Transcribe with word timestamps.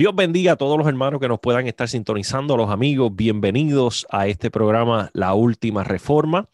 Dios 0.00 0.16
bendiga 0.16 0.52
a 0.52 0.56
todos 0.56 0.78
los 0.78 0.88
hermanos 0.88 1.20
que 1.20 1.28
nos 1.28 1.40
puedan 1.40 1.66
estar 1.66 1.86
sintonizando, 1.86 2.56
los 2.56 2.70
amigos. 2.70 3.14
Bienvenidos 3.14 4.06
a 4.08 4.28
este 4.28 4.50
programa 4.50 5.10
La 5.12 5.34
Última 5.34 5.84
Reforma. 5.84 6.48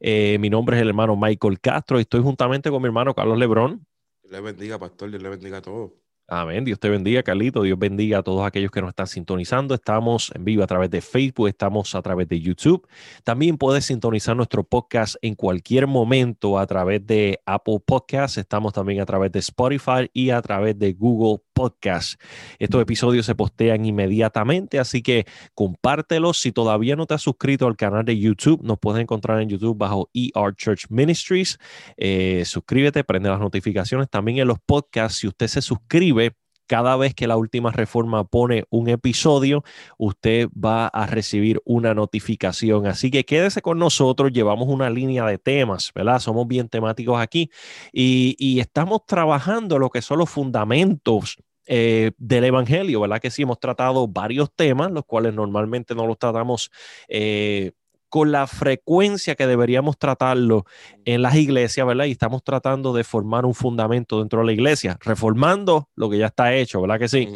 Eh, 0.00 0.36
mi 0.40 0.50
nombre 0.50 0.74
es 0.74 0.82
el 0.82 0.88
hermano 0.88 1.14
Michael 1.14 1.60
Castro 1.60 1.98
y 1.98 2.02
estoy 2.02 2.22
juntamente 2.22 2.70
con 2.70 2.82
mi 2.82 2.86
hermano 2.86 3.14
Carlos 3.14 3.38
Lebrón. 3.38 3.86
Dios 4.24 4.32
le 4.32 4.40
bendiga, 4.40 4.80
pastor. 4.80 5.10
Dios 5.10 5.22
le 5.22 5.28
bendiga 5.28 5.58
a 5.58 5.62
todos. 5.62 5.92
Amén. 6.26 6.64
Dios 6.64 6.80
te 6.80 6.88
bendiga, 6.88 7.22
Carlito. 7.22 7.62
Dios 7.62 7.78
bendiga 7.78 8.18
a 8.18 8.22
todos 8.22 8.46
aquellos 8.46 8.70
que 8.70 8.80
nos 8.80 8.88
están 8.88 9.06
sintonizando. 9.06 9.74
Estamos 9.74 10.32
en 10.34 10.44
vivo 10.44 10.62
a 10.62 10.66
través 10.66 10.90
de 10.90 11.02
Facebook, 11.02 11.48
estamos 11.48 11.94
a 11.94 12.02
través 12.02 12.26
de 12.28 12.40
YouTube. 12.40 12.88
También 13.22 13.58
puedes 13.58 13.84
sintonizar 13.84 14.34
nuestro 14.34 14.64
podcast 14.64 15.16
en 15.20 15.34
cualquier 15.34 15.86
momento 15.86 16.58
a 16.58 16.66
través 16.66 17.06
de 17.06 17.38
Apple 17.44 17.80
Podcasts. 17.84 18.38
Estamos 18.38 18.72
también 18.72 19.00
a 19.00 19.06
través 19.06 19.30
de 19.30 19.40
Spotify 19.40 20.10
y 20.12 20.30
a 20.30 20.40
través 20.40 20.78
de 20.78 20.94
Google 20.94 21.42
Podcasts. 21.52 22.18
Estos 22.58 22.82
episodios 22.82 23.26
se 23.26 23.34
postean 23.34 23.84
inmediatamente, 23.84 24.78
así 24.78 25.02
que 25.02 25.26
compártelos. 25.54 26.38
Si 26.38 26.52
todavía 26.52 26.96
no 26.96 27.06
te 27.06 27.14
has 27.14 27.22
suscrito 27.22 27.66
al 27.66 27.76
canal 27.76 28.04
de 28.04 28.18
YouTube, 28.18 28.62
nos 28.62 28.78
puedes 28.78 29.02
encontrar 29.02 29.40
en 29.40 29.48
YouTube 29.48 29.76
bajo 29.76 30.10
ER 30.14 30.54
Church 30.56 30.86
Ministries. 30.88 31.58
Eh, 31.96 32.44
suscríbete, 32.44 33.04
prende 33.04 33.28
las 33.28 33.40
notificaciones. 33.40 34.08
También 34.10 34.38
en 34.38 34.48
los 34.48 34.58
podcasts, 34.64 35.18
si 35.18 35.28
usted 35.28 35.46
se 35.48 35.62
suscribe, 35.62 36.34
cada 36.66 36.96
vez 36.96 37.14
que 37.14 37.26
la 37.26 37.36
última 37.36 37.70
reforma 37.70 38.24
pone 38.24 38.64
un 38.70 38.88
episodio, 38.88 39.64
usted 39.98 40.48
va 40.52 40.86
a 40.88 41.06
recibir 41.06 41.60
una 41.64 41.94
notificación. 41.94 42.86
Así 42.86 43.10
que 43.10 43.24
quédese 43.24 43.62
con 43.62 43.78
nosotros, 43.78 44.32
llevamos 44.32 44.68
una 44.68 44.90
línea 44.90 45.24
de 45.26 45.38
temas, 45.38 45.90
¿verdad? 45.94 46.18
Somos 46.18 46.46
bien 46.46 46.68
temáticos 46.68 47.20
aquí 47.20 47.50
y, 47.92 48.60
estamos 48.62 49.04
trabajando 49.06 49.78
lo 49.78 49.90
que 49.90 50.02
son 50.02 50.18
los 50.18 50.30
fundamentos 50.30 51.36
eh, 51.66 52.12
del 52.18 52.44
Evangelio, 52.44 53.00
¿verdad? 53.00 53.20
Que 53.20 53.30
sí 53.30 53.42
hemos 53.42 53.58
tratado 53.58 54.06
varios 54.06 54.54
temas, 54.54 54.90
los 54.90 55.04
cuales 55.04 55.34
normalmente 55.34 55.94
no 55.94 56.06
los 56.06 56.18
tratamos 56.18 56.70
eh, 57.08 57.72
con 58.12 58.30
la 58.30 58.46
frecuencia 58.46 59.36
que 59.36 59.46
deberíamos 59.46 59.96
tratarlo 59.96 60.66
en 61.06 61.22
las 61.22 61.34
iglesias, 61.34 61.86
¿verdad? 61.86 62.04
Y 62.04 62.10
estamos 62.10 62.44
tratando 62.44 62.92
de 62.92 63.04
formar 63.04 63.46
un 63.46 63.54
fundamento 63.54 64.18
dentro 64.18 64.40
de 64.40 64.44
la 64.44 64.52
iglesia, 64.52 64.98
reformando 65.00 65.88
lo 65.94 66.10
que 66.10 66.18
ya 66.18 66.26
está 66.26 66.54
hecho, 66.54 66.82
¿verdad 66.82 66.98
que 66.98 67.08
sí? 67.08 67.26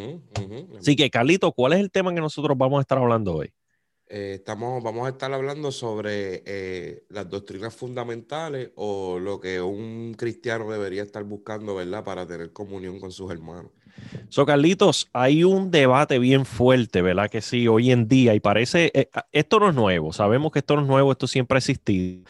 Así 0.79 0.95
que, 0.95 1.09
Carlito, 1.09 1.51
¿cuál 1.53 1.73
es 1.73 1.81
el 1.81 1.91
tema 1.91 2.13
que 2.13 2.21
nosotros 2.21 2.59
vamos 2.59 2.77
a 2.77 2.81
estar 2.83 2.99
hablando 2.99 3.37
hoy? 3.37 3.51
Eh, 4.07 4.35
estamos, 4.35 4.83
vamos 4.83 5.07
a 5.07 5.13
estar 5.13 5.33
hablando 5.33 5.73
sobre 5.73 6.43
eh, 6.45 7.07
las 7.09 7.27
doctrinas 7.31 7.75
fundamentales 7.75 8.73
o 8.75 9.19
lo 9.19 9.41
que 9.41 9.63
un 9.63 10.13
cristiano 10.13 10.71
debería 10.71 11.03
estar 11.05 11.25
buscando, 11.25 11.75
¿verdad? 11.75 12.05
Para 12.05 12.27
tener 12.27 12.53
comunión 12.53 13.01
con 13.01 13.13
sus 13.13 13.33
hermanos. 13.33 13.73
So, 14.29 14.45
Carlitos, 14.45 15.09
hay 15.13 15.45
un 15.45 15.71
debate 15.71 16.19
bien 16.19 16.45
fuerte, 16.45 17.01
¿verdad? 17.03 17.31
Que 17.31 17.41
sí, 17.41 17.69
hoy 17.69 17.91
en 17.91 18.09
día, 18.09 18.35
y 18.35 18.41
parece, 18.41 18.91
eh, 18.95 19.09
ah, 19.15 19.27
esto 19.33 19.61
no 19.61 19.69
es 19.69 19.75
nuevo, 19.75 20.13
sabemos 20.13 20.53
que 20.53 20.59
esto 20.59 20.77
no 20.77 20.83
es 20.83 20.89
nuevo, 20.89 21.13
esto 21.13 21.27
siempre 21.27 21.57
ha 21.57 21.59
existido, 21.59 22.23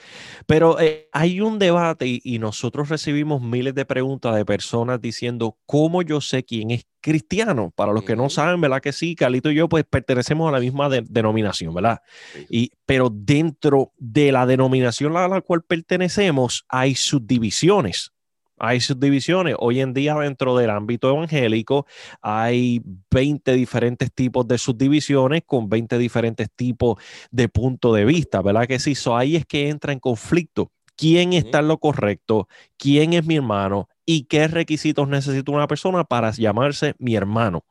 pero 0.47 0.79
eh, 0.79 1.09
hay 1.13 1.41
un 1.41 1.59
debate 1.59 2.07
y, 2.07 2.21
y, 2.23 2.39
nosotros 2.39 2.89
recibimos 2.89 3.41
miles 3.43 3.75
de 3.75 3.85
preguntas 3.85 4.37
de 4.37 4.45
personas 4.45 5.01
diciendo, 5.01 5.57
¿cómo 5.67 6.03
yo 6.03 6.21
sé 6.21 6.45
quién 6.45 6.71
es 6.71 6.87
cristiano? 7.01 7.73
Para 7.75 7.93
los 7.93 8.05
que 8.05 8.17
no 8.17 8.29
saben, 8.29 8.61
¿verdad? 8.61 8.81
Que 8.81 8.93
sí, 8.93 9.15
Carlito 9.15 9.51
y 9.51 9.55
yo, 9.55 9.69
pues 9.69 9.85
pertenecemos 9.85 10.49
a 10.49 10.53
la 10.53 10.61
misma 10.61 10.89
denominación, 10.89 11.75
¿verdad? 11.75 12.03
Y, 12.51 12.73
pero 12.85 13.11
dentro 13.11 13.93
de 13.99 14.33
la 14.33 14.47
denominación 14.47 15.17
a 15.17 15.29
la 15.29 15.41
cual 15.41 15.63
pertenecemos 15.63 16.65
hay 16.69 16.95
subdivisiones 16.95 18.13
hay 18.59 18.81
subdivisiones. 18.81 19.55
Hoy 19.59 19.81
en 19.81 19.93
día 19.93 20.15
dentro 20.15 20.57
del 20.57 20.71
ámbito 20.71 21.11
evangélico 21.11 21.87
hay 22.21 22.83
20 23.11 23.53
diferentes 23.53 24.13
tipos 24.13 24.47
de 24.49 24.59
subdivisiones 24.59 25.43
con 25.45 25.69
20 25.69 25.99
diferentes 25.99 26.49
tipos 26.55 27.03
de 27.31 27.49
punto 27.49 27.93
de 27.93 28.05
vista, 28.05 28.43
¿verdad 28.43 28.67
que 28.67 28.79
sí? 28.79 28.95
So, 28.95 29.17
ahí 29.17 29.37
es 29.37 29.47
que 29.47 29.69
entra 29.69 29.93
en 29.93 30.01
conflicto. 30.01 30.73
¿Quién 30.97 31.35
está 31.35 31.59
en 31.59 31.69
lo 31.69 31.79
correcto? 31.79 32.49
¿Quién 32.79 33.13
es 33.13 33.27
mi 33.27 33.37
hermano? 33.37 33.89
¿Y 34.07 34.25
qué 34.25 34.49
requisitos 34.49 35.07
necesita 35.07 35.53
una 35.53 35.67
persona 35.67 36.05
para 36.05 36.31
llamarse 36.31 36.95
mi 36.99 37.15
hermano? 37.15 37.65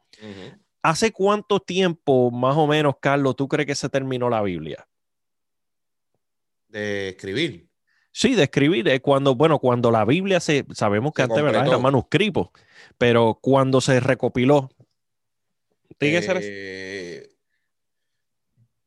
¿Hace 0.84 1.12
cuánto 1.12 1.60
tiempo, 1.60 2.30
más 2.30 2.56
o 2.56 2.68
menos, 2.68 2.96
Carlos, 3.02 3.36
tú 3.36 3.48
crees 3.48 3.66
que 3.66 3.74
se 3.74 3.90
terminó 3.90 4.30
la 4.30 4.44
Biblia? 4.44 4.88
De 6.68 7.10
escribir. 7.10 7.68
Sí, 8.18 8.34
de 8.34 8.44
escribir. 8.44 8.88
Eh, 8.88 9.02
cuando, 9.02 9.36
bueno, 9.36 9.60
cuando 9.60 9.92
la 9.92 10.06
Biblia 10.06 10.40
se, 10.40 10.66
sabemos 10.74 11.12
que 11.14 11.24
antes 11.24 11.44
¿verdad? 11.44 11.68
era 11.68 11.78
manuscrito, 11.78 12.54
pero 12.98 13.38
cuando 13.42 13.82
se 13.82 14.00
recopiló. 14.00 14.72
¿Tiene 15.98 16.26
eh, 16.42 17.30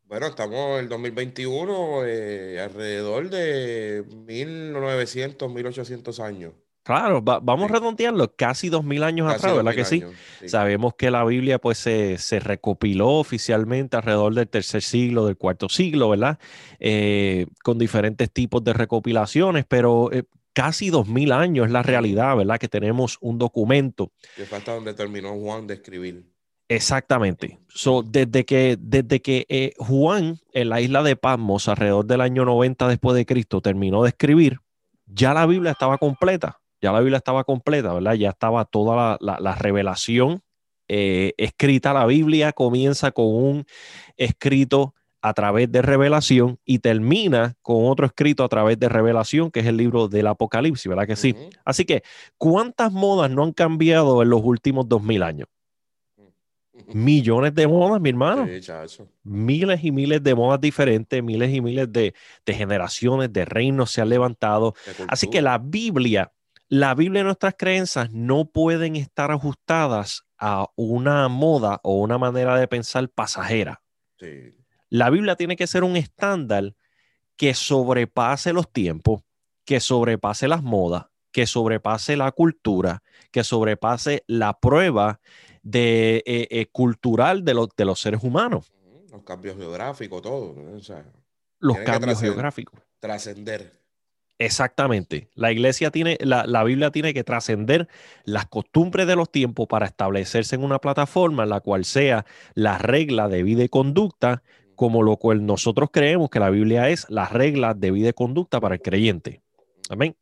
bueno, 0.05 0.29
estamos 0.29 0.79
en 0.79 0.85
el 0.85 0.89
2021, 0.89 2.07
eh, 2.07 2.59
alrededor 2.59 3.29
de 3.29 4.03
1900, 4.27 5.53
1800 5.53 6.21
años. 6.21 6.55
Claro, 6.89 7.21
vamos 7.21 7.71
a 7.71 7.75
redondearlo, 7.75 8.35
casi 8.35 8.71
dos 8.71 8.83
mil 8.83 9.03
años 9.03 9.31
atrás, 9.31 9.55
¿verdad 9.55 9.75
que 9.75 9.85
sí? 9.85 10.03
Sabemos 10.47 10.95
que 10.95 11.11
la 11.11 11.23
Biblia 11.23 11.59
pues 11.59 11.77
se, 11.77 12.41
recopiló 12.41 13.09
oficialmente 13.11 13.99
alrededor 13.99 14.35
del 14.35 14.49
tercer 14.49 14.81
siglo, 14.81 15.27
del 15.27 15.37
cuarto 15.37 15.69
siglo, 15.69 16.09
¿verdad? 16.09 16.39
Eh, 16.81 17.47
con 17.63 17.79
diferentes 17.79 18.33
tipos 18.33 18.65
de 18.65 18.73
recopilaciones, 18.73 19.67
pero 19.69 20.11
eh, 20.13 20.23
casi 20.55 20.89
dos 20.89 21.07
mil 21.09 21.33
años 21.33 21.67
es 21.67 21.73
la 21.73 21.83
realidad, 21.83 22.35
¿verdad? 22.39 22.59
Que 22.59 22.69
tenemos 22.69 23.19
un 23.21 23.37
documento. 23.37 24.11
Que 24.35 24.47
falta 24.47 24.73
donde 24.73 24.95
terminó 24.95 25.39
Juan 25.39 25.67
de 25.67 25.75
escribir. 25.75 26.25
Exactamente. 26.71 27.59
So, 27.69 28.03
desde 28.03 28.47
que, 28.47 28.79
desde 28.81 29.21
que 29.21 29.45
eh, 29.51 29.75
Juan 29.77 30.39
en 30.55 30.71
la 30.71 30.81
isla 30.81 31.03
de 31.03 31.17
Patmos, 31.17 31.69
alrededor 31.69 32.07
del 32.07 32.23
año 32.23 32.47
90 32.47 32.89
después 32.89 33.15
de 33.15 33.27
Cristo, 33.27 33.61
terminó 33.61 34.05
de 34.05 34.09
escribir, 34.09 34.61
ya 35.05 35.35
la 35.35 35.45
Biblia 35.45 35.73
estaba 35.73 35.99
completa 35.99 36.59
ya 36.81 36.93
la 36.93 37.01
Biblia 37.01 37.19
estaba 37.19 37.45
completa, 37.45 37.93
¿verdad? 37.93 38.15
Ya 38.15 38.31
estaba 38.31 38.65
toda 38.65 39.19
la, 39.21 39.55
revelación 39.55 40.43
eh, 40.89 41.35
escrita. 41.37 41.93
La 41.93 42.07
Biblia 42.07 42.53
comienza 42.53 43.11
con 43.11 43.27
un 43.27 43.65
escrito 44.17 44.95
a 45.21 45.35
través 45.35 45.71
de 45.73 45.83
revelación 45.83 46.59
y 46.65 46.79
termina 46.79 47.57
con 47.63 47.87
otro 47.87 48.07
escrito 48.07 48.45
a 48.45 48.49
través 48.49 48.79
de 48.79 48.89
revelación, 48.89 49.51
que 49.51 49.61
es 49.61 49.67
el 49.67 49.77
libro 49.77 50.09
del 50.09 50.29
Apocalipsis, 50.29 50.87
¿verdad 50.89 51.07
que 51.07 51.17
sí? 51.17 51.35
Así 51.65 51.85
que, 51.85 52.03
¿cuántas 52.37 52.93
modas 52.93 53.31
no 53.31 53.43
han 53.43 53.53
cambiado 53.53 54.23
en 54.23 54.31
los 54.31 54.41
últimos 54.43 54.89
dos 54.89 55.03
mil 55.03 55.23
años? 55.23 55.49
millones 56.95 57.55
de 57.55 57.67
modas, 57.67 58.01
mi 58.01 58.11
hermano. 58.11 58.47
miles 59.25 59.85
y 59.85 59.93
miles 59.93 60.23
de 60.23 60.35
modas 60.35 60.61
diferentes, 60.61 61.23
miles 61.23 61.53
y 61.53 61.61
miles 61.61 61.93
de, 61.93 62.15
de 62.47 62.55
generaciones, 62.55 63.33
de 63.33 63.45
reinos 63.45 63.91
se 63.91 64.01
han 64.01 64.09
levantado. 64.09 64.75
Así 65.09 65.29
que 65.29 65.43
la 65.43 65.59
Biblia 65.59 66.33
la 66.69 66.95
Biblia 66.95 67.23
y 67.23 67.25
nuestras 67.25 67.55
creencias 67.57 68.11
no 68.13 68.51
pueden 68.51 68.97
estar 68.97 69.31
ajustadas 69.31 70.25
a 70.39 70.67
una 70.77 71.29
moda 71.29 71.81
o 71.83 72.01
una 72.01 72.19
manera 72.19 72.59
de 72.59 72.69
pensar 72.69 73.09
pasajera. 73.09 73.83
La 74.91 75.11
Biblia 75.11 75.37
tiene 75.37 75.57
que 75.57 75.67
ser 75.67 75.85
un 75.85 75.97
estándar 75.97 76.75
que 77.37 77.55
sobrepase 77.55 78.53
los 78.53 78.71
tiempos, 78.71 79.23
que 79.65 79.81
sobrepase 79.81 80.49
las 80.49 80.63
modas, 80.63 81.07
que 81.33 81.47
sobrepase 81.47 82.17
la 82.17 82.33
cultura, 82.33 83.03
que 83.31 83.45
sobrepase 83.45 84.25
la 84.27 84.59
prueba 84.59 85.21
de, 85.63 86.23
eh, 86.27 86.49
eh, 86.51 86.67
cultural 86.67 87.45
de, 87.45 87.69
de, 87.77 87.85
los 87.85 88.01
seres 88.01 88.23
humanos. 88.23 88.73
Los 89.11 89.23
cambios 89.23 89.57
geográficos, 89.57 90.23
todo. 90.23 90.55
los 91.61 91.79
cambios 91.79 92.21
geográficos. 92.21 92.81
Trascender. 92.99 93.88
Exactamente. 94.39 95.29
La 95.35 95.51
iglesia 95.51 95.91
tiene, 95.91 96.17
la, 96.21 96.63
Biblia 96.63 96.93
tiene 96.93 97.13
que 97.13 97.25
trascender 97.25 97.89
las 98.25 98.47
costumbres 98.47 99.09
de 99.09 99.17
los 99.17 99.31
tiempos 99.31 99.67
para 99.67 99.87
establecerse 99.87 100.55
en 100.55 100.63
una 100.63 100.79
plataforma 100.79 101.43
en 101.43 101.49
la 101.51 101.61
cual 101.61 101.85
sea 101.85 102.25
la 102.55 102.79
regla 102.79 103.29
de 103.29 103.43
vida 103.43 103.65
y 103.65 103.69
conducta, 103.69 104.45
como 104.77 105.03
lo 105.03 105.17
cual 105.17 105.45
nosotros 105.45 105.91
creemos 105.93 106.31
que 106.31 106.39
la 106.39 106.51
Biblia 106.51 106.89
es 106.89 107.07
la 107.09 107.27
regla 107.27 107.75
de 107.75 107.91
vida 107.91 108.11
y 108.11 108.13
conducta 108.13 108.61
para 108.61 108.77
el 108.77 108.81
creyente. 108.81 109.43
Amén. 109.91 110.17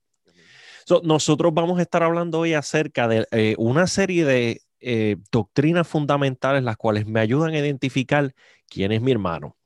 nosotros 1.03 1.53
vamos 1.53 1.79
a 1.79 1.83
estar 1.83 2.03
hablando 2.03 2.39
hoy 2.39 2.55
acerca 2.55 3.09
de 3.09 3.27
eh, 3.33 3.55
una 3.59 3.87
serie 3.87 4.25
de 4.25 4.63
eh, 4.81 5.17
doctrinas 5.31 5.87
fundamentales 5.87 6.63
las 6.63 6.77
cuales 6.77 7.07
me 7.07 7.21
ayudan 7.21 7.53
a 7.53 7.59
identificar 7.59 8.35
quién 8.69 8.93
es 8.93 9.03
mi 9.03 9.13
hermano. 9.13 9.57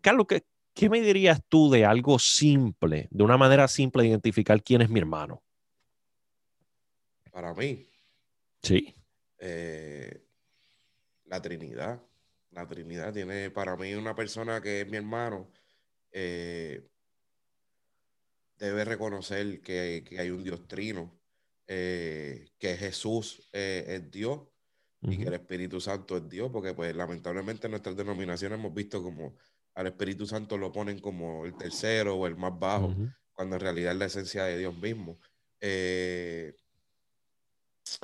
Carlos, 0.00 0.26
¿qué, 0.28 0.42
¿Qué 0.80 0.88
me 0.88 1.02
dirías 1.02 1.42
tú 1.46 1.70
de 1.70 1.84
algo 1.84 2.18
simple, 2.18 3.06
de 3.10 3.22
una 3.22 3.36
manera 3.36 3.68
simple 3.68 4.02
de 4.02 4.08
identificar 4.08 4.62
quién 4.62 4.80
es 4.80 4.88
mi 4.88 4.98
hermano? 4.98 5.42
Para 7.30 7.52
mí. 7.52 7.86
Sí. 8.62 8.94
Eh, 9.38 10.24
la 11.26 11.42
Trinidad. 11.42 12.00
La 12.52 12.66
Trinidad 12.66 13.12
tiene 13.12 13.50
para 13.50 13.76
mí 13.76 13.92
una 13.92 14.14
persona 14.16 14.62
que 14.62 14.80
es 14.80 14.88
mi 14.88 14.96
hermano. 14.96 15.52
Eh, 16.12 16.88
debe 18.56 18.86
reconocer 18.86 19.60
que, 19.60 20.02
hay 20.18 20.30
un 20.30 20.42
Dios 20.42 20.66
trino, 20.66 21.14
eh, 21.66 22.52
que 22.58 22.78
Jesús 22.78 23.46
es 23.52 24.10
Dios, 24.10 24.48
y 25.02 25.18
que 25.18 25.24
el 25.24 25.34
Espíritu 25.34 25.78
Santo 25.78 26.16
es 26.16 26.26
Dios, 26.26 26.50
porque 26.50 26.72
pues 26.72 26.96
lamentablemente 26.96 27.66
en 27.66 27.72
nuestras 27.72 27.96
denominaciones 27.96 28.58
hemos 28.58 28.72
visto 28.72 29.02
como 29.02 29.36
al 29.80 29.86
Espíritu 29.86 30.26
Santo 30.26 30.58
lo 30.58 30.70
ponen 30.70 30.98
como 30.98 31.46
el 31.46 31.56
tercero 31.56 32.16
o 32.16 32.26
el 32.26 32.36
más 32.36 32.58
bajo, 32.58 32.94
cuando 33.32 33.56
en 33.56 33.60
realidad 33.60 33.92
es 33.92 33.98
la 33.98 34.04
esencia 34.04 34.44
de 34.44 34.58
Dios 34.58 34.76
mismo. 34.76 35.18
Eh, 35.58 36.54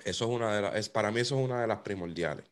eso 0.04 0.24
es 0.24 0.30
una 0.30 0.56
de 0.56 0.62
las, 0.62 0.76
es, 0.76 0.88
para 0.88 1.10
mí 1.10 1.20
eso 1.20 1.38
es 1.38 1.44
una 1.44 1.60
de 1.60 1.66
las 1.66 1.80
primordiales. 1.80 2.46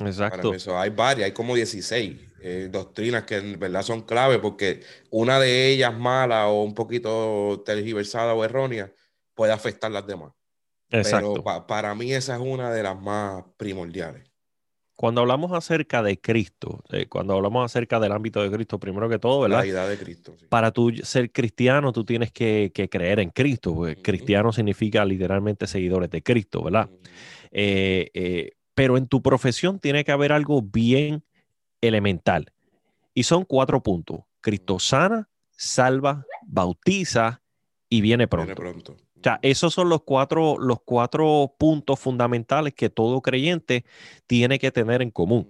Exacto. 0.00 0.52
hay 0.78 0.90
varias, 0.90 1.26
hay 1.26 1.32
como 1.32 1.54
16 1.56 2.18
eh, 2.40 2.68
doctrinas 2.70 3.24
que 3.24 3.36
en 3.36 3.58
verdad 3.58 3.82
son 3.82 4.02
clave 4.02 4.38
porque 4.38 4.80
una 5.10 5.38
de 5.38 5.68
ellas 5.68 5.92
mala 5.92 6.46
o 6.46 6.62
un 6.62 6.74
poquito 6.74 7.62
tergiversada 7.66 8.32
o 8.32 8.44
errónea 8.44 8.90
puede 9.34 9.52
afectar 9.52 9.90
las 9.90 10.06
demás. 10.06 10.32
Exacto. 10.88 11.34
Pero 11.44 11.66
para 11.66 11.94
mí 11.96 12.12
esa 12.12 12.36
es 12.36 12.40
una 12.40 12.72
de 12.72 12.84
las 12.84 12.98
más 12.98 13.44
primordiales. 13.56 14.31
Cuando 15.02 15.22
hablamos 15.22 15.50
acerca 15.50 16.00
de 16.00 16.20
Cristo, 16.20 16.84
eh, 16.92 17.06
cuando 17.08 17.34
hablamos 17.34 17.64
acerca 17.64 17.98
del 17.98 18.12
ámbito 18.12 18.40
de 18.40 18.52
Cristo, 18.52 18.78
primero 18.78 19.08
que 19.08 19.18
todo, 19.18 19.40
¿verdad? 19.40 19.58
La 19.58 19.66
idea 19.66 19.88
de 19.88 19.98
Cristo. 19.98 20.36
Para 20.48 20.70
tú 20.70 20.92
ser 21.02 21.32
cristiano, 21.32 21.92
tú 21.92 22.04
tienes 22.04 22.30
que, 22.30 22.70
creer 22.88 23.18
en 23.18 23.30
Cristo. 23.30 23.76
Cristiano 24.00 24.52
significa 24.52 25.04
literalmente 25.04 25.66
seguidores 25.66 26.08
de 26.08 26.22
Cristo, 26.22 26.62
¿verdad? 26.62 26.88
Eh, 27.50 28.12
eh, 28.14 28.52
pero 28.76 28.96
en 28.96 29.08
tu 29.08 29.22
profesión 29.22 29.80
tiene 29.80 30.04
que 30.04 30.12
haber 30.12 30.30
algo 30.30 30.62
bien 30.62 31.24
elemental. 31.80 32.52
Y 33.12 33.24
son 33.24 33.44
cuatro 33.44 33.82
puntos. 33.82 34.20
Cristo 34.40 34.78
sana, 34.78 35.28
salva, 35.50 36.24
bautiza 36.46 37.42
y 37.88 38.02
viene 38.02 38.28
pronto. 38.28 38.54
Viene 38.54 38.72
pronto. 38.72 38.96
O 39.22 39.24
sea, 39.24 39.38
esos 39.42 39.72
son 39.72 39.88
los 39.88 40.02
cuatro, 40.02 40.58
los 40.58 40.78
cuatro 40.84 41.54
puntos 41.56 42.00
fundamentales 42.00 42.74
que 42.74 42.90
todo 42.90 43.20
creyente 43.20 43.84
tiene 44.26 44.58
que 44.58 44.72
tener 44.72 45.00
en 45.00 45.12
común. 45.12 45.48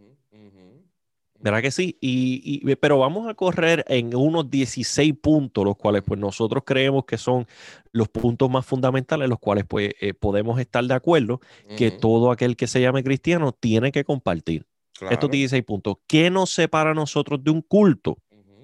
¿Verdad 1.41 1.63
que 1.63 1.71
sí? 1.73 1.97
Y, 2.01 2.77
pero 2.77 2.99
vamos 2.99 3.29
a 3.29 3.35
correr 3.35 3.85
en 3.89 4.15
unos 4.15 4.49
16 4.49 5.15
puntos, 5.21 5.65
los 5.65 5.77
cuales 5.77 6.03
pues 6.07 6.21
nosotros 6.21 6.63
creemos 6.65 7.05
que 7.05 7.19
son 7.19 7.47
los 7.91 8.09
puntos 8.09 8.49
más 8.49 8.65
fundamentales, 8.65 9.29
los 9.29 9.41
cuales 9.41 9.65
pues 9.67 9.91
eh, 10.01 10.15
podemos 10.15 10.61
estar 10.61 10.85
de 10.85 10.95
acuerdo 10.95 11.41
que 11.77 11.91
todo 11.91 12.31
aquel 12.31 12.57
que 12.57 12.69
se 12.69 12.81
llame 12.81 13.03
cristiano 13.03 13.53
tiene 13.53 13.91
que 13.91 14.05
compartir. 14.05 14.67
Estos 15.11 15.31
16 15.31 15.65
puntos. 15.65 15.97
¿Qué 16.07 16.31
nos 16.31 16.51
separa 16.51 16.91
a 16.91 16.95
nosotros 16.95 17.43
de 17.43 17.51
un 17.51 17.63
culto? 17.63 18.19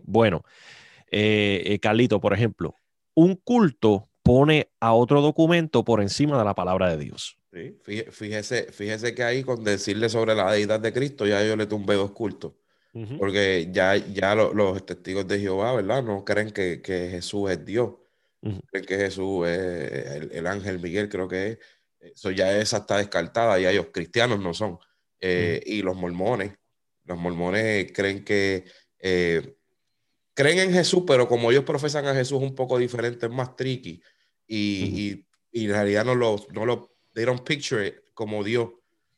Bueno, 0.05 0.45
eh, 1.11 1.63
eh, 1.65 1.79
Carlito, 1.81 2.21
por 2.21 2.33
ejemplo, 2.33 2.77
un 3.15 3.35
culto 3.35 4.08
pone 4.29 4.69
a 4.79 4.93
otro 4.93 5.23
documento 5.23 5.83
por 5.87 6.03
encima 6.03 6.39
de 6.39 6.45
la 6.45 6.55
palabra 6.55 6.91
de 6.91 7.03
Dios. 7.03 7.39
Sí, 7.51 7.79
fíjese, 8.11 8.71
fíjese 8.71 9.15
que 9.15 9.23
ahí 9.23 9.43
con 9.43 9.65
decirle 9.65 10.11
sobre 10.11 10.35
la 10.35 10.53
deidad 10.53 10.81
de 10.81 10.93
Cristo, 10.93 11.27
ya 11.27 11.43
yo 11.43 11.57
le 11.57 11.65
tumbé 11.65 11.95
dos 11.95 12.11
cultos. 12.11 12.53
Porque 13.19 13.69
ya, 13.71 13.97
ya 13.97 14.35
los 14.35 14.85
testigos 14.85 15.27
de 15.29 15.39
Jehová, 15.39 15.73
¿verdad? 15.73 16.03
No 16.03 16.25
creen 16.25 16.51
que, 16.51 16.83
Jesús 16.85 17.51
es 17.51 17.65
Dios. 17.65 17.93
Creen 18.43 18.85
que 18.85 18.97
Jesús 18.99 19.47
es 19.47 20.31
el, 20.33 20.47
ángel 20.47 20.79
Miguel, 20.79 21.09
creo 21.09 21.27
que 21.27 21.53
es. 21.53 21.59
Eso 22.01 22.31
ya 22.31 22.59
esa 22.59 22.79
está 22.79 22.99
descartada, 22.99 23.59
ya 23.59 23.71
ellos 23.71 23.87
cristianos 23.93 24.41
no 24.41 24.53
son. 24.53 24.79
Eh, 25.21 25.63
y 25.65 25.81
los 25.81 25.97
mormones, 25.97 26.53
los 27.05 27.17
mormones 27.17 27.93
creen 27.93 28.25
que 28.25 28.65
eh, 28.99 29.57
creen 30.35 30.59
en 30.59 30.73
Jesús, 30.73 31.05
pero 31.07 31.29
como 31.29 31.51
ellos 31.51 31.65
profesan 31.65 32.07
a 32.07 32.15
Jesús 32.15 32.43
un 32.43 32.55
poco 32.55 32.77
diferente, 32.79 33.27
es 33.27 33.33
más 33.33 33.57
tricky 33.57 34.03
y, 34.49 35.25
y, 35.53 35.65
en 35.65 35.71
realidad 35.71 36.05
no 36.05 36.15
lo, 36.15 36.37
no 36.53 36.65
lo, 36.65 36.91
they 37.15 37.25
don't 37.25 37.43
picture 37.43 37.87
it 37.87 37.95
como 38.15 38.43
Dios. 38.43 38.71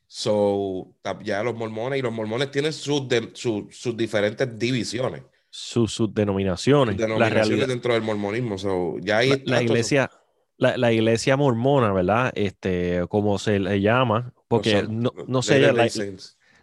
So, 0.07 0.97
ya 1.23 1.43
los 1.45 1.55
mormones 1.55 2.01
y 2.01 2.03
los 2.03 2.13
mormones 2.13 2.51
tienen 2.51 2.73
sus, 2.73 3.07
sus 3.33 3.97
diferentes 3.97 4.59
divisiones. 4.59 5.23
Sus, 5.49 5.93
sus 5.93 6.13
denominaciones. 6.13 6.97
denominaciones 6.97 7.69
dentro 7.69 7.95
del 7.95 8.03
mormonismo. 8.03 8.59
So, 8.59 8.99
ya 9.01 9.19
hay 9.19 9.43
la, 9.47 9.63
iglesia, 9.63 10.11
la, 10.57 10.77
la, 10.77 10.93
iglesia 10.93 11.37
mormona, 11.37 11.93
¿verdad? 11.93 12.33
Este, 12.35 13.05
como 13.09 13.39
se 13.39 13.61
le 13.61 13.81
llama, 13.81 14.33
porque 14.49 14.85
no, 14.89 15.13
no 15.29 15.43
sé, 15.43 15.61
la, 15.61 15.89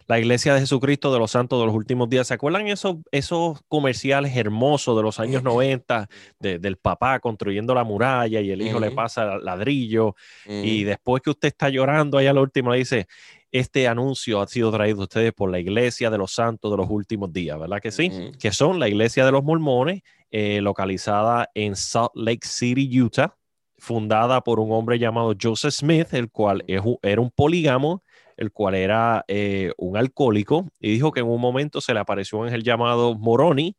la 0.08 0.18
Iglesia 0.18 0.54
de 0.54 0.60
Jesucristo 0.60 1.12
de 1.12 1.18
los 1.18 1.32
Santos 1.32 1.60
de 1.60 1.66
los 1.66 1.74
Últimos 1.74 2.08
Días. 2.08 2.26
¿Se 2.26 2.34
acuerdan 2.34 2.66
esos, 2.66 2.96
esos 3.12 3.60
comerciales 3.68 4.34
hermosos 4.34 4.96
de 4.96 5.02
los 5.02 5.20
años 5.20 5.42
90 5.42 6.08
del 6.40 6.76
papá 6.78 7.20
construyendo 7.20 7.74
la 7.74 7.84
muralla 7.84 8.40
y 8.40 8.50
el 8.50 8.62
hijo 8.62 8.80
le 8.80 8.90
pasa 8.90 9.36
ladrillo 9.36 10.16
y 10.46 10.84
después 10.84 11.22
que 11.22 11.30
usted 11.30 11.48
está 11.48 11.68
llorando, 11.68 12.16
ahí 12.16 12.26
al 12.26 12.38
último 12.38 12.72
le 12.72 12.78
dice, 12.78 13.06
este 13.52 13.86
anuncio 13.86 14.40
ha 14.40 14.46
sido 14.46 14.72
traído 14.72 15.00
a 15.00 15.04
ustedes 15.04 15.32
por 15.34 15.50
la 15.50 15.58
Iglesia 15.58 16.08
de 16.08 16.16
los 16.16 16.32
Santos 16.32 16.70
de 16.70 16.78
los 16.78 16.88
Últimos 16.88 17.30
Días, 17.30 17.58
¿verdad 17.58 17.80
que 17.80 17.90
sí? 17.90 18.10
Que 18.40 18.50
son 18.50 18.78
la 18.78 18.88
Iglesia 18.88 19.26
de 19.26 19.32
los 19.32 19.44
Mormones, 19.44 20.02
eh, 20.30 20.62
localizada 20.62 21.50
en 21.54 21.76
Salt 21.76 22.12
Lake 22.14 22.46
City, 22.46 23.00
Utah, 23.00 23.36
fundada 23.76 24.40
por 24.40 24.58
un 24.58 24.72
hombre 24.72 24.98
llamado 24.98 25.34
Joseph 25.40 25.72
Smith, 25.72 26.12
el 26.12 26.30
cual 26.30 26.64
era 26.66 27.20
un 27.20 27.30
polígamo 27.30 28.02
el 28.38 28.52
cual 28.52 28.76
era 28.76 29.24
eh, 29.26 29.72
un 29.76 29.96
alcohólico, 29.96 30.68
y 30.78 30.92
dijo 30.92 31.10
que 31.12 31.20
en 31.20 31.26
un 31.26 31.40
momento 31.40 31.80
se 31.80 31.92
le 31.92 32.00
apareció 32.00 32.38
un 32.38 32.46
ángel 32.46 32.62
llamado 32.62 33.14
Moroni, 33.14 33.76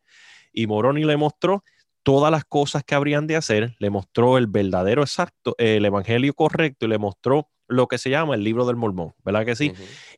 y 0.51 0.67
Moroni 0.67 1.05
le 1.05 1.15
mostró 1.15 1.63
todas 2.03 2.29
las 2.29 2.43
cosas 2.43 2.83
que 2.83 2.93
habrían 2.93 3.25
de 3.25 3.37
hacer, 3.37 3.75
le 3.79 3.89
mostró 3.89 4.37
el 4.37 4.47
verdadero 4.47 5.01
exacto, 5.01 5.55
el 5.57 5.85
evangelio 5.85 6.33
correcto, 6.33 6.85
y 6.85 6.89
le 6.89 6.97
mostró 6.97 7.49
lo 7.67 7.87
que 7.87 7.97
se 7.97 8.09
llama 8.09 8.35
el 8.35 8.43
libro 8.43 8.65
del 8.65 8.75
mormón, 8.75 9.13
¿verdad 9.23 9.45
que 9.45 9.55
sí? 9.55 9.71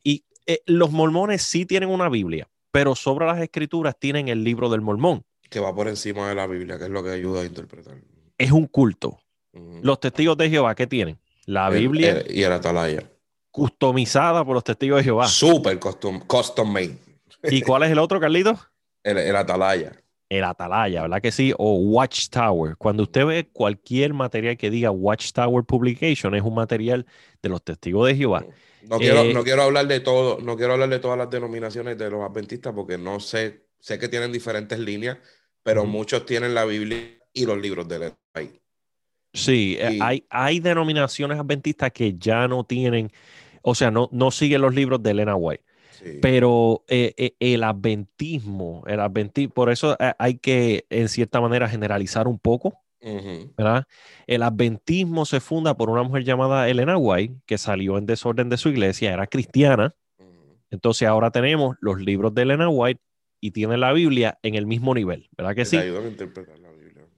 Y 0.03 0.25
eh, 0.47 0.61
los 0.65 0.91
mormones 0.91 1.43
sí 1.43 1.67
tienen 1.67 1.89
una 1.89 2.09
Biblia, 2.09 2.49
pero 2.71 2.95
sobre 2.95 3.27
las 3.27 3.39
escrituras 3.39 3.95
tienen 3.99 4.27
el 4.27 4.43
libro 4.43 4.69
del 4.69 4.81
mormón. 4.81 5.23
Que 5.51 5.59
va 5.59 5.75
por 5.75 5.87
encima 5.87 6.27
de 6.29 6.35
la 6.35 6.47
Biblia, 6.47 6.79
que 6.79 6.85
es 6.85 6.89
lo 6.89 7.03
que 7.03 7.11
ayuda 7.11 7.41
a 7.41 7.45
interpretar. 7.45 7.95
Es 8.39 8.51
un 8.51 8.65
culto. 8.65 9.19
Los 9.83 9.99
testigos 9.99 10.37
de 10.37 10.49
Jehová, 10.49 10.73
¿qué 10.73 10.87
tienen? 10.87 11.19
La 11.45 11.69
Biblia. 11.69 12.23
y 12.27 12.41
el 12.41 12.53
atalaya 12.53 13.03
customizada 13.51 14.43
por 14.43 14.55
los 14.55 14.63
testigos 14.63 14.99
de 14.99 15.03
Jehová. 15.03 15.27
Súper 15.27 15.77
custom, 15.79 16.19
custom 16.21 16.71
made. 16.71 16.97
¿Y 17.43 17.61
cuál 17.61 17.83
es 17.83 17.91
el 17.91 17.99
otro, 17.99 18.19
Carlito? 18.19 18.57
El, 19.03 19.35
Atalaya. 19.35 19.91
El 20.29 20.43
Atalaya, 20.43 21.03
¿verdad 21.03 21.21
que 21.21 21.31
sí? 21.31 21.53
O 21.57 21.75
Watchtower. 21.75 22.77
Cuando 22.77 23.03
usted 23.03 23.25
ve 23.25 23.49
cualquier 23.51 24.13
material 24.13 24.57
que 24.57 24.69
diga 24.69 24.91
Watchtower 24.91 25.63
Publication, 25.65 26.35
es 26.35 26.43
un 26.43 26.55
material 26.55 27.05
de 27.41 27.49
los 27.49 27.63
testigos 27.63 28.07
de 28.07 28.15
Jehová. 28.15 28.45
No 28.87 28.97
quiero, 28.97 29.21
eh, 29.21 29.33
no 29.33 29.43
quiero 29.43 29.63
hablar 29.63 29.87
de 29.87 29.99
todo, 29.99 30.39
no 30.39 30.55
quiero 30.55 30.73
hablar 30.73 30.89
de 30.89 30.99
todas 30.99 31.17
las 31.17 31.29
denominaciones 31.29 31.97
de 31.97 32.09
los 32.09 32.23
adventistas 32.23 32.73
porque 32.73 32.97
no 32.97 33.19
sé, 33.19 33.67
sé 33.79 33.99
que 33.99 34.07
tienen 34.07 34.31
diferentes 34.31 34.79
líneas, 34.79 35.17
pero 35.61 35.85
muchos 35.85 36.25
tienen 36.25 36.55
la 36.55 36.65
Biblia 36.65 36.99
y 37.33 37.45
los 37.45 37.59
libros 37.59 37.87
de 37.87 37.99
la 37.99 38.15
Sí, 39.33 39.77
hay, 40.01 40.25
hay 40.29 40.59
denominaciones 40.59 41.39
adventistas 41.39 41.91
que 41.93 42.17
ya 42.17 42.49
no 42.49 42.65
tienen 42.65 43.09
o 43.61 43.75
sea, 43.75 43.91
no, 43.91 44.09
no 44.11 44.31
sigue 44.31 44.57
los 44.57 44.73
libros 44.73 45.01
de 45.03 45.11
Elena 45.11 45.35
White. 45.35 45.63
Pero 46.21 46.83
eh, 46.87 47.13
eh, 47.15 47.35
el 47.39 47.63
adventismo, 47.63 48.83
el 48.87 48.99
adventismo, 48.99 49.53
por 49.53 49.69
eso 49.69 49.95
eh, 49.99 50.13
hay 50.17 50.39
que 50.39 50.85
en 50.89 51.07
cierta 51.09 51.39
manera 51.39 51.69
generalizar 51.69 52.27
un 52.27 52.39
poco, 52.39 52.73
¿verdad? 53.55 53.85
El 54.25 54.41
adventismo 54.41 55.25
se 55.25 55.39
funda 55.39 55.77
por 55.77 55.91
una 55.91 56.01
mujer 56.01 56.23
llamada 56.23 56.67
Elena 56.69 56.97
White, 56.97 57.35
que 57.45 57.59
salió 57.59 57.99
en 57.99 58.07
desorden 58.07 58.49
de 58.49 58.57
su 58.57 58.69
iglesia, 58.69 59.13
era 59.13 59.27
cristiana. 59.27 59.95
Entonces 60.71 61.07
ahora 61.07 61.29
tenemos 61.29 61.77
los 61.81 62.01
libros 62.01 62.33
de 62.33 62.43
Elena 62.43 62.67
White 62.69 63.01
y 63.39 63.51
tiene 63.51 63.77
la 63.77 63.93
Biblia 63.93 64.39
en 64.41 64.55
el 64.55 64.65
mismo 64.65 64.95
nivel, 64.95 65.29
¿verdad 65.37 65.53
que, 65.53 65.65
sí? 65.65 65.77
Ayudan 65.77 66.05
a 66.05 66.07
interpretarla 66.07 66.70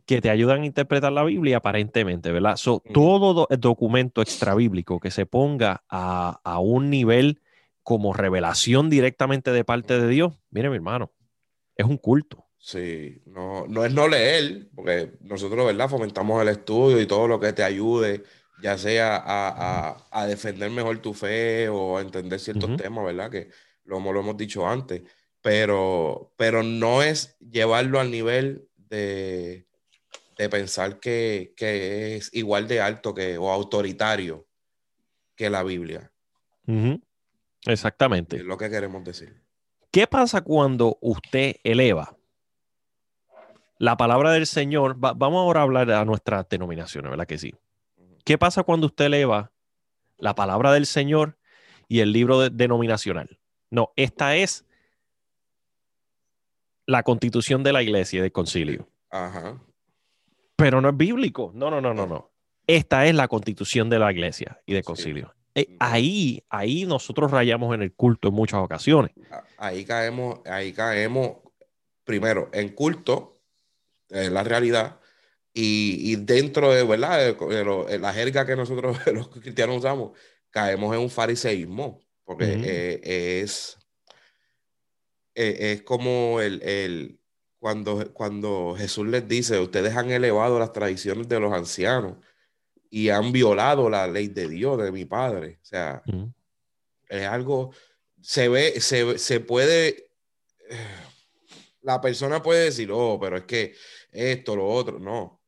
que 0.06 0.22
te 0.22 0.30
ayudan 0.30 0.62
a 0.62 0.66
interpretar 0.66 1.12
la 1.12 1.24
Biblia 1.24 1.58
aparentemente, 1.58 2.32
¿verdad? 2.32 2.58
Todo 2.94 3.48
documento 3.58 4.22
extrabíblico 4.22 5.00
que 5.00 5.12
se 5.12 5.26
ponga 5.26 5.84
a, 5.90 6.60
un 6.60 6.90
nivel 6.90 7.42
como 7.84 8.14
revelación 8.14 8.90
directamente 8.90 9.52
de 9.52 9.64
parte 9.64 10.00
de 10.00 10.08
Dios, 10.08 10.34
mire 10.50 10.70
mi 10.70 10.76
hermano, 10.76 11.12
es 11.76 11.86
un 11.86 11.98
culto. 11.98 12.46
Sí, 12.58 13.22
no, 13.26 13.68
no 13.68 13.84
es 13.84 13.94
no 13.94 14.08
leer, 14.08 14.70
porque 14.74 15.14
nosotros, 15.22 15.66
¿verdad? 15.66 15.90
Fomentamos 15.90 16.42
el 16.42 16.48
estudio 16.48 17.02
y 17.02 17.06
todo 17.06 17.28
lo 17.28 17.40
que 17.40 17.52
te 17.52 17.64
ayude, 17.64 18.24
ya 18.62 18.78
sea 18.78 19.22
a, 19.26 20.28
defender 20.28 20.70
mejor 20.70 21.00
tu 21.00 21.14
fe 21.14 21.68
o 21.68 21.98
a 21.98 22.02
entender 22.02 22.40
ciertos 22.40 22.78
temas, 22.78 23.04
¿verdad? 23.04 23.30
Que 23.30 23.50
lo, 23.84 24.00
lo 24.00 24.20
hemos 24.20 24.38
dicho 24.38 24.66
antes, 24.66 25.02
pero, 25.42 26.34
pero 26.38 26.64
no 26.64 27.04
es 27.04 27.38
llevarlo 27.40 28.00
al 28.00 28.12
nivel 28.12 28.70
de, 28.78 29.68
de 30.38 30.50
pensar 30.50 31.00
que, 31.00 31.54
es 31.58 32.34
igual 32.34 32.68
de 32.68 32.82
alto 32.82 33.14
que, 33.14 33.38
o 33.38 33.52
autoritario 33.52 34.48
que 35.36 35.50
la 35.50 35.64
Biblia. 35.64 36.12
Exactamente. 37.66 38.38
Es 38.38 38.44
lo 38.44 38.58
que 38.58 38.70
queremos 38.70 39.04
decir. 39.04 39.42
¿Qué 39.92 40.08
pasa 40.08 40.42
cuando 40.42 40.98
usted 41.02 41.58
eleva 41.64 42.18
la 43.78 43.98
palabra 43.98 44.32
del 44.32 44.48
Señor? 44.48 44.96
vamos 44.98 45.40
ahora 45.40 45.62
a 45.62 45.64
hablar 45.64 45.92
a 45.92 46.06
nuestras 46.06 46.48
denominaciones, 46.50 47.12
¿verdad 47.12 47.28
que 47.28 47.38
sí? 47.38 47.54
¿Qué 48.26 48.38
pasa 48.38 48.64
cuando 48.64 48.88
usted 48.88 49.06
eleva 49.06 49.52
la 50.18 50.36
palabra 50.36 50.72
del 50.72 50.86
Señor 50.86 51.38
y 51.88 52.00
el 52.00 52.12
libro 52.12 52.50
denominacional. 52.50 53.40
No, 53.70 53.92
esta 53.96 54.36
es 54.36 54.66
la 56.86 57.04
constitución 57.04 57.64
de 57.64 57.74
la 57.74 57.84
iglesia 57.84 58.20
y 58.20 58.22
del 58.22 58.32
concilio. 58.32 58.90
Ajá. 59.10 59.62
Pero 60.64 60.80
no 60.80 60.90
es 60.90 60.98
bíblico. 60.98 61.52
No, 61.54 61.70
no, 61.70 61.82
no, 61.82 61.94
no, 61.94 62.08
no. 62.08 62.32
Esta 62.66 63.06
es 63.06 63.14
la 63.14 63.28
constitución 63.28 63.90
de 63.90 64.00
la 64.00 64.10
iglesia 64.14 64.62
y 64.66 64.74
del 64.74 64.86
concilio. 64.86 65.36
Eh, 65.54 65.76
ahí, 65.78 66.42
ahí 66.50 66.86
nosotros 66.86 67.32
rayamos 67.32 67.76
en 67.76 67.82
el 67.82 67.94
culto 67.94 68.30
en 68.30 68.34
muchas 68.34 68.62
ocasiones. 68.62 69.12
Ahí 69.58 69.84
caemos, 69.84 70.40
ahí 70.46 70.72
caemos 70.72 71.40
primero 72.06 72.50
en 72.54 72.70
culto, 72.70 73.42
en 74.10 74.34
la 74.34 74.46
realidad, 74.46 75.02
y, 75.54 76.16
dentro 76.16 76.74
de, 76.74 76.84
¿verdad? 76.84 77.36
De, 77.36 78.00
la 78.00 78.14
jerga 78.14 78.46
que 78.46 78.56
nosotros 78.56 78.98
los 79.14 79.28
cristianos 79.28 79.80
usamos, 79.80 80.18
caemos 80.50 80.96
en 80.96 81.02
un 81.02 81.10
fariseísmo, 81.10 82.00
porque 82.24 82.46
eh, 82.64 83.42
es, 83.42 83.78
eh, 85.36 85.74
es 85.74 85.82
como 85.82 86.40
el, 86.40 87.20
cuando, 87.64 88.12
cuando 88.12 88.76
Jesús 88.78 89.08
les 89.08 89.26
dice, 89.26 89.58
ustedes 89.58 89.96
han 89.96 90.12
elevado 90.12 90.60
las 90.60 90.74
tradiciones 90.74 91.30
de 91.30 91.40
los 91.40 91.54
ancianos 91.54 92.18
y 92.90 93.08
han 93.08 93.32
violado 93.32 93.90
la 93.90 94.06
ley 94.06 94.28
de 94.28 94.50
Dios, 94.50 94.84
de 94.84 94.92
mi 94.92 95.06
Padre. 95.06 95.60
O 95.62 95.66
sea, 95.66 96.04
es 97.08 97.26
algo, 97.26 97.74
se 98.20 98.50
ve, 98.50 98.82
se, 98.82 99.18
se 99.18 99.40
puede, 99.40 100.10
la 101.80 102.02
persona 102.02 102.44
puede 102.44 102.66
decir, 102.66 102.90
oh, 102.92 103.18
pero 103.18 103.38
es 103.38 103.46
que 103.46 103.76
esto, 104.12 104.58
lo 104.58 104.68
otro, 104.68 105.00
no. 105.00 105.42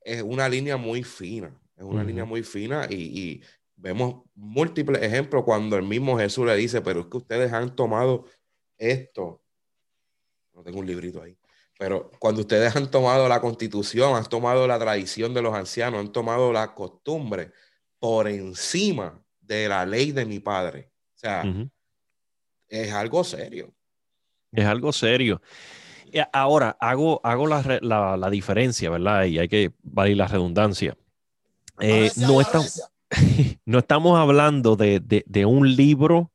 Es 0.00 0.22
una 0.22 0.48
línea 0.48 0.76
muy 0.76 1.04
fina, 1.04 1.56
es 1.76 1.84
una 1.84 2.02
línea 2.02 2.24
muy 2.24 2.42
fina 2.42 2.88
y, 2.90 2.96
y, 2.96 3.42
vemos 3.76 4.24
múltiples 4.34 5.00
ejemplos 5.02 5.44
cuando 5.44 5.76
el 5.76 5.84
mismo 5.84 6.18
Jesús 6.18 6.46
le 6.46 6.56
dice, 6.56 6.80
pero 6.80 7.02
es 7.02 7.06
que 7.06 7.18
ustedes 7.18 7.52
han 7.52 7.76
tomado 7.76 8.24
esto. 8.76 9.40
No 10.52 10.64
tengo 10.64 10.80
un 10.80 10.86
librito 10.86 11.22
ahí. 11.22 11.36
Pero 11.78 12.10
cuando 12.18 12.42
ustedes 12.42 12.74
han 12.76 12.90
tomado 12.90 13.28
la 13.28 13.40
constitución, 13.40 14.16
han 14.16 14.24
tomado 14.24 14.66
la 14.66 14.78
tradición 14.78 15.34
de 15.34 15.42
los 15.42 15.54
ancianos, 15.54 16.00
han 16.00 16.12
tomado 16.12 16.52
la 16.52 16.74
costumbre 16.74 17.52
por 17.98 18.28
encima 18.28 19.20
de 19.40 19.68
la 19.68 19.84
ley 19.84 20.12
de 20.12 20.24
mi 20.24 20.38
padre. 20.38 20.90
O 21.14 21.18
sea, 21.18 21.44
es 22.68 22.92
algo 22.92 23.24
serio. 23.24 23.74
Es 24.52 24.64
algo 24.64 24.92
serio. 24.92 25.40
Ahora, 26.32 26.76
hago, 26.78 27.20
hago 27.24 27.46
la, 27.48 28.30
diferencia, 28.30 28.90
¿verdad? 28.90 29.24
Y 29.24 29.38
hay 29.38 29.48
que 29.48 29.72
valer 29.82 30.16
la 30.16 30.28
redundancia. 30.28 30.96
Eh, 31.80 32.10
no, 32.16 32.40
estamos, 32.40 32.88
no 33.64 33.78
estamos 33.78 34.18
hablando 34.18 34.76
de, 34.76 35.44
un 35.44 35.74
libro, 35.74 36.30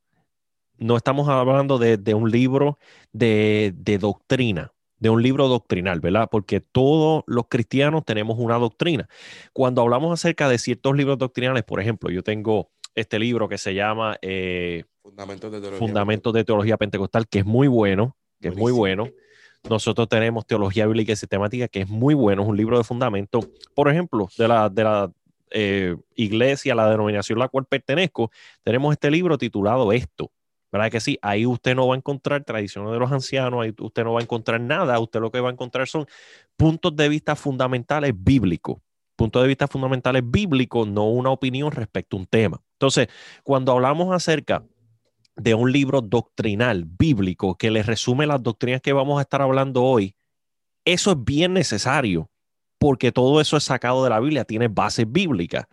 no 0.78 0.98
estamos 0.98 1.30
hablando 1.30 1.78
de, 1.78 2.14
un 2.14 2.30
libro 2.30 2.78
de, 3.14 3.74
doctrina 4.00 4.74
de 5.00 5.10
un 5.10 5.24
libro 5.24 5.48
doctrinal, 5.48 6.00
¿verdad? 6.00 6.28
Porque 6.32 6.60
todos 6.60 7.24
los 7.28 7.48
cristianos 7.48 8.06
tenemos 8.06 8.38
una 8.40 8.58
doctrina. 8.58 9.08
Cuando 9.54 9.82
hablamos 9.82 10.14
acerca 10.14 10.50
de 10.50 10.58
ciertos 10.58 10.96
libros 10.96 11.18
doctrinales, 11.18 11.64
por 11.64 11.80
ejemplo, 11.80 12.10
yo 12.10 12.24
tengo 12.24 12.70
este 12.96 13.20
libro 13.20 13.48
que 13.48 13.58
se 13.58 13.74
llama 13.74 14.18
eh, 14.22 14.84
Fundamentos, 15.02 15.52
de 16.34 16.44
Teología. 16.44 16.78
Pentecostal, 16.78 17.28
que 17.28 17.40
es 17.40 17.46
muy 17.46 17.68
bueno, 17.68 18.16
que 18.42 18.50
es 18.50 18.56
muy 18.56 18.72
bueno. 18.72 19.08
Nosotros 19.70 20.08
tenemos 20.08 20.46
Teología 20.46 20.86
Bíblica 20.86 21.12
y 21.12 21.16
Sistemática, 21.16 21.68
que 21.68 21.82
es 21.82 21.90
muy 21.90 22.14
bueno, 22.14 22.44
es 22.44 22.48
un 22.48 22.56
libro 22.56 22.78
de 22.78 22.84
fundamento, 22.84 23.42
por 23.74 23.90
ejemplo, 23.90 24.30
de 24.38 24.48
la, 24.48 24.70
de 24.70 24.84
la 24.84 25.12
eh, 25.52 25.96
iglesia, 26.16 26.76
la 26.76 26.90
denominación 26.90 27.40
a 27.40 27.46
la 27.46 27.50
cual 27.50 27.66
pertenezco, 27.66 28.32
tenemos 28.64 28.94
este 28.94 29.12
libro 29.12 29.38
titulado 29.38 29.92
Esto, 29.92 30.32
¿Verdad 30.72 30.92
que 30.92 31.00
sí? 31.00 31.18
Ahí 31.22 31.46
usted 31.46 31.76
no 31.76 31.88
va 31.88 31.96
a 31.96 31.98
encontrar 31.98 32.44
tradiciones 32.44 32.92
de 32.92 33.00
los 33.00 33.12
ancianos, 33.12 33.64
ahí 33.64 33.74
usted 33.80 34.04
no 34.04 34.14
va 34.14 34.20
a 34.20 34.24
encontrar 34.24 34.62
nada, 34.62 35.00
usted 35.00 35.20
lo 35.20 35.32
que 35.32 35.40
va 35.40 35.50
a 35.50 35.52
encontrar 35.52 35.88
son 35.88 36.06
puntos 36.56 36.96
de 36.96 37.10
vista 37.10 37.36
fundamentales 37.36 38.14
bíblicos. 38.16 38.78
Puntos 39.16 39.42
de 39.42 39.48
vista 39.48 39.68
fundamentales 39.68 40.24
bíblicos, 40.26 40.88
no 40.88 41.10
una 41.10 41.32
opinión 41.32 41.72
respecto 41.72 42.16
a 42.16 42.20
un 42.20 42.26
tema. 42.26 42.62
Entonces, 42.74 43.08
cuando 43.44 43.72
hablamos 43.74 44.16
acerca 44.16 44.64
de 45.36 45.54
un 45.54 45.72
libro 45.72 46.02
doctrinal 46.02 46.86
bíblico 46.86 47.56
que 47.56 47.72
le 47.72 47.84
resume 47.84 48.28
las 48.28 48.42
doctrinas 48.42 48.82
que 48.82 48.94
vamos 48.94 49.20
a 49.20 49.24
estar 49.24 49.42
hablando 49.42 49.84
hoy, 49.84 50.16
eso 50.86 51.12
es 51.12 51.24
bien 51.24 51.54
necesario 51.54 52.30
porque 52.80 53.12
todo 53.12 53.42
eso 53.42 53.58
es 53.58 53.64
sacado 53.66 54.04
de 54.04 54.10
la 54.10 54.20
Biblia, 54.20 54.46
tiene 54.46 54.70
bases 54.70 55.06
bíblicas. 55.08 55.66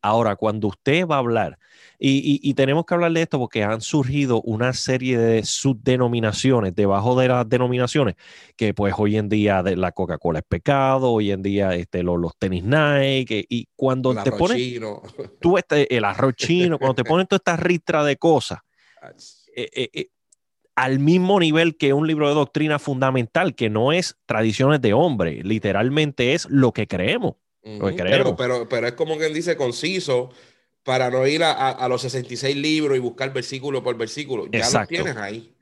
Ahora, 0.00 0.36
cuando 0.36 0.68
usted 0.68 1.06
va 1.06 1.16
a 1.16 1.18
hablar, 1.18 1.58
y, 1.98 2.52
tenemos 2.54 2.84
que 2.84 2.94
hablar 2.94 3.12
de 3.12 3.22
esto 3.22 3.38
porque 3.38 3.62
han 3.62 3.80
surgido 3.80 4.42
una 4.42 4.72
serie 4.72 5.16
de 5.16 5.44
subdenominaciones 5.44 6.74
debajo 6.74 7.18
de 7.18 7.28
las 7.28 7.48
denominaciones, 7.48 8.16
que 8.56 8.74
pues 8.74 8.94
hoy 8.98 9.16
en 9.16 9.28
día 9.28 9.62
de 9.62 9.76
la 9.76 9.92
Coca-Cola 9.92 10.40
es 10.40 10.44
pecado, 10.46 11.12
hoy 11.12 11.30
en 11.30 11.42
día 11.42 11.74
este, 11.74 12.02
los, 12.02 12.18
los 12.18 12.36
tenis 12.36 12.64
Nike, 12.64 13.46
y 13.48 13.68
cuando 13.76 14.14
te 14.22 14.32
pones 14.32 14.80
tú 15.40 15.56
este, 15.56 15.94
el 15.96 16.04
arroz 16.04 16.34
chino, 16.34 16.78
cuando 16.78 16.96
te 16.96 17.04
ponen 17.04 17.26
toda 17.26 17.38
esta 17.38 17.56
ristra 17.56 18.04
de 18.04 18.16
cosas, 18.16 18.58
eh, 19.56 19.70
eh, 19.72 19.90
eh, 19.92 20.08
al 20.76 20.98
mismo 20.98 21.38
nivel 21.38 21.76
que 21.76 21.92
un 21.92 22.06
libro 22.06 22.28
de 22.28 22.34
doctrina 22.34 22.78
fundamental, 22.78 23.54
que 23.54 23.70
no 23.70 23.92
es 23.92 24.16
tradiciones 24.26 24.80
de 24.80 24.92
hombre, 24.92 25.42
literalmente 25.42 26.34
es 26.34 26.46
lo 26.50 26.72
que 26.72 26.86
creemos. 26.86 27.34
Pero, 27.62 28.36
pero, 28.36 28.68
pero 28.68 28.86
es 28.86 28.92
como 28.92 29.16
quien 29.16 29.32
dice 29.32 29.56
conciso 29.56 30.30
para 30.82 31.10
no 31.10 31.26
ir 31.26 31.42
a, 31.42 31.88
los 31.88 32.02
66 32.02 32.56
libros 32.56 32.96
y 32.96 33.00
buscar 33.00 33.32
versículo 33.32 33.82
por 33.82 33.96
versículo. 33.96 34.46
Ya 34.50 34.68
los 34.70 34.88
tienes 34.88 35.16
ahí. 35.16 35.54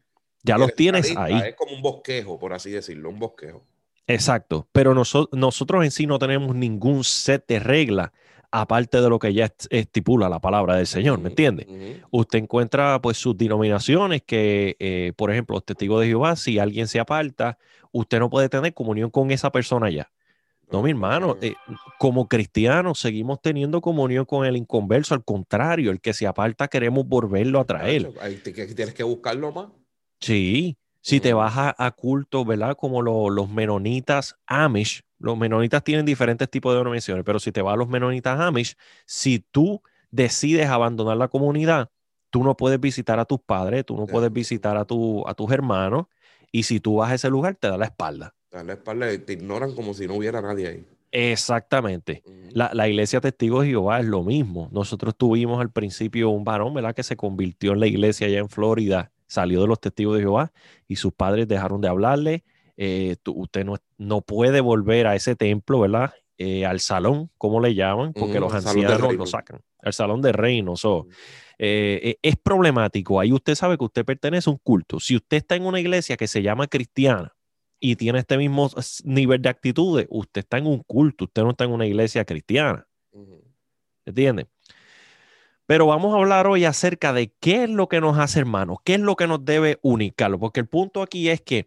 Ya 0.42 0.58
los 0.58 0.74
tienes 0.74 1.16
ahí. 1.16 1.48
Es 1.48 1.54
como 1.54 1.72
un 1.74 1.82
bosquejo, 1.82 2.38
por 2.38 2.52
así 2.52 2.70
decirlo, 2.70 3.08
un 3.08 3.20
bosquejo. 3.20 3.62
Exacto, 4.08 4.68
pero 4.72 4.94
nosotros 4.94 5.84
en 5.84 5.92
sí 5.92 6.06
no 6.06 6.18
tenemos 6.18 6.56
ningún 6.56 7.04
set 7.04 7.46
de 7.46 7.60
reglas 7.60 8.10
aparte 8.52 9.00
de 9.00 9.08
lo 9.08 9.18
que 9.18 9.32
ya 9.32 9.52
estipula 9.70 10.28
la 10.28 10.38
palabra 10.38 10.76
del 10.76 10.86
Señor, 10.86 11.18
¿me 11.18 11.30
entiende? 11.30 12.02
Usted 12.10 12.38
encuentra 12.38 13.00
pues 13.00 13.16
sus 13.16 13.36
denominaciones 13.36 14.22
que, 14.22 14.76
eh, 14.78 15.12
por 15.16 15.30
ejemplo, 15.32 15.56
los 15.56 15.64
testigos 15.64 16.02
de 16.02 16.08
Jehová, 16.08 16.36
si 16.36 16.58
alguien 16.58 16.86
se 16.86 17.00
aparta, 17.00 17.58
usted 17.90 18.18
no 18.18 18.28
puede 18.28 18.50
tener 18.50 18.74
comunión 18.74 19.10
con 19.10 19.30
esa 19.30 19.50
persona 19.50 19.90
ya. 19.90 20.12
No, 20.70 20.82
mi 20.82 20.90
hermano, 20.90 21.36
eh, 21.42 21.54
como 21.98 22.28
cristianos 22.28 22.98
seguimos 22.98 23.40
teniendo 23.42 23.80
comunión 23.80 24.24
con 24.24 24.46
el 24.46 24.56
inconverso, 24.56 25.14
al 25.14 25.24
contrario, 25.24 25.90
el 25.90 26.00
que 26.00 26.12
se 26.12 26.26
aparta 26.26 26.68
queremos 26.68 27.06
volverlo 27.06 27.58
a 27.58 27.64
traer. 27.64 28.10
Ahí 28.20 28.36
tienes 28.36 28.94
que 28.94 29.02
buscarlo 29.02 29.52
más. 29.52 29.66
Sí, 30.20 30.76
si 31.02 31.18
te 31.18 31.34
vas 31.34 31.52
a, 31.56 31.90
culto, 31.90 32.44
¿verdad? 32.44 32.76
Como 32.76 33.02
los 33.02 33.50
menonitas 33.50 34.36
Amish, 34.46 35.02
los 35.18 35.36
menonitas 35.36 35.82
tienen 35.82 36.06
diferentes 36.06 36.48
tipos 36.48 36.72
de 36.72 36.78
denominaciones, 36.78 37.24
pero 37.24 37.40
si 37.40 37.50
te 37.50 37.60
vas 37.60 37.74
a 37.74 37.76
los 37.76 37.88
menonitas 37.88 38.40
Amish, 38.40 38.76
si 39.04 39.40
tú 39.40 39.82
decides 40.12 40.68
abandonar 40.68 41.16
la 41.16 41.26
comunidad, 41.26 41.90
tú 42.30 42.44
no 42.44 42.56
puedes 42.56 42.78
visitar 42.78 43.18
a 43.18 43.24
tus 43.24 43.40
padres, 43.40 43.84
tú 43.84 43.96
no 43.96 44.06
puedes 44.06 44.32
visitar 44.32 44.76
a, 44.76 44.84
tu, 44.84 45.26
a 45.26 45.34
tus 45.34 45.50
hermanos, 45.50 46.06
y 46.52 46.62
si 46.62 46.78
tú 46.78 46.96
vas 46.96 47.10
a 47.10 47.14
ese 47.16 47.28
lugar, 47.28 47.56
te 47.56 47.68
da 47.68 47.76
la 47.76 47.86
espalda. 47.86 48.34
Te 48.48 48.58
da 48.58 48.64
la 48.64 48.74
espalda 48.74 49.12
y 49.12 49.18
te 49.18 49.32
ignoran 49.32 49.74
como 49.74 49.94
si 49.94 50.06
no 50.06 50.14
hubiera 50.14 50.40
nadie 50.40 50.68
ahí. 50.68 50.86
Exactamente. 51.10 52.22
la, 52.52 52.70
la, 52.72 52.88
iglesia 52.88 53.20
Testigo 53.20 53.60
de 53.60 53.68
Jehová 53.68 54.00
es 54.00 54.06
lo 54.06 54.22
mismo. 54.22 54.68
Nosotros 54.72 55.14
tuvimos 55.16 55.60
al 55.60 55.70
principio 55.70 56.30
un 56.30 56.44
varón, 56.44 56.72
¿verdad? 56.72 56.94
Que 56.94 57.02
se 57.02 57.16
convirtió 57.16 57.72
en 57.72 57.80
la 57.80 57.86
iglesia 57.86 58.28
allá 58.28 58.38
en 58.38 58.48
Florida, 58.48 59.12
salió 59.32 59.62
de 59.62 59.66
los 59.66 59.80
Testigos 59.80 60.16
de 60.16 60.22
Jehová 60.22 60.52
y 60.86 60.96
sus 60.96 61.12
padres 61.12 61.48
dejaron 61.48 61.80
de 61.80 61.88
hablarle 61.88 62.44
eh, 62.76 63.16
usted 63.26 63.64
no, 63.64 63.76
no, 63.98 64.22
puede 64.22 64.60
volver 64.60 65.06
a 65.06 65.14
ese 65.14 65.36
templo, 65.36 65.80
¿verdad? 65.80 66.12
Eh, 66.38 66.64
al 66.64 66.80
salón, 66.80 67.30
como 67.38 67.60
le 67.60 67.74
llaman, 67.74 68.12
porque 68.12 68.40
los 68.40 68.52
ancianos 68.52 69.14
lo 69.14 69.26
sacan, 69.26 69.60
al 69.78 69.92
salón 69.92 70.22
de 70.22 70.32
reino. 70.32 70.74
Eh, 71.58 72.16
es 72.22 72.36
problemático. 72.36 73.20
Ahí 73.20 73.32
usted 73.32 73.54
sabe 73.54 73.78
que 73.78 73.84
usted 73.84 74.04
pertenece 74.04 74.48
a 74.48 74.52
un 74.52 74.58
culto. 74.58 74.98
Si 74.98 75.14
usted 75.14 75.36
está 75.38 75.54
en 75.54 75.66
una 75.66 75.78
iglesia 75.78 76.16
que 76.16 76.26
se 76.26 76.42
llama 76.42 76.66
cristiana 76.66 77.36
y 77.78 77.96
tiene 77.96 78.18
este 78.18 78.38
mismo 78.38 78.68
nivel 79.04 79.42
de 79.42 79.48
actitudes, 79.50 80.06
usted 80.10 80.40
está 80.40 80.58
en 80.58 80.66
un 80.66 80.80
culto, 80.80 81.26
usted 81.26 81.42
no 81.42 81.50
está 81.50 81.64
en 81.64 81.72
una 81.72 81.86
iglesia 81.86 82.24
cristiana. 82.24 82.86
¿Entiende? 84.04 84.48
Pero 85.72 85.86
vamos 85.86 86.12
a 86.12 86.18
hablar 86.18 86.48
hoy 86.48 86.66
acerca 86.66 87.14
de 87.14 87.32
qué 87.40 87.64
es 87.64 87.70
lo 87.70 87.88
que 87.88 88.02
nos 88.02 88.18
hace 88.18 88.38
hermanos, 88.38 88.76
qué 88.84 88.92
es 88.92 89.00
lo 89.00 89.16
que 89.16 89.26
nos 89.26 89.42
debe 89.42 89.78
unicarlo, 89.80 90.38
porque 90.38 90.60
el 90.60 90.66
punto 90.66 91.00
aquí 91.00 91.30
es 91.30 91.40
que 91.40 91.66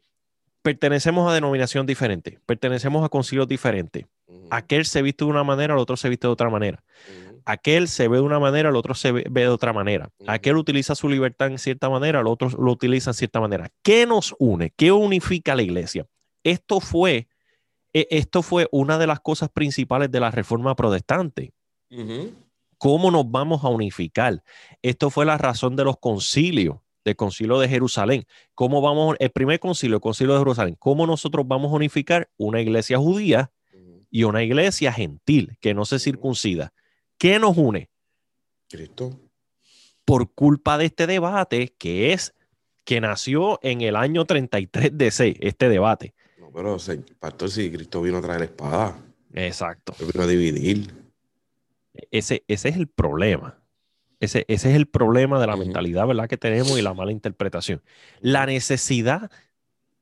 pertenecemos 0.61 1.27
a 1.27 1.33
denominación 1.33 1.87
diferente, 1.87 2.39
pertenecemos 2.45 3.03
a 3.03 3.09
concilios 3.09 3.47
diferentes. 3.47 4.05
Aquel 4.51 4.85
se 4.85 5.01
viste 5.01 5.25
de 5.25 5.31
una 5.31 5.43
manera, 5.43 5.73
el 5.73 5.79
otro 5.79 5.97
se 5.97 6.07
viste 6.09 6.27
de 6.27 6.33
otra 6.33 6.51
manera. 6.51 6.83
Aquel 7.45 7.87
se 7.87 8.07
ve 8.07 8.17
de 8.17 8.21
una 8.21 8.37
manera, 8.37 8.69
el 8.69 8.75
otro 8.75 8.93
se 8.93 9.11
ve, 9.11 9.23
de 9.27 9.47
otra 9.47 9.73
manera. 9.73 10.11
Aquel 10.27 10.57
utiliza 10.57 10.93
su 10.93 11.09
libertad 11.09 11.47
en 11.47 11.57
cierta 11.57 11.89
manera, 11.89 12.19
el 12.19 12.27
otro 12.27 12.49
lo 12.49 12.73
utiliza 12.73 13.09
en 13.09 13.15
cierta 13.15 13.39
manera. 13.39 13.71
¿Qué 13.81 14.05
nos 14.05 14.35
une? 14.37 14.71
¿Qué 14.77 14.91
unifica 14.91 15.53
a 15.53 15.55
la 15.55 15.63
iglesia? 15.63 16.05
Esto 16.43 16.79
fue, 16.79 17.27
e, 17.91 18.07
esto 18.11 18.43
fue 18.43 18.67
una 18.71 18.99
de 18.99 19.07
las 19.07 19.19
cosas 19.19 19.49
principales 19.49 20.11
de 20.11 20.19
la 20.19 20.29
reforma 20.29 20.75
protestante 20.75 21.53
¿Cómo 22.85 23.09
nos 23.09 23.31
vamos 23.31 23.63
a 23.63 23.69
unificar? 23.69 24.43
Esto 24.83 25.09
fue 25.09 25.25
la 25.25 25.39
razón 25.39 25.75
de 25.75 25.83
los 25.83 25.97
concilios, 25.97 26.77
del 27.03 27.15
concilio 27.15 27.57
de 27.57 27.67
Jerusalén. 27.67 28.27
¿Cómo 28.53 28.79
vamos, 28.79 29.15
el 29.17 29.31
primer 29.31 29.59
concilio, 29.59 29.95
el 29.95 30.01
concilio 30.01 30.33
de 30.33 30.39
Jerusalén, 30.41 30.75
cómo 30.77 31.07
nosotros 31.07 31.47
vamos 31.47 31.71
a 31.71 31.77
unificar 31.77 32.29
una 32.37 32.61
iglesia 32.61 32.99
judía 32.99 33.51
y 34.11 34.21
una 34.21 34.43
iglesia 34.43 34.93
gentil 34.93 35.57
que 35.61 35.73
no 35.73 35.85
se 35.85 35.97
circuncida? 35.97 36.73
¿Qué 37.17 37.39
nos 37.39 37.57
une? 37.57 37.89
Cristo. 38.69 39.19
Por 40.05 40.31
culpa 40.35 40.77
de 40.77 40.85
este 40.85 41.07
debate 41.07 41.73
que 41.79 42.13
es 42.13 42.35
que 42.83 43.01
nació 43.01 43.57
en 43.63 43.81
el 43.81 43.95
año 43.95 44.25
33 44.25 44.95
DC, 44.95 45.37
este 45.39 45.69
debate. 45.69 46.13
No, 46.37 46.51
pero, 46.53 46.77
pastor, 47.17 47.49
si 47.49 47.71
Cristo 47.71 48.03
vino 48.03 48.19
a 48.19 48.21
traer 48.21 48.41
la 48.41 48.45
espada. 48.45 48.95
Exacto. 49.33 49.95
Vino 49.99 50.23
a 50.23 50.27
dividir. 50.27 51.04
Ese, 52.11 52.43
ese 52.47 52.69
es 52.69 52.75
el 52.75 52.87
problema. 52.87 53.59
Ese, 54.19 54.45
ese, 54.47 54.69
es 54.69 54.75
el 54.75 54.87
problema 54.87 55.39
de 55.39 55.47
la 55.47 55.57
mentalidad 55.57 56.07
¿verdad? 56.07 56.29
que 56.29 56.37
tenemos 56.37 56.77
y 56.79 56.81
la 56.81 56.93
mala 56.93 57.11
interpretación. 57.11 57.81
La 58.21 58.45
necesidad 58.45 59.29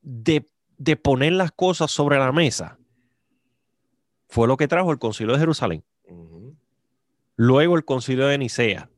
de, 0.02 0.48
de, 0.78 0.96
poner 0.96 1.32
las 1.32 1.50
cosas 1.50 1.90
sobre 1.90 2.18
la 2.18 2.30
mesa 2.30 2.78
fue 4.28 4.46
lo 4.46 4.56
que 4.56 4.68
trajo 4.68 4.92
el 4.92 4.98
concilio 4.98 5.34
de 5.34 5.40
Jerusalén. 5.40 5.84
Luego 7.36 7.76
el 7.76 7.84
concilio 7.84 8.26
de 8.26 8.38
Nicea. 8.38 8.88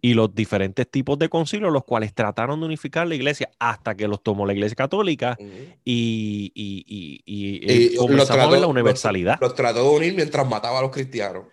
Y 0.00 0.14
los 0.14 0.32
diferentes 0.34 0.88
tipos 0.88 1.18
de 1.18 1.28
concilios, 1.28 1.72
los 1.72 1.84
cuales 1.84 2.14
trataron 2.14 2.60
de 2.60 2.66
unificar 2.66 3.08
la 3.08 3.16
iglesia 3.16 3.50
hasta 3.58 3.96
que 3.96 4.06
los 4.06 4.22
tomó 4.22 4.46
la 4.46 4.52
iglesia 4.52 4.76
católica 4.76 5.36
y, 5.84 6.52
y, 6.54 6.84
y, 6.86 7.22
y, 7.26 7.96
comenzamos 7.96 8.60
la 8.60 8.66
universalidad. 8.68 9.40
los, 9.40 9.54
trató 9.54 9.82
de 9.82 9.96
unir 9.96 10.14
mientras 10.14 10.48
mataba 10.48 10.78
a 10.78 10.82
los 10.82 10.92
cristianos. 10.92 11.46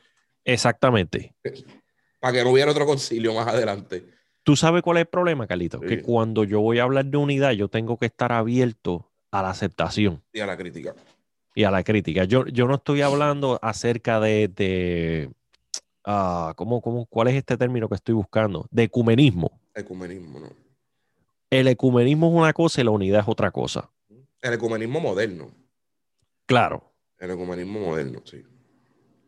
Exactamente. 0.53 1.36
Para 2.20 2.34
que 2.34 2.44
no 2.44 2.51
hubiera 2.51 2.72
otro 2.72 2.86
concilio 2.86 3.34
más 3.34 3.48
adelante. 3.48 4.03
¿Tú 4.44 4.56
sabes 4.56 4.82
cuál 4.82 4.98
es 4.98 5.01
el 5.01 5.08
problema, 5.08 5.48
Carlito? 5.48 5.79
Que 5.79 6.01
cuando 6.01 6.44
yo 6.44 6.60
voy 6.62 6.79
a 6.79 6.84
hablar 6.84 7.06
de 7.06 7.18
unidad, 7.18 7.51
yo 7.51 7.68
tengo 7.68 7.98
que 7.98 8.08
estar 8.08 8.32
abierto 8.32 9.10
a 9.32 9.44
la 9.44 9.51
aceptación. 9.51 10.24
Y 10.34 10.39
a 10.39 10.48
la 10.48 10.58
crítica. 10.58 10.96
Y 11.53 11.63
a 11.63 11.72
la 11.72 11.84
crítica. 11.84 12.24
Yo, 12.24 12.46
yo 12.48 12.68
no 12.68 12.75
estoy 12.75 13.01
hablando 13.01 13.60
acerca 13.62 14.20
de, 14.20 14.48
de 14.48 15.29
uh, 16.08 16.53
¿cómo, 16.56 16.82
cómo, 16.82 17.06
cuál 17.06 17.27
es 17.27 17.36
este 17.36 17.58
término 17.58 17.88
que 17.88 17.96
estoy 17.96 18.15
buscando? 18.15 18.68
De 18.72 18.84
ecumenismo. 18.84 19.60
Ecumenismo, 19.75 20.39
¿no? 20.39 20.50
El 21.50 21.68
ecumenismo 21.68 22.29
es 22.29 22.34
una 22.34 22.53
cosa 22.53 22.82
y 22.82 22.84
la 22.84 22.91
unidad 22.91 23.22
es 23.22 23.27
otra 23.27 23.51
cosa. 23.51 23.89
El 24.41 24.53
ecumenismo 24.53 25.00
moderno. 25.00 25.51
Claro. 26.46 26.91
El 27.18 27.32
ecumenismo 27.32 27.79
moderno, 27.79 28.22
sí. 28.24 28.44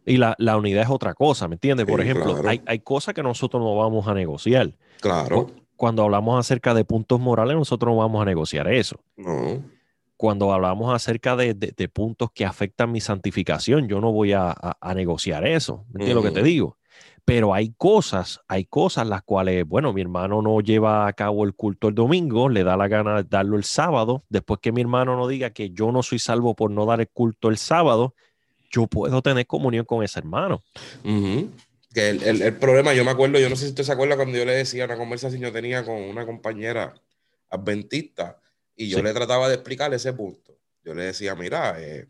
Y 0.05 0.17
la, 0.17 0.35
unidad 0.57 0.83
es 0.83 0.89
otra 0.89 1.13
cosa, 1.13 1.47
¿me 1.47 1.55
entiendes? 1.55 1.85
Por 1.85 2.01
ejemplo, 2.01 2.41
hay, 2.47 2.61
hay, 2.65 2.79
cosas 2.79 3.13
que 3.13 3.21
nosotros 3.21 3.61
no 3.61 3.75
vamos 3.75 4.07
a 4.07 4.13
negociar. 4.13 4.71
Claro. 4.99 5.47
Cuando 5.75 6.03
hablamos 6.03 6.39
acerca 6.39 6.73
de 6.73 6.85
puntos 6.85 7.19
morales, 7.19 7.55
nosotros 7.55 7.93
no 7.93 7.97
vamos 7.97 8.21
a 8.21 8.25
negociar 8.25 8.67
eso. 8.71 8.99
No. 9.15 9.63
Cuando 10.15 10.53
hablamos 10.53 10.93
acerca 10.93 11.35
de, 11.35 11.55
puntos 11.91 12.29
que 12.31 12.45
afectan 12.45 12.91
mi 12.91 13.01
santificación, 13.01 13.87
yo 13.87 13.99
no 14.01 14.11
voy 14.11 14.33
a, 14.33 14.55
negociar 14.95 15.45
eso. 15.47 15.85
¿Me 15.89 16.03
entiendes 16.03 16.15
lo 16.15 16.21
que 16.21 16.39
te 16.39 16.43
digo? 16.43 16.77
Pero 17.25 17.53
hay 17.53 17.73
cosas, 17.77 18.39
hay 18.47 18.65
cosas 18.65 19.07
las 19.07 19.23
cuales, 19.23 19.67
bueno, 19.67 19.93
mi 19.93 20.01
hermano 20.01 20.41
no 20.41 20.59
lleva 20.61 21.07
a 21.07 21.13
cabo 21.13 21.43
el 21.45 21.55
culto 21.55 21.87
el 21.87 21.95
domingo, 21.95 22.49
le 22.49 22.63
da 22.63 22.77
la 22.77 22.87
gana 22.87 23.17
de 23.17 23.23
darlo 23.23 23.57
el 23.57 23.63
sábado. 23.63 24.23
Después 24.29 24.59
que 24.59 24.71
mi 24.71 24.81
hermano 24.81 25.15
no 25.15 25.27
diga 25.27 25.51
que 25.51 25.71
yo 25.71 25.91
no 25.91 26.03
soy 26.03 26.19
salvo 26.19 26.55
por 26.55 26.71
no 26.71 26.85
dar 26.85 27.01
el 27.01 27.09
culto 27.09 27.49
el 27.49 27.57
sábado, 27.57 28.13
yo 28.71 28.87
puedo 28.87 29.21
tener 29.21 29.45
comunión 29.45 29.85
con 29.85 30.03
ese 30.03 30.19
hermano. 30.19 30.63
Que 31.93 32.09
el, 32.09 32.55
problema, 32.55 32.93
yo 32.93 33.03
me 33.03 33.11
acuerdo, 33.11 33.37
yo 33.37 33.49
no 33.49 33.55
sé 33.55 33.65
si 33.65 33.69
usted 33.69 33.83
se 33.83 33.91
acuerda 33.91 34.15
cuando 34.15 34.37
yo 34.37 34.45
le 34.45 34.53
decía 34.53 34.85
una 34.85 34.97
conversación 34.97 35.41
yo 35.41 35.51
tenía 35.51 35.83
con 35.83 35.95
una 35.95 36.25
compañera 36.25 36.93
adventista 37.49 38.39
y 38.75 38.87
yo 38.87 39.03
le 39.03 39.13
trataba 39.13 39.49
de 39.49 39.55
explicar 39.55 39.93
ese 39.93 40.13
punto. 40.13 40.57
Yo 40.83 40.95
le 40.95 41.03
decía, 41.03 41.35
mira, 41.35 41.75
eh, 41.79 42.07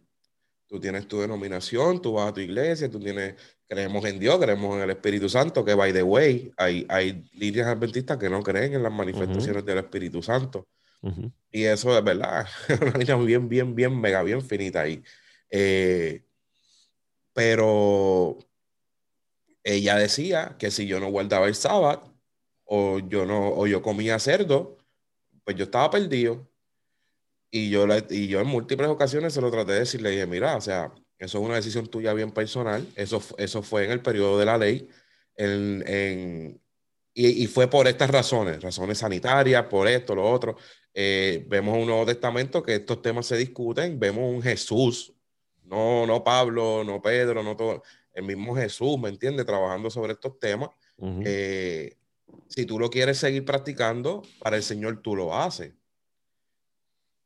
tú 0.68 0.80
tienes 0.80 1.08
tu 1.08 1.20
denominación, 1.20 2.02
tú 2.02 2.14
vas 2.14 2.30
a 2.30 2.34
tu 2.34 2.40
iglesia, 2.40 2.90
tú 2.90 3.00
tienes, 3.00 3.36
creemos 3.68 4.06
en 4.06 4.20
Dios, 4.20 4.40
creemos 4.40 4.78
en 4.78 4.84
el 4.84 4.92
Espíritu 4.92 5.28
Santo, 5.28 5.66
que 5.66 5.74
by 5.74 5.92
the 5.92 6.04
way, 6.04 6.52
hay, 6.56 6.86
hay 6.88 7.30
líneas 7.34 7.68
adventistas 7.68 8.18
que 8.18 8.30
no 8.30 8.42
creen 8.42 8.76
en 8.76 8.84
las 8.84 8.94
manifestaciones 8.94 9.66
del 9.66 9.80
Espíritu 9.80 10.22
Santo. 10.22 10.68
Y 11.52 11.64
eso 11.64 11.98
es 11.98 12.04
verdad, 12.04 12.48
una 12.82 12.98
línea 12.98 13.16
bien, 13.18 13.50
bien, 13.50 13.76
bien, 13.76 14.00
mega, 14.00 14.22
bien 14.22 14.42
finita 14.42 14.82
ahí. 14.82 15.04
Eh, 15.50 16.24
pero 17.44 18.38
ella 19.64 19.96
decía 19.96 20.56
que 20.60 20.70
si 20.70 20.86
yo 20.86 21.00
no 21.00 21.10
guardaba 21.10 21.48
el 21.48 21.56
sábado 21.56 22.14
o 22.66 23.00
yo 23.00 23.26
no 23.26 23.50
o 23.56 23.66
yo 23.66 23.82
comía 23.82 24.20
cerdo, 24.20 24.78
pues 25.44 25.58
yo 25.58 25.64
estaba 25.64 25.90
perdido. 25.90 26.48
Y 27.50 27.72
yo, 27.72 27.88
y 28.12 28.28
yo 28.28 28.42
en 28.42 28.48
múltiples 28.48 28.90
ocasiones 28.90 29.34
se 29.34 29.42
lo 29.42 29.50
traté 29.50 29.72
de 29.72 29.80
decir, 29.80 30.04
le 30.04 30.12
dije, 30.12 30.28
mira, 30.28 30.56
o 30.56 30.62
sea, 30.62 30.94
eso 31.18 31.40
es 31.40 31.44
una 31.44 31.56
decisión 31.56 31.88
tuya 31.88 32.14
bien 32.14 32.32
personal, 32.32 32.88
eso, 32.96 33.22
eso 33.40 33.64
fue 33.64 33.86
en 33.86 33.92
el 33.92 34.02
periodo 34.04 34.38
de 34.38 34.46
la 34.46 34.58
ley, 34.60 34.88
en, 35.36 36.62
y, 37.14 37.48
fue 37.48 37.68
por 37.68 37.88
estas 37.88 38.10
razones, 38.12 38.62
razones 38.62 39.00
sanitarias, 39.00 39.66
por 39.66 39.88
esto, 39.88 40.16
lo 40.16 40.30
otro. 40.30 40.58
Eh, 40.94 41.44
vemos 41.50 41.78
un 41.78 41.88
Nuevo 41.88 42.06
Testamento 42.06 42.64
que 42.64 42.76
estos 42.76 43.02
temas 43.02 43.26
se 43.26 43.36
discuten, 43.36 44.00
vemos 44.00 44.32
un 44.32 44.42
Jesús 44.42 45.14
no, 45.72 46.06
no 46.06 46.24
Pablo, 46.24 46.84
no 46.84 47.02
Pedro, 47.02 47.42
no 47.42 47.56
todo. 47.56 47.82
El 48.14 48.26
mismo 48.26 48.56
Jesús, 48.56 49.00
¿me 49.00 49.10
entiendes? 49.10 49.46
Trabajando 49.46 49.90
sobre 49.90 50.14
estos 50.14 50.38
temas. 50.38 50.70
Eh, 51.26 51.98
si 52.48 52.66
tú 52.66 52.78
lo 52.78 52.90
quieres 52.90 53.18
seguir 53.18 53.46
practicando, 53.46 54.22
para 54.40 54.58
el 54.58 54.64
Señor 54.64 55.02
tú 55.02 55.16
lo 55.16 55.36
haces. 55.36 55.74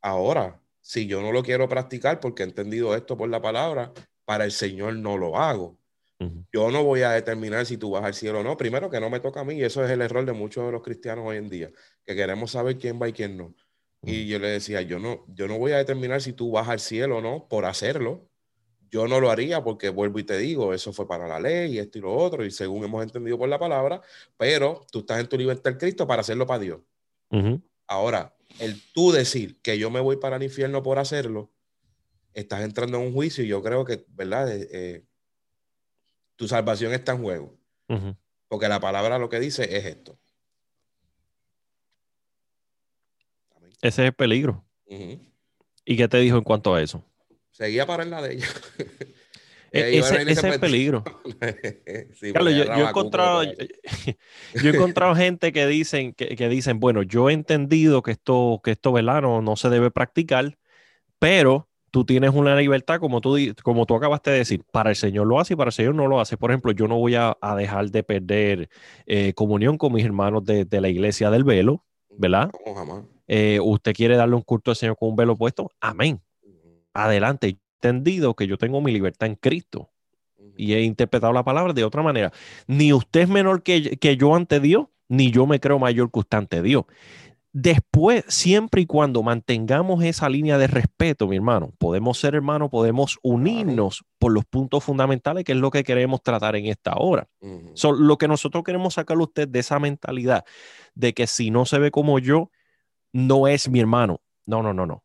Ahora, 0.02 0.62
si 0.80 1.08
yo 1.08 1.22
no 1.22 1.32
lo 1.32 1.42
quiero 1.42 1.68
practicar 1.68 2.20
porque 2.20 2.44
he 2.44 2.46
entendido 2.46 2.96
esto 2.96 3.18
por 3.18 3.28
la 3.28 3.42
palabra, 3.42 3.92
para 4.24 4.46
el 4.46 4.52
Señor 4.52 4.96
no 4.96 5.18
lo 5.18 5.38
hago. 5.38 5.78
Yo 6.54 6.72
no 6.72 6.84
voy 6.84 7.02
a 7.02 7.12
determinar 7.12 7.66
si 7.66 7.78
tú 7.78 7.92
vas 7.92 8.04
al 8.04 8.14
cielo 8.14 8.40
o 8.40 8.44
no. 8.44 8.56
Primero 8.56 8.90
que 8.90 9.00
no 9.00 9.10
me 9.10 9.20
toca 9.20 9.42
a 9.42 9.44
mí, 9.44 9.56
y 9.56 9.64
eso 9.64 9.84
es 9.84 9.92
el 9.92 10.02
error 10.02 10.26
de 10.26 10.34
muchos 10.34 10.66
de 10.66 10.72
los 10.72 10.82
cristianos 10.82 11.26
hoy 11.28 11.38
en 11.38 11.50
día, 11.50 11.72
que 12.06 12.16
queremos 12.16 12.52
saber 12.52 12.78
quién 12.78 13.02
va 13.02 13.10
y 13.10 13.14
quién 13.14 13.36
no. 13.36 13.54
Y 14.02 14.28
yo 14.28 14.38
le 14.40 14.48
decía, 14.48 14.82
yo 14.82 15.00
no, 15.00 15.26
yo 15.28 15.48
no 15.48 15.58
voy 15.58 15.72
a 15.72 15.78
determinar 15.78 16.22
si 16.22 16.32
tú 16.32 16.52
vas 16.52 16.70
al 16.70 16.80
cielo 16.80 17.18
o 17.18 17.22
no 17.22 17.48
por 17.50 17.66
hacerlo. 17.66 18.30
Yo 18.96 19.10
no 19.10 19.20
lo 19.20 19.30
haría 19.30 19.62
porque 19.62 19.90
vuelvo 19.90 20.20
y 20.20 20.24
te 20.24 20.38
digo, 20.38 20.74
eso 20.74 20.94
fue 20.94 21.06
para 21.06 21.28
la 21.28 21.38
ley 21.38 21.74
y 21.74 21.80
esto 21.80 21.98
y 21.98 22.02
lo 22.02 22.16
otro, 22.16 22.46
y 22.46 22.50
según 22.50 22.86
hemos 22.86 23.04
entendido 23.04 23.38
por 23.38 23.50
la 23.50 23.60
palabra, 23.60 24.02
pero 24.38 24.86
tú 24.90 25.00
estás 25.00 25.20
en 25.20 25.28
tu 25.28 25.38
libertad 25.38 25.74
en 25.74 25.80
Cristo 25.80 26.08
para 26.08 26.22
hacerlo 26.22 26.48
para 26.48 26.60
Dios. 26.60 26.80
Ahora, 27.88 28.34
el 28.58 28.82
tú 28.94 29.12
decir 29.12 29.60
que 29.62 29.78
yo 29.78 29.92
me 29.92 30.00
voy 30.00 30.16
para 30.16 30.38
el 30.38 30.44
infierno 30.44 30.82
por 30.82 30.98
hacerlo, 30.98 31.52
estás 32.34 32.62
entrando 32.62 32.98
en 32.98 33.08
un 33.08 33.12
juicio 33.14 33.44
y 33.44 33.48
yo 33.48 33.62
creo 33.62 33.84
que, 33.84 34.06
¿verdad? 34.08 34.50
Eh, 34.50 34.70
eh, 34.72 35.04
tu 36.38 36.48
salvación 36.48 36.94
está 36.94 37.12
en 37.12 37.22
juego. 37.22 37.54
Porque 38.48 38.70
la 38.70 38.80
palabra 38.80 39.20
lo 39.20 39.28
que 39.28 39.42
dice 39.42 39.76
es 39.76 39.84
esto. 39.84 40.18
Ese 43.82 44.04
es 44.04 44.08
el 44.08 44.14
peligro. 44.14 44.64
¿Y 44.88 45.98
qué 45.98 46.08
te 46.08 46.18
dijo 46.20 46.38
en 46.38 46.46
cuanto 46.46 46.74
a 46.74 46.82
eso? 46.82 47.04
Seguía 47.56 47.86
para 47.86 48.06
la 48.06 48.22
de 48.22 48.36
ella. 48.36 48.48
E, 49.72 49.98
ese, 49.98 50.22
es 50.22 50.42
el 50.42 50.58
peligro. 50.62 51.04
yo, 52.22 52.50
he 52.50 52.90
encontrado, 52.90 53.44
yo, 53.44 53.52
he 54.64 54.70
encontrado 54.70 55.14
gente 55.16 55.52
que 55.52 55.68
dicen, 55.68 56.14
que, 56.14 56.48
dicen, 56.48 56.80
bueno, 56.80 57.04
yo 57.04 57.30
he 57.30 57.34
entendido 57.34 58.02
que 58.02 58.12
esto, 58.12 58.62
que 58.64 58.72
esto 58.72 58.94
no, 59.02 59.56
se 59.58 59.70
debe 59.70 59.92
practicar, 59.92 60.58
pero 61.20 61.68
tú 61.92 62.06
tienes 62.06 62.34
una 62.34 62.56
libertad, 62.56 63.02
como 63.02 63.20
tú, 63.20 63.38
como 63.64 63.86
tú 63.86 63.96
acabaste 63.96 64.32
de 64.32 64.38
decir, 64.38 64.64
para 64.72 64.92
el 64.92 64.96
Señor 64.96 65.28
lo 65.28 65.42
hace 65.42 65.56
y 65.56 65.58
para 65.58 65.70
el 65.70 65.74
Señor 65.74 65.94
no 65.94 66.08
lo 66.08 66.22
hace. 66.22 66.38
Por 66.38 66.52
ejemplo, 66.52 66.72
yo 66.72 66.88
no 66.88 66.98
voy 66.98 67.16
a, 67.16 67.36
dejar 67.58 67.90
de 67.90 68.04
perder 68.04 68.70
eh, 69.06 69.34
comunión 69.34 69.78
con 69.78 69.92
mis 69.92 70.06
hermanos 70.06 70.46
de, 70.46 70.68
la 70.72 70.88
iglesia 70.88 71.30
del 71.32 71.44
velo, 71.44 71.84
¿verdad? 72.12 72.50
Eh, 73.28 73.60
usted 73.62 73.92
quiere 73.94 74.16
darle 74.16 74.36
un 74.36 74.44
culto 74.44 74.72
al 74.72 74.78
Señor 74.78 74.96
con 74.98 75.10
un 75.10 75.18
velo 75.18 75.36
puesto, 75.36 75.70
amén 75.82 76.22
adelante. 76.96 77.48
He 77.48 77.58
entendido 77.88 78.36
que 78.36 78.48
yo 78.48 78.58
tengo 78.58 78.82
mi 78.82 78.92
libertad 78.92 79.28
en 79.28 79.36
Cristo 79.36 79.92
y 80.58 80.74
he 80.74 80.82
interpretado 80.82 81.34
la 81.34 81.44
palabra 81.44 81.74
de 81.74 81.84
otra 81.84 82.02
manera. 82.02 82.32
Ni 82.68 82.94
usted 82.94 83.22
es 83.22 83.30
menor 83.30 83.62
que, 83.62 83.98
que 83.98 84.18
yo 84.18 84.36
ante 84.36 84.60
Dios, 84.60 84.88
ni 85.08 85.32
yo 85.32 85.46
me 85.46 85.60
creo 85.60 85.78
mayor 85.78 86.12
que 86.12 86.20
usted 86.20 86.38
ante 86.38 86.62
Dios. 86.62 86.86
Después, 87.58 88.26
siempre 88.28 88.82
y 88.82 88.86
cuando 88.86 89.24
mantengamos 89.24 90.04
esa 90.04 90.28
línea 90.28 90.58
de 90.58 90.68
respeto, 90.68 91.26
mi 91.26 91.38
hermano, 91.38 91.72
podemos 91.78 92.18
ser 92.18 92.36
hermanos, 92.36 92.70
podemos 92.70 93.18
unirnos 93.24 94.04
por 94.20 94.34
los 94.34 94.44
puntos 94.44 94.84
fundamentales, 94.84 95.46
que 95.46 95.54
es 95.54 95.58
lo 95.58 95.72
que 95.72 95.86
queremos 95.86 96.22
tratar 96.22 96.58
en 96.58 96.66
esta 96.66 96.96
hora. 96.98 97.30
lo 97.98 98.18
que 98.18 98.28
nosotros 98.28 98.62
queremos 98.66 98.96
sacar 98.96 99.16
a 99.16 99.24
usted 99.24 99.48
de 99.48 99.60
esa 99.60 99.80
mentalidad 99.80 100.44
de 100.96 101.14
que 101.14 101.28
si 101.28 101.50
no 101.50 101.66
se 101.66 101.80
ve 101.80 101.92
como 101.92 102.20
yo, 102.20 102.52
no 103.14 103.48
es 103.48 103.70
mi 103.70 103.80
hermano. 103.80 104.20
No, 104.46 104.62
no, 104.62 104.74
no, 104.74 104.86
no 104.86 105.05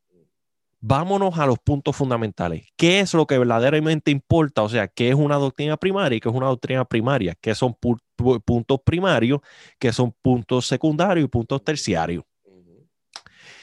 vámonos 0.81 1.39
a 1.39 1.47
los 1.47 1.59
puntos 1.59 1.95
fundamentales. 1.95 2.67
¿Qué 2.77 3.01
es 3.01 3.15
lo 3.15 3.27
que 3.27 3.39
verdaderamente 3.39 4.11
importa? 4.11 4.63
O 4.63 4.69
sea, 4.69 4.89
¿qué 4.89 5.11
es 5.11 5.15
una 5.15 5.37
doctrina 5.37 5.77
primaria 5.77 6.17
y 6.17 6.21
qué 6.21 6.29
es 6.29 6.35
una 6.35 6.47
doctrina 6.47 6.85
primaria? 6.85 7.37
¿Qué 7.41 7.55
son 7.55 7.75
puntos 7.75 8.81
primarios? 8.85 9.41
¿Qué 9.79 9.93
son 9.93 10.13
puntos 10.23 10.67
secundarios 10.67 11.27
y 11.27 11.29
puntos 11.29 11.63
terciarios? 11.63 12.25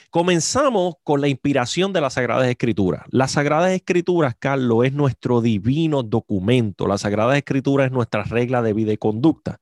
Comenzamos 0.10 0.96
con 1.04 1.20
la 1.20 1.28
inspiración 1.28 1.92
de 1.92 2.00
las 2.00 2.14
Sagradas 2.14 2.48
Escrituras. 2.48 3.04
Las 3.12 3.32
Sagradas 3.32 3.72
Escrituras, 3.72 4.36
Carlos, 4.40 4.86
es 4.86 4.94
nuestro 4.94 5.42
divino 5.42 6.02
documento. 6.02 6.88
Las 6.88 7.02
Sagradas 7.02 7.38
Escrituras 7.38 7.88
es 7.88 7.92
nuestra 7.92 8.24
regla 8.24 8.62
de 8.62 8.74
vida 8.74 8.94
y 8.94 8.98
conducta. 8.98 9.60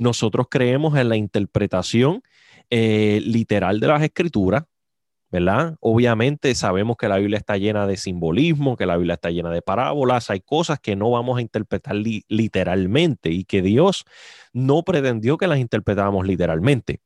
Nosotros 0.00 0.46
creemos 0.48 0.96
en 0.96 1.08
la 1.08 1.16
interpretación 1.16 2.22
eh, 2.70 3.20
literal 3.24 3.80
de 3.80 3.86
las 3.88 4.02
Escrituras, 4.02 4.64
¿verdad? 5.30 5.76
Obviamente 5.80 6.54
sabemos 6.54 6.96
que 6.96 7.08
la 7.08 7.18
Biblia 7.18 7.38
está 7.38 7.56
llena 7.56 7.86
de 7.86 7.96
simbolismo, 7.96 8.76
que 8.76 8.86
la 8.86 8.96
Biblia 8.96 9.14
está 9.14 9.30
llena 9.30 9.50
de 9.50 9.60
parábolas, 9.60 10.30
hay 10.30 10.40
cosas 10.40 10.80
que 10.80 10.96
no 10.96 11.10
vamos 11.10 11.38
a 11.38 11.42
interpretar 11.42 11.96
literalmente 11.96 13.30
y 13.30 13.44
que 13.44 13.60
Dios 13.60 14.04
no 14.52 14.82
pretendió 14.82 15.36
que 15.36 15.46
las 15.46 15.58
interpretáramos 15.58 16.26
literalmente. 16.26 17.00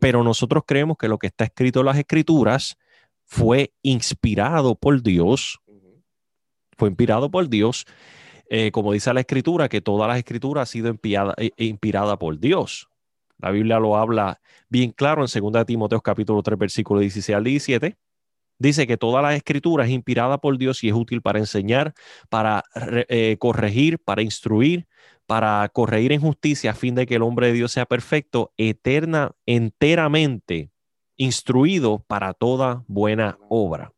Pero 0.00 0.22
nosotros 0.22 0.62
creemos 0.66 0.96
que 0.96 1.08
lo 1.08 1.18
que 1.18 1.26
está 1.26 1.44
escrito 1.44 1.80
en 1.80 1.86
las 1.86 1.98
escrituras 1.98 2.78
fue 3.24 3.72
inspirado 3.82 4.74
por 4.74 5.02
Dios, 5.02 5.60
fue 6.78 6.88
inspirado 6.88 7.30
por 7.30 7.48
Dios, 7.48 7.84
eh, 8.48 8.70
como 8.70 8.92
dice 8.92 9.12
la 9.12 9.20
escritura, 9.20 9.68
que 9.68 9.82
todas 9.82 10.08
las 10.08 10.16
escrituras 10.16 10.62
han 10.62 10.72
sido 10.72 10.96
eh, 11.36 11.50
inspiradas 11.58 12.16
por 12.16 12.38
Dios. 12.38 12.87
La 13.38 13.50
Biblia 13.50 13.78
lo 13.78 13.96
habla 13.96 14.40
bien 14.68 14.90
claro 14.90 15.24
en 15.24 15.52
2 15.52 15.66
Timoteo 15.66 16.00
capítulo 16.00 16.42
3, 16.42 16.58
versículo 16.58 17.00
16 17.00 17.36
al 17.36 17.44
17. 17.44 17.96
Dice 18.60 18.88
que 18.88 18.96
toda 18.96 19.22
la 19.22 19.36
escritura 19.36 19.84
es 19.84 19.90
inspirada 19.90 20.38
por 20.38 20.58
Dios 20.58 20.82
y 20.82 20.88
es 20.88 20.94
útil 20.94 21.22
para 21.22 21.38
enseñar, 21.38 21.94
para 22.28 22.64
eh, 23.08 23.36
corregir, 23.38 24.00
para 24.00 24.22
instruir, 24.22 24.88
para 25.26 25.68
corregir 25.72 26.12
en 26.12 26.20
justicia 26.20 26.72
a 26.72 26.74
fin 26.74 26.96
de 26.96 27.06
que 27.06 27.14
el 27.14 27.22
hombre 27.22 27.48
de 27.48 27.52
Dios 27.52 27.70
sea 27.70 27.86
perfecto, 27.86 28.52
eterna, 28.56 29.30
enteramente 29.46 30.70
instruido 31.16 32.04
para 32.08 32.34
toda 32.34 32.84
buena 32.88 33.38
obra. 33.48 33.92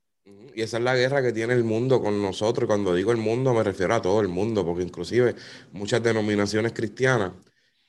Y 0.55 0.61
esa 0.63 0.77
es 0.77 0.83
la 0.83 0.97
guerra 0.97 1.23
que 1.23 1.33
tiene 1.33 1.55
el 1.55 1.65
mundo 1.65 2.03
con 2.03 2.21
nosotros. 2.21 2.67
Cuando 2.67 2.95
digo 2.95 3.13
el 3.13 3.19
mundo 3.19 3.55
me 3.55 3.63
refiero 3.63 3.95
a 3.95 4.03
todo 4.03 4.21
el 4.21 4.29
mundo, 4.29 4.67
porque 4.67 4.83
inclusive 4.83 5.37
muchas 5.73 6.03
denominaciones 6.03 6.73
cristianas 6.73 7.33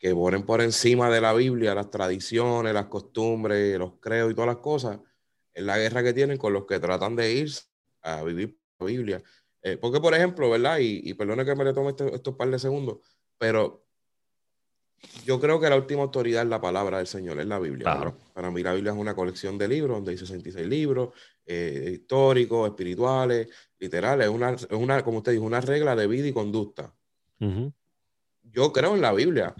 que 0.01 0.15
ponen 0.15 0.43
por 0.43 0.61
encima 0.61 1.11
de 1.11 1.21
la 1.21 1.31
Biblia 1.31 1.75
las 1.75 1.91
tradiciones, 1.91 2.73
las 2.73 2.87
costumbres, 2.87 3.77
los 3.77 3.99
creos 3.99 4.31
y 4.31 4.33
todas 4.33 4.47
las 4.47 4.57
cosas, 4.57 4.99
es 5.53 5.63
la 5.63 5.77
guerra 5.77 6.01
que 6.01 6.11
tienen 6.11 6.39
con 6.39 6.53
los 6.53 6.65
que 6.65 6.79
tratan 6.79 7.15
de 7.15 7.31
ir 7.31 7.51
a 8.01 8.23
vivir 8.23 8.57
la 8.79 8.87
Biblia. 8.87 9.23
Eh, 9.61 9.77
porque, 9.77 10.01
por 10.01 10.15
ejemplo, 10.15 10.49
¿verdad? 10.49 10.79
Y, 10.79 11.01
y 11.07 11.13
perdone 11.13 11.45
que 11.45 11.53
me 11.53 11.63
le 11.63 11.73
tome 11.73 11.91
este, 11.91 12.15
estos 12.15 12.35
par 12.35 12.49
de 12.49 12.57
segundos, 12.57 12.97
pero 13.37 13.85
yo 15.23 15.39
creo 15.39 15.59
que 15.59 15.69
la 15.69 15.75
última 15.75 16.01
autoridad 16.01 16.41
es 16.41 16.49
la 16.49 16.59
palabra 16.59 16.97
del 16.97 17.05
Señor, 17.05 17.39
es 17.39 17.45
la 17.45 17.59
Biblia. 17.59 18.15
Para 18.33 18.49
mí 18.49 18.63
la 18.63 18.73
Biblia 18.73 18.93
es 18.93 18.97
una 18.97 19.15
colección 19.15 19.55
de 19.59 19.67
libros, 19.67 19.97
donde 19.97 20.11
hay 20.11 20.17
66 20.17 20.65
libros, 20.65 21.09
eh, 21.45 21.91
históricos, 21.93 22.69
espirituales, 22.69 23.49
literales. 23.77 24.27
Es 24.27 24.33
una, 24.33 24.51
es 24.53 24.71
una, 24.71 25.03
como 25.03 25.19
usted 25.19 25.33
dijo, 25.33 25.43
una 25.43 25.61
regla 25.61 25.95
de 25.95 26.07
vida 26.07 26.27
y 26.27 26.33
conducta. 26.33 26.91
Yo 28.43 28.73
creo 28.73 28.95
en 28.95 29.01
la 29.01 29.13
Biblia. 29.13 29.53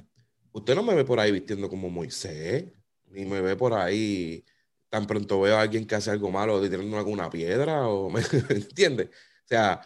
Usted 0.54 0.76
no 0.76 0.84
me 0.84 0.96
ve 0.96 1.06
por 1.06 1.20
ahí 1.20 1.32
vistiendo 1.32 1.70
como 1.70 1.90
Moisés, 1.90 2.66
ni 3.08 3.26
me 3.26 3.42
ve 3.42 3.56
por 3.56 3.74
ahí 3.74 4.46
tan 4.92 5.08
pronto 5.08 5.40
veo 5.40 5.58
a 5.58 5.62
alguien 5.62 5.88
que 5.88 5.96
hace 5.96 6.12
algo 6.12 6.32
malo 6.32 6.62
tirando 6.62 6.98
alguna 6.98 7.30
piedra, 7.30 7.88
o 7.88 8.10
¿me 8.12 8.22
entiende? 8.50 9.06
O 9.06 9.48
sea, 9.48 9.82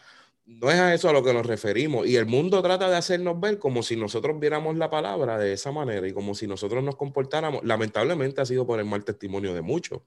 no 0.45 0.71
es 0.71 0.79
a 0.79 0.93
eso 0.95 1.09
a 1.09 1.13
lo 1.13 1.23
que 1.23 1.31
nos 1.33 1.45
referimos. 1.45 2.07
Y 2.07 2.15
el 2.15 2.25
mundo 2.25 2.61
trata 2.63 2.89
de 2.89 2.95
hacernos 2.95 3.39
ver 3.39 3.59
como 3.59 3.83
si 3.83 3.95
nosotros 3.95 4.39
viéramos 4.39 4.77
la 4.77 4.89
palabra 4.89 5.37
de 5.37 5.53
esa 5.53 5.71
manera 5.71 6.07
y 6.07 6.13
como 6.13 6.33
si 6.33 6.47
nosotros 6.47 6.83
nos 6.83 6.95
comportáramos. 6.95 7.63
Lamentablemente 7.63 8.41
ha 8.41 8.45
sido 8.45 8.65
por 8.65 8.79
el 8.79 8.85
mal 8.85 9.05
testimonio 9.05 9.53
de 9.53 9.61
muchos. 9.61 10.01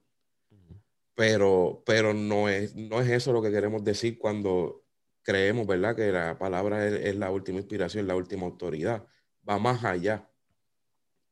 Pero, 1.15 1.83
pero 1.85 2.13
no, 2.13 2.47
es, 2.49 2.75
no 2.75 3.01
es 3.01 3.09
eso 3.09 3.33
lo 3.33 3.41
que 3.41 3.51
queremos 3.51 3.83
decir 3.83 4.17
cuando 4.17 4.83
creemos, 5.21 5.67
¿verdad? 5.67 5.95
Que 5.95 6.11
la 6.11 6.37
palabra 6.37 6.87
es, 6.87 6.93
es 6.93 7.15
la 7.15 7.31
última 7.31 7.59
inspiración, 7.59 8.07
la 8.07 8.15
última 8.15 8.45
autoridad. 8.45 9.05
Va 9.47 9.59
más 9.59 9.83
allá 9.83 10.28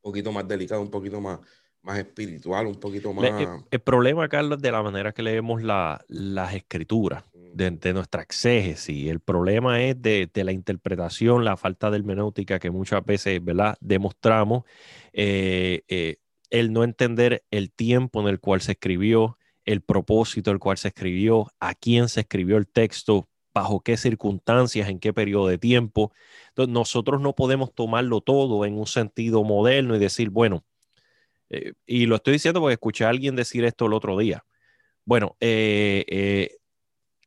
poquito 0.00 0.32
más 0.32 0.46
delicado, 0.46 0.80
un 0.80 0.90
poquito 0.90 1.20
más, 1.20 1.40
más 1.82 1.98
espiritual, 1.98 2.66
un 2.66 2.76
poquito 2.76 3.12
más... 3.12 3.30
El, 3.70 3.80
problema, 3.80 4.28
Carlos, 4.28 4.60
de 4.60 4.72
la 4.72 4.82
manera 4.82 5.12
que 5.12 5.22
leemos 5.22 5.62
las 5.62 6.54
escrituras, 6.54 7.24
de, 7.32 7.92
nuestra 7.92 8.22
exégesis. 8.22 9.10
El 9.10 9.20
problema 9.20 9.82
es 9.82 10.00
de, 10.00 10.30
la 10.34 10.52
interpretación, 10.52 11.44
la 11.44 11.56
falta 11.56 11.90
de 11.90 11.98
hermenéutica 11.98 12.58
que 12.58 12.70
muchas 12.70 13.04
veces, 13.04 13.42
¿verdad?, 13.44 13.76
demostramos. 13.80 14.64
Eh, 15.12 15.82
eh, 15.88 16.16
el 16.50 16.72
no 16.72 16.84
entender 16.84 17.44
el 17.50 17.70
tiempo 17.70 18.20
en 18.20 18.28
el 18.28 18.40
cual 18.40 18.60
se 18.60 18.72
escribió, 18.72 19.38
el 19.64 19.82
propósito 19.82 20.50
en 20.50 20.54
el 20.54 20.60
cual 20.60 20.78
se 20.78 20.88
escribió, 20.88 21.48
a 21.60 21.74
quién 21.74 22.08
se 22.08 22.20
escribió 22.20 22.56
el 22.56 22.66
texto, 22.66 23.28
bajo 23.52 23.80
qué 23.80 23.96
circunstancias, 23.96 24.88
en 24.88 24.98
qué 24.98 25.12
periodo 25.12 25.48
de 25.48 25.58
tiempo. 25.58 26.12
Entonces, 26.58 26.74
nosotros 26.74 27.20
no 27.20 27.34
podemos 27.34 27.72
tomarlo 27.72 28.20
todo 28.20 28.64
en 28.64 28.76
un 28.76 28.88
sentido 28.88 29.44
moderno 29.44 29.94
y 29.94 30.00
decir, 30.00 30.30
bueno, 30.30 30.64
eh, 31.50 31.74
y 31.86 32.06
lo 32.06 32.16
estoy 32.16 32.32
diciendo 32.32 32.60
porque 32.60 32.72
escuché 32.72 33.04
a 33.04 33.10
alguien 33.10 33.36
decir 33.36 33.64
esto 33.64 33.86
el 33.86 33.92
otro 33.92 34.18
día. 34.18 34.44
Bueno, 35.04 35.36
eh, 35.38 36.04
eh, 36.08 36.56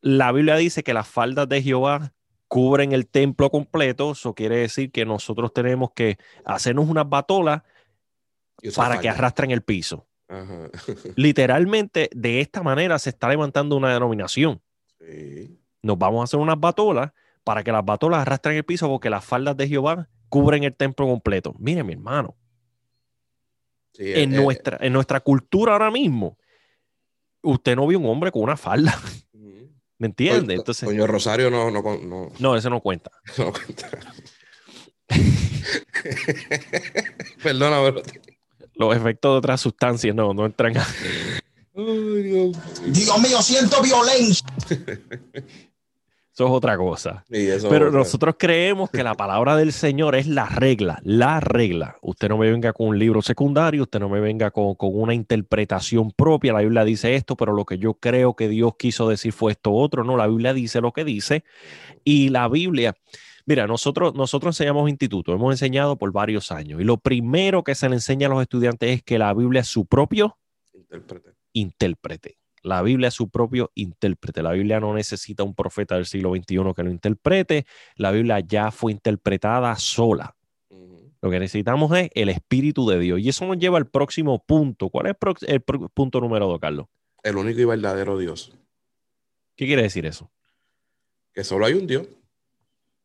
la 0.02 0.32
Biblia 0.32 0.56
dice 0.56 0.82
que 0.82 0.92
las 0.92 1.08
faldas 1.08 1.48
de 1.48 1.62
Jehová 1.62 2.12
cubren 2.46 2.92
el 2.92 3.08
templo 3.08 3.48
completo, 3.48 4.12
eso 4.12 4.34
quiere 4.34 4.58
decir 4.58 4.92
que 4.92 5.06
nosotros 5.06 5.54
tenemos 5.54 5.92
que 5.92 6.18
hacernos 6.44 6.90
unas 6.90 7.08
batolas 7.08 7.62
para 8.76 9.00
que 9.00 9.08
arrastren 9.08 9.50
el 9.50 9.62
piso. 9.62 10.06
Literalmente, 11.16 12.10
de 12.12 12.42
esta 12.42 12.62
manera 12.62 12.98
se 12.98 13.08
está 13.08 13.30
levantando 13.30 13.76
una 13.76 13.94
denominación. 13.94 14.60
Sí 15.00 15.58
nos 15.82 15.98
vamos 15.98 16.20
a 16.20 16.24
hacer 16.24 16.40
unas 16.40 16.58
batolas 16.58 17.12
para 17.44 17.62
que 17.62 17.72
las 17.72 17.84
batolas 17.84 18.20
arrastren 18.20 18.56
el 18.56 18.64
piso 18.64 18.88
porque 18.88 19.10
las 19.10 19.24
faldas 19.24 19.56
de 19.56 19.68
Jehová 19.68 20.08
cubren 20.28 20.64
el 20.64 20.74
templo 20.74 21.06
completo. 21.06 21.54
Mire, 21.58 21.84
mi 21.84 21.92
hermano. 21.92 22.36
en, 23.98 24.30
nuestra, 24.30 24.78
en 24.80 24.92
nuestra 24.92 25.20
cultura 25.20 25.72
ahora 25.72 25.90
mismo, 25.90 26.38
usted 27.42 27.76
no 27.76 27.86
vio 27.86 27.98
un 27.98 28.06
hombre 28.06 28.32
con 28.32 28.42
una 28.42 28.56
falda. 28.56 28.98
¿Me 29.98 30.08
entiende? 30.08 30.54
Entonces, 30.54 30.88
Doño 30.88 31.06
Rosario 31.06 31.48
no, 31.48 31.70
no, 31.70 31.82
no. 31.82 32.32
No, 32.38 32.56
eso 32.56 32.70
no 32.70 32.80
cuenta. 32.80 33.10
no 33.38 33.52
cuenta. 33.52 33.88
Perdona, 37.42 37.80
pero... 37.82 38.02
Los 38.74 38.96
efectos 38.96 39.34
de 39.34 39.38
otras 39.38 39.60
sustancias 39.60 40.14
no, 40.14 40.32
no 40.32 40.46
entran 40.46 40.76
a... 40.76 40.86
Dios. 41.74 42.56
Dios 42.86 43.20
mío, 43.20 43.42
siento 43.42 43.82
violencia. 43.82 44.46
Eso 46.32 46.46
es 46.46 46.50
otra 46.50 46.78
cosa. 46.78 47.24
Pero 47.28 47.90
nosotros 47.90 48.36
creemos 48.38 48.90
que 48.90 49.02
la 49.02 49.12
palabra 49.14 49.54
del 49.54 49.70
Señor 49.70 50.14
es 50.14 50.26
la 50.26 50.46
regla, 50.46 50.98
la 51.04 51.40
regla. 51.40 51.98
Usted 52.00 52.30
no 52.30 52.38
me 52.38 52.50
venga 52.50 52.72
con 52.72 52.88
un 52.88 52.98
libro 52.98 53.20
secundario, 53.20 53.82
usted 53.82 54.00
no 54.00 54.08
me 54.08 54.18
venga 54.18 54.50
con, 54.50 54.74
una 54.78 55.12
interpretación 55.12 56.10
propia. 56.10 56.54
La 56.54 56.60
Biblia 56.60 56.84
dice 56.84 57.16
esto, 57.16 57.36
pero 57.36 57.52
lo 57.52 57.66
que 57.66 57.76
yo 57.76 57.94
creo 57.94 58.34
que 58.34 58.48
Dios 58.48 58.76
quiso 58.78 59.10
decir 59.10 59.34
fue 59.34 59.52
esto 59.52 59.72
otro. 59.72 60.04
No, 60.04 60.16
la 60.16 60.26
Biblia 60.26 60.54
dice 60.54 60.80
lo 60.80 60.92
que 60.92 61.04
dice. 61.04 61.44
Y 62.02 62.30
la 62.30 62.48
Biblia, 62.48 62.94
mira, 63.44 63.66
nosotros, 63.66 64.14
nosotros 64.14 64.58
enseñamos 64.58 64.88
instituto, 64.88 65.34
hemos 65.34 65.52
enseñado 65.52 65.96
por 65.98 66.12
varios 66.12 66.50
años. 66.50 66.80
Y 66.80 66.84
lo 66.84 66.96
primero 66.96 67.62
que 67.62 67.74
se 67.74 67.90
le 67.90 67.96
enseña 67.96 68.28
a 68.28 68.30
los 68.30 68.40
estudiantes 68.40 68.90
es 68.90 69.02
que 69.02 69.18
la 69.18 69.34
Biblia 69.34 69.60
es 69.60 69.68
su 69.68 69.84
propio 69.84 70.38
intérprete. 70.72 71.34
intérprete. 71.52 72.41
La 72.62 72.82
Biblia 72.82 73.08
es 73.08 73.14
su 73.14 73.28
propio 73.28 73.72
intérprete. 73.74 74.42
La 74.42 74.52
Biblia 74.52 74.78
no 74.78 74.94
necesita 74.94 75.42
un 75.42 75.54
profeta 75.54 75.96
del 75.96 76.06
siglo 76.06 76.32
XXI 76.34 76.72
que 76.74 76.82
lo 76.82 76.90
interprete. 76.90 77.66
La 77.96 78.12
Biblia 78.12 78.40
ya 78.40 78.70
fue 78.70 78.92
interpretada 78.92 79.74
sola. 79.76 80.36
Lo 81.20 81.30
que 81.30 81.38
necesitamos 81.38 81.96
es 81.96 82.10
el 82.14 82.28
Espíritu 82.28 82.88
de 82.88 82.98
Dios. 82.98 83.20
Y 83.20 83.28
eso 83.28 83.46
nos 83.46 83.58
lleva 83.58 83.78
al 83.78 83.86
próximo 83.86 84.44
punto. 84.44 84.90
¿Cuál 84.90 85.06
es 85.06 85.16
el, 85.46 85.60
punto 85.60 86.20
número 86.20 86.46
dos, 86.46 86.60
Carlos? 86.60 86.86
El 87.22 87.36
único 87.36 87.60
y 87.60 87.64
verdadero 87.64 88.18
Dios. 88.18 88.52
¿Qué 89.56 89.66
quiere 89.66 89.82
decir 89.82 90.06
eso? 90.06 90.30
Que 91.32 91.44
solo 91.44 91.66
hay 91.66 91.74
un 91.74 91.86
Dios. 91.86 92.08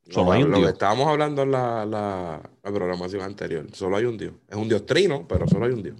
Solo 0.10 0.32
hay 0.32 0.44
un 0.44 0.50
Dios. 0.50 0.62
Lo 0.62 0.66
que 0.66 0.74
estábamos 0.74 1.08
hablando 1.08 1.44
en 1.44 1.52
la, 1.52 1.86
la, 1.86 2.50
programación 2.64 3.22
anterior. 3.22 3.68
Solo 3.74 3.98
hay 3.98 4.06
un 4.06 4.18
Dios. 4.18 4.34
Es 4.48 4.56
un 4.56 4.70
Dios 4.70 4.86
trino, 4.86 5.28
pero 5.28 5.48
solo 5.48 5.66
hay 5.66 5.74
un 5.74 5.84
Dios. 5.84 5.98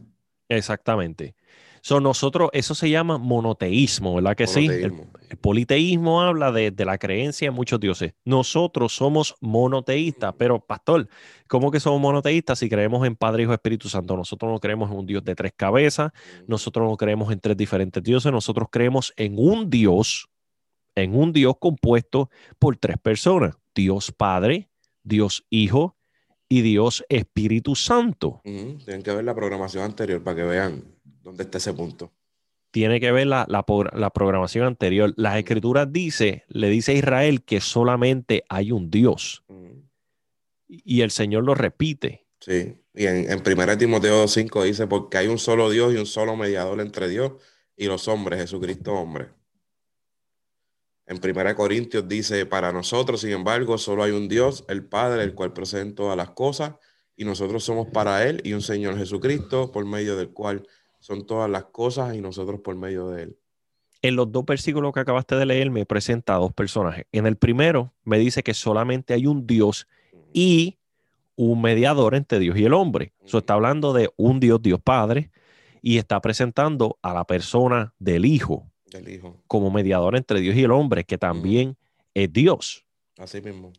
Exactamente 0.50 1.36
nosotros, 2.02 2.50
eso 2.54 2.76
se 2.76 2.90
llama 2.90 3.18
monoteísmo, 3.18 4.16
¿verdad 4.16 4.36
que 4.36 4.48
sí? 4.48 4.68
El, 4.68 4.94
politeísmo 5.42 6.22
habla 6.22 6.52
de, 6.52 6.74
la 6.86 6.98
creencia 6.98 7.50
en 7.50 7.54
muchos 7.54 7.80
dioses. 7.80 8.14
Nosotros 8.26 8.94
somos 8.94 9.36
monoteístas, 9.42 10.34
pero 10.38 10.60
pastor, 10.60 11.08
¿cómo 11.48 11.72
que 11.72 11.80
somos 11.80 12.00
monoteístas 12.00 12.60
si 12.60 12.70
creemos 12.70 13.06
en 13.06 13.16
Padre, 13.16 13.44
Hijo, 13.44 13.54
Espíritu 13.54 13.90
Santo? 13.90 14.16
Nosotros 14.16 14.52
no 14.52 14.60
creemos 14.60 14.90
en 14.92 14.98
un 14.98 15.06
Dios 15.06 15.24
de 15.24 15.36
tres 15.36 15.52
cabezas, 15.56 16.12
nosotros 16.48 16.90
no 16.90 16.98
creemos 16.98 17.32
en 17.32 17.40
tres 17.40 17.58
diferentes 17.58 18.02
dioses, 18.04 18.32
nosotros 18.32 18.68
creemos 18.72 19.14
en 19.18 19.36
un 19.38 19.70
Dios 19.70 20.30
en 20.96 21.16
un 21.16 21.32
Dios 21.32 21.54
compuesto 21.60 22.30
por 22.58 22.76
tres 22.76 22.98
personas, 22.98 23.56
Dios 23.76 24.12
Padre, 24.12 24.70
Dios 25.04 25.46
Hijo 25.52 25.96
y 26.50 26.62
Dios 26.62 27.06
Espíritu 27.08 27.76
Santo. 27.76 28.42
Tienen 28.44 29.04
que 29.04 29.14
ver 29.14 29.24
la 29.24 29.36
programación 29.36 29.84
anterior 29.84 30.24
para 30.24 30.38
que 30.38 30.44
vean 30.44 30.97
dónde 31.28 31.44
está 31.44 31.58
ese 31.58 31.74
punto. 31.74 32.12
Tiene 32.72 33.00
que 33.00 33.12
ver 33.12 33.28
la, 33.28 33.46
la, 33.50 34.10
programación 34.12 34.66
anterior. 34.66 35.14
Las 35.18 35.38
escrituras 35.38 35.92
dice, 35.92 36.46
le 36.48 36.70
dice 36.70 36.94
a 36.94 36.96
Israel 36.96 37.44
que 37.44 37.60
solamente 37.60 38.46
hay 38.50 38.72
un 38.72 38.90
Dios. 38.90 39.44
Y 40.68 41.02
el 41.02 41.12
Señor 41.12 41.44
lo 41.44 41.54
repite. 41.54 42.26
Sí, 42.40 42.76
y 42.94 43.06
en, 43.06 43.30
en 43.30 43.42
1 43.46 43.78
Timoteo 43.78 44.28
5 44.28 44.64
dice, 44.64 44.88
porque 44.88 45.18
hay 45.18 45.28
un 45.28 45.38
solo 45.38 45.70
Dios 45.70 45.94
y 45.94 45.98
un 45.98 46.06
solo 46.06 46.36
mediador 46.36 46.80
entre 46.80 47.10
Dios 47.10 47.34
y 47.76 47.88
los 47.88 48.08
hombres, 48.08 48.40
Jesucristo 48.40 48.94
hombre. 48.94 49.30
En 51.06 51.20
1 51.24 51.56
Corintios 51.56 52.08
dice, 52.08 52.46
para 52.46 52.72
nosotros, 52.72 53.22
sin 53.22 53.32
embargo, 53.32 53.78
solo 53.78 54.04
hay 54.04 54.12
un 54.12 54.28
Dios, 54.28 54.66
el 54.68 54.86
Padre, 54.86 55.24
el 55.24 55.34
cual 55.34 55.54
procede 55.54 55.92
todas 55.94 56.16
las 56.16 56.32
cosas, 56.32 56.76
y 57.16 57.26
nosotros 57.26 57.64
somos 57.64 57.88
para 57.88 58.28
Él 58.28 58.42
y 58.44 58.54
un 58.54 58.62
Señor 58.62 58.98
Jesucristo, 58.98 59.72
por 59.72 59.86
medio 59.86 60.16
del 60.16 60.30
cual 60.30 60.68
son 61.08 61.26
todas 61.26 61.50
las 61.50 61.64
cosas 61.64 62.18
y 62.18 62.20
nosotros 62.20 62.60
por 62.60 62.76
medio 62.76 63.08
de 63.08 63.24
Él. 63.24 63.38
En 64.02 64.18
los 64.18 64.30
dos 64.30 64.44
versículos 64.44 64.92
que 64.92 65.00
acabaste 65.00 65.38
de 65.38 65.46
leer 65.46 65.72
me 65.72 65.86
presenta 65.86 66.34
dos 66.34 66.52
personajes. 66.52 67.06
En 67.14 67.26
el 67.26 67.38
primero 67.38 67.94
me 68.04 68.20
dice 68.20 68.44
que 68.44 68.54
solamente 68.54 69.14
hay 69.14 69.26
un 69.26 69.48
Dios 69.48 69.88
y 70.34 70.80
un 71.38 71.62
mediador 71.62 72.14
entre 72.14 72.40
Dios 72.40 72.58
y 72.58 72.66
el 72.66 72.74
hombre. 72.74 73.14
Eso 73.26 73.38
está 73.38 73.54
hablando 73.54 73.94
de 73.94 74.12
un 74.18 74.42
Dios, 74.42 74.62
Dios 74.62 74.82
Padre, 74.84 75.32
y 75.82 75.98
está 75.98 76.20
presentando 76.20 77.00
a 77.02 77.14
la 77.14 77.24
persona 77.24 77.94
del 78.00 78.26
Hijo, 78.26 78.70
Hijo. 79.10 79.42
Como 79.48 79.72
mediador 79.72 80.18
entre 80.18 80.42
Dios 80.42 80.58
y 80.58 80.64
el 80.64 80.72
hombre, 80.72 81.06
que 81.06 81.18
también 81.18 81.78
es 82.14 82.34
Dios. 82.34 82.86
Así 83.18 83.40
mismo. 83.40 83.72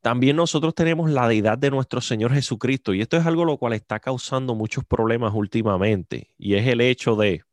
También 0.00 0.36
nosotros 0.36 0.74
tenemos 0.74 1.10
la 1.10 1.28
deidad 1.28 1.58
de 1.58 1.70
nuestro 1.70 2.00
Señor 2.00 2.32
Jesucristo, 2.32 2.94
y 2.94 3.02
esto 3.02 3.16
es 3.16 3.26
algo 3.26 3.44
lo 3.44 3.58
cual 3.58 3.74
está 3.74 4.00
causando 4.00 4.54
muchos 4.54 4.84
problemas 4.84 5.32
últimamente, 5.34 6.30
y 6.38 6.54
es 6.54 6.66
el 6.66 6.80
hecho 6.80 7.16
de, 7.16 7.44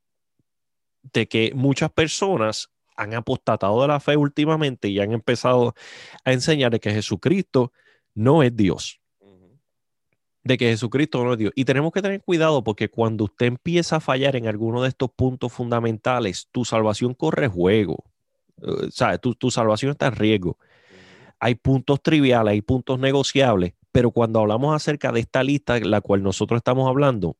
de 1.13 1.27
que 1.27 1.51
muchas 1.53 1.91
personas 1.91 2.69
han 2.95 3.13
apostatado 3.13 3.81
de 3.81 3.89
la 3.89 3.99
fe 3.99 4.17
últimamente 4.17 4.87
y 4.87 4.99
han 4.99 5.11
empezado 5.11 5.75
a 6.23 6.31
enseñar 6.31 6.79
que 6.79 6.91
Jesucristo 6.91 7.71
no 8.15 8.41
es 8.43 8.55
Dios 8.55 8.99
de 10.47 10.57
que 10.57 10.69
Jesucristo 10.69 11.23
no 11.23 11.33
es 11.33 11.39
Dios. 11.39 11.51
Y 11.55 11.65
tenemos 11.65 11.91
que 11.91 12.01
tener 12.01 12.23
cuidado 12.23 12.63
porque 12.63 12.89
cuando 12.89 13.25
usted 13.25 13.47
empieza 13.47 13.97
a 13.97 13.99
fallar 13.99 14.35
en 14.35 14.47
alguno 14.47 14.81
de 14.81 14.89
estos 14.89 15.11
puntos 15.11 15.51
fundamentales, 15.51 16.47
tu 16.51 16.65
salvación 16.65 17.13
corre 17.13 17.47
juego. 17.47 18.05
O 18.61 19.17
tu, 19.21 19.35
tu, 19.35 19.51
salvación 19.51 19.91
está 19.91 20.07
en 20.07 20.15
riesgo. 20.15 20.57
Hay 21.39 21.55
puntos 21.55 22.01
triviales, 22.01 22.51
hay 22.51 22.61
puntos 22.61 22.99
negociables, 22.99 23.73
pero 23.91 24.11
cuando 24.11 24.39
hablamos 24.39 24.75
acerca 24.75 25.11
de 25.11 25.19
esta 25.19 25.43
lista, 25.43 25.79
la 25.79 26.01
cual 26.01 26.23
nosotros 26.23 26.57
estamos 26.57 26.87
hablando, 26.87 27.37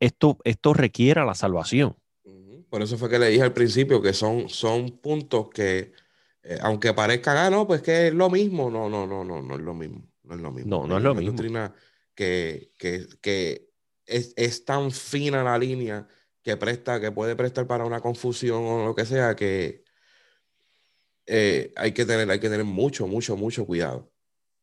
esto, 0.00 0.38
esto 0.44 0.74
requiere 0.74 1.24
la 1.24 1.34
salvación. 1.34 1.96
Por 2.68 2.82
eso 2.82 2.98
fue 2.98 3.08
que 3.08 3.18
le 3.18 3.28
dije 3.28 3.42
al 3.42 3.52
principio 3.52 4.02
que 4.02 4.12
son, 4.12 4.48
son 4.48 4.98
puntos 4.98 5.48
que, 5.48 5.92
eh, 6.42 6.58
aunque 6.60 6.92
parezcan, 6.92 7.36
ah, 7.36 7.48
no, 7.48 7.66
pues 7.66 7.82
que 7.82 8.08
es 8.08 8.14
lo 8.14 8.28
mismo, 8.28 8.70
no, 8.70 8.90
no, 8.90 9.06
no, 9.06 9.24
no, 9.24 9.40
no 9.40 9.54
es 9.54 9.60
lo 9.60 9.74
mismo. 9.74 10.08
No 10.24 10.34
es 10.34 10.40
lo 10.40 10.50
mismo. 10.50 10.70
No, 10.70 10.86
no 10.86 10.96
es 10.96 11.02
lo 11.02 11.14
mismo. 11.14 11.30
doctrina 11.30 11.72
que, 12.14 12.72
que, 13.22 13.70
es, 14.06 14.64
tan 14.64 14.90
fina 14.90 15.42
la 15.42 15.58
línea 15.58 16.06
que 16.42 16.56
presta, 16.56 17.00
que 17.00 17.12
puede 17.12 17.36
prestar 17.36 17.66
para 17.66 17.84
una 17.84 18.00
confusión 18.00 18.64
o 18.64 18.84
lo 18.86 18.94
que 18.94 19.06
sea, 19.06 19.36
que 19.36 19.83
eh, 21.26 21.72
hay, 21.76 21.92
que 21.92 22.04
tener, 22.04 22.30
hay 22.30 22.40
que 22.40 22.48
tener 22.48 22.64
mucho, 22.64 23.06
mucho, 23.06 23.36
mucho 23.36 23.66
cuidado. 23.66 24.10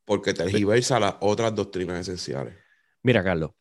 Porque 0.05 0.33
tergiversa 0.33 0.99
las 0.99 1.15
otras 1.21 1.53
doctrinas 1.55 2.01
esenciales. 2.01 2.55
Mira, 3.03 3.23
Carlos, 3.23 3.51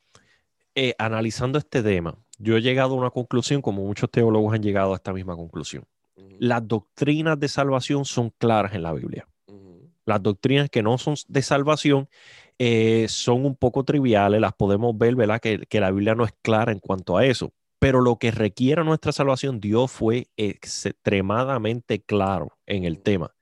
eh, 0.74 0.94
analizando 0.98 1.58
este 1.58 1.82
tema, 1.82 2.16
yo 2.38 2.56
he 2.56 2.62
llegado 2.62 2.94
a 2.94 2.98
una 2.98 3.10
conclusión, 3.10 3.62
como 3.62 3.84
muchos 3.84 4.10
teólogos 4.10 4.54
han 4.54 4.62
llegado 4.62 4.92
a 4.92 4.96
esta 4.96 5.12
misma 5.12 5.36
conclusión. 5.36 5.84
Las 6.38 6.66
doctrinas 6.66 7.38
de 7.38 7.48
salvación 7.48 8.04
son 8.04 8.30
claras 8.38 8.74
en 8.74 8.82
la 8.82 8.92
Biblia. 8.94 9.28
Las 10.06 10.22
doctrinas 10.22 10.70
que 10.70 10.82
no 10.82 10.96
son 10.98 11.14
de 11.28 11.42
salvación 11.42 12.08
eh, 12.58 13.06
son 13.08 13.44
un 13.44 13.56
poco 13.56 13.84
triviales, 13.84 14.40
las 14.40 14.54
podemos 14.54 14.96
ver, 14.96 15.16
¿verdad? 15.16 15.40
Que, 15.40 15.80
la 15.80 15.90
Biblia 15.90 16.14
no 16.14 16.24
es 16.24 16.32
clara 16.42 16.72
en 16.72 16.78
cuanto 16.78 17.16
a 17.16 17.26
eso. 17.26 17.52
Pero 17.80 18.00
lo 18.00 18.16
que 18.16 18.30
requiere 18.30 18.84
nuestra 18.84 19.10
salvación, 19.10 19.58
Dios 19.58 19.90
fue 19.90 20.28
extremadamente 20.36 22.00
claro 22.00 22.56
en 22.66 22.84
el 22.84 23.00
tema. 23.00 23.34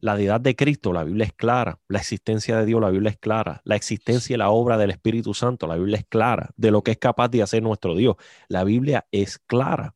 La 0.00 0.16
deidad 0.16 0.40
de 0.40 0.56
Cristo, 0.56 0.92
la 0.92 1.04
Biblia 1.04 1.26
es 1.26 1.32
clara. 1.32 1.78
La 1.86 1.98
existencia 1.98 2.58
de 2.58 2.66
Dios, 2.66 2.80
la 2.80 2.90
Biblia 2.90 3.10
es 3.10 3.18
clara. 3.18 3.60
La 3.64 3.76
existencia 3.76 4.34
y 4.34 4.36
la 4.36 4.50
obra 4.50 4.76
del 4.78 4.90
Espíritu 4.90 5.34
Santo, 5.34 5.66
la 5.68 5.76
Biblia 5.76 5.98
es 5.98 6.06
clara. 6.06 6.50
De 6.56 6.70
lo 6.70 6.82
que 6.82 6.90
es 6.90 6.98
capaz 6.98 7.28
de 7.28 7.42
hacer 7.42 7.62
nuestro 7.62 7.94
Dios, 7.94 8.16
la 8.48 8.64
Biblia 8.64 9.06
es 9.12 9.38
clara. 9.38 9.94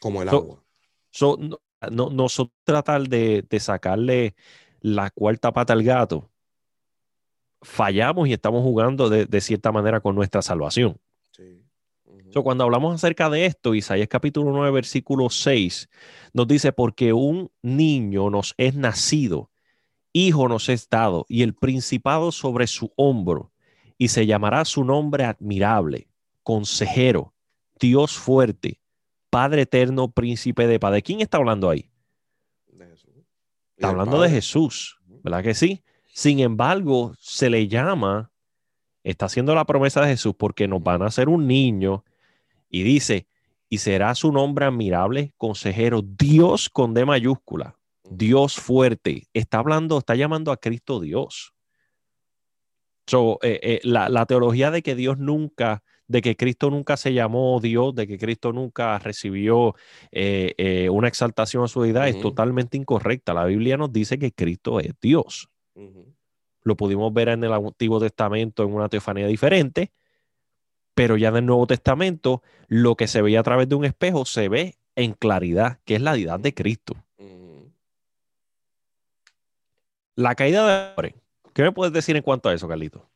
Como 0.00 0.22
el 0.22 0.28
agua. 0.28 0.62
no, 1.90 2.10
no, 2.10 2.26
tratar 2.64 3.08
de, 3.08 3.44
de 3.48 3.60
sacarle 3.60 4.36
la 4.80 5.10
cuarta 5.10 5.52
pata 5.52 5.72
al 5.72 5.82
gato, 5.82 6.30
fallamos 7.62 8.28
y 8.28 8.32
estamos 8.32 8.62
jugando 8.62 9.08
de, 9.08 9.40
cierta 9.40 9.72
manera 9.72 10.00
con 10.00 10.14
nuestra 10.14 10.42
salvación. 10.42 10.98
Cuando 12.42 12.64
hablamos 12.64 12.94
acerca 12.94 13.30
de 13.30 13.46
esto, 13.46 13.74
Isaías 13.74 14.08
capítulo 14.08 14.50
9, 14.52 14.70
versículo 14.70 15.30
6, 15.30 15.88
nos 16.32 16.46
dice, 16.46 16.72
porque 16.72 17.12
un 17.12 17.50
niño 17.62 18.30
nos 18.30 18.54
es 18.56 18.74
nacido, 18.74 19.50
hijo 20.12 20.48
nos 20.48 20.68
es 20.68 20.88
dado, 20.88 21.26
y 21.28 21.42
el 21.42 21.54
principado 21.54 22.32
sobre 22.32 22.66
su 22.66 22.92
hombro, 22.96 23.52
y 23.98 24.08
se 24.08 24.26
llamará 24.26 24.64
su 24.64 24.84
nombre 24.84 25.24
admirable, 25.24 26.08
consejero, 26.42 27.34
Dios 27.78 28.16
fuerte, 28.16 28.80
Padre 29.30 29.62
eterno, 29.62 30.10
príncipe 30.10 30.66
de 30.66 30.78
paz. 30.80 30.92
¿De 30.92 31.02
quién 31.02 31.20
está 31.20 31.36
hablando 31.36 31.68
ahí? 31.68 31.90
Está 33.76 33.90
hablando 33.90 34.20
de 34.22 34.30
Jesús, 34.30 34.98
¿verdad 35.22 35.42
que 35.42 35.54
sí? 35.54 35.82
Sin 36.14 36.40
embargo, 36.40 37.14
se 37.20 37.50
le 37.50 37.68
llama, 37.68 38.30
está 39.04 39.26
haciendo 39.26 39.54
la 39.54 39.66
promesa 39.66 40.00
de 40.00 40.08
Jesús 40.08 40.34
porque 40.34 40.66
nos 40.66 40.82
van 40.82 41.02
a 41.02 41.06
hacer 41.06 41.28
un 41.28 41.46
niño 41.46 42.02
y 42.76 42.82
dice, 42.82 43.26
y 43.70 43.78
será 43.78 44.14
su 44.14 44.32
nombre 44.32 44.66
admirable, 44.66 45.32
consejero, 45.38 46.02
Dios 46.02 46.68
con 46.68 46.92
D 46.92 47.06
mayúscula, 47.06 47.78
Dios 48.04 48.56
fuerte. 48.56 49.28
Está 49.32 49.60
hablando, 49.60 49.96
está 49.96 50.14
llamando 50.14 50.52
a 50.52 50.58
Cristo 50.58 51.00
Dios. 51.00 51.54
So, 53.06 53.38
eh, 53.42 53.60
eh, 53.62 53.80
la, 53.82 54.10
la, 54.10 54.26
teología 54.26 54.70
de 54.70 54.82
que 54.82 54.94
Dios 54.94 55.16
nunca 55.16 55.82
de 56.08 56.20
que 56.20 56.36
Cristo 56.36 56.70
nunca 56.70 56.96
se 56.96 57.14
llamó 57.14 57.58
Dios, 57.60 57.94
de 57.94 58.06
que 58.06 58.18
Cristo 58.18 58.52
nunca 58.52 58.98
recibió 58.98 59.74
eh, 60.12 60.88
una 60.92 61.08
exaltación 61.08 61.64
a 61.64 61.68
su 61.68 61.82
deidad, 61.82 62.06
es 62.06 62.20
totalmente 62.20 62.76
incorrecta. 62.76 63.34
La 63.34 63.44
Biblia 63.44 63.76
nos 63.76 63.92
dice 63.92 64.16
que 64.16 64.30
Cristo 64.30 64.78
es 64.78 64.92
Dios. 65.00 65.48
Lo 66.62 66.76
pudimos 66.76 67.12
ver 67.12 67.30
en 67.30 67.42
el 67.42 67.52
Antiguo 67.52 67.98
Testamento 67.98 68.62
en 68.62 68.72
una 68.72 68.88
teofanía 68.88 69.26
diferente, 69.26 69.90
pero 70.96 71.18
ya 71.18 71.28
en 71.28 71.36
el 71.36 71.46
Nuevo 71.46 71.66
Testamento 71.66 72.42
lo 72.68 72.96
que 72.96 73.06
se 73.06 73.20
veía 73.20 73.40
a 73.40 73.42
través 73.42 73.68
de 73.68 73.74
un 73.74 73.84
espejo 73.84 74.24
se 74.24 74.48
ve 74.48 74.78
en 74.96 75.12
claridad, 75.12 75.78
que 75.84 75.96
es 75.96 76.00
la 76.00 76.14
deidad 76.14 76.40
de 76.40 76.54
Cristo. 76.54 76.96
La 80.14 80.34
caída 80.34 80.66
de 80.66 80.88
hombre. 80.88 81.14
¿Qué 81.52 81.62
me 81.62 81.70
puedes 81.70 81.92
decir 81.92 82.16
en 82.16 82.22
cuanto 82.22 82.48
a 82.48 82.54
eso, 82.54 82.66
Carlito? 82.66 83.06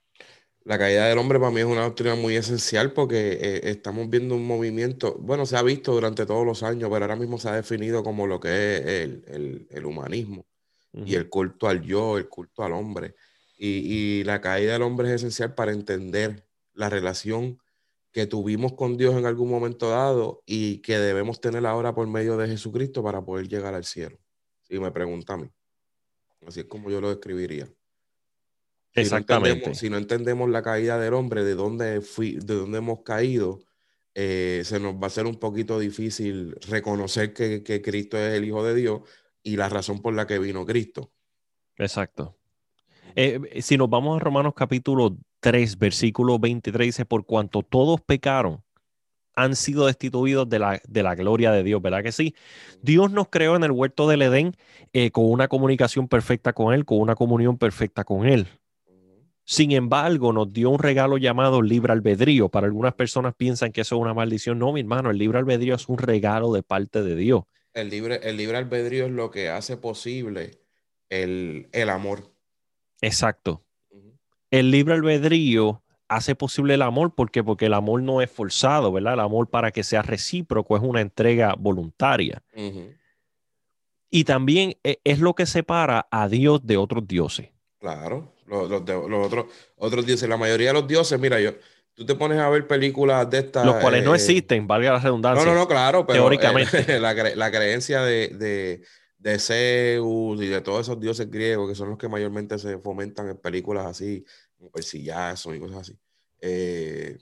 La 0.64 0.78
caída 0.78 1.06
del 1.06 1.16
hombre 1.16 1.38
para 1.38 1.50
mí 1.50 1.60
es 1.60 1.66
una 1.66 1.84
doctrina 1.84 2.16
muy 2.16 2.36
esencial 2.36 2.92
porque 2.92 3.38
eh, 3.40 3.60
estamos 3.70 4.10
viendo 4.10 4.34
un 4.34 4.46
movimiento, 4.46 5.16
bueno, 5.18 5.46
se 5.46 5.56
ha 5.56 5.62
visto 5.62 5.92
durante 5.92 6.26
todos 6.26 6.44
los 6.44 6.62
años, 6.62 6.90
pero 6.92 7.06
ahora 7.06 7.16
mismo 7.16 7.38
se 7.38 7.48
ha 7.48 7.54
definido 7.54 8.04
como 8.04 8.26
lo 8.26 8.40
que 8.40 8.76
es 8.76 8.82
el, 9.26 9.86
humanismo 9.86 10.44
y 10.92 11.14
el 11.14 11.30
culto 11.30 11.66
al 11.66 11.80
yo, 11.80 12.18
el 12.18 12.28
culto 12.28 12.62
al 12.62 12.74
hombre. 12.74 13.14
Y, 13.56 14.22
la 14.24 14.42
caída 14.42 14.74
del 14.74 14.82
hombre 14.82 15.08
es 15.08 15.14
esencial 15.14 15.54
para 15.54 15.72
entender 15.72 16.44
la 16.74 16.90
relación 16.90 17.58
que 18.12 18.26
tuvimos 18.26 18.72
con 18.72 18.96
Dios 18.96 19.14
en 19.16 19.26
algún 19.26 19.50
momento 19.50 19.90
dado 19.90 20.42
y 20.46 20.78
que 20.78 20.98
debemos 20.98 21.40
tener 21.40 21.64
ahora 21.66 21.94
por 21.94 22.06
medio 22.08 22.36
de 22.36 22.48
Jesucristo 22.48 23.02
para 23.02 23.24
poder 23.24 23.48
llegar 23.48 23.74
al 23.74 23.84
cielo. 23.84 24.18
Si 24.62 24.78
me 24.78 24.90
pregunta 24.90 25.34
a 25.34 25.36
mí. 25.36 25.50
Así 26.46 26.60
es 26.60 26.66
como 26.66 26.90
yo 26.90 27.00
lo 27.00 27.08
describiría. 27.10 27.68
Exactamente. 28.94 29.74
Si 29.74 29.88
no, 29.88 29.96
entendemos, 29.96 30.50
la 30.50 30.62
caída 30.62 30.98
del 30.98 31.14
hombre, 31.14 31.44
de 31.44 31.54
dónde, 31.54 32.00
fui, 32.00 32.32
de 32.32 32.54
dónde 32.54 32.78
hemos 32.78 33.02
caído, 33.02 33.60
eh, 34.14 34.62
se 34.64 34.80
nos 34.80 34.94
va 34.94 35.04
a 35.04 35.06
hacer 35.06 35.26
un 35.26 35.36
poquito 35.36 35.78
difícil 35.78 36.56
reconocer 36.68 37.32
que, 37.32 37.82
Cristo 37.82 38.18
es 38.18 38.34
el 38.34 38.44
Hijo 38.44 38.64
de 38.64 38.74
Dios 38.74 39.02
y 39.42 39.56
la 39.56 39.68
razón 39.68 40.02
por 40.02 40.14
la 40.14 40.26
que 40.26 40.38
vino 40.38 40.66
Cristo. 40.66 41.12
Exacto. 41.76 42.36
Eh, 43.14 43.60
si 43.62 43.76
nos 43.76 43.88
vamos 43.88 44.20
a 44.20 44.24
Romanos 44.24 44.54
capítulo 44.56 45.16
3, 45.40 45.78
versículo 45.78 46.38
23, 46.38 46.88
dice, 46.88 47.04
por 47.04 47.24
cuanto 47.26 47.62
todos 47.62 48.00
pecaron 48.00 48.62
han 49.34 49.56
sido 49.56 49.86
destituidos 49.86 50.48
de 50.48 50.58
la, 50.58 50.80
de 50.86 51.02
la 51.02 51.14
gloria 51.14 51.50
de 51.52 51.62
Dios, 51.62 51.80
¿verdad 51.80 52.02
que 52.02 52.12
sí? 52.12 52.34
Dios 52.82 53.10
nos 53.10 53.28
creó 53.28 53.56
en 53.56 53.64
el 53.64 53.70
huerto 53.70 54.08
del 54.08 54.22
Edén 54.22 54.54
eh, 54.92 55.10
con 55.10 55.30
una 55.30 55.48
comunicación 55.48 56.08
perfecta 56.08 56.52
con 56.52 56.74
Él, 56.74 56.84
con 56.84 56.98
una 56.98 57.14
comunión 57.14 57.58
perfecta 57.58 58.04
con 58.04 58.26
Él. 58.26 58.48
Sin 59.44 59.72
embargo, 59.72 60.32
nos 60.32 60.52
dio 60.52 60.70
un 60.70 60.78
regalo 60.78 61.18
llamado 61.18 61.60
libre 61.60 61.92
albedrío. 61.92 62.48
Para 62.48 62.66
algunas 62.66 62.94
personas 62.94 63.34
piensan 63.34 63.72
que 63.72 63.80
eso 63.80 63.96
es 63.96 64.00
una 64.00 64.14
maldición. 64.14 64.58
No, 64.58 64.72
mi 64.72 64.80
hermano, 64.80 65.10
el 65.10 65.18
libre 65.18 65.38
albedrío 65.38 65.74
es 65.74 65.88
un 65.88 65.98
regalo 65.98 66.52
de 66.52 66.62
parte 66.62 67.02
de 67.02 67.16
Dios. 67.16 67.44
El 67.74 67.90
libre, 67.90 68.20
el 68.22 68.36
libre 68.36 68.58
albedrío 68.58 69.06
es 69.06 69.10
lo 69.10 69.30
que 69.30 69.48
hace 69.48 69.76
posible 69.76 70.60
el, 71.08 71.68
el 71.72 71.90
amor. 71.90 72.32
Exacto. 73.00 73.64
El 74.50 74.70
libre 74.70 74.94
albedrío 74.94 75.82
hace 76.08 76.34
posible 76.34 76.74
el 76.74 76.82
amor 76.82 77.14
porque 77.14 77.44
porque 77.44 77.66
el 77.66 77.74
amor 77.74 78.02
no 78.02 78.20
es 78.20 78.30
forzado, 78.30 78.92
¿verdad? 78.92 79.14
El 79.14 79.20
amor 79.20 79.48
para 79.48 79.70
que 79.70 79.84
sea 79.84 80.02
recíproco 80.02 80.76
es 80.76 80.82
una 80.82 81.00
entrega 81.00 81.54
voluntaria. 81.56 82.42
Y 84.10 84.24
también 84.24 84.76
e, 84.82 85.00
es 85.04 85.20
lo 85.20 85.34
que 85.34 85.46
separa 85.46 86.08
a 86.10 86.28
Dios 86.28 86.66
de 86.66 86.76
otros 86.76 87.06
dioses. 87.06 87.50
Claro, 87.78 88.34
los, 88.46 88.68
los, 88.68 89.26
otros, 89.26 89.46
otros 89.76 90.04
dioses, 90.04 90.28
la 90.28 90.36
mayoría 90.36 90.68
de 90.68 90.74
los 90.74 90.88
dioses, 90.88 91.18
mira, 91.18 91.40
yo, 91.40 91.52
tú 91.94 92.04
te 92.04 92.14
pones 92.16 92.38
a 92.38 92.48
ver 92.48 92.66
películas 92.66 93.30
de 93.30 93.38
estas. 93.38 93.64
Los 93.64 93.76
cuales 93.76 94.04
no 94.04 94.12
eh, 94.12 94.16
existen, 94.16 94.66
valga 94.66 94.94
la 94.94 94.98
redundancia. 94.98 95.44
No, 95.44 95.52
no, 95.52 95.60
no, 95.60 95.68
claro, 95.68 96.06
pero 96.06 96.22
teóricamente. 96.22 96.98
la, 97.00 97.14
la, 97.14 97.50
creencia 97.50 98.02
de, 98.02 98.28
de, 98.28 98.82
de, 99.20 99.38
Zeus 99.38 100.42
y 100.42 100.46
de 100.46 100.60
todos 100.60 100.86
esos 100.86 100.98
dioses 100.98 101.30
griegos, 101.30 101.68
que 101.68 101.74
son 101.74 101.90
los 101.90 101.98
que 101.98 102.08
mayormente 102.08 102.58
se 102.58 102.78
fomentan 102.78 103.28
en 103.28 103.36
películas 103.36 103.86
así, 103.86 104.24
como 104.56 104.70
Persillazo 104.70 105.54
y 105.54 105.60
cosas 105.60 105.78
así. 105.78 105.98
Eh, 106.40 107.18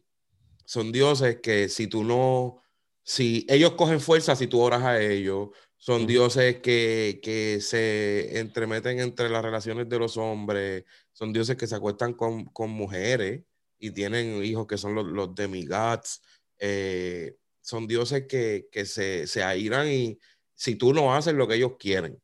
son 0.65 0.93
dioses 0.93 1.39
que 1.43 1.69
si 1.69 1.87
tú 1.87 2.05
no, 2.05 2.63
si 3.03 3.47
ellos 3.49 3.73
cogen 3.73 4.01
fuerza, 4.01 4.37
si 4.37 4.47
tú 4.47 4.61
oras 4.61 4.83
a 4.83 5.01
ellos, 5.01 5.49
son 5.77 6.07
dioses 6.07 6.61
que, 6.61 7.21
que, 7.23 7.61
se 7.61 8.39
entremeten 8.39 8.99
entre 8.99 9.31
las 9.31 9.43
relaciones 9.43 9.89
de 9.89 9.99
los 9.99 10.17
hombres, 10.17 10.85
son 11.13 11.33
dioses 11.33 11.57
que 11.57 11.67
se 11.69 11.77
acuestan 11.77 12.15
con, 12.15 12.47
con 12.47 12.71
mujeres 12.71 13.45
y 13.79 13.93
tienen 13.93 14.45
hijos 14.45 14.67
que 14.67 14.77
son 14.77 14.95
los, 14.95 15.07
los 15.07 15.35
demigods, 15.35 16.21
eh, 16.59 17.37
son 17.61 17.87
dioses 17.87 18.27
que, 18.29 18.69
que 18.73 18.85
se, 18.87 19.27
se 19.27 19.43
airan 19.43 19.89
y 19.89 20.19
si 20.59 20.75
tú 20.75 20.93
no 20.93 21.15
haces 21.15 21.35
lo 21.35 21.47
que 21.47 21.55
ellos 21.55 21.77
quieren, 21.79 22.21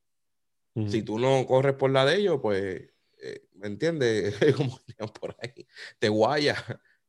si 0.88 1.04
tú 1.04 1.20
no 1.20 1.46
corres 1.46 1.74
por 1.74 1.92
la 1.92 2.04
de 2.04 2.16
ellos, 2.16 2.40
pues 2.42 2.82
eh, 3.22 3.46
¿me 3.54 3.68
entiendes? 3.68 4.34
Como 4.56 4.80
por 5.20 5.36
ahí, 5.40 5.64
te 6.00 6.08
guaya, 6.08 6.56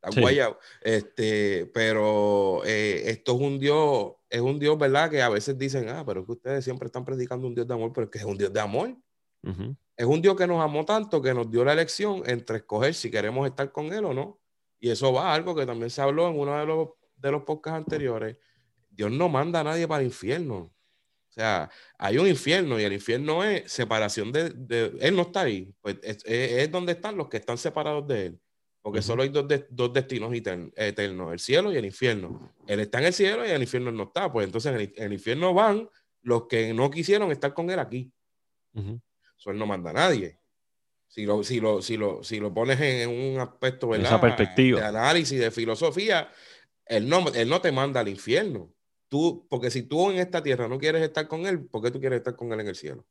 te 0.01 0.21
guaya. 0.21 0.55
Este, 0.81 1.65
pero 1.73 2.61
eh, 2.63 3.09
esto 3.09 3.33
es 3.33 3.41
un 3.41 3.57
Dios, 3.57 4.13
es 4.29 4.39
un 4.39 4.59
Dios, 4.59 4.77
¿verdad? 4.77 5.09
Que 5.09 5.23
a 5.23 5.29
veces 5.29 5.57
dicen, 5.57 5.89
ah, 5.89 6.03
pero 6.05 6.23
que 6.23 6.33
ustedes 6.33 6.63
siempre 6.63 6.85
están 6.85 7.03
predicando 7.03 7.47
un 7.47 7.55
Dios 7.55 7.67
de 7.67 7.73
amor, 7.73 7.91
pero 7.91 8.05
es 8.05 8.11
que 8.11 8.19
es 8.19 8.25
un 8.25 8.37
Dios 8.37 8.53
de 8.53 8.59
amor. 8.59 8.95
Es 9.97 10.05
un 10.05 10.21
Dios 10.21 10.35
que 10.35 10.45
nos 10.45 10.61
amó 10.61 10.85
tanto 10.85 11.21
que 11.23 11.33
nos 11.33 11.49
dio 11.49 11.65
la 11.65 11.73
elección 11.73 12.21
entre 12.27 12.57
escoger 12.57 12.93
si 12.93 13.09
queremos 13.09 13.47
estar 13.47 13.71
con 13.71 13.91
Él 13.91 14.05
o 14.05 14.13
no. 14.13 14.39
Y 14.79 14.91
eso 14.91 15.11
va 15.11 15.31
a 15.31 15.33
algo 15.33 15.55
que 15.55 15.65
también 15.65 15.89
se 15.89 16.03
habló 16.03 16.29
en 16.29 16.37
uno 16.37 16.55
de 16.59 16.67
los, 16.67 16.89
de 17.15 17.31
los 17.31 17.41
podcasts 17.43 17.77
anteriores. 17.77 18.37
Dios 18.91 19.11
no 19.11 19.27
manda 19.27 19.61
a 19.61 19.63
nadie 19.63 19.87
para 19.87 20.01
el 20.01 20.07
infierno. 20.07 20.74
O 21.35 21.41
sea, 21.41 21.69
hay 21.97 22.17
un 22.17 22.29
infierno 22.29 22.79
y 22.79 22.85
el 22.85 22.93
infierno 22.93 23.43
es 23.43 23.69
separación 23.69 24.31
de, 24.31 24.53
él 25.01 25.15
no 25.17 25.23
está 25.23 25.41
ahí, 25.41 25.69
pues 25.81 25.97
es, 26.01 26.71
donde 26.71 26.93
están 26.93 27.17
los 27.17 27.27
que 27.27 27.35
están 27.35 27.57
separados 27.57 28.07
de 28.07 28.27
él, 28.27 28.39
porque 28.81 29.01
solo 29.01 29.21
hay 29.21 29.27
dos, 29.27 29.45
dos 29.69 29.91
destinos 29.91 30.33
eternos, 30.33 31.33
el 31.33 31.39
cielo 31.39 31.73
y 31.73 31.75
el 31.75 31.83
infierno. 31.83 32.53
Él 32.67 32.79
está 32.79 32.99
en 32.99 33.05
el 33.07 33.13
cielo 33.13 33.45
y 33.45 33.49
el 33.49 33.61
infierno 33.61 33.91
no 33.91 34.03
está, 34.03 34.31
pues 34.31 34.45
entonces 34.45 34.93
en 34.95 35.03
el, 35.03 35.11
infierno 35.11 35.53
van 35.53 35.89
los 36.21 36.47
que 36.47 36.73
no 36.73 36.89
quisieron 36.89 37.29
estar 37.33 37.53
con 37.53 37.69
él 37.69 37.79
aquí. 37.79 38.13
Eso 38.73 39.51
él 39.51 39.57
no 39.57 39.67
manda 39.67 39.89
a 39.89 39.93
nadie. 39.93 40.39
Si 41.09 41.25
lo, 41.25 41.43
si 41.43 41.59
lo, 41.59 41.81
si 41.81 41.97
lo, 41.97 42.23
si 42.23 42.39
lo 42.39 42.53
pones 42.53 42.79
en, 42.79 43.09
un 43.09 43.41
aspecto 43.41 43.93
Esa 43.93 44.21
perspectiva. 44.21 44.79
de 44.79 44.85
análisis, 44.85 45.37
de 45.37 45.51
filosofía, 45.51 46.31
él 46.85 47.09
no, 47.09 47.27
él 47.33 47.49
no 47.49 47.59
te 47.59 47.73
manda 47.73 47.99
al 47.99 48.07
infierno 48.07 48.74
tú, 49.09 49.45
porque 49.49 49.71
si 49.71 49.83
tú 49.83 50.09
en 50.11 50.17
esta 50.17 50.43
tierra 50.43 50.67
no 50.67 50.77
quieres 50.77 51.01
estar 51.01 51.27
con 51.27 51.45
Él, 51.45 51.65
¿por 51.65 51.81
qué 51.81 51.91
tú 51.91 51.99
quieres 51.99 52.17
estar 52.17 52.35
con 52.35 52.51
Él 52.51 52.59
en 52.59 52.67
el 52.67 52.75
cielo? 52.75 53.05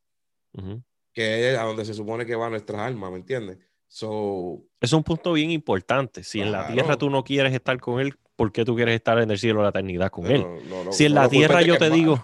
Que 1.13 1.53
es 1.53 1.59
a 1.59 1.65
donde 1.65 1.85
se 1.85 1.95
supone 1.95 2.27
que 2.27 2.35
van 2.35 2.51
nuestras 2.51 2.81
almas, 2.81 3.11
¿me 3.11 3.19
entiendes? 3.19 3.59
So, 3.87 4.65
es 4.81 4.93
un 4.93 5.05
punto 5.05 5.33
bien 5.33 5.51
importante. 5.51 6.25
Si 6.25 6.41
en 6.41 6.51
la 6.51 6.67
tierra 6.67 6.97
tú 6.97 7.11
no 7.11 7.23
quieres 7.23 7.53
estar 7.53 7.79
con 7.79 8.01
Él, 8.01 8.17
¿por 8.35 8.51
qué 8.51 8.65
tú 8.65 8.75
quieres 8.75 8.97
estar 8.97 9.19
en 9.21 9.31
el 9.31 9.39
cielo 9.39 9.63
la 9.63 9.69
eternidad 9.69 10.11
con 10.11 10.27
Él? 10.27 10.45
si 10.91 11.05
en 11.05 11.15
la 11.15 11.29
tierra 11.29 11.63
yo 11.63 11.79
te 11.79 11.91
digo, 11.91 12.23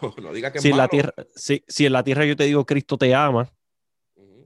si, 0.56 0.70
en 0.70 0.76
la 0.76 0.88
tierra, 0.88 1.14
si, 1.34 1.62
en 1.78 1.92
la 1.92 2.02
tierra 2.02 2.24
yo 2.24 2.36
te 2.36 2.44
digo 2.44 2.66
Cristo 2.66 2.98
te 2.98 3.14
ama, 3.14 3.52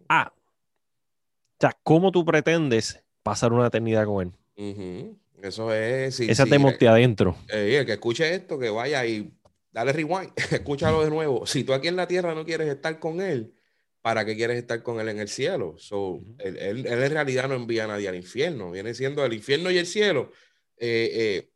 ah, 0.08 0.32
o 0.34 1.56
sea, 1.60 1.78
¿cómo 1.82 2.12
tú 2.12 2.24
pretendes 2.24 3.02
pasar 3.22 3.52
una 3.52 3.68
eternidad 3.68 4.04
con 4.04 4.34
Él? 4.56 5.16
Eso 5.44 5.72
es. 5.74 6.20
Esa 6.20 6.46
te 6.46 6.58
monte 6.58 6.88
adentro. 6.88 7.36
Eh, 7.48 7.76
el 7.78 7.86
que 7.86 7.92
escuche 7.92 8.34
esto, 8.34 8.58
que 8.58 8.70
vaya 8.70 9.04
y 9.04 9.30
dale 9.70 9.92
rewind, 9.92 10.32
escúchalo 10.50 11.04
de 11.04 11.10
nuevo. 11.10 11.46
Si 11.46 11.64
tú 11.64 11.74
aquí 11.74 11.88
en 11.88 11.96
la 11.96 12.06
tierra 12.06 12.34
no 12.34 12.44
quieres 12.44 12.68
estar 12.68 12.98
con 12.98 13.20
él, 13.20 13.52
¿para 14.00 14.24
qué 14.24 14.36
quieres 14.36 14.56
estar 14.56 14.82
con 14.82 15.00
él 15.00 15.08
en 15.10 15.18
el 15.18 15.28
cielo? 15.28 15.74
So, 15.76 16.22
él, 16.38 16.86
en 16.86 17.10
realidad 17.10 17.48
no 17.48 17.54
envía 17.54 17.84
a 17.84 17.88
nadie 17.88 18.08
al 18.08 18.14
infierno. 18.14 18.70
Viene 18.70 18.94
siendo 18.94 19.24
el 19.24 19.34
infierno 19.34 19.70
y 19.70 19.76
el 19.76 19.86
cielo. 19.86 20.32
Eh, 20.78 21.10
eh, 21.12 21.50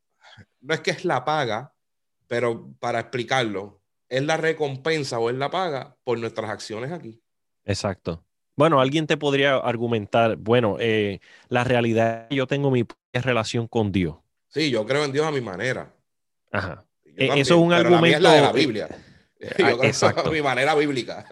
no 0.60 0.74
es 0.74 0.80
que 0.80 0.90
es 0.90 1.04
la 1.06 1.24
paga, 1.24 1.74
pero 2.26 2.74
para 2.78 3.00
explicarlo, 3.00 3.80
es 4.08 4.22
la 4.22 4.36
recompensa 4.36 5.18
o 5.18 5.30
es 5.30 5.36
la 5.36 5.50
paga 5.50 5.96
por 6.04 6.18
nuestras 6.18 6.50
acciones 6.50 6.92
aquí. 6.92 7.22
Exacto. 7.64 8.24
Bueno, 8.58 8.80
alguien 8.80 9.06
te 9.06 9.16
podría 9.16 9.54
argumentar, 9.54 10.34
bueno, 10.34 10.78
eh, 10.80 11.20
la 11.48 11.62
realidad, 11.62 12.26
yo 12.28 12.48
tengo 12.48 12.72
mi 12.72 12.84
relación 13.12 13.68
con 13.68 13.92
Dios. 13.92 14.16
Sí, 14.48 14.68
yo 14.68 14.84
creo 14.84 15.04
en 15.04 15.12
Dios 15.12 15.24
a 15.24 15.30
mi 15.30 15.40
manera. 15.40 15.94
Ajá. 16.50 16.84
E, 17.04 17.26
eso 17.38 17.54
es 17.54 17.60
un 17.60 17.72
argumento. 17.72 18.18
La 18.18 18.32
de 18.32 18.40
la 18.40 18.52
Biblia. 18.52 18.88
Yo 19.58 19.84
exacto. 19.84 20.28
a 20.28 20.32
mi 20.32 20.42
manera 20.42 20.74
bíblica. 20.74 21.24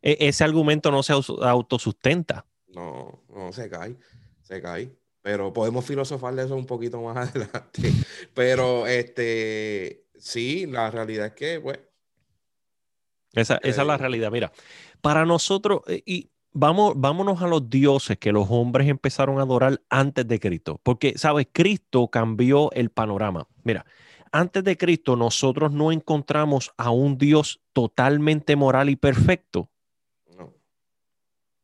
E, 0.00 0.16
ese 0.20 0.44
argumento 0.44 0.92
no 0.92 1.02
se 1.02 1.12
autosustenta. 1.12 2.46
No, 2.68 3.24
no 3.34 3.52
se 3.52 3.68
cae, 3.68 3.96
se 4.42 4.62
cae. 4.62 4.92
Pero 5.20 5.52
podemos 5.52 5.84
filosofar 5.84 6.32
de 6.36 6.44
eso 6.44 6.54
un 6.54 6.66
poquito 6.66 7.02
más 7.02 7.16
adelante. 7.34 7.92
Pero 8.34 8.86
este, 8.86 10.04
sí, 10.16 10.66
la 10.66 10.92
realidad 10.92 11.26
es 11.26 11.32
que, 11.32 11.60
pues. 11.60 11.80
Esa, 13.32 13.56
esa 13.64 13.82
es 13.82 13.86
la 13.86 13.96
eh, 13.96 13.98
realidad. 13.98 14.30
Mira, 14.30 14.52
para 15.06 15.24
nosotros, 15.24 15.82
eh, 15.86 16.02
y 16.04 16.30
vamos, 16.52 16.94
vámonos 16.96 17.40
a 17.40 17.46
los 17.46 17.70
dioses 17.70 18.18
que 18.18 18.32
los 18.32 18.48
hombres 18.50 18.88
empezaron 18.88 19.38
a 19.38 19.42
adorar 19.42 19.80
antes 19.88 20.26
de 20.26 20.40
Cristo, 20.40 20.80
porque, 20.82 21.16
¿sabes? 21.16 21.46
Cristo 21.52 22.08
cambió 22.08 22.72
el 22.72 22.90
panorama. 22.90 23.46
Mira, 23.62 23.86
antes 24.32 24.64
de 24.64 24.76
Cristo 24.76 25.14
nosotros 25.14 25.70
no 25.70 25.92
encontramos 25.92 26.72
a 26.76 26.90
un 26.90 27.18
Dios 27.18 27.60
totalmente 27.72 28.56
moral 28.56 28.90
y 28.90 28.96
perfecto. 28.96 29.70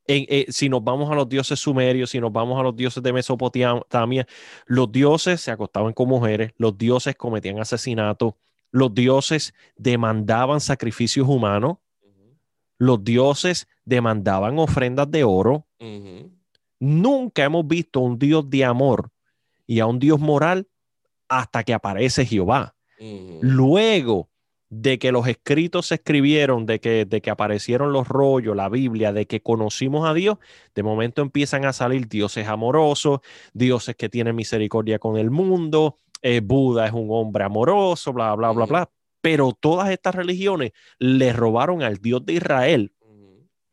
Eh, 0.07 0.47
si 0.49 0.69
nos 0.69 0.85
vamos 0.85 1.11
a 1.11 1.17
los 1.17 1.29
dioses 1.29 1.59
sumerios, 1.59 2.11
si 2.11 2.21
nos 2.21 2.33
vamos 2.33 2.61
a 2.61 2.63
los 2.63 2.77
dioses 2.77 3.03
de 3.03 3.13
Mesopotamia, 3.13 4.25
los 4.67 4.93
dioses 4.93 5.41
se 5.41 5.51
acostaban 5.51 5.95
con 5.95 6.09
mujeres, 6.09 6.53
los 6.59 6.79
dioses 6.79 7.17
cometían 7.17 7.59
asesinatos, 7.59 8.35
los 8.71 8.95
dioses 8.95 9.53
demandaban 9.75 10.61
sacrificios 10.61 11.27
humanos, 11.27 11.79
los 12.83 13.05
dioses 13.05 13.68
demandaban 13.85 14.59
ofrendas 14.59 15.09
de 15.09 15.23
oro. 15.23 15.68
Nunca 16.81 17.45
hemos 17.45 17.64
visto 17.68 18.01
un 18.01 18.18
Dios 18.18 18.51
de 18.51 18.64
amor 18.64 19.11
y 19.68 19.79
a 19.79 19.87
un 19.87 20.01
Dios 20.01 20.18
moral 20.18 20.66
hasta 21.29 21.62
que 21.62 21.75
aparece 21.75 22.27
Jehová. 22.27 22.75
Luego 23.40 24.31
de 24.68 24.99
que 24.99 25.12
los 25.12 25.29
escritos 25.29 25.87
se 25.87 25.95
escribieron, 25.95 26.66
de 26.66 26.81
que, 26.81 27.05
de 27.05 27.21
que 27.21 27.31
aparecieron 27.31 27.92
los 27.92 28.09
rollos, 28.09 28.57
la 28.57 28.68
Biblia, 28.68 29.12
de 29.12 29.27
que 29.27 29.40
conocimos 29.40 30.09
a 30.09 30.13
Dios, 30.13 30.38
de 30.75 30.83
momento 30.83 31.23
empiezan 31.23 31.65
a 31.67 31.73
salir 31.73 32.09
dioses 32.09 32.48
amorosos, 32.48 33.21
dioses 33.52 33.94
que 33.94 34.09
tienen 34.09 34.35
misericordia 34.35 34.98
con 34.98 35.17
el 35.19 35.31
mundo, 35.31 35.98
eh, 36.21 36.40
Buda 36.40 36.87
es 36.87 36.92
un 36.92 37.07
hombre 37.11 37.44
amoroso, 37.44 38.13
bla, 38.13 38.35
bla, 38.35 38.50
bla, 38.50 38.67
bla 38.67 38.90
pero 39.23 39.56
todas 39.58 39.88
estas 39.90 40.14
religiones 40.14 40.73
le 40.98 41.33
robaron 41.33 41.83
al 41.83 41.98
Dios 41.98 42.27
de 42.27 42.35
Israel, 42.35 42.92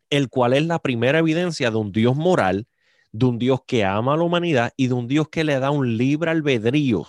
el 0.09 0.29
cual 0.29 0.53
es 0.53 0.65
la 0.65 0.79
primera 0.79 1.19
evidencia 1.19 1.71
de 1.71 1.77
un 1.77 1.91
Dios 1.91 2.15
moral, 2.15 2.67
de 3.11 3.25
un 3.25 3.39
Dios 3.39 3.61
que 3.65 3.83
ama 3.83 4.13
a 4.13 4.17
la 4.17 4.23
humanidad 4.23 4.71
y 4.77 4.87
de 4.87 4.93
un 4.93 5.07
Dios 5.07 5.27
que 5.29 5.43
le 5.43 5.59
da 5.59 5.71
un 5.71 5.97
libre 5.97 6.31
albedrío 6.31 7.07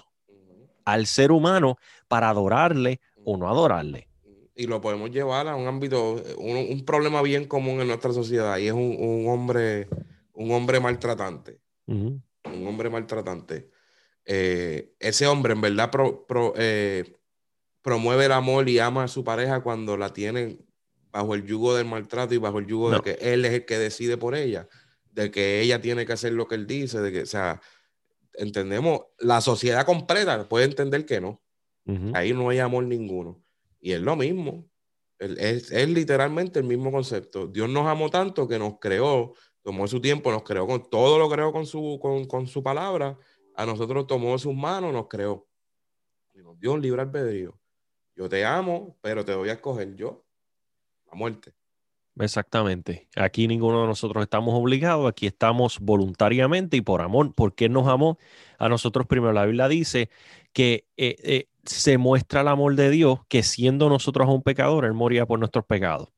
al 0.87 1.07
ser 1.07 1.31
humano 1.31 1.77
para 2.09 2.31
adorarle 2.31 3.01
o 3.25 3.37
no 3.37 3.49
adorarle. 3.49 4.09
Y 4.55 4.67
lo 4.67 4.81
podemos 4.81 5.11
llevar 5.11 5.47
a 5.47 5.55
un 5.55 5.67
ámbito, 5.67 6.23
un, 6.39 6.85
problema 6.85 7.23
bien 7.23 7.47
común 7.47 7.81
en 7.81 7.89
nuestra 7.89 8.13
sociedad 8.13 8.59
y 8.59 8.67
es 8.67 8.73
un, 8.73 9.27
hombre, 9.29 9.89
un 10.33 10.51
hombre 10.53 10.81
maltratante. 10.81 11.61
Un 11.87 12.23
hombre 12.67 12.89
maltratante. 12.89 13.71
eh, 14.25 14.95
ese 14.99 15.27
hombre 15.27 15.53
en 15.53 15.61
verdad 15.61 15.91
eh, 16.57 17.20
promueve 17.83 18.27
el 18.27 18.33
amor 18.33 18.69
y 18.69 18.79
ama 18.79 19.05
a 19.05 19.09
su 19.09 19.25
pareja 19.25 19.63
cuando 19.63 19.97
la 19.97 20.13
tiene 20.13 20.59
bajo 21.13 21.35
el 21.35 21.45
yugo 21.45 21.75
del 21.75 21.87
maltrato 21.87 22.35
y 22.35 22.39
bajo 22.39 22.59
el 22.59 22.67
yugo 22.67 22.91
de 22.91 23.01
que 23.01 23.19
él 23.21 23.45
es 23.45 23.53
el 23.53 23.65
que 23.65 23.79
decide 23.79 24.17
por 24.17 24.35
ella, 24.35 24.69
de 25.11 25.31
que 25.31 25.61
ella 25.61 25.81
tiene 25.81 26.07
que 26.07 26.13
hacer 26.13 26.33
lo 26.33 26.47
que 26.47 26.55
él 26.55 26.67
dice, 26.67 27.01
de 27.01 27.13
que, 27.13 27.23
o 27.23 27.27
sea, 27.27 27.61
entendemos, 28.35 29.01
la 29.19 29.41
sociedad 29.41 29.85
completa 29.85 30.49
puede 30.49 30.67
entender 30.67 31.05
que 31.05 31.21
no. 31.21 31.43
Ahí 32.15 32.33
no 32.33 32.51
hay 32.51 32.61
amor 32.61 32.85
ninguno. 32.85 33.43
Y 33.81 33.93
es 33.93 34.01
lo 34.01 34.15
mismo. 34.15 34.71
Es, 35.19 35.73
es, 35.73 35.89
literalmente 35.89 36.61
el 36.61 36.65
mismo 36.65 36.93
concepto. 36.93 37.49
Dios 37.49 37.69
nos 37.69 37.89
amó 37.89 38.11
tanto 38.11 38.47
que 38.47 38.61
nos 38.61 38.79
creó, 38.79 39.35
tomó 39.63 39.89
su 39.89 40.01
tiempo, 40.01 40.31
nos 40.31 40.45
creó 40.45 40.69
con 40.69 40.89
todo 40.89 41.19
lo 41.19 41.29
creó 41.29 41.53
con 41.53 41.67
su, 41.67 41.99
con, 42.01 42.27
con 42.27 42.47
su 42.47 42.63
palabra. 42.63 43.19
A 43.57 43.67
nosotros 43.67 44.07
tomó 44.07 44.39
sus 44.39 44.55
manos, 44.55 44.93
nos 44.93 45.09
creó. 45.09 45.49
Y 46.33 46.39
nos 46.39 46.59
dio 46.61 46.73
un 46.73 46.81
libre 46.81 47.03
albedrío. 47.03 47.60
Yo 48.21 48.29
te 48.29 48.45
amo, 48.45 48.99
pero 49.01 49.25
te 49.25 49.35
voy 49.35 49.49
a 49.49 49.55
escoger 49.55 49.97
yo. 49.97 50.27
La 51.11 51.17
muerte. 51.17 51.55
Exactamente. 52.19 53.09
Aquí 53.17 53.49
ninguno 53.49 53.81
de 53.81 53.87
nosotros 53.87 54.23
estamos 54.23 54.53
obligados, 54.53 55.09
aquí 55.09 55.27
estamos 55.27 55.79
voluntariamente 55.81 56.77
y 56.77 56.83
por 56.83 57.01
amor. 57.01 57.35
¿Por 57.35 57.55
qué 57.55 57.71
nos 57.71 57.89
amó 57.89 58.19
a 58.59 58.69
nosotros 58.69 59.07
primero? 59.07 59.33
La 59.33 59.47
Biblia 59.47 59.69
dice 59.69 60.11
que 60.53 60.85
eh, 60.99 61.17
eh, 61.23 61.49
se 61.65 61.97
muestra 61.97 62.43
el 62.43 62.49
amor 62.49 62.75
de 62.75 62.91
Dios, 62.91 63.21
que 63.27 63.43
siendo 63.43 63.89
nosotros 63.89 64.29
un 64.29 64.43
pecador, 64.43 64.85
Él 64.85 64.93
moría 64.93 65.25
por 65.25 65.39
nuestros 65.39 65.65
pecados. 65.65 66.11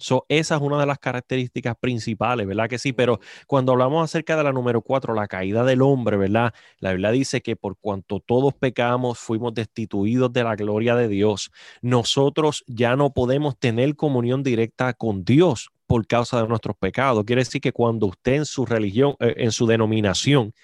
So, 0.00 0.24
esa 0.28 0.56
es 0.56 0.60
una 0.62 0.80
de 0.80 0.86
las 0.86 0.98
características 0.98 1.76
principales, 1.78 2.46
¿verdad? 2.46 2.68
Que 2.68 2.78
sí, 2.78 2.92
pero 2.92 3.20
cuando 3.46 3.72
hablamos 3.72 4.04
acerca 4.04 4.36
de 4.36 4.44
la 4.44 4.52
número 4.52 4.82
cuatro, 4.82 5.14
la 5.14 5.28
caída 5.28 5.62
del 5.64 5.82
hombre, 5.82 6.16
¿verdad? 6.16 6.52
La 6.78 6.92
Biblia 6.92 7.10
dice 7.10 7.42
que 7.42 7.54
por 7.56 7.76
cuanto 7.78 8.20
todos 8.20 8.54
pecamos, 8.54 9.18
fuimos 9.18 9.54
destituidos 9.54 10.32
de 10.32 10.44
la 10.44 10.56
gloria 10.56 10.96
de 10.96 11.08
Dios. 11.08 11.50
Nosotros 11.82 12.64
ya 12.66 12.96
no 12.96 13.12
podemos 13.12 13.58
tener 13.58 13.94
comunión 13.94 14.42
directa 14.42 14.94
con 14.94 15.24
Dios 15.24 15.70
por 15.86 16.06
causa 16.06 16.40
de 16.40 16.48
nuestros 16.48 16.76
pecados. 16.76 17.24
Quiere 17.24 17.42
decir 17.42 17.60
que 17.60 17.72
cuando 17.72 18.06
usted 18.06 18.34
en 18.34 18.46
su 18.46 18.64
religión, 18.64 19.16
eh, 19.20 19.34
en 19.38 19.52
su 19.52 19.66
denominación, 19.66 20.54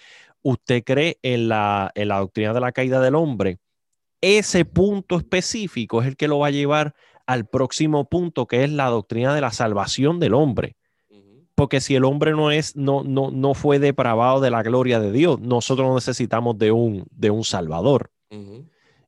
usted 0.42 0.84
cree 0.84 1.18
en 1.22 1.48
la, 1.48 1.90
en 1.94 2.08
la 2.08 2.20
doctrina 2.20 2.52
de 2.52 2.60
la 2.60 2.72
caída 2.72 3.00
del 3.00 3.16
hombre, 3.16 3.58
ese 4.20 4.64
punto 4.64 5.16
específico 5.16 6.00
es 6.00 6.08
el 6.08 6.16
que 6.16 6.28
lo 6.28 6.38
va 6.38 6.48
a 6.48 6.50
llevar 6.50 6.94
al 7.26 7.46
próximo 7.46 8.08
punto, 8.08 8.46
que 8.46 8.64
es 8.64 8.70
la 8.70 8.86
doctrina 8.86 9.34
de 9.34 9.40
la 9.40 9.50
salvación 9.50 10.20
del 10.20 10.34
hombre. 10.34 10.76
Porque 11.54 11.80
si 11.80 11.94
el 11.94 12.04
hombre 12.04 12.32
no 12.32 12.50
es, 12.50 12.76
no, 12.76 13.02
no, 13.02 13.30
no 13.30 13.54
fue 13.54 13.78
depravado 13.78 14.40
de 14.40 14.50
la 14.50 14.62
gloria 14.62 15.00
de 15.00 15.10
Dios, 15.10 15.40
nosotros 15.40 15.94
necesitamos 15.94 16.58
de 16.58 16.70
un, 16.70 17.06
de 17.10 17.30
un 17.30 17.44
salvador. 17.44 18.10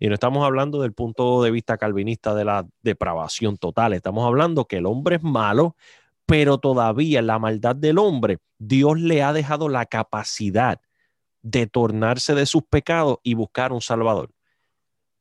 Y 0.00 0.06
no 0.06 0.14
estamos 0.14 0.44
hablando 0.44 0.80
del 0.80 0.92
punto 0.92 1.42
de 1.42 1.50
vista 1.50 1.76
calvinista 1.76 2.34
de 2.34 2.44
la 2.44 2.66
depravación 2.82 3.58
total. 3.58 3.92
Estamos 3.92 4.26
hablando 4.26 4.64
que 4.64 4.78
el 4.78 4.86
hombre 4.86 5.16
es 5.16 5.22
malo, 5.22 5.76
pero 6.24 6.58
todavía 6.58 7.18
en 7.18 7.26
la 7.26 7.38
maldad 7.38 7.76
del 7.76 7.98
hombre, 7.98 8.38
Dios 8.58 8.98
le 8.98 9.22
ha 9.22 9.32
dejado 9.32 9.68
la 9.68 9.86
capacidad 9.86 10.80
de 11.42 11.66
tornarse 11.66 12.34
de 12.34 12.46
sus 12.46 12.62
pecados 12.62 13.18
y 13.22 13.34
buscar 13.34 13.72
un 13.72 13.80
salvador. 13.80 14.30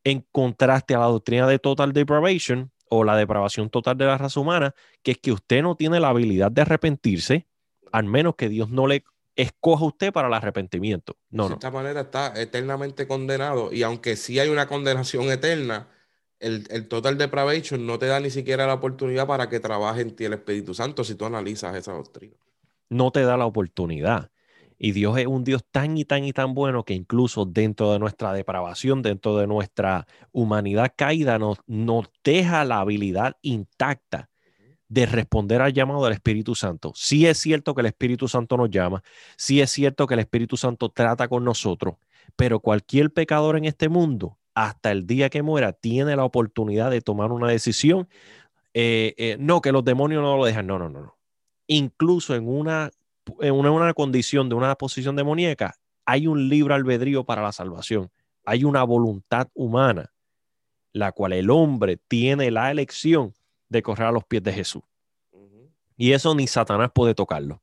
En 0.04 0.26
contraste 0.32 0.96
a 0.96 1.00
la 1.00 1.06
doctrina 1.08 1.48
de 1.48 1.60
total 1.60 1.92
depravation, 1.92 2.72
o 2.90 3.04
la 3.04 3.16
depravación 3.16 3.70
total 3.70 3.98
de 3.98 4.06
la 4.06 4.18
raza 4.18 4.40
humana, 4.40 4.74
que 5.04 5.12
es 5.12 5.18
que 5.18 5.32
usted 5.32 5.62
no 5.62 5.76
tiene 5.76 6.00
la 6.00 6.10
habilidad 6.10 6.52
de 6.52 6.62
arrepentirse, 6.62 7.48
al 7.92 8.06
menos 8.06 8.36
que 8.36 8.50
Dios 8.50 8.70
no 8.70 8.88
le 8.88 9.04
escoja 9.36 9.84
a 9.84 9.88
usted 9.88 10.12
para 10.12 10.28
el 10.28 10.34
arrepentimiento. 10.34 11.16
No, 11.30 11.48
de 11.48 11.54
esta 11.56 11.72
manera 11.72 12.02
está 12.02 12.34
eternamente 12.36 13.08
condenado 13.08 13.72
y 13.72 13.84
aunque 13.84 14.16
sí 14.16 14.40
hay 14.40 14.50
una 14.50 14.68
condenación 14.68 15.30
eterna, 15.32 15.88
el, 16.40 16.68
el, 16.70 16.88
total 16.88 17.18
depravation 17.18 17.86
no 17.86 17.98
te 18.00 18.08
da 18.08 18.20
ni 18.20 18.30
siquiera 18.30 18.68
la 18.68 18.76
oportunidad 18.76 19.28
para 19.28 19.50
que 19.50 19.60
trabaje 19.60 20.02
en 20.02 20.16
ti 20.16 20.26
el 20.26 20.34
Espíritu 20.34 20.74
Santo 20.74 21.04
si 21.04 21.16
tú 21.16 21.26
analizas 21.26 21.76
esa 21.76 21.94
doctrina. 21.94 22.36
No 22.90 23.12
te 23.12 23.22
da 23.22 23.38
la 23.38 23.46
oportunidad. 23.46 24.32
Y 24.78 24.92
Dios 24.92 25.18
es 25.18 25.26
un 25.26 25.44
Dios 25.44 25.66
tan 25.72 25.98
y 25.98 26.06
tan 26.06 26.24
y 26.24 26.34
tan 26.34 26.54
bueno 26.54 26.84
que 26.86 26.94
incluso 26.94 27.46
dentro 27.46 27.92
de 27.94 28.00
nuestra 28.00 28.34
depravación, 28.34 29.02
dentro 29.02 29.38
de 29.38 29.48
nuestra 29.48 30.06
humanidad 30.32 30.94
caída, 30.96 31.40
nos, 31.40 31.58
nos 31.66 32.10
deja 32.24 32.64
la 32.64 32.80
habilidad 32.80 33.38
intacta 33.42 34.30
de 34.90 35.06
responder 35.06 35.62
al 35.62 35.74
llamado 35.74 36.04
del 36.04 36.14
Espíritu 36.14 36.56
Santo. 36.56 36.94
Sí 36.96 37.26
es 37.26 37.38
cierto 37.40 37.74
que 37.74 37.82
el 37.82 37.88
Espíritu 37.88 38.28
Santo 38.28 38.56
nos 38.56 38.70
llama, 38.70 39.04
sí 39.36 39.62
es 39.62 39.72
cierto 39.72 40.08
que 40.08 40.14
el 40.14 40.22
Espíritu 40.22 40.58
Santo 40.58 40.90
trata 40.90 41.28
con 41.28 41.44
nosotros, 41.44 41.96
pero 42.36 42.60
cualquier 42.60 43.12
pecador 43.12 43.58
en 43.58 43.66
este 43.66 43.90
mundo, 43.90 44.38
hasta 44.54 44.92
el 44.92 45.06
día 45.06 45.30
que 45.30 45.42
muera, 45.42 45.74
tiene 45.74 46.16
la 46.16 46.24
oportunidad 46.24 46.90
de 46.90 47.02
tomar 47.02 47.32
una 47.32 47.48
decisión. 47.50 48.08
Eh, 48.74 49.14
eh, 49.18 49.38
no, 49.40 49.62
que 49.62 49.72
los 49.72 49.84
demonios 49.84 50.22
no 50.22 50.38
lo 50.38 50.46
dejan, 50.46 50.68
no, 50.68 50.80
no, 50.80 50.90
no, 50.90 51.02
no. 51.02 51.18
Incluso 51.68 52.36
en 52.36 52.48
una 52.48 52.92
en 53.42 53.54
una, 53.54 53.94
condición 53.94 54.50
de 54.50 54.56
una 54.56 54.76
posición 54.76 55.16
demoníaca, 55.16 55.76
hay 56.06 56.28
un 56.28 56.50
libre 56.50 56.74
albedrío 56.74 57.24
para 57.26 57.42
la 57.42 57.52
salvación. 57.52 58.10
Hay 58.46 58.64
una 58.64 58.84
voluntad 58.84 59.50
humana, 59.54 60.12
la 60.94 61.12
cual 61.12 61.34
el 61.34 61.50
hombre 61.50 61.98
tiene 61.98 62.50
la 62.52 62.72
elección 62.72 63.34
de 63.70 63.82
correr 63.82 64.08
a 64.08 64.12
los 64.12 64.24
pies 64.24 64.44
de 64.44 64.54
Jesús. 64.54 64.84
Y 65.98 66.12
eso 66.14 66.34
ni 66.36 66.48
Satanás 66.48 66.92
puede 66.94 67.14
tocarlo. 67.16 67.62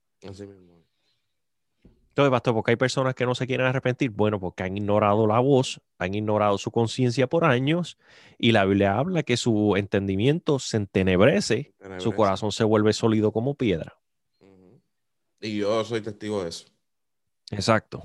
Entonces, 2.14 2.30
pastor, 2.30 2.54
porque 2.54 2.70
hay 2.70 2.76
personas 2.76 3.14
que 3.16 3.26
no 3.26 3.34
se 3.34 3.46
quieren 3.46 3.66
arrepentir. 3.66 4.10
Bueno, 4.10 4.38
porque 4.38 4.62
han 4.62 4.76
ignorado 4.76 5.26
la 5.26 5.40
voz, 5.40 5.80
han 5.98 6.14
ignorado 6.14 6.58
su 6.58 6.70
conciencia 6.70 7.26
por 7.26 7.44
años 7.44 7.98
y 8.38 8.52
la 8.52 8.64
Biblia 8.64 8.96
habla 8.96 9.24
que 9.24 9.36
su 9.36 9.74
entendimiento 9.76 10.60
se 10.60 10.76
entenebrece, 10.76 11.74
su 11.98 12.12
corazón 12.12 12.52
se 12.52 12.62
vuelve 12.62 12.92
sólido 12.92 13.32
como 13.32 13.54
piedra. 13.54 13.96
Y 15.44 15.58
yo 15.58 15.84
soy 15.84 16.00
testigo 16.00 16.42
de 16.42 16.48
eso. 16.48 16.64
Exacto. 17.50 18.02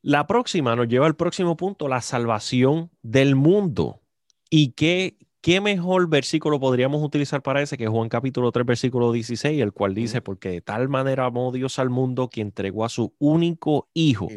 La 0.00 0.28
próxima 0.28 0.76
nos 0.76 0.86
lleva 0.86 1.06
al 1.06 1.16
próximo 1.16 1.56
punto, 1.56 1.88
la 1.88 2.00
salvación 2.00 2.88
del 3.02 3.34
mundo. 3.34 4.00
¿Y 4.48 4.72
qué, 4.72 5.16
qué 5.40 5.60
mejor 5.60 6.08
versículo 6.08 6.60
podríamos 6.60 7.02
utilizar 7.02 7.42
para 7.42 7.62
ese 7.62 7.76
que 7.76 7.88
Juan 7.88 8.08
capítulo 8.08 8.52
3, 8.52 8.64
versículo 8.64 9.10
16, 9.10 9.60
el 9.60 9.72
cual 9.72 9.92
dice, 9.92 10.20
porque 10.20 10.50
de 10.50 10.60
tal 10.60 10.88
manera 10.88 11.24
amó 11.24 11.50
Dios 11.50 11.80
al 11.80 11.90
mundo 11.90 12.30
que 12.30 12.40
entregó 12.40 12.84
a 12.84 12.88
su 12.88 13.12
único 13.18 13.88
hijo, 13.94 14.28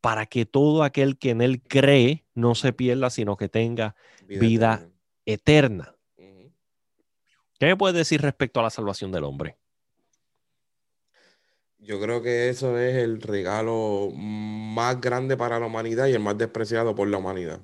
para 0.00 0.26
que 0.26 0.46
todo 0.46 0.84
aquel 0.84 1.18
que 1.18 1.30
en 1.30 1.40
él 1.40 1.60
cree 1.60 2.24
no 2.34 2.54
se 2.54 2.72
pierda, 2.72 3.10
sino 3.10 3.36
que 3.36 3.48
tenga 3.48 3.96
vida, 4.28 4.88
eterna. 5.26 5.96
¿Qué 7.58 7.66
me 7.66 7.76
puedes 7.76 7.96
decir 7.96 8.20
respecto 8.22 8.60
a 8.60 8.64
la 8.64 8.70
salvación 8.70 9.10
del 9.10 9.24
hombre? 9.24 9.58
Yo 11.82 12.00
creo 12.00 12.22
que 12.22 12.48
eso 12.48 12.78
es 12.78 12.94
el 12.96 13.20
regalo 13.20 14.10
más 14.14 15.00
grande 15.00 15.36
para 15.36 15.58
la 15.58 15.66
humanidad 15.66 16.06
y 16.06 16.12
el 16.12 16.20
más 16.20 16.38
despreciado 16.38 16.94
por 16.94 17.08
la 17.08 17.18
humanidad. 17.18 17.60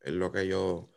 es 0.00 0.12
lo 0.12 0.32
que 0.32 0.46
yo, 0.46 0.90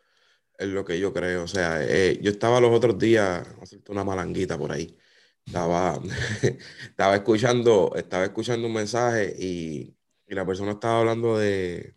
es 0.58 0.68
lo 0.68 0.86
que 0.86 0.98
yo 0.98 1.12
creo. 1.12 1.44
O 1.44 1.48
sea, 1.48 1.84
eh, 1.84 2.18
yo 2.22 2.30
estaba 2.30 2.60
los 2.60 2.74
otros 2.74 2.98
días, 2.98 3.46
una 3.88 4.04
malanguita 4.04 4.56
por 4.56 4.72
ahí. 4.72 4.96
Estaba, 5.44 6.00
estaba 6.88 7.14
escuchando, 7.14 7.92
estaba 7.94 8.24
escuchando 8.24 8.66
un 8.66 8.74
mensaje 8.74 9.34
y, 9.38 9.92
la 10.28 10.44
persona 10.46 10.72
estaba 10.72 11.00
hablando 11.00 11.36
de, 11.38 11.94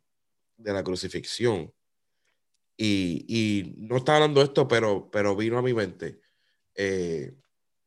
la 0.58 0.84
crucifixión. 0.84 1.74
Y, 2.76 3.76
no 3.78 3.96
estaba 3.98 4.18
hablando 4.18 4.42
de 4.42 4.48
esto, 4.48 4.68
pero, 4.68 5.10
pero 5.10 5.38
vino 5.38 5.58
a 5.58 5.62
mi 5.62 5.74
mente. 5.74 6.20
Eh, 6.76 7.34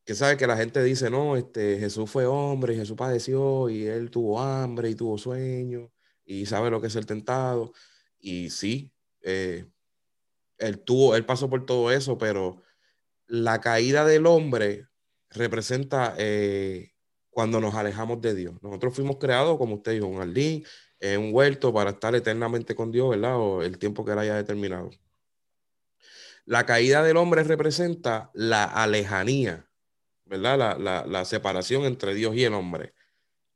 que 0.05 0.15
sabe 0.15 0.37
que 0.37 0.47
la 0.47 0.57
gente 0.57 0.83
dice, 0.83 1.09
no, 1.09 1.37
este, 1.37 1.79
Jesús 1.79 2.09
fue 2.09 2.25
hombre 2.25 2.73
y 2.73 2.77
Jesús 2.77 2.97
padeció 2.97 3.69
y 3.69 3.85
él 3.85 4.11
tuvo 4.11 4.41
hambre 4.41 4.89
y 4.89 4.95
tuvo 4.95 5.17
sueño 5.17 5.91
y 6.25 6.45
sabe 6.45 6.69
lo 6.69 6.81
que 6.81 6.87
es 6.87 6.95
el 6.95 7.05
tentado. 7.05 7.73
Y 8.19 8.49
sí, 8.49 8.91
eh, 9.21 9.65
él 10.57 10.79
tuvo, 10.79 11.15
él 11.15 11.25
pasó 11.25 11.49
por 11.49 11.65
todo 11.65 11.91
eso, 11.91 12.17
pero 12.17 12.61
la 13.27 13.61
caída 13.61 14.05
del 14.05 14.25
hombre 14.25 14.87
representa 15.29 16.15
eh, 16.17 16.93
cuando 17.29 17.61
nos 17.61 17.75
alejamos 17.75 18.21
de 18.21 18.35
Dios. 18.35 18.55
Nosotros 18.61 18.93
fuimos 18.95 19.17
creados, 19.17 19.57
como 19.57 19.75
usted 19.75 19.93
dijo, 19.93 20.07
un 20.07 20.17
jardín, 20.17 20.65
en 20.99 21.21
un 21.21 21.33
huerto 21.33 21.73
para 21.73 21.91
estar 21.91 22.15
eternamente 22.15 22.75
con 22.75 22.91
Dios, 22.91 23.09
¿verdad? 23.09 23.37
O 23.37 23.61
el 23.61 23.77
tiempo 23.77 24.05
que 24.05 24.11
él 24.11 24.19
haya 24.19 24.35
determinado. 24.35 24.89
La 26.45 26.65
caída 26.65 27.03
del 27.03 27.17
hombre 27.17 27.43
representa 27.43 28.29
la 28.33 28.65
alejanía 28.65 29.69
¿verdad? 30.25 30.77
La, 30.79 31.25
separación 31.25 31.83
entre 31.83 32.13
Dios 32.13 32.35
y 32.35 32.43
el 32.43 32.53
hombre. 32.53 32.93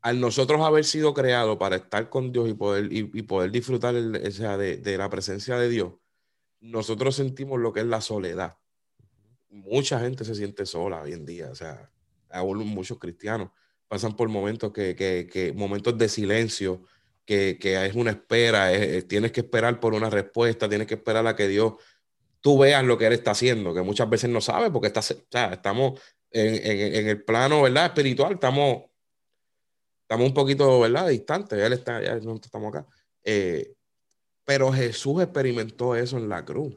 Al 0.01 0.19
nosotros 0.19 0.61
haber 0.61 0.85
sido 0.85 1.13
creados 1.13 1.57
para 1.57 1.77
estar 1.77 2.09
con 2.09 2.31
Dios 2.31 2.49
y 2.49 2.53
poder, 2.53 2.91
y, 2.91 3.03
poder 3.23 3.51
disfrutar 3.51 3.93
de, 3.93 4.97
la 4.97 5.09
presencia 5.09 5.57
de 5.57 5.69
Dios, 5.69 5.93
nosotros 6.59 7.15
sentimos 7.15 7.59
lo 7.59 7.73
que 7.73 7.81
es 7.81 7.85
la 7.85 8.01
soledad. 8.01 8.57
Mucha 9.49 9.99
gente 9.99 10.23
se 10.23 10.35
siente 10.35 10.65
sola 10.65 11.01
hoy 11.01 11.13
en 11.13 11.25
día, 11.25 11.49
o 11.49 11.55
sea, 11.55 11.91
muchos 12.43 12.99
cristianos 12.99 13.49
pasan 13.87 14.15
por 14.15 14.27
momentos 14.29 14.71
que, 14.71 14.95
que, 14.95 15.27
que 15.31 15.53
momentos 15.53 15.97
de 15.97 16.09
silencio, 16.09 16.83
que, 17.25 17.57
que, 17.59 17.85
es 17.85 17.95
una 17.95 18.11
espera, 18.11 18.69
tienes 19.07 19.31
que 19.31 19.41
esperar 19.41 19.79
por 19.79 19.93
una 19.93 20.09
respuesta, 20.09 20.69
tienes 20.69 20.87
que 20.87 20.95
esperar 20.95 21.25
a 21.27 21.35
que 21.35 21.47
Dios, 21.47 21.73
tú 22.41 22.57
veas 22.57 22.83
lo 22.83 22.97
que 22.97 23.07
Él 23.07 23.13
está 23.13 23.31
haciendo, 23.31 23.73
que 23.73 23.81
muchas 23.81 24.09
veces 24.09 24.29
no 24.29 24.41
sabe 24.41 24.71
porque 24.71 24.87
está, 24.87 25.01
estamos 25.53 25.99
en, 26.31 26.55
en, 26.55 26.95
en, 26.95 27.07
el 27.07 27.23
plano, 27.23 27.61
¿verdad? 27.63 27.85
Espiritual, 27.85 28.33
estamos, 28.33 28.83
estamos 30.01 30.27
un 30.27 30.33
poquito, 30.33 30.79
¿verdad? 30.79 31.07
Distantes, 31.07 31.59
Él 31.59 31.73
está, 31.73 32.01
ya 32.01 32.15
no 32.19 32.35
estamos 32.35 32.73
acá. 32.73 32.87
Eh, 33.23 33.73
pero 34.45 34.71
Jesús 34.71 35.21
experimentó 35.21 35.95
eso 35.95 36.17
en 36.17 36.29
la 36.29 36.45
cruz. 36.45 36.73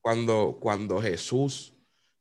cuando, 0.00 0.58
cuando 0.60 1.00
Jesús, 1.00 1.74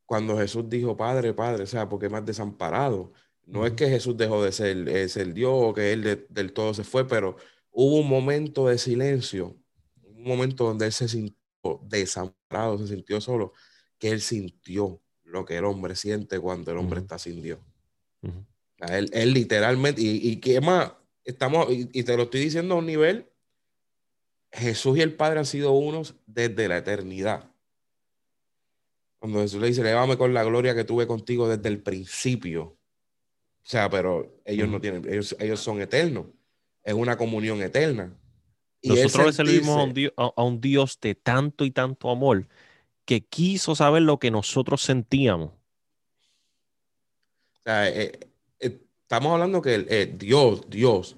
cuando 0.05 0.37
Jesús 0.37 0.69
dijo, 0.69 0.95
Padre, 0.95 1.33
Padre, 1.33 1.63
o 1.63 1.67
sea, 1.67 1.89
porque 1.89 2.09
me 2.09 2.17
has 2.17 2.25
desamparado. 2.25 3.11
No 3.45 3.65
es 3.65 3.73
que 3.73 3.89
Jesús 3.89 4.15
dejó 4.15 4.43
de 4.43 4.51
ser, 4.51 4.87
el 4.87 5.33
Dios 5.33 5.51
o 5.53 5.73
que 5.73 5.91
Él 5.93 6.27
del 6.29 6.53
todo 6.53 6.75
se 6.75 6.83
fue, 6.83 7.07
pero 7.07 7.35
hubo 7.71 7.97
un 7.99 8.07
momento 8.07 8.67
de 8.67 8.77
silencio, 8.77 9.57
un 10.03 10.23
momento 10.23 10.65
donde 10.65 10.85
Él 10.85 10.93
se 10.93 11.07
sintió 11.07 11.81
desamparado, 11.83 12.77
se 12.77 12.87
sintió 12.87 13.19
solo, 13.21 13.53
que 13.97 14.11
Él 14.11 14.21
sintió 14.21 15.01
lo 15.29 15.45
que 15.45 15.57
el 15.57 15.65
hombre 15.65 15.95
siente 15.95 16.39
cuando 16.39 16.71
el 16.71 16.77
hombre 16.77 16.99
está 16.99 17.17
sin 17.17 17.41
Dios. 17.41 17.59
él, 18.79 19.09
él, 19.13 19.33
literalmente, 19.33 20.01
y, 20.01 20.29
y 20.29 20.37
qué 20.37 20.61
más, 20.61 20.93
estamos, 21.23 21.67
y, 21.69 22.03
te 22.03 22.17
lo 22.17 22.23
estoy 22.23 22.41
diciendo 22.41 22.75
a 22.75 22.77
un 22.77 22.85
nivel 22.85 23.27
Jesús 24.51 24.97
y 24.97 25.01
el 25.01 25.13
Padre 25.13 25.39
han 25.39 25.45
sido 25.45 25.71
unos 25.71 26.15
desde 26.25 26.67
la 26.67 26.77
eternidad. 26.77 27.51
Cuando 29.19 29.41
Jesús 29.41 29.61
le 29.61 29.67
dice, 29.67 29.83
llévame 29.83 30.17
con 30.17 30.33
la 30.33 30.43
gloria 30.43 30.73
que 30.73 30.85
tuve 30.85 31.05
contigo 31.05 31.47
desde 31.47 31.69
el 31.69 31.81
principio. 31.81 32.63
O 32.63 33.69
sea, 33.69 33.89
pero 33.89 34.41
ellos 34.45 34.69
no 34.69 34.81
tienen, 34.81 35.07
ellos, 35.07 35.35
ellos 35.39 35.59
son 35.59 35.81
eternos. 35.81 36.25
Es 36.83 36.93
una 36.93 37.17
comunión 37.17 37.61
eterna. 37.61 38.17
Y 38.81 38.89
Nosotros 38.89 39.27
le 39.27 39.33
servimos 39.33 39.77
a 39.77 39.83
un, 39.83 39.93
Dios, 39.93 40.13
a 40.15 40.43
un 40.43 40.61
Dios 40.61 40.97
de 41.01 41.13
tanto 41.13 41.65
y 41.65 41.71
tanto 41.71 42.09
amor 42.09 42.47
que 43.09 43.21
quiso 43.21 43.73
saber 43.73 44.03
lo 44.03 44.19
que 44.19 44.29
nosotros 44.29 44.83
sentíamos. 44.83 45.49
O 47.57 47.61
sea, 47.63 47.89
eh, 47.89 48.19
eh, 48.59 48.83
estamos 49.01 49.33
hablando 49.33 49.63
que 49.63 49.83
eh, 49.89 50.13
Dios, 50.15 50.69
Dios, 50.69 51.17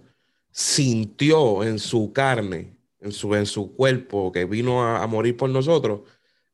sintió 0.49 1.65
en 1.65 1.79
su 1.79 2.13
carne 2.13 2.77
en 3.01 3.11
su, 3.11 3.35
en 3.35 3.45
su 3.45 3.75
cuerpo, 3.75 4.31
que 4.31 4.45
vino 4.45 4.81
a, 4.81 5.05
morir 5.05 5.35
por 5.35 5.49
nosotros, 5.49 6.03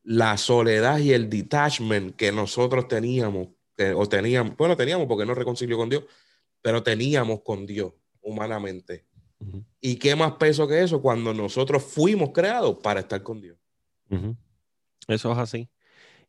la 0.02 0.38
soledad 0.38 0.98
y 0.98 1.14
el 1.14 1.30
detachment 1.30 2.16
que 2.16 2.32
nosotros 2.32 2.88
teníamos, 2.88 3.50
o 3.96 4.10
teníamos, 4.10 4.58
bueno, 4.58 4.76
teníamos 4.76 5.06
porque 5.06 5.28
no 5.28 5.36
reconcilió 5.36 5.78
con 5.78 5.90
Dios, 5.90 6.04
pero 6.64 6.82
teníamos 6.82 7.42
con 7.42 7.68
Dios 7.68 7.94
humanamente. 8.22 9.06
¿Y 9.80 9.98
qué 9.98 10.16
más 10.16 10.32
peso 10.32 10.68
que 10.68 10.82
eso 10.82 11.00
cuando 11.00 11.32
nosotros 11.32 11.84
fuimos 11.84 12.32
creados 12.32 12.80
para 12.82 13.02
estar 13.02 13.22
con 13.22 13.40
Dios? 13.40 13.56
Eso 15.08 15.32
es 15.32 15.38
así. 15.38 15.70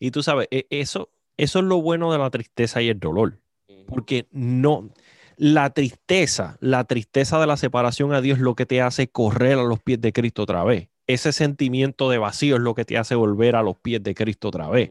Y 0.01 0.11
tú 0.11 0.23
sabes, 0.23 0.49
e, 0.51 0.67
eso, 0.71 1.11
eso 1.37 1.59
es 1.59 1.65
lo 1.65 1.81
bueno 1.81 2.13
de 2.13 2.19
la 2.19 2.31
tristeza 2.31 2.83
y 2.83 2.89
el 2.89 3.01
dolor. 3.01 3.39
Porque 3.87 4.27
no, 4.33 4.91
la 5.39 5.71
tristeza, 5.71 6.59
la 6.61 6.85
tristeza 6.85 7.41
de 7.41 7.47
la 7.47 7.57
separación 7.57 8.13
a 8.13 8.21
Dios 8.21 8.39
es 8.39 8.43
lo 8.43 8.55
que 8.55 8.67
te 8.67 8.83
hace 8.83 9.09
correr 9.09 9.59
a 9.59 9.63
los 9.63 9.81
pies 9.81 10.01
de 10.01 10.13
Cristo 10.13 10.43
otra 10.43 10.65
vez. 10.65 10.89
Ese 11.07 11.33
sentimiento 11.33 12.11
de 12.11 12.19
vacío 12.19 12.57
es 12.57 12.61
lo 12.61 12.75
que 12.75 12.85
te 12.85 12.99
hace 12.99 13.15
volver 13.15 13.57
a 13.57 13.63
los 13.63 13.77
pies 13.77 14.03
de 14.03 14.15
Cristo 14.15 14.49
otra 14.49 14.69
vez. 14.69 14.91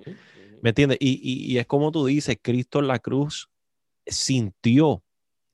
¿Me 0.61 0.69
entiendes? 0.69 0.97
Y, 0.99 1.57
es 1.57 1.67
como 1.67 1.91
tú 1.91 2.05
dices, 2.05 2.39
Cristo 2.41 2.79
en 2.79 2.87
la 2.87 2.99
cruz 2.99 3.49
sintió, 4.07 5.03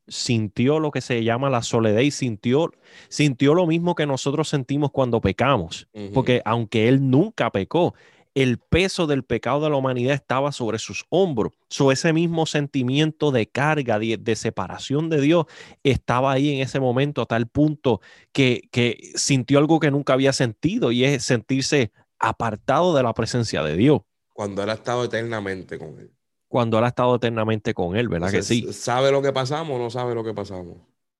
sintió 0.07 0.79
lo 0.79 0.91
que 0.91 1.01
se 1.01 1.23
llama 1.23 1.49
la 1.49 1.63
soledad 1.63 1.99
y 1.99 2.11
sintió, 2.11 2.71
sintió 3.09 3.55
lo 3.55 3.67
mismo 3.67 3.95
que 3.95 4.05
nosotros 4.05 4.47
sentimos 4.47 4.91
cuando 4.91 5.19
pecamos. 5.19 5.89
Porque 6.13 6.41
aunque 6.45 6.87
Él 6.87 7.09
nunca 7.09 7.49
pecó, 7.49 7.93
el 8.35 8.57
peso 8.57 9.05
del 9.05 9.23
pecado 9.23 9.61
de 9.61 9.69
la 9.69 9.75
humanidad 9.75 10.15
estaba 10.15 10.51
sobre 10.51 10.79
sus 10.79 11.05
hombros. 11.09 11.53
So, 11.69 11.91
ese 11.91 12.13
mismo 12.13 12.45
sentimiento 12.45 13.31
de 13.31 13.47
carga, 13.47 13.99
de, 13.99 14.35
separación 14.35 15.09
de 15.09 15.21
Dios, 15.21 15.45
estaba 15.83 16.31
ahí 16.31 16.55
en 16.55 16.61
ese 16.61 16.79
momento 16.79 17.21
a 17.21 17.25
tal 17.25 17.47
punto 17.47 18.01
que, 18.31 18.67
que 18.71 19.11
sintió 19.15 19.59
algo 19.59 19.79
que 19.79 19.91
nunca 19.91 20.13
había 20.13 20.33
sentido 20.33 20.91
y 20.91 21.03
es 21.03 21.23
sentirse 21.23 21.91
apartado 22.19 22.95
de 22.95 23.03
la 23.03 23.13
presencia 23.13 23.61
de 23.63 23.75
Dios. 23.75 24.01
Cuando 24.33 24.63
Él 24.63 24.69
ha 24.69 24.73
estado 24.73 25.03
eternamente 25.03 25.77
con 25.77 25.99
Él. 25.99 26.11
Cuando 26.47 26.79
Él 26.79 26.85
ha 26.85 26.87
estado 26.87 27.15
eternamente 27.15 27.73
con 27.73 27.95
Él, 27.95 28.07
¿verdad 28.07 28.31
que 28.31 28.41
sí? 28.41 28.71
¿Sabe 28.73 29.11
lo 29.11 29.21
que 29.21 29.31
pasamos 29.31 29.75
o 29.75 29.79
no 29.79 29.89
sabe 29.89 30.15
lo 30.15 30.23
que 30.23 30.33
pasamos? 30.33 30.77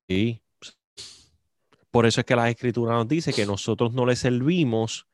Sí. 0.07 0.41
Por 1.91 2.07
eso 2.07 2.22
es 2.22 2.26
que 2.26 2.36
la 2.36 2.49
Escritura 2.49 2.93
nos 2.93 3.07
dice 3.07 3.34
que 3.34 3.45
nosotros 3.45 3.93
no 3.93 4.07
le 4.07 4.16
servimos 4.16 5.05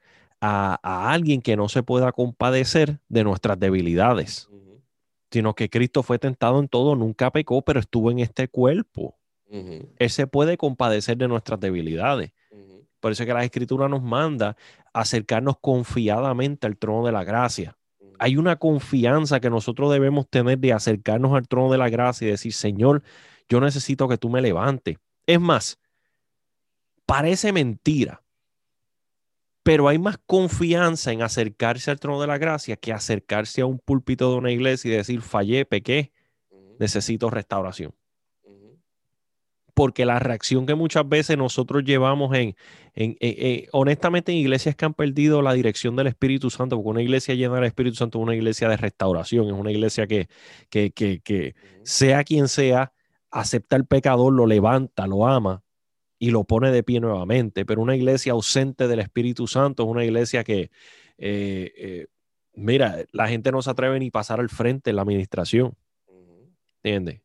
a, 0.42 1.12
alguien 1.12 1.42
que 1.42 1.56
no 1.58 1.70
se 1.70 1.84
pueda 1.84 2.12
compadecer 2.12 3.00
de 3.10 3.24
nuestras 3.24 3.60
debilidades, 3.60 4.50
sino 5.32 5.54
que 5.54 5.70
Cristo 5.70 6.04
fue 6.04 6.20
tentado 6.20 6.60
en 6.60 6.68
todo, 6.68 6.96
nunca 6.96 7.32
pecó, 7.32 7.62
pero 7.62 7.80
estuvo 7.80 8.12
en 8.12 8.20
este 8.20 8.48
cuerpo. 8.48 9.16
Él 9.52 10.10
se 10.10 10.28
puede 10.28 10.58
compadecer 10.58 11.18
de 11.18 11.28
nuestras 11.28 11.60
debilidades. 11.60 12.32
Por 13.00 13.12
eso 13.12 13.24
es 13.24 13.28
que 13.28 13.34
la 13.34 13.44
Escritura 13.44 13.88
nos 13.88 14.04
manda 14.04 14.58
acercarnos 14.94 15.58
confiadamente 15.60 16.68
al 16.68 16.78
trono 16.78 17.06
de 17.06 17.12
la 17.12 17.24
gracia. 17.24 17.76
Hay 18.20 18.36
una 18.36 18.58
confianza 18.58 19.40
que 19.40 19.50
nosotros 19.50 19.92
debemos 19.92 20.28
tener 20.30 20.60
de 20.60 20.74
acercarnos 20.74 21.34
al 21.34 21.48
trono 21.48 21.72
de 21.72 21.78
la 21.78 21.90
gracia 21.90 22.28
y 22.28 22.32
decir, 22.32 22.54
Señor, 22.54 23.02
yo 23.48 23.62
necesito 23.62 24.08
que 24.08 24.18
tú 24.18 24.30
me 24.30 24.42
levantes. 24.42 24.98
Es 25.26 25.40
más, 25.40 25.80
parece 27.06 27.54
mentira, 27.54 28.22
pero 29.70 29.88
hay 29.88 30.00
más 30.00 30.18
confianza 30.26 31.12
en 31.12 31.22
acercarse 31.22 31.92
al 31.92 32.00
trono 32.00 32.20
de 32.20 32.26
la 32.26 32.40
gracia 32.40 32.76
que 32.76 32.92
acercarse 32.92 33.62
a 33.62 33.68
un 33.68 33.78
púlpito 33.78 34.32
de 34.32 34.38
una 34.40 34.52
iglesia 34.52 34.92
y 34.92 34.98
decir, 34.98 35.22
fallé, 35.22 35.64
pequé, 35.64 36.12
necesito 36.80 37.30
restauración. 37.30 37.94
Porque 39.76 40.06
la 40.06 40.18
reacción 40.18 40.66
que 40.66 40.74
muchas 40.74 41.08
veces 41.08 41.38
nosotros 41.38 41.84
llevamos 41.84 42.36
en, 42.36 42.56
honestamente, 43.72 44.32
en 44.32 44.40
iglesias 44.40 44.76
que 44.76 44.86
han 44.86 44.96
perdido 44.96 45.44
la 45.44 45.54
dirección 45.54 45.96
del 45.96 46.08
Espíritu 46.08 46.50
Santo, 46.50 46.76
porque 46.76 46.90
una 46.90 47.04
iglesia 47.04 47.36
llena 47.36 47.54
del 47.54 47.66
Espíritu 47.66 47.98
Santo 47.98 48.18
es 48.18 48.24
una 48.24 48.36
iglesia 48.36 48.70
de 48.70 48.78
restauración, 48.78 49.50
es 49.50 49.54
una 49.54 49.70
iglesia 49.70 50.08
que, 50.08 50.30
que, 50.72 50.90
que, 50.90 51.20
que 51.20 51.54
sea 51.84 52.24
quien 52.24 52.48
sea, 52.48 52.92
acepta 53.30 53.76
al 53.76 53.86
pecador, 53.86 54.34
lo 54.34 54.48
levanta, 54.48 55.06
lo 55.06 55.28
ama, 55.28 55.62
y 56.20 56.32
lo 56.32 56.44
pone 56.44 56.72
de 56.72 56.84
pie 56.84 57.00
nuevamente. 57.00 57.66
Pero 57.66 57.82
una 57.82 57.96
iglesia 57.96 58.34
ausente 58.34 58.88
del 58.88 59.00
Espíritu 59.00 59.48
Santo 59.48 59.84
es 59.84 59.90
una 59.90 60.04
iglesia 60.06 60.44
que, 60.44 60.70
eh, 61.18 61.74
eh, 61.78 62.08
mira, 62.54 63.06
la 63.12 63.28
gente 63.30 63.52
no 63.52 63.62
se 63.62 63.72
atreve 63.72 64.00
ni 64.00 64.12
pasar 64.12 64.40
al 64.40 64.50
frente 64.50 64.92
en 64.92 64.98
la 64.98 65.02
administración. 65.04 65.76
¿Entiendes? 66.84 67.22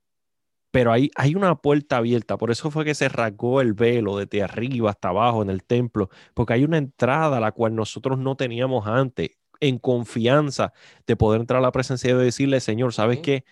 Pero 0.71 0.93
hay, 0.93 1.11
hay 1.15 1.37
una 1.37 1.55
puerta 1.57 1.99
abierta, 1.99 2.37
por 2.37 2.51
eso 2.51 2.71
fue 2.71 2.85
que 2.85 2.97
se 2.97 3.09
rasgó 3.09 3.61
el 3.61 3.75
velo 3.75 4.17
desde 4.19 4.43
arriba 4.43 4.91
hasta 4.91 5.11
abajo 5.11 5.43
en 5.43 5.51
el 5.51 5.63
templo, 5.63 6.09
porque 6.35 6.55
hay 6.55 6.65
una 6.65 6.79
entrada 6.79 7.37
a 7.37 7.41
la 7.41 7.53
cual 7.53 7.77
nosotros 7.77 8.19
no 8.19 8.37
teníamos 8.37 8.85
antes, 8.89 9.31
en 9.61 9.79
confianza 9.79 10.73
de 11.07 11.17
poder 11.17 11.41
entrar 11.41 11.59
a 11.59 11.63
la 11.63 11.71
presencia 11.71 12.09
de 12.09 12.15
Dios 12.15 12.25
y 12.25 12.27
decirle, 12.27 12.61
Señor, 12.61 12.93
¿sabes 12.93 13.21
qué? 13.21 13.45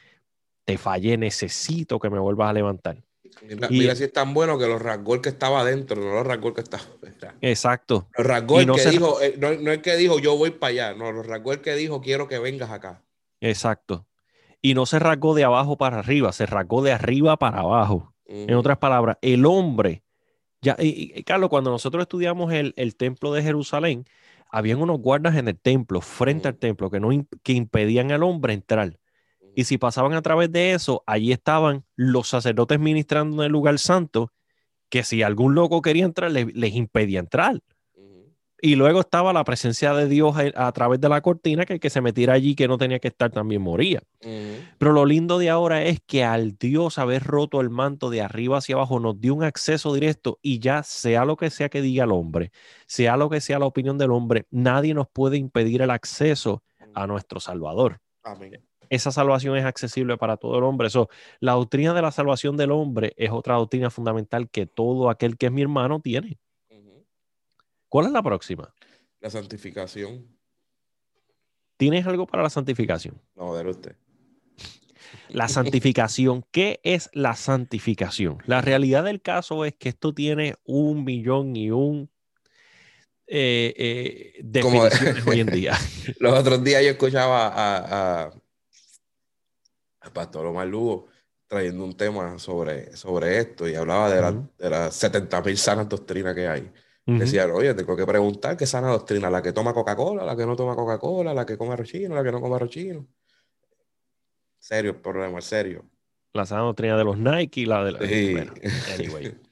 Te 0.65 0.79
fallé, 0.79 1.17
necesito 1.17 2.01
que 2.01 2.11
me 2.11 2.19
vuelvas 2.19 2.51
a 2.51 2.53
levantar. 2.55 3.05
Mira, 3.71 3.95
si 3.95 4.05
es 4.05 4.13
tan 4.13 4.35
bueno 4.35 4.59
que 4.59 4.67
lo 4.67 4.79
rasgó 4.79 5.15
el 5.15 5.21
que 5.21 5.31
estaba 5.31 5.61
adentro, 5.61 6.01
no 6.01 6.13
lo 6.13 6.23
rasgó 6.23 6.49
el 6.49 6.55
que 6.55 6.61
estaba. 6.61 6.85
Exacto. 7.41 8.09
Lo 8.17 8.25
rasgó 8.25 8.61
el 8.61 8.71
que 8.73 8.91
dijo, 8.91 9.21
eh, 9.21 9.35
no, 9.39 9.53
no, 9.55 9.73
el 9.73 9.83
que 9.83 9.97
dijo 9.97 10.19
yo 10.19 10.37
voy 10.37 10.51
para 10.51 10.71
allá, 10.71 10.95
no, 10.95 11.13
lo 11.13 11.23
rasgó 11.23 11.53
el 11.53 11.61
que 11.61 11.75
dijo 11.75 12.01
quiero 12.01 12.29
que 12.29 12.39
vengas 12.39 12.71
acá. 12.71 13.03
Exacto. 13.41 14.07
Y 14.61 14.75
no 14.75 14.87
se 14.87 14.99
rasgó 14.99 15.35
de 15.35 15.45
abajo 15.45 15.77
para 15.77 15.99
arriba, 15.99 16.33
se 16.33 16.47
rasgó 16.47 16.83
de 16.83 16.93
arriba 16.93 17.37
para 17.37 17.61
abajo. 17.61 18.15
En 18.27 18.55
otras 18.55 18.79
palabras, 18.79 19.19
el 19.21 19.45
hombre, 19.45 20.05
ya, 20.63 20.77
y, 20.79 21.23
Carlos, 21.25 21.51
cuando 21.51 21.71
nosotros 21.71 22.03
estudiamos 22.03 22.53
el, 22.53 22.73
el, 22.77 22.97
templo 22.97 23.33
de 23.33 23.43
Jerusalén, 23.43 24.07
habían 24.49 24.81
unos 24.81 25.01
guardas 25.01 25.37
en 25.37 25.49
el 25.49 25.59
templo, 25.59 26.01
frente 26.01 26.49
al 26.49 26.57
templo, 26.57 26.91
que, 26.91 27.01
no, 27.01 27.11
que 27.43 27.53
impedían 27.53 28.13
al 28.13 28.23
hombre 28.23 28.55
entrar. 28.55 28.99
Y 29.55 29.65
si 29.65 29.79
pasaban 29.79 30.15
a 30.15 30.23
través 30.23 30.51
de 30.51 30.73
eso, 30.73 31.03
allí 31.07 31.33
estaban 31.33 31.85
los 31.97 32.29
sacerdotes 32.29 32.79
ministrando 32.79 33.43
en 33.43 33.47
el 33.47 33.53
lugar 33.53 33.79
santo, 33.79 34.33
que 34.89 35.03
si 35.03 35.23
algún 35.23 35.55
loco 35.55 35.83
quería 35.83 36.05
entrar, 36.05 36.31
les 36.31 36.75
impedía 36.75 37.21
entrar. 37.21 37.61
Y 38.65 38.77
luego 38.77 39.01
estaba 39.01 39.33
la 39.33 39.43
presencia 39.43 39.93
de 39.93 40.07
Dios 40.07 40.37
a, 40.55 40.71
través 40.71 41.01
de 41.01 41.09
la 41.09 41.21
cortina, 41.21 41.67
que 41.67 41.73
el 41.73 41.81
que 41.81 41.91
se 41.91 42.01
metiera 42.01 42.35
allí, 42.35 42.55
que 42.55 42.69
no 42.69 42.79
tenía 42.79 43.01
que 43.01 43.09
estar, 43.09 43.33
también 43.33 43.61
moría. 43.61 44.01
Pero 44.79 44.93
lo 44.93 45.05
lindo 45.05 45.39
de 45.39 45.51
ahora 45.51 45.83
es 45.83 45.99
que 46.07 46.23
al 46.23 46.57
Dios 46.57 46.97
haber 46.99 47.25
roto 47.25 47.61
el 47.61 47.71
manto 47.71 48.09
de 48.09 48.23
arriba 48.23 48.59
hacia 48.59 48.77
abajo, 48.77 49.01
nos 49.01 49.21
dio 49.21 49.35
un 49.35 49.43
acceso 49.43 49.93
directo 49.93 50.39
y 50.43 50.61
ya 50.61 50.85
sea 50.85 51.25
lo 51.25 51.37
que 51.37 51.51
sea 51.51 51.71
que 51.71 51.83
diga 51.83 52.05
el 52.05 52.13
hombre, 52.13 52.53
sea 52.87 53.17
lo 53.17 53.29
que 53.29 53.41
sea 53.41 53.59
la 53.59 53.67
opinión 53.67 53.99
del 53.99 54.13
hombre, 54.13 54.47
nadie 54.53 54.95
nos 54.95 55.09
puede 55.09 55.39
impedir 55.39 55.83
el 55.83 55.91
acceso 55.91 56.63
a 56.95 57.09
nuestro 57.09 57.41
Salvador. 57.41 57.99
Amén. 58.23 58.63
Esa 58.93 59.11
salvación 59.11 59.57
es 59.57 59.65
accesible 59.65 60.19
para 60.19 60.37
todo 60.37 60.59
el 60.59 60.65
hombre. 60.65 60.89
Eso, 60.89 61.09
la 61.41 61.53
doctrina 61.53 61.95
de 61.95 62.03
la 62.03 62.13
salvación 62.13 62.59
del 62.59 62.73
hombre 62.73 63.15
es 63.17 63.31
otra 63.31 63.55
doctrina 63.55 63.89
fundamental 63.89 64.51
que 64.51 64.67
todo 64.67 65.09
aquel 65.09 65.39
que 65.39 65.47
es 65.47 65.53
mi 65.53 65.63
hermano 65.63 66.01
tiene. 66.01 66.39
¿Cuál 67.89 68.07
es 68.07 68.13
la 68.13 68.23
próxima? 68.23 68.75
La 69.21 69.31
santificación. 69.31 70.27
¿Tienes 71.79 72.07
algo 72.07 72.27
para 72.27 72.43
la 72.43 72.51
santificación? 72.51 73.19
No, 73.35 73.55
de 73.55 73.71
usted. 73.71 73.97
La 75.31 75.49
santificación. 75.49 76.45
¿Qué 76.51 76.81
es 76.83 77.09
la 77.15 77.35
santificación? 77.35 78.39
La 78.45 78.61
realidad 78.61 79.05
del 79.05 79.23
caso 79.23 79.65
es 79.65 79.75
que 79.75 79.89
esto 79.89 80.13
tiene 80.13 80.57
un 80.65 81.05
millón 81.05 81.57
y 81.57 81.71
un 81.71 82.11
eh, 83.27 83.73
eh, 83.79 84.41
definiciones 84.43 85.27
hoy 85.27 85.41
en 85.41 85.47
día. 85.47 85.79
Los 86.19 86.39
otros 86.39 86.63
días 86.63 86.83
yo 86.83 86.91
escuchaba 86.91 87.49
a, 87.49 88.25
a, 88.25 88.33
Pastor 90.11 90.47
Omar 90.47 90.67
Lugo 90.67 91.07
trayendo 91.47 91.85
un 91.85 91.95
tema 91.97 92.39
sobre, 92.39 92.97
sobre 92.97 93.39
esto 93.39 93.69
y 93.69 93.75
hablaba 93.75 94.11
de, 94.11 94.43
de 94.59 94.71
las 94.71 94.95
70 94.95 95.43
mil 95.43 95.59
sanas 95.59 95.89
doctrinas 95.89 96.35
que 96.35 96.49
hay. 96.49 96.73
Decían, 97.05 97.51
oye, 97.51 97.75
tengo 97.75 97.97
que 97.97 98.07
preguntar 98.07 98.57
qué 98.57 98.65
sana 98.65 98.89
doctrina, 98.89 99.29
la 99.29 99.43
que 99.43 99.53
toma 99.53 99.75
Coca-Cola, 99.75 100.25
la 100.25 100.37
que 100.37 100.47
no 100.47 100.55
toma 100.55 100.77
Coca-Cola, 100.77 101.35
la 101.35 101.45
que 101.45 101.59
come 101.59 101.73
arroz 101.73 101.93
la 101.93 102.23
que 102.23 102.31
no 102.33 102.41
come 102.41 102.57
arroz 102.57 102.71
Serio 104.59 104.93
el 104.93 104.97
problema, 104.97 105.41
serio. 105.41 105.85
La 106.33 106.47
sana 106.47 106.63
doctrina 106.63 106.97
de 106.97 107.05
los 107.05 107.19
Nike 107.19 107.63
y 107.63 107.67
la 107.67 107.85
de 107.85 107.93
la... 107.93 107.99
anyway. 108.95 109.35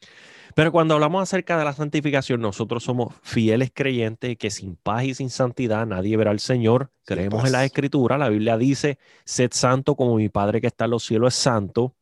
Pero 0.60 0.72
cuando 0.72 0.92
hablamos 0.92 1.22
acerca 1.22 1.56
de 1.56 1.64
la 1.64 1.72
santificación, 1.72 2.42
nosotros 2.42 2.84
somos 2.84 3.14
fieles 3.22 3.70
creyentes 3.72 4.36
que 4.36 4.50
sin 4.50 4.76
paz 4.76 5.04
y 5.04 5.14
sin 5.14 5.30
santidad 5.30 5.86
nadie 5.86 6.18
verá 6.18 6.32
al 6.32 6.38
Señor. 6.38 6.90
Creemos 7.06 7.46
en 7.46 7.52
la 7.52 7.64
Escritura. 7.64 8.18
La 8.18 8.28
Biblia 8.28 8.58
dice, 8.58 8.98
sed 9.24 9.52
santo 9.54 9.94
como 9.94 10.16
mi 10.16 10.28
Padre 10.28 10.60
que 10.60 10.66
está 10.66 10.84
en 10.84 10.90
los 10.90 11.02
cielos 11.02 11.34
es 11.34 11.40
santo. 11.40 11.94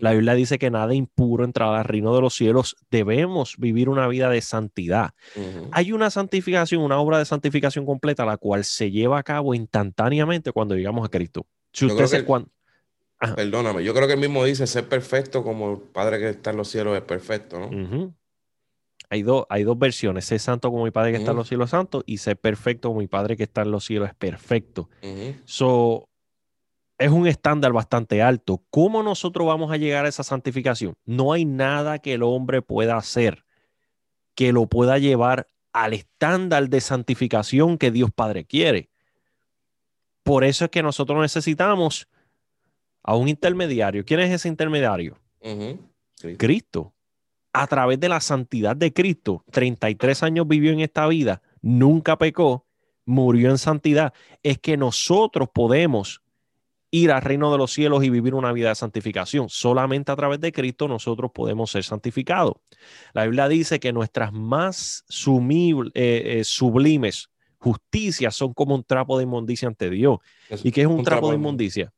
La 0.00 0.12
Biblia 0.12 0.34
dice 0.34 0.60
que 0.60 0.70
nada 0.70 0.94
impuro 0.94 1.44
entrará 1.44 1.80
al 1.80 1.86
reino 1.86 2.14
de 2.14 2.20
los 2.20 2.36
cielos. 2.36 2.76
Debemos 2.88 3.56
vivir 3.58 3.88
una 3.88 4.06
vida 4.06 4.30
de 4.30 4.42
santidad. 4.42 5.10
Hay 5.72 5.90
una 5.90 6.08
santificación, 6.08 6.82
una 6.82 7.00
obra 7.00 7.18
de 7.18 7.24
santificación 7.24 7.84
completa, 7.84 8.24
la 8.24 8.36
cual 8.36 8.62
se 8.62 8.92
lleva 8.92 9.18
a 9.18 9.24
cabo 9.24 9.56
instantáneamente 9.56 10.52
cuando 10.52 10.76
llegamos 10.76 11.04
a 11.04 11.08
Cristo. 11.08 11.48
Si 11.72 11.86
usted 11.86 12.06
se, 12.06 12.24
Perdóname, 13.18 13.82
yo 13.84 13.94
creo 13.94 14.06
que 14.06 14.14
el 14.14 14.20
mismo 14.20 14.44
dice 14.44 14.66
ser 14.66 14.88
perfecto 14.88 15.42
como 15.42 15.72
el 15.72 15.78
Padre 15.78 16.18
que 16.18 16.28
está 16.30 16.50
en 16.50 16.56
los 16.56 16.68
cielos 16.68 16.96
es 16.96 17.02
perfecto, 17.02 17.58
¿no? 17.58 18.14
Hay, 19.08 19.22
dos, 19.22 19.46
hay 19.48 19.62
dos 19.64 19.78
versiones, 19.78 20.24
ser 20.24 20.40
santo 20.40 20.70
como 20.70 20.84
mi 20.84 20.90
Padre 20.90 21.12
que 21.12 21.18
está 21.18 21.30
en 21.30 21.36
los 21.36 21.48
cielos 21.48 21.70
santo 21.70 22.02
y 22.06 22.18
ser 22.18 22.36
perfecto 22.36 22.88
como 22.88 23.00
mi 23.00 23.06
Padre 23.06 23.36
que 23.36 23.44
está 23.44 23.62
en 23.62 23.70
los 23.70 23.84
cielos 23.84 24.08
es 24.08 24.14
perfecto. 24.14 24.90
So, 25.44 26.08
es 26.98 27.10
un 27.10 27.26
estándar 27.26 27.72
bastante 27.72 28.22
alto. 28.22 28.62
¿Cómo 28.70 29.02
nosotros 29.02 29.46
vamos 29.46 29.72
a 29.72 29.76
llegar 29.76 30.04
a 30.04 30.08
esa 30.08 30.22
santificación? 30.22 30.96
No 31.04 31.32
hay 31.32 31.44
nada 31.44 31.98
que 31.98 32.14
el 32.14 32.22
hombre 32.22 32.62
pueda 32.62 32.96
hacer 32.96 33.44
que 34.34 34.52
lo 34.52 34.66
pueda 34.66 34.98
llevar 34.98 35.48
al 35.72 35.92
estándar 35.92 36.68
de 36.68 36.80
santificación 36.80 37.78
que 37.78 37.90
Dios 37.90 38.10
Padre 38.14 38.44
quiere. 38.44 38.90
Por 40.22 40.44
eso 40.44 40.66
es 40.66 40.70
que 40.70 40.82
nosotros 40.82 41.20
necesitamos 41.20 42.08
a 43.04 43.14
un 43.14 43.28
intermediario. 43.28 44.04
¿Quién 44.04 44.20
es 44.20 44.32
ese 44.32 44.48
intermediario? 44.48 45.16
Cristo. 46.38 46.94
A 47.52 47.68
través 47.68 48.00
de 48.00 48.08
la 48.08 48.20
santidad 48.20 48.74
de 48.74 48.92
Cristo, 48.92 49.44
33 49.52 50.24
años 50.24 50.48
vivió 50.48 50.72
en 50.72 50.80
esta 50.80 51.06
vida, 51.06 51.40
nunca 51.62 52.18
pecó, 52.18 52.66
murió 53.04 53.50
en 53.50 53.58
santidad. 53.58 54.12
Es 54.42 54.58
que 54.58 54.76
nosotros 54.76 55.48
podemos 55.54 56.22
ir 56.90 57.12
al 57.12 57.22
reino 57.22 57.52
de 57.52 57.58
los 57.58 57.72
cielos 57.72 58.02
y 58.04 58.10
vivir 58.10 58.34
una 58.34 58.52
vida 58.52 58.70
de 58.70 58.74
santificación. 58.74 59.48
Solamente 59.48 60.10
a 60.10 60.16
través 60.16 60.40
de 60.40 60.52
Cristo 60.52 60.88
nosotros 60.88 61.30
podemos 61.32 61.70
ser 61.70 61.84
santificados. 61.84 62.54
La 63.12 63.24
Biblia 63.24 63.48
dice 63.48 63.78
que 63.78 63.92
nuestras 63.92 64.32
más 64.32 65.04
eh, 65.08 65.92
eh, 65.94 66.44
sublimes 66.44 67.30
justicias 67.58 68.34
son 68.34 68.54
como 68.54 68.74
un 68.74 68.84
trapo 68.84 69.18
de 69.18 69.24
inmundicia 69.24 69.68
ante 69.68 69.90
Dios. 69.90 70.18
¿Y 70.62 70.70
qué 70.70 70.82
es 70.82 70.86
un, 70.86 71.02
trapo, 71.02 71.30
de 71.30 71.36
inmundicia? 71.36 71.92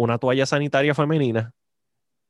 Una 0.00 0.16
toalla 0.16 0.46
sanitaria 0.46 0.94
femenina. 0.94 1.52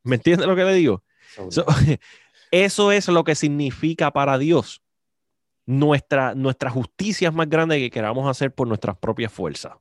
¿Me 0.03 0.16
entiendes 0.16 0.49
lo 0.49 0.57
que 0.57 0.64
le 0.64 0.75
digo? 0.75 1.05
eso 2.51 2.91
es 2.91 3.07
lo 3.07 3.23
que 3.23 3.37
significa 3.37 4.11
para 4.11 4.39
Dios 4.39 4.83
nuestra, 5.66 6.35
nuestra 6.35 6.68
justicia 6.68 7.29
es 7.29 7.35
más 7.35 7.49
grande 7.49 7.79
que 7.79 7.91
queramos 7.91 8.29
hacer 8.29 8.53
por 8.53 8.66
nuestras 8.66 8.99
propias 8.99 9.33
fuerzas. 9.33 9.75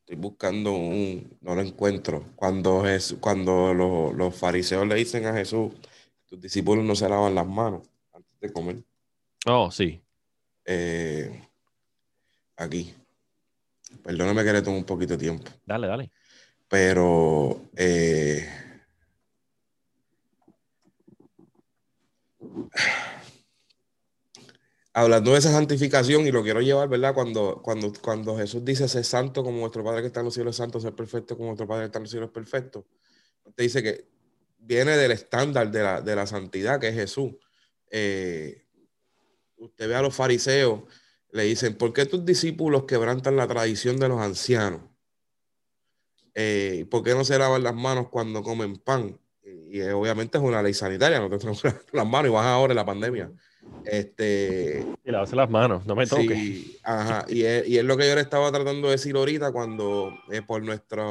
Estoy 0.00 0.16
buscando 0.16 0.72
un, 0.72 1.36
no 1.42 1.54
lo 1.54 1.60
encuentro. 1.60 2.24
Cuando, 2.36 2.88
es, 2.88 3.16
cuando 3.20 3.74
los, 3.74 4.34
fariseos 4.34 4.86
le 4.86 4.94
dicen 4.94 5.26
a 5.26 5.34
Jesús, 5.34 5.72
tus 6.24 6.40
discípulos 6.40 6.84
no 6.84 6.94
se 6.94 7.06
lavan 7.06 7.34
las 7.34 7.46
manos 7.46 7.86
antes 8.14 8.40
de 8.40 8.50
comer. 8.50 8.82
Oh, 9.46 9.70
sí. 9.70 10.00
Eh, 10.64 11.46
aquí. 12.56 12.94
Perdóname 14.02 14.42
que 14.42 14.52
le 14.54 14.62
tome 14.62 14.78
un 14.78 14.84
poquito 14.84 15.14
de 15.14 15.18
tiempo. 15.18 15.50
Dale, 15.66 15.86
dale. 15.86 16.10
Pero 16.70 17.68
eh, 17.74 18.48
hablando 24.92 25.32
de 25.32 25.38
esa 25.38 25.50
santificación, 25.50 26.28
y 26.28 26.30
lo 26.30 26.44
quiero 26.44 26.60
llevar, 26.60 26.88
¿verdad? 26.88 27.12
Cuando, 27.12 27.60
cuando, 27.60 27.92
cuando 28.00 28.36
Jesús 28.36 28.64
dice 28.64 28.86
ser 28.86 29.04
santo 29.04 29.42
como 29.42 29.58
nuestro 29.58 29.82
Padre 29.82 30.02
que 30.02 30.06
está 30.06 30.20
en 30.20 30.26
los 30.26 30.34
cielos 30.34 30.52
es 30.54 30.58
santo, 30.58 30.78
ser 30.78 30.94
perfecto 30.94 31.36
como 31.36 31.48
nuestro 31.48 31.66
Padre 31.66 31.82
que 31.82 31.86
está 31.86 31.98
en 31.98 32.04
los 32.04 32.10
cielos 32.10 32.28
es 32.28 32.34
perfecto, 32.34 32.86
te 33.56 33.64
dice 33.64 33.82
que 33.82 34.08
viene 34.60 34.96
del 34.96 35.10
estándar 35.10 35.72
de 35.72 35.82
la, 35.82 36.00
de 36.00 36.14
la 36.14 36.26
santidad 36.28 36.78
que 36.78 36.88
es 36.88 36.94
Jesús. 36.94 37.32
Eh, 37.90 38.64
usted 39.56 39.88
ve 39.88 39.96
a 39.96 40.02
los 40.02 40.14
fariseos, 40.14 40.82
le 41.32 41.42
dicen, 41.44 41.76
¿por 41.76 41.92
qué 41.92 42.06
tus 42.06 42.24
discípulos 42.24 42.84
quebrantan 42.84 43.34
la 43.34 43.48
tradición 43.48 43.96
de 43.96 44.08
los 44.08 44.20
ancianos? 44.20 44.89
Eh, 46.34 46.86
¿Por 46.90 47.02
qué 47.02 47.14
no 47.14 47.24
se 47.24 47.38
lavan 47.38 47.62
las 47.62 47.74
manos 47.74 48.08
cuando 48.08 48.42
comen 48.42 48.76
pan? 48.76 49.18
Y, 49.44 49.80
obviamente 49.82 50.38
es 50.38 50.44
una 50.44 50.62
ley 50.62 50.74
sanitaria, 50.74 51.18
no 51.18 51.28
te 51.28 51.38
tenemos 51.38 51.62
las 51.92 52.06
manos 52.06 52.30
y 52.30 52.32
vas 52.32 52.46
ahora 52.46 52.72
en 52.72 52.76
la 52.76 52.84
pandemia. 52.84 53.30
Este, 53.84 54.84
y 55.04 55.10
lavarse 55.10 55.36
las 55.36 55.50
manos, 55.50 55.86
no 55.86 55.94
me 55.94 56.06
toques. 56.06 56.38
Sí, 56.38 56.78
ajá, 56.82 57.24
y 57.28 57.42
es, 57.42 57.68
y 57.68 57.78
es, 57.78 57.84
lo 57.84 57.96
que 57.96 58.08
yo 58.08 58.14
le 58.14 58.20
estaba 58.20 58.50
tratando 58.50 58.88
de 58.88 58.92
decir 58.92 59.16
ahorita 59.16 59.52
cuando 59.52 60.12
eh, 60.30 60.42
por 60.42 60.62
nuestra 60.62 61.04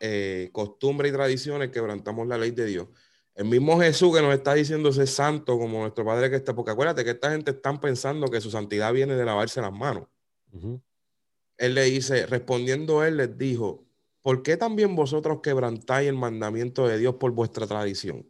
eh, 0.00 0.50
costumbre 0.52 1.08
y 1.08 1.12
tradiciones 1.12 1.70
quebrantamos 1.70 2.26
la 2.26 2.38
ley 2.38 2.50
de 2.50 2.66
Dios. 2.66 2.88
El 3.34 3.46
mismo 3.46 3.78
Jesús 3.78 4.14
que 4.14 4.22
nos 4.22 4.32
está 4.32 4.54
diciendo 4.54 4.92
ser 4.92 5.06
santo 5.06 5.58
como 5.58 5.80
nuestro 5.80 6.04
Padre 6.04 6.30
que 6.30 6.36
está, 6.36 6.54
porque 6.54 6.70
acuérdate 6.70 7.04
que 7.04 7.10
esta 7.10 7.30
gente 7.30 7.50
están 7.50 7.80
pensando 7.80 8.28
que 8.28 8.40
su 8.40 8.50
santidad 8.50 8.92
viene 8.92 9.14
de 9.14 9.24
lavarse 9.24 9.60
las 9.60 9.72
manos. 9.72 10.08
Él 11.58 11.74
le 11.74 11.84
dice, 11.84 12.26
respondiendo 12.26 13.04
él, 13.04 13.18
les 13.18 13.36
dijo, 13.36 13.85
¿por 14.26 14.42
qué 14.42 14.56
también 14.56 14.96
vosotros 14.96 15.38
quebrantáis 15.40 16.08
el 16.08 16.16
mandamiento 16.16 16.88
de 16.88 16.98
Dios 16.98 17.14
por 17.14 17.30
vuestra 17.30 17.64
tradición? 17.64 18.26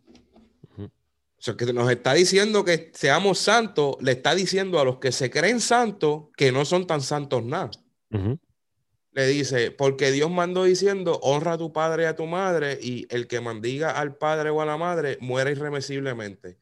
O 0.77 0.91
sea, 1.39 1.57
que 1.57 1.73
nos 1.73 1.91
está 1.91 2.13
diciendo 2.13 2.67
que 2.67 2.93
seamos 2.93 3.39
santos, 3.39 3.97
le 4.03 4.13
está 4.13 4.35
diciendo 4.35 4.79
a 4.79 4.85
los 4.85 4.99
que 4.99 5.11
se 5.11 5.31
creen 5.31 5.59
santos 5.59 6.25
que 6.37 6.53
no 6.53 6.67
son 6.67 6.87
tan 6.87 7.01
santos 7.01 7.43
nada. 7.45 7.71
Le 9.13 9.27
dice, 9.27 9.71
porque 9.71 10.11
Dios 10.11 10.31
mandó 10.31 10.65
diciendo, 10.65 11.19
honra 11.23 11.55
a 11.55 11.59
tu 11.59 11.73
padre 11.73 12.03
y 12.03 12.07
a 12.07 12.15
tu 12.15 12.27
madre, 12.27 12.79
y 12.79 13.07
el 13.09 13.27
que 13.27 13.41
mandiga 13.41 13.93
al 13.93 14.19
padre 14.19 14.51
o 14.51 14.61
a 14.61 14.67
la 14.67 14.77
madre 14.77 15.17
muere 15.23 15.53
irremisiblemente. 15.53 16.59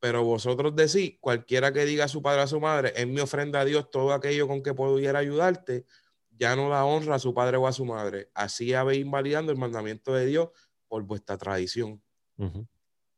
Pero 0.00 0.24
vosotros 0.24 0.74
decís, 0.74 1.18
cualquiera 1.20 1.74
que 1.74 1.84
diga 1.84 2.06
a 2.06 2.08
su 2.08 2.22
padre 2.22 2.40
o 2.40 2.44
a 2.44 2.46
su 2.46 2.58
madre, 2.58 2.94
es 2.96 3.06
mi 3.06 3.20
ofrenda 3.20 3.60
a 3.60 3.64
Dios 3.66 3.90
todo 3.90 4.14
aquello 4.14 4.48
con 4.48 4.62
que 4.62 4.72
pudiera 4.72 5.18
ayudarte, 5.18 5.84
ya 6.38 6.54
no 6.56 6.68
da 6.68 6.84
honra 6.84 7.16
a 7.16 7.18
su 7.18 7.34
padre 7.34 7.56
o 7.56 7.66
a 7.66 7.72
su 7.72 7.84
madre. 7.84 8.30
Así 8.34 8.72
habéis 8.72 9.04
invalidando 9.04 9.52
el 9.52 9.58
mandamiento 9.58 10.14
de 10.14 10.26
Dios 10.26 10.50
por 10.86 11.02
vuestra 11.02 11.36
tradición 11.36 12.02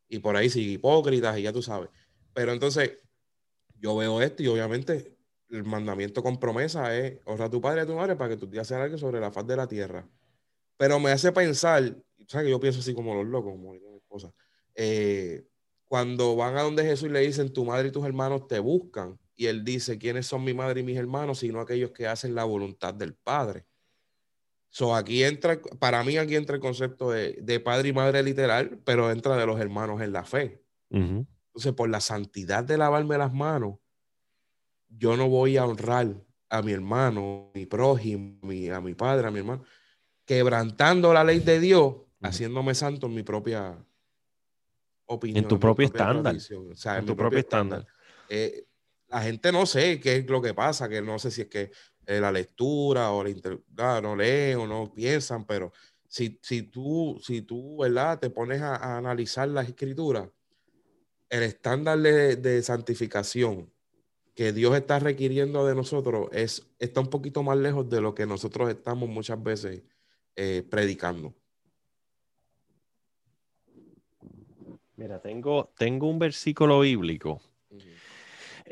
y 0.08 0.18
por 0.18 0.36
ahí 0.36 0.48
sigue 0.48 0.72
hipócritas 0.72 1.38
y 1.38 1.42
ya 1.42 1.52
tú 1.52 1.62
sabes. 1.62 1.90
Pero 2.32 2.52
entonces 2.52 2.98
yo 3.76 3.96
veo 3.96 4.22
esto 4.22 4.42
y 4.42 4.48
obviamente 4.48 5.16
el 5.50 5.64
mandamiento 5.64 6.22
con 6.22 6.38
promesa 6.38 6.96
es 6.96 7.20
honra 7.24 7.46
a 7.46 7.50
tu 7.50 7.60
padre 7.60 7.80
y 7.80 7.84
a 7.84 7.86
tu 7.86 7.94
madre 7.94 8.16
para 8.16 8.30
que 8.30 8.36
tu 8.36 8.46
día 8.46 8.64
sea 8.64 8.82
algo 8.82 8.96
sobre 8.96 9.20
la 9.20 9.30
faz 9.30 9.46
de 9.46 9.56
la 9.56 9.66
tierra. 9.66 10.08
Pero 10.76 10.98
me 10.98 11.10
hace 11.10 11.30
pensar, 11.32 11.82
¿sabes 12.26 12.46
que 12.46 12.50
yo 12.50 12.60
pienso 12.60 12.80
así 12.80 12.94
como 12.94 13.14
los 13.14 13.26
locos, 13.26 13.52
como 13.52 13.72
mi 13.72 13.78
esposa, 13.96 14.32
eh, 14.74 15.46
cuando 15.84 16.36
van 16.36 16.56
a 16.56 16.62
donde 16.62 16.84
Jesús 16.84 17.10
y 17.10 17.12
le 17.12 17.20
dicen 17.20 17.52
tu 17.52 17.64
madre 17.64 17.88
y 17.88 17.90
tus 17.90 18.04
hermanos 18.06 18.46
te 18.46 18.60
buscan 18.60 19.18
y 19.40 19.46
él 19.46 19.64
dice 19.64 19.96
quiénes 19.96 20.26
son 20.26 20.44
mi 20.44 20.52
madre 20.52 20.80
y 20.80 20.82
mis 20.82 20.98
hermanos, 20.98 21.38
sino 21.38 21.62
aquellos 21.62 21.92
que 21.92 22.06
hacen 22.06 22.34
la 22.34 22.44
voluntad 22.44 22.92
del 22.92 23.14
Padre. 23.14 23.64
So, 24.68 24.94
aquí 24.94 25.24
entra, 25.24 25.58
para 25.78 26.04
mí 26.04 26.18
aquí 26.18 26.36
entra 26.36 26.56
el 26.56 26.60
concepto 26.60 27.10
de, 27.10 27.60
padre 27.64 27.88
y 27.88 27.92
madre 27.94 28.22
literal, 28.22 28.78
pero 28.84 29.10
entra 29.10 29.38
de 29.38 29.46
los 29.46 29.58
hermanos 29.58 30.02
en 30.02 30.12
la 30.12 30.24
fe. 30.24 30.62
Entonces, 30.90 31.72
por 31.74 31.88
la 31.88 32.00
santidad 32.02 32.64
de 32.64 32.76
lavarme 32.76 33.16
las 33.16 33.32
manos, 33.32 33.78
yo 34.90 35.16
no 35.16 35.26
voy 35.30 35.56
a 35.56 35.64
honrar 35.64 36.22
a 36.50 36.60
mi 36.60 36.72
hermano, 36.72 37.50
mi 37.54 37.64
prójimo, 37.64 38.42
a 38.74 38.80
mi 38.82 38.94
padre, 38.94 39.26
a 39.26 39.30
mi 39.30 39.38
hermano, 39.38 39.64
quebrantando 40.26 41.14
la 41.14 41.24
ley 41.24 41.38
de 41.38 41.60
Dios, 41.60 41.94
haciéndome 42.20 42.74
santo 42.74 43.06
en 43.06 43.14
mi 43.14 43.22
propia 43.22 43.82
opinión. 45.06 45.44
En 45.44 45.48
tu 45.48 45.58
propio 45.58 45.86
estándar. 45.86 46.36
en, 46.36 47.06
tu 47.06 47.16
propio 47.16 47.38
estándar. 47.38 47.86
Eh, 48.28 48.66
la 49.10 49.22
gente 49.22 49.50
no 49.50 49.66
sé 49.66 50.00
qué 50.00 50.16
es 50.16 50.30
lo 50.30 50.40
que 50.40 50.54
pasa, 50.54 50.88
que 50.88 51.02
no 51.02 51.18
sé 51.18 51.30
si 51.30 51.42
es 51.42 51.48
que 51.48 51.72
eh, 52.06 52.20
la 52.20 52.30
lectura 52.30 53.10
o 53.12 53.24
la 53.24 53.32
ah, 53.78 54.00
no 54.00 54.14
leen 54.14 54.58
o 54.58 54.66
no 54.66 54.92
piensan, 54.94 55.44
pero 55.44 55.72
si, 56.06 56.38
si, 56.42 56.62
tú, 56.62 57.20
si 57.22 57.42
tú, 57.42 57.78
¿verdad? 57.78 58.20
Te 58.20 58.30
pones 58.30 58.62
a, 58.62 58.96
analizar 58.96 59.48
las 59.48 59.68
escrituras, 59.68 60.28
el 61.28 61.42
estándar 61.42 61.98
de, 61.98 62.62
santificación 62.62 63.72
que 64.34 64.52
Dios 64.52 64.74
está 64.76 64.98
requiriendo 65.00 65.66
de 65.66 65.74
nosotros 65.74 66.28
es, 66.32 66.66
está 66.78 67.00
un 67.00 67.10
poquito 67.10 67.42
más 67.42 67.58
lejos 67.58 67.88
de 67.90 68.00
lo 68.00 68.14
que 68.14 68.26
nosotros 68.26 68.70
estamos 68.70 69.08
muchas 69.08 69.42
veces 69.42 69.82
eh, 70.36 70.64
predicando. 70.68 71.34
Mira, 74.96 75.20
tengo, 75.20 75.72
tengo 75.76 76.08
un 76.08 76.18
versículo 76.18 76.80
bíblico 76.80 77.40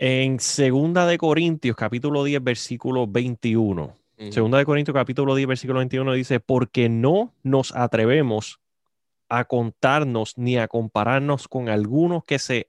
en 0.00 0.38
Segunda 0.38 1.08
de 1.08 1.18
Corintios, 1.18 1.74
capítulo 1.74 2.22
10, 2.22 2.44
versículo 2.44 3.08
21. 3.08 3.96
Segunda 4.30 4.58
de 4.58 4.64
Corintios, 4.64 4.94
capítulo 4.94 5.34
10, 5.34 5.48
versículo 5.48 5.78
21 5.80 6.12
dice, 6.12 6.38
porque 6.38 6.88
no 6.88 7.34
nos 7.42 7.74
atrevemos 7.74 8.60
a 9.28 9.44
contarnos 9.44 10.38
ni 10.38 10.56
a 10.56 10.68
compararnos 10.68 11.48
con 11.48 11.68
algunos 11.68 12.24
que 12.24 12.38
se, 12.38 12.68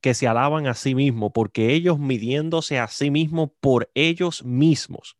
que 0.00 0.14
se 0.14 0.26
alaban 0.26 0.66
a 0.66 0.74
sí 0.74 0.96
mismos, 0.96 1.30
porque 1.32 1.72
ellos 1.72 2.00
midiéndose 2.00 2.80
a 2.80 2.88
sí 2.88 3.12
mismos 3.12 3.50
por 3.60 3.88
ellos 3.94 4.44
mismos 4.44 5.16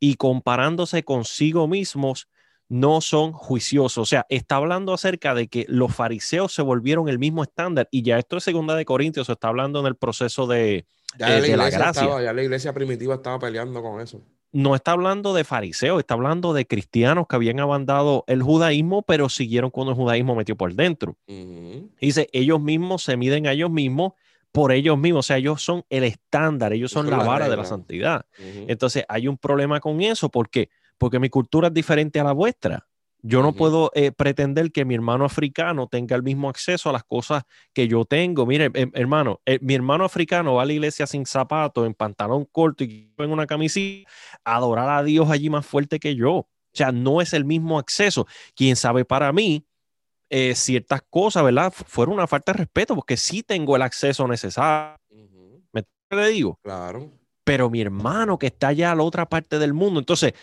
y 0.00 0.16
comparándose 0.16 1.04
consigo 1.04 1.68
mismos, 1.68 2.28
no 2.68 3.00
son 3.00 3.32
juiciosos. 3.32 3.98
O 3.98 4.06
sea, 4.06 4.26
está 4.28 4.56
hablando 4.56 4.92
acerca 4.92 5.34
de 5.34 5.48
que 5.48 5.64
los 5.68 5.94
fariseos 5.94 6.52
se 6.52 6.62
volvieron 6.62 7.08
el 7.08 7.18
mismo 7.18 7.42
estándar 7.42 7.88
y 7.90 8.02
ya 8.02 8.18
esto 8.18 8.36
es 8.36 8.44
segunda 8.44 8.74
de 8.74 8.84
Corintios, 8.84 9.28
está 9.28 9.48
hablando 9.48 9.80
en 9.80 9.86
el 9.86 9.96
proceso 9.96 10.46
de, 10.46 10.86
ya 11.18 11.28
la, 11.40 11.70
gracia. 11.70 12.22
ya 12.22 12.32
la 12.32 12.42
iglesia 12.42 12.72
primitiva 12.72 13.14
estaba 13.14 13.38
peleando 13.38 13.82
con 13.82 14.00
eso. 14.00 14.22
No 14.50 14.74
está 14.74 14.92
hablando 14.92 15.34
de 15.34 15.44
fariseos, 15.44 15.98
está 15.98 16.14
hablando 16.14 16.54
de 16.54 16.66
cristianos 16.66 17.26
que 17.28 17.36
habían 17.36 17.60
abandonado 17.60 18.24
el 18.28 18.42
judaísmo, 18.42 19.02
pero 19.02 19.28
siguieron 19.28 19.70
con 19.70 19.88
el 19.88 19.94
judaísmo 19.94 20.34
metido 20.34 20.56
por 20.56 20.72
dentro. 20.74 21.18
Dice, 22.00 22.28
ellos 22.32 22.60
mismos 22.60 23.02
se 23.02 23.18
miden 23.18 23.46
a 23.46 23.52
ellos 23.52 23.70
mismos 23.70 24.12
por 24.50 24.72
ellos 24.72 24.96
mismos, 24.96 25.26
o 25.26 25.28
sea, 25.28 25.36
ellos 25.36 25.62
son 25.62 25.84
el 25.90 26.04
estándar, 26.04 26.72
ellos 26.72 26.90
son, 26.90 27.10
la, 27.10 27.18
vara 27.18 27.50
de 27.50 27.56
la 27.56 27.66
santidad. 27.66 28.24
Entonces, 28.38 29.04
hay 29.08 29.28
un 29.28 29.36
problema 29.36 29.80
con 29.80 30.00
eso, 30.00 30.30
porque 30.30 30.70
porque 30.98 31.18
mi 31.18 31.30
cultura 31.30 31.68
es 31.68 31.74
diferente 31.74 32.20
a 32.20 32.24
la 32.24 32.32
vuestra. 32.32 32.86
Yo 33.20 33.42
no 33.42 33.52
puedo 33.52 33.90
eh, 33.94 34.12
pretender 34.12 34.70
que 34.70 34.84
mi 34.84 34.94
hermano 34.94 35.24
africano 35.24 35.88
tenga 35.88 36.14
el 36.14 36.22
mismo 36.22 36.48
acceso 36.48 36.88
a 36.88 36.92
las 36.92 37.02
cosas 37.02 37.42
que 37.72 37.88
yo 37.88 38.04
tengo. 38.04 38.46
Mire, 38.46 38.70
em, 38.74 38.92
hermano, 38.94 39.40
eh, 39.44 39.58
mi 39.60 39.74
hermano 39.74 40.04
africano 40.04 40.54
va 40.54 40.62
a 40.62 40.66
la 40.66 40.72
iglesia 40.72 41.04
sin 41.06 41.26
zapatos, 41.26 41.84
en 41.84 41.94
pantalón 41.94 42.44
corto 42.44 42.84
y 42.84 43.12
en 43.18 43.32
una 43.32 43.46
camisita, 43.46 44.08
a 44.44 44.56
adorar 44.56 44.88
a 44.90 45.02
Dios 45.02 45.28
allí 45.30 45.50
más 45.50 45.66
fuerte 45.66 45.98
que 45.98 46.14
yo. 46.14 46.32
O 46.32 46.48
sea, 46.72 46.92
no 46.92 47.20
es 47.20 47.32
el 47.32 47.44
mismo 47.44 47.78
acceso. 47.78 48.26
Quién 48.54 48.76
sabe 48.76 49.04
para 49.04 49.32
mí, 49.32 49.66
eh, 50.30 50.54
ciertas 50.54 51.02
cosas, 51.10 51.42
¿verdad? 51.42 51.72
Fueron 51.72 52.14
una 52.14 52.28
falta 52.28 52.52
de 52.52 52.58
respeto 52.58 52.94
porque 52.94 53.16
sí 53.16 53.42
tengo 53.42 53.74
el 53.74 53.82
acceso 53.82 54.28
necesario. 54.28 54.96
¿Me 55.72 55.84
le 56.10 56.28
digo? 56.28 56.58
Claro. 56.62 57.10
Pero 57.42 57.68
mi 57.68 57.80
hermano 57.80 58.38
que 58.38 58.46
está 58.46 58.68
allá 58.68 58.92
a 58.92 58.94
la 58.94 59.02
otra 59.02 59.28
parte 59.28 59.58
del 59.58 59.74
mundo, 59.74 59.98
entonces 59.98 60.34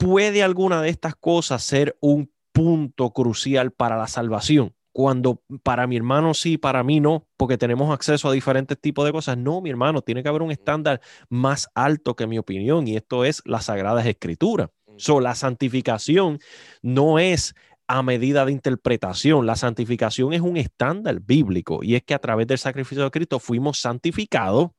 ¿Puede 0.00 0.42
alguna 0.42 0.80
de 0.80 0.88
estas 0.88 1.14
cosas 1.14 1.62
ser 1.62 1.94
un 2.00 2.32
punto 2.52 3.10
crucial 3.10 3.70
para 3.70 3.98
la 3.98 4.08
salvación? 4.08 4.74
Cuando 4.92 5.42
para 5.62 5.86
mi 5.86 5.98
hermano 5.98 6.32
sí, 6.32 6.56
para 6.56 6.82
mí 6.82 7.00
no, 7.00 7.28
porque 7.36 7.58
tenemos 7.58 7.92
acceso 7.92 8.26
a 8.26 8.32
diferentes 8.32 8.80
tipos 8.80 9.04
de 9.04 9.12
cosas. 9.12 9.36
No, 9.36 9.60
mi 9.60 9.68
hermano, 9.68 10.00
tiene 10.00 10.22
que 10.22 10.30
haber 10.30 10.40
un 10.40 10.52
estándar 10.52 11.02
más 11.28 11.68
alto 11.74 12.16
que 12.16 12.26
mi 12.26 12.38
opinión 12.38 12.88
y 12.88 12.96
esto 12.96 13.26
es 13.26 13.42
la 13.44 13.60
Sagradas 13.60 14.06
Escrituras. 14.06 14.70
So, 14.96 15.20
la 15.20 15.34
santificación 15.34 16.38
no 16.80 17.18
es 17.18 17.54
a 17.86 18.02
medida 18.02 18.46
de 18.46 18.52
interpretación. 18.52 19.44
La 19.44 19.54
santificación 19.54 20.32
es 20.32 20.40
un 20.40 20.56
estándar 20.56 21.20
bíblico 21.20 21.80
y 21.82 21.94
es 21.94 22.02
que 22.04 22.14
a 22.14 22.20
través 22.20 22.46
del 22.46 22.58
sacrificio 22.58 23.04
de 23.04 23.10
Cristo 23.10 23.38
fuimos 23.38 23.78
santificados 23.78 24.70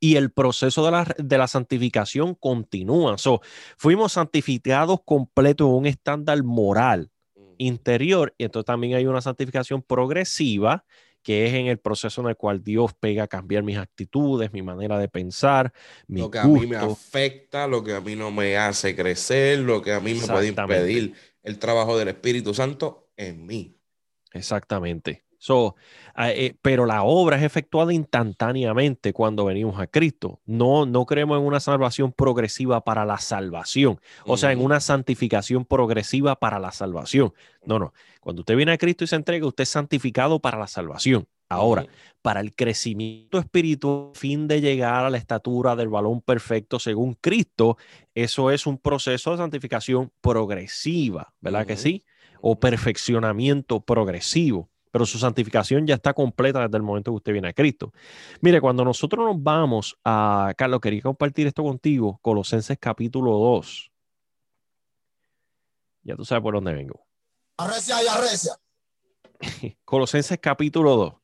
y 0.00 0.16
el 0.16 0.30
proceso 0.30 0.84
de 0.84 0.90
la, 0.90 1.14
de 1.18 1.38
la 1.38 1.48
santificación 1.48 2.34
continúa. 2.34 3.18
So, 3.18 3.40
fuimos 3.76 4.12
santificados 4.12 5.00
completo 5.04 5.66
en 5.66 5.72
un 5.72 5.86
estándar 5.86 6.42
moral 6.42 7.10
interior 7.58 8.34
y 8.38 8.44
entonces 8.44 8.66
también 8.66 8.94
hay 8.94 9.06
una 9.06 9.20
santificación 9.20 9.82
progresiva 9.82 10.84
que 11.22 11.46
es 11.46 11.54
en 11.54 11.66
el 11.66 11.78
proceso 11.78 12.22
en 12.22 12.28
el 12.28 12.36
cual 12.36 12.62
Dios 12.62 12.94
pega 12.98 13.24
a 13.24 13.26
cambiar 13.26 13.62
mis 13.62 13.76
actitudes, 13.76 14.52
mi 14.52 14.62
manera 14.62 14.98
de 14.98 15.08
pensar, 15.08 15.72
mi 16.06 16.20
lo 16.20 16.30
que 16.30 16.38
a 16.38 16.44
mí 16.44 16.66
me 16.66 16.76
afecta, 16.76 17.66
lo 17.66 17.82
que 17.84 17.92
a 17.94 18.00
mí 18.00 18.16
no 18.16 18.30
me 18.30 18.56
hace 18.56 18.94
crecer, 18.94 19.58
lo 19.58 19.82
que 19.82 19.92
a 19.92 20.00
mí 20.00 20.14
me 20.14 20.26
puede 20.26 20.46
impedir 20.46 21.14
el 21.42 21.58
trabajo 21.58 21.98
del 21.98 22.08
Espíritu 22.08 22.54
Santo 22.54 23.10
en 23.16 23.44
mí. 23.44 23.76
Exactamente. 24.32 25.27
So, 25.38 25.76
ah, 26.14 26.32
eh, 26.32 26.56
pero 26.62 26.84
la 26.84 27.04
obra 27.04 27.36
es 27.36 27.44
efectuada 27.44 27.92
instantáneamente 27.92 29.12
cuando 29.12 29.44
venimos 29.44 29.80
a 29.80 29.86
Cristo. 29.86 30.40
No, 30.46 30.84
no 30.84 31.06
creemos 31.06 31.38
en 31.38 31.46
una 31.46 31.60
salvación 31.60 32.12
progresiva 32.12 32.82
para 32.82 33.04
la 33.04 33.18
salvación, 33.18 34.00
o 34.26 34.36
sea, 34.36 34.50
en 34.50 34.60
una 34.60 34.80
santificación 34.80 35.64
progresiva 35.64 36.34
para 36.36 36.58
la 36.58 36.72
salvación. 36.72 37.32
No, 37.64 37.78
no. 37.78 37.94
Cuando 38.20 38.40
usted 38.42 38.56
viene 38.56 38.72
a 38.72 38.78
Cristo 38.78 39.04
y 39.04 39.06
se 39.06 39.16
entrega, 39.16 39.46
usted 39.46 39.62
es 39.62 39.68
santificado 39.68 40.40
para 40.40 40.58
la 40.58 40.66
salvación. 40.66 41.28
Ahora, 41.48 41.86
para 42.20 42.40
el 42.40 42.54
crecimiento 42.54 43.38
espiritual, 43.38 44.10
fin 44.14 44.48
de 44.48 44.60
llegar 44.60 45.04
a 45.04 45.10
la 45.10 45.16
estatura 45.16 45.76
del 45.76 45.88
balón 45.88 46.20
perfecto 46.20 46.78
según 46.78 47.14
Cristo, 47.14 47.78
eso 48.14 48.50
es 48.50 48.66
un 48.66 48.76
proceso 48.76 49.30
de 49.30 49.38
santificación 49.38 50.12
progresiva, 50.20 51.32
¿verdad 51.40 51.64
que 51.64 51.76
sí? 51.76 52.04
O 52.42 52.60
perfeccionamiento 52.60 53.80
progresivo 53.80 54.68
pero 54.98 55.06
su 55.06 55.16
santificación 55.16 55.86
ya 55.86 55.94
está 55.94 56.12
completa 56.12 56.62
desde 56.62 56.76
el 56.76 56.82
momento 56.82 57.12
que 57.12 57.16
usted 57.18 57.32
viene 57.32 57.46
a 57.46 57.52
Cristo. 57.52 57.92
Mire, 58.40 58.60
cuando 58.60 58.84
nosotros 58.84 59.24
nos 59.24 59.40
vamos 59.40 59.96
a, 60.04 60.52
Carlos, 60.56 60.80
quería 60.80 61.02
compartir 61.02 61.46
esto 61.46 61.62
contigo, 61.62 62.18
Colosenses 62.20 62.76
capítulo 62.80 63.30
2. 63.30 63.92
Ya 66.02 66.16
tú 66.16 66.24
sabes 66.24 66.42
por 66.42 66.54
dónde 66.54 66.72
vengo. 66.72 67.06
Arrecia 67.58 68.02
y 68.02 68.08
arrecia. 68.08 68.54
Colosenses 69.84 70.38
capítulo 70.40 70.96
2. 70.96 71.14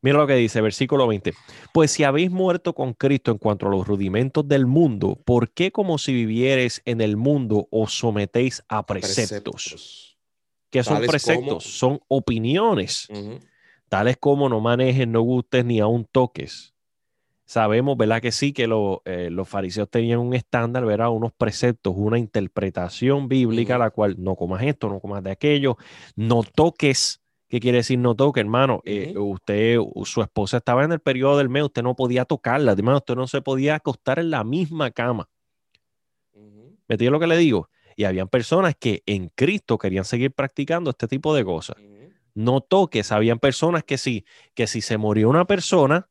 Mira 0.00 0.18
lo 0.18 0.26
que 0.26 0.34
dice, 0.34 0.60
versículo 0.60 1.06
20. 1.06 1.32
Pues 1.72 1.92
si 1.92 2.02
habéis 2.02 2.32
muerto 2.32 2.74
con 2.74 2.92
Cristo 2.92 3.30
en 3.30 3.38
cuanto 3.38 3.68
a 3.68 3.70
los 3.70 3.86
rudimentos 3.86 4.48
del 4.48 4.66
mundo, 4.66 5.16
¿por 5.24 5.52
qué 5.52 5.70
como 5.70 5.96
si 5.98 6.12
vivierais 6.12 6.82
en 6.86 7.00
el 7.00 7.16
mundo 7.16 7.68
os 7.70 7.96
sometéis 7.96 8.64
a 8.66 8.84
preceptos? 8.84 10.11
Que 10.72 10.82
son 10.82 11.02
preceptos, 11.02 11.64
son 11.64 12.00
opiniones, 12.08 13.06
tales 13.90 14.16
como 14.16 14.48
no 14.48 14.58
manejes, 14.58 15.06
no 15.06 15.20
gustes 15.20 15.66
ni 15.66 15.80
aún 15.80 16.08
toques. 16.10 16.72
Sabemos, 17.44 17.98
¿verdad? 17.98 18.22
Que 18.22 18.32
sí, 18.32 18.54
que 18.54 18.66
eh, 19.04 19.28
los 19.30 19.46
fariseos 19.46 19.90
tenían 19.90 20.20
un 20.20 20.32
estándar, 20.32 20.86
¿verdad? 20.86 21.10
Unos 21.10 21.32
preceptos, 21.34 21.92
una 21.94 22.18
interpretación 22.18 23.28
bíblica, 23.28 23.76
la 23.76 23.90
cual 23.90 24.16
no 24.18 24.34
comas 24.34 24.62
esto, 24.62 24.88
no 24.88 24.98
comas 24.98 25.22
de 25.22 25.32
aquello, 25.32 25.76
no 26.16 26.42
toques. 26.42 27.20
¿Qué 27.48 27.60
quiere 27.60 27.78
decir 27.78 27.98
no 27.98 28.14
toque, 28.14 28.40
hermano? 28.40 28.80
Eh, 28.86 29.12
usted, 29.18 29.76
su 30.04 30.22
esposa 30.22 30.56
estaba 30.56 30.84
en 30.84 30.92
el 30.92 31.00
periodo 31.00 31.36
del 31.36 31.50
mes, 31.50 31.64
usted 31.64 31.82
no 31.82 31.94
podía 31.94 32.24
tocarla, 32.24 32.72
hermano, 32.72 32.96
usted 32.96 33.14
no 33.14 33.26
se 33.26 33.42
podía 33.42 33.74
acostar 33.74 34.18
en 34.18 34.30
la 34.30 34.42
misma 34.42 34.90
cama. 34.90 35.28
¿Me 36.32 36.94
entiende 36.94 37.10
lo 37.10 37.20
que 37.20 37.26
le 37.26 37.36
digo? 37.36 37.68
Y 37.96 38.04
habían 38.04 38.28
personas 38.28 38.74
que 38.78 39.02
en 39.06 39.28
Cristo 39.28 39.78
querían 39.78 40.04
seguir 40.04 40.32
practicando 40.32 40.90
este 40.90 41.08
tipo 41.08 41.34
de 41.34 41.44
cosas. 41.44 41.76
No 42.34 42.60
toques, 42.60 43.12
habían 43.12 43.38
personas 43.38 43.84
que 43.84 43.98
sí, 43.98 44.24
que 44.54 44.66
si 44.66 44.80
se 44.80 44.96
murió 44.96 45.28
una 45.28 45.44
persona, 45.44 46.08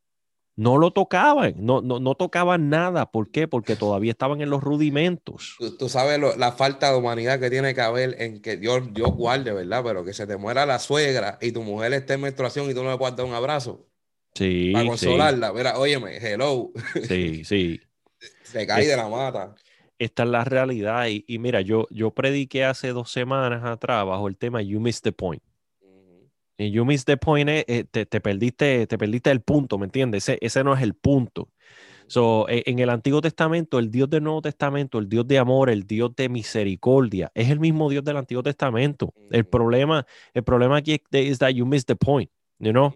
no 0.56 0.78
lo 0.78 0.92
tocaban, 0.92 1.56
no, 1.58 1.82
no, 1.82 2.00
no 2.00 2.16
tocaban 2.16 2.70
nada. 2.70 3.12
¿Por 3.12 3.32
qué? 3.32 3.48
Porque 3.48 3.76
todavía 3.76 4.12
estaban 4.12 4.42
en 4.42 4.50
los 4.50 4.62
rudimentos. 4.62 5.58
Tú, 5.80 5.90
sabes 5.90 6.20
la 6.38 6.52
falta 6.52 6.92
de 6.92 6.98
humanidad 6.98 7.40
que 7.40 7.50
tiene 7.50 7.74
que 7.74 7.82
haber 7.82 8.22
en 8.22 8.42
que 8.42 8.58
Dios, 8.58 8.94
Dios 8.94 9.12
guarde, 9.16 9.54
¿verdad? 9.54 9.82
Pero 9.84 10.06
que 10.06 10.14
se 10.14 10.28
te 10.28 10.38
muera 10.38 10.66
la 10.66 10.78
suegra 10.78 11.40
y 11.42 11.52
tu 11.52 11.64
mujer 11.64 11.94
esté 11.94 12.14
en 12.14 12.22
menstruación 12.22 12.70
y 12.70 12.74
tú 12.74 12.84
no 12.84 12.92
le 12.92 12.98
puedas 12.98 13.16
dar 13.16 13.26
un 13.26 13.34
abrazo. 13.34 13.88
Sí. 14.36 14.72
Para 14.74 14.86
consolarla. 14.86 15.54
Mira, 15.54 15.80
óyeme, 15.80 16.18
hello. 16.18 16.72
Sí, 17.08 17.44
sí. 17.44 17.82
se 18.44 18.68
cae 18.68 18.86
de 18.86 18.98
la 18.98 19.08
mata 19.08 19.56
esta 20.02 20.24
es 20.24 20.30
la 20.30 20.44
realidad. 20.44 21.06
Y, 21.10 21.40
mira, 21.40 21.62
yo, 21.62 21.88
yo 21.92 22.12
prediqué 22.12 22.66
hace 22.66 22.90
dos 22.90 23.12
semanas 23.12 23.64
atrás 23.64 24.06
bajo 24.06 24.28
el 24.28 24.36
tema 24.36 24.62
You 24.62 24.80
Missed 24.80 25.04
the 25.04 25.12
Point. 25.12 25.44
Y 26.58 26.72
You 26.72 26.86
Missed 26.86 27.06
the 27.06 27.18
Point, 27.18 27.50
eh, 27.50 27.86
te, 27.90 28.06
perdiste, 28.22 28.88
te 28.88 28.98
perdiste 28.98 29.32
el 29.32 29.42
punto, 29.42 29.78
¿me 29.78 29.86
entiendes? 29.86 30.28
Ese, 30.28 30.38
ese 30.42 30.64
no 30.64 30.74
es 30.74 30.82
el 30.82 30.96
punto. 30.96 31.50
So, 32.12 32.50
e, 32.50 32.64
en 32.66 32.80
el 32.80 32.90
Antiguo 32.90 33.22
Testamento, 33.22 33.80
el 33.80 33.90
Dios 33.90 34.10
del 34.10 34.24
Nuevo 34.24 34.42
Testamento, 34.42 35.00
el 35.00 35.08
Dios 35.08 35.26
de 35.28 35.38
amor, 35.38 35.70
el 35.70 35.88
Dios 35.88 36.14
de 36.16 36.28
misericordia, 36.28 37.32
es 37.34 37.50
el 37.50 37.60
mismo 37.60 37.90
Dios 37.90 38.04
del 38.04 38.18
Antiguo 38.18 38.44
Testamento. 38.44 39.14
El 39.30 39.46
problema, 39.46 40.06
el 40.34 40.44
problema 40.44 40.78
aquí 40.78 41.02
es 41.12 41.40
that 41.40 41.52
you 41.52 41.66
miss 41.66 41.86
the 41.86 41.96
point, 41.96 42.30
you 42.60 42.72
know? 42.72 42.94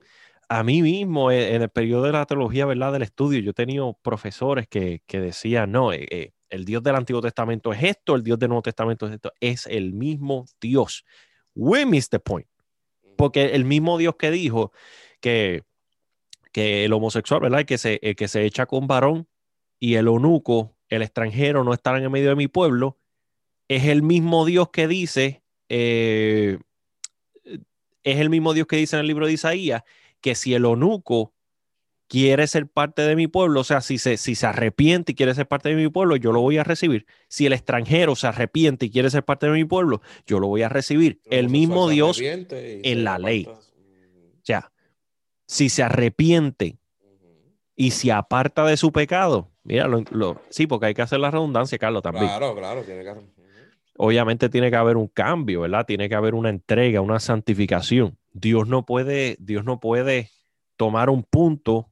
A 0.49 0.64
mí 0.64 0.82
mismo, 0.82 1.32
e, 1.32 1.56
en 1.56 1.62
el 1.62 1.70
periodo 1.70 2.03
de 2.03 2.12
la 2.12 2.26
teología, 2.26 2.66
¿verdad? 2.66 2.91
Del 2.91 3.03
estudio, 3.03 3.39
yo 3.39 3.51
he 3.51 3.53
tenido 3.53 3.97
profesores 4.01 4.68
que, 4.68 5.01
que 5.08 5.22
decían, 5.22 5.72
no, 5.72 5.93
eh, 5.93 6.06
eh, 6.12 6.32
el 6.50 6.66
Dios 6.66 6.84
del 6.84 6.96
Antiguo 6.96 7.22
Testamento 7.22 7.74
es 7.74 7.84
esto, 7.84 8.16
el 8.16 8.24
Dios 8.24 8.39
del 8.39 8.50
Nuevo 8.50 8.62
Testamento 8.62 9.08
es 9.08 9.14
esto, 9.14 9.32
es 9.39 9.66
el 9.68 9.93
mismo 9.93 10.46
Dios. 10.60 11.06
We 11.56 11.86
miss 11.86 12.10
the 12.10 12.20
point. 12.20 12.48
Porque 13.16 13.56
el 13.56 13.66
mismo 13.66 13.98
Dios 13.98 14.16
que 14.18 14.32
dijo 14.32 14.72
que 15.22 15.64
que 16.56 16.86
el 16.86 16.93
homosexual, 16.93 17.41
¿verdad? 17.41 17.66
que 17.66 17.78
se, 17.78 18.00
que 18.00 18.30
se 18.30 18.46
echa 18.46 18.66
con 18.66 18.88
varón 18.88 19.28
y 19.78 19.96
el 19.96 20.08
onuco, 20.08 20.74
el 20.88 21.02
extranjero, 21.02 21.66
no 21.66 21.74
estarán 21.74 22.02
en 22.02 22.10
medio 22.10 22.30
de 22.30 22.38
mi 22.38 22.48
pueblo, 22.48 22.98
es 23.68 23.84
el 23.84 24.02
mismo 24.02 24.46
Dios 24.46 24.70
que 24.70 24.88
dice, 24.88 25.43
eh, 25.68 26.60
es 27.43 28.20
el 28.20 28.30
mismo 28.30 28.54
Dios 28.54 28.68
que 28.68 28.78
dice 28.78 28.96
en 28.96 29.02
el 29.02 29.08
libro 29.08 29.28
de 29.28 29.34
Isaías, 29.34 29.84
que 30.22 30.34
si 30.34 30.54
el 30.54 30.64
onuco 30.64 31.34
quiere 32.08 32.47
ser 32.47 32.68
parte 32.68 33.01
de 33.01 33.16
mi 33.16 33.28
pueblo, 33.28 33.62
o 33.62 33.64
sea, 33.64 33.82
si 33.82 33.97
se, 33.97 34.18
si 34.18 34.36
se 34.36 34.45
arrepiente 34.45 35.12
y 35.12 35.16
quiere 35.16 35.34
ser 35.34 35.47
parte 35.47 35.70
de 35.70 35.76
mi 35.76 35.89
pueblo, 35.89 36.16
yo 36.16 36.32
lo 36.32 36.41
voy 36.41 36.58
a 36.58 36.64
recibir. 36.64 37.06
Si 37.28 37.45
el 37.45 37.53
extranjero 37.53 38.16
se 38.16 38.28
arrepiente 38.28 38.86
y 38.86 38.91
quiere 38.91 39.10
ser 39.10 39.24
parte 39.24 39.47
de 39.47 39.53
mi 39.53 39.66
pueblo, 39.66 40.01
yo 40.26 40.39
lo 40.39 40.47
voy 40.47 40.62
a 40.62 40.70
recibir. 40.70 41.22
El 41.26 41.49
mismo 41.49 41.89
Dios 41.89 42.20
en 42.22 43.03
la 43.03 43.18
ley. 43.18 43.47
O 43.47 43.60
sea, 44.43 44.72
si 45.47 45.70
se 45.70 45.84
arrepiente 45.84 46.78
y 47.76 47.91
se 47.91 48.12
aparta 48.12 48.66
de 48.66 48.78
su 48.78 48.91
pecado, 48.91 49.51
mira, 49.64 49.88
lo, 49.88 50.41
sí, 50.49 50.68
porque 50.68 50.88
hay 50.88 50.93
que 50.93 51.01
hacer 51.01 51.20
la 51.20 51.32
redundancia, 51.32 51.78
Carlos, 51.78 52.03
también. 52.03 52.28
Claro, 52.28 52.56
claro, 52.56 52.84
tiene 52.84 53.03
que 53.03 53.36
Obviamente 53.97 54.49
tiene 54.49 54.70
que 54.70 54.76
haber 54.76 54.97
un 54.97 55.08
cambio, 55.08 55.62
¿verdad? 55.62 55.86
Tiene 55.86 56.10
que 56.10 56.16
haber 56.16 56.36
una 56.36 56.49
entrega, 56.49 56.99
una 56.99 57.20
santificación. 57.22 58.18
Dios 58.34 58.68
no 58.68 58.86
puede, 58.86 59.38
Dios 59.39 59.64
no 59.64 59.80
puede 59.80 60.32
tomar 60.76 61.10
un 61.10 61.24
punto 61.24 61.89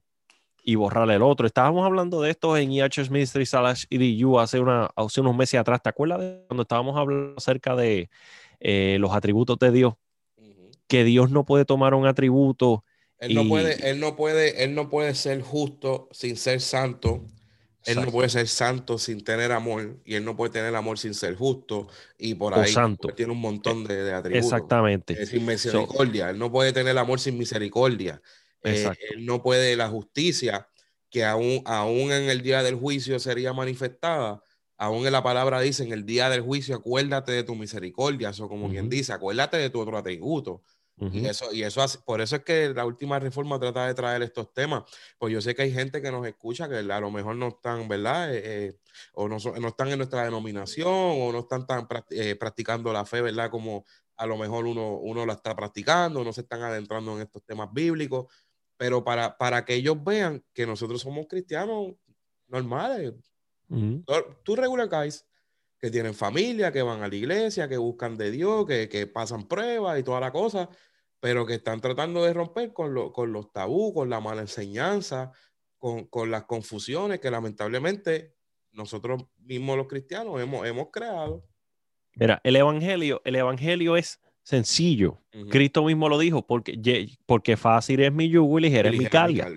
y 0.64 0.74
borrar 0.74 1.10
el 1.10 1.22
otro. 1.22 1.46
Estábamos 1.46 1.84
hablando 1.84 2.20
de 2.22 2.30
esto 2.30 2.56
en 2.56 2.72
EHS 2.72 3.10
Ministry 3.10 3.46
slash 3.46 3.84
EDU 3.90 4.40
hace, 4.40 4.58
una, 4.58 4.90
hace 4.96 5.20
unos 5.20 5.36
meses 5.36 5.60
atrás. 5.60 5.82
¿Te 5.82 5.90
acuerdas 5.90 6.20
de 6.20 6.44
cuando 6.48 6.62
estábamos 6.62 6.96
hablando 6.96 7.34
acerca 7.36 7.76
de 7.76 8.10
eh, 8.60 8.96
los 8.98 9.12
atributos 9.12 9.58
de 9.58 9.70
Dios? 9.70 9.94
Que 10.88 11.04
Dios 11.04 11.30
no 11.30 11.44
puede 11.44 11.64
tomar 11.64 11.94
un 11.94 12.06
atributo 12.06 12.84
él 13.18 13.34
no, 13.34 13.48
puede, 13.48 13.90
él, 13.90 14.00
no 14.00 14.16
puede, 14.16 14.64
él 14.64 14.74
no 14.74 14.90
puede 14.90 15.14
ser 15.14 15.40
justo 15.40 16.08
sin 16.12 16.36
ser 16.36 16.60
santo. 16.60 17.24
Él 17.86 18.00
no 18.00 18.10
puede 18.10 18.30
ser 18.30 18.48
santo 18.48 18.98
sin 18.98 19.22
tener 19.24 19.52
amor 19.52 19.98
y 20.06 20.14
él 20.14 20.24
no 20.24 20.36
puede 20.36 20.52
tener 20.52 20.74
amor 20.74 20.98
sin 20.98 21.12
ser 21.12 21.34
justo 21.34 21.86
y 22.16 22.34
por 22.34 22.58
ahí 22.58 22.72
santo. 22.72 23.08
tiene 23.08 23.32
un 23.32 23.40
montón 23.40 23.84
de, 23.84 24.10
atributos. 24.10 24.52
Exactamente. 24.52 25.26
sin 25.26 25.44
misericordia. 25.44 26.30
él 26.30 26.38
no 26.38 26.50
puede 26.50 26.72
tener 26.72 26.96
amor 26.96 27.20
sin 27.20 27.36
misericordia. 27.36 28.22
Eh, 28.64 28.90
él 29.10 29.26
no 29.26 29.42
puede 29.42 29.76
la 29.76 29.88
justicia 29.88 30.68
que 31.10 31.24
aún, 31.24 31.62
aún 31.64 32.10
en 32.12 32.28
el 32.28 32.42
día 32.42 32.62
del 32.62 32.74
juicio 32.74 33.18
sería 33.18 33.52
manifestada. 33.52 34.42
Aún 34.76 35.06
en 35.06 35.12
la 35.12 35.22
palabra 35.22 35.60
dice 35.60 35.84
en 35.84 35.92
el 35.92 36.04
día 36.04 36.28
del 36.28 36.40
juicio 36.40 36.74
acuérdate 36.74 37.32
de 37.32 37.44
tu 37.44 37.54
misericordia. 37.54 38.30
Eso 38.30 38.48
como 38.48 38.68
quien 38.68 38.88
dice, 38.88 39.12
acuérdate 39.12 39.56
de 39.58 39.70
tu 39.70 39.80
otro 39.80 39.96
atributo. 39.96 40.62
Y 40.96 41.26
eso, 41.26 41.52
y 41.52 41.64
eso 41.64 41.84
por 42.04 42.20
eso 42.20 42.36
es 42.36 42.44
que 42.44 42.72
la 42.72 42.86
última 42.86 43.18
reforma 43.18 43.58
trata 43.58 43.86
de 43.86 43.94
traer 43.94 44.22
estos 44.22 44.52
temas. 44.54 44.84
Pues 45.18 45.32
yo 45.32 45.40
sé 45.40 45.54
que 45.54 45.62
hay 45.62 45.72
gente 45.72 46.00
que 46.00 46.10
nos 46.12 46.24
escucha 46.26 46.68
que 46.68 46.76
a 46.76 47.00
lo 47.00 47.10
mejor 47.10 47.34
no 47.34 47.48
están, 47.48 47.88
¿verdad? 47.88 48.32
Eh, 48.32 48.42
eh, 48.44 48.78
o 49.12 49.28
no, 49.28 49.38
no, 49.60 49.68
están 49.68 49.88
en 49.88 49.98
nuestra 49.98 50.24
denominación, 50.24 50.86
o 50.88 51.32
no 51.32 51.40
están 51.40 51.66
tan 51.66 51.88
eh, 52.10 52.36
practicando 52.36 52.92
la 52.92 53.04
fe, 53.04 53.22
¿verdad? 53.22 53.50
Como 53.50 53.84
a 54.16 54.26
lo 54.26 54.36
mejor 54.36 54.66
uno, 54.66 54.98
uno 54.98 55.26
la 55.26 55.32
está 55.32 55.56
practicando, 55.56 56.22
no 56.22 56.32
se 56.32 56.42
están 56.42 56.62
adentrando 56.62 57.16
en 57.16 57.22
estos 57.22 57.44
temas 57.44 57.72
bíblicos. 57.72 58.32
Pero 58.84 59.02
para, 59.02 59.38
para 59.38 59.64
que 59.64 59.76
ellos 59.76 59.96
vean 60.04 60.44
que 60.52 60.66
nosotros 60.66 61.00
somos 61.00 61.26
cristianos 61.26 61.94
normales. 62.48 63.14
Tú 64.42 64.56
regular 64.56 64.90
guys 64.90 65.26
que 65.78 65.90
tienen 65.90 66.12
familia, 66.12 66.70
que 66.70 66.82
van 66.82 67.02
a 67.02 67.08
la 67.08 67.14
iglesia, 67.14 67.66
que 67.66 67.78
buscan 67.78 68.18
de 68.18 68.30
Dios, 68.30 68.66
que, 68.66 68.90
que 68.90 69.06
pasan 69.06 69.48
pruebas 69.48 69.98
y 69.98 70.02
toda 70.02 70.20
la 70.20 70.30
cosa, 70.30 70.68
pero 71.18 71.46
que 71.46 71.54
están 71.54 71.80
tratando 71.80 72.22
de 72.24 72.34
romper 72.34 72.74
con, 72.74 72.92
lo, 72.92 73.10
con 73.10 73.32
los 73.32 73.50
tabú, 73.52 73.94
con 73.94 74.10
la 74.10 74.20
mala 74.20 74.42
enseñanza, 74.42 75.32
con, 75.78 76.04
con, 76.08 76.30
las 76.30 76.44
confusiones 76.44 77.20
que 77.20 77.30
lamentablemente 77.30 78.34
nosotros 78.70 79.24
mismos 79.38 79.78
los 79.78 79.86
cristianos 79.86 80.42
hemos, 80.42 80.66
hemos 80.66 80.90
creado. 80.90 81.42
Mira, 82.16 82.38
el 82.44 82.56
evangelio, 82.56 83.22
el 83.24 83.36
evangelio 83.36 83.96
es 83.96 84.20
sencillo. 84.44 85.18
Cristo 85.50 85.84
mismo 85.84 86.08
lo 86.08 86.18
dijo, 86.18 86.46
porque, 86.46 87.08
porque 87.26 87.56
fácil 87.56 88.00
es 88.00 88.12
mi 88.12 88.28
yugo 88.28 88.58
y 88.60 88.62
ligera, 88.62 88.90
es 88.90 88.96
mi 88.96 89.06
carga. 89.06 89.48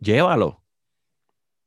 Llévalo. 0.00 0.60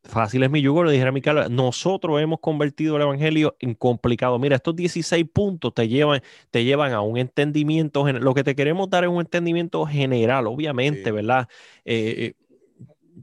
Fácil 0.03 0.43
es 0.43 0.51
mi 0.51 0.61
yugo, 0.61 0.83
le 0.83 0.91
dijera 0.91 1.11
mi 1.11 1.21
Carlos. 1.21 1.49
Nosotros 1.49 2.21
hemos 2.21 2.39
convertido 2.39 2.97
el 2.97 3.01
evangelio 3.01 3.55
en 3.59 3.73
complicado. 3.73 4.37
Mira, 4.37 4.57
estos 4.57 4.75
16 4.75 5.25
puntos 5.33 5.73
te 5.73 5.87
llevan, 5.87 6.21
te 6.51 6.63
llevan 6.63 6.93
a 6.93 7.01
un 7.01 7.17
entendimiento. 7.17 8.05
Lo 8.11 8.33
que 8.35 8.43
te 8.43 8.55
queremos 8.55 8.89
dar 8.89 9.03
es 9.03 9.09
un 9.09 9.21
entendimiento 9.21 9.83
general, 9.85 10.45
obviamente, 10.45 11.11
¿verdad? 11.11 11.47
Eh, 11.85 12.35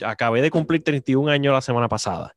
eh, 0.00 0.04
acabé 0.04 0.42
de 0.42 0.50
cumplir 0.50 0.82
31 0.82 1.30
años 1.30 1.52
la 1.52 1.60
semana 1.60 1.88
pasada 1.88 2.34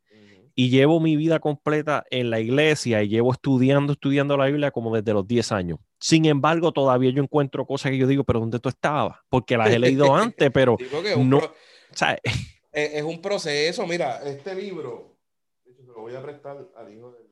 y 0.53 0.69
llevo 0.69 0.99
mi 0.99 1.15
vida 1.15 1.39
completa 1.39 2.05
en 2.11 2.29
la 2.29 2.39
iglesia 2.39 3.03
y 3.03 3.09
llevo 3.09 3.33
estudiando, 3.33 3.93
estudiando 3.93 4.37
la 4.37 4.45
Biblia 4.45 4.71
como 4.71 4.95
desde 4.95 5.13
los 5.13 5.27
10 5.27 5.51
años. 5.51 5.79
Sin 5.99 6.25
embargo, 6.25 6.71
todavía 6.71 7.11
yo 7.11 7.23
encuentro 7.23 7.65
cosas 7.65 7.91
que 7.91 7.97
yo 7.97 8.07
digo, 8.07 8.23
pero 8.23 8.39
¿dónde 8.39 8.59
tú 8.59 8.69
estabas? 8.69 9.17
Porque 9.29 9.57
las 9.57 9.69
he 9.69 9.79
leído 9.79 10.13
antes, 10.15 10.51
pero 10.51 10.77
no. 11.17 11.41
es, 12.71 13.03
un 13.03 13.21
proceso. 13.21 13.87
Mira, 13.87 14.21
este 14.23 14.53
libro, 14.53 15.17
se 15.63 15.83
lo 15.83 16.01
voy 16.01 16.15
a 16.15 16.21
prestar 16.21 16.67
al 16.75 16.93
hijo 16.93 17.11
del, 17.11 17.27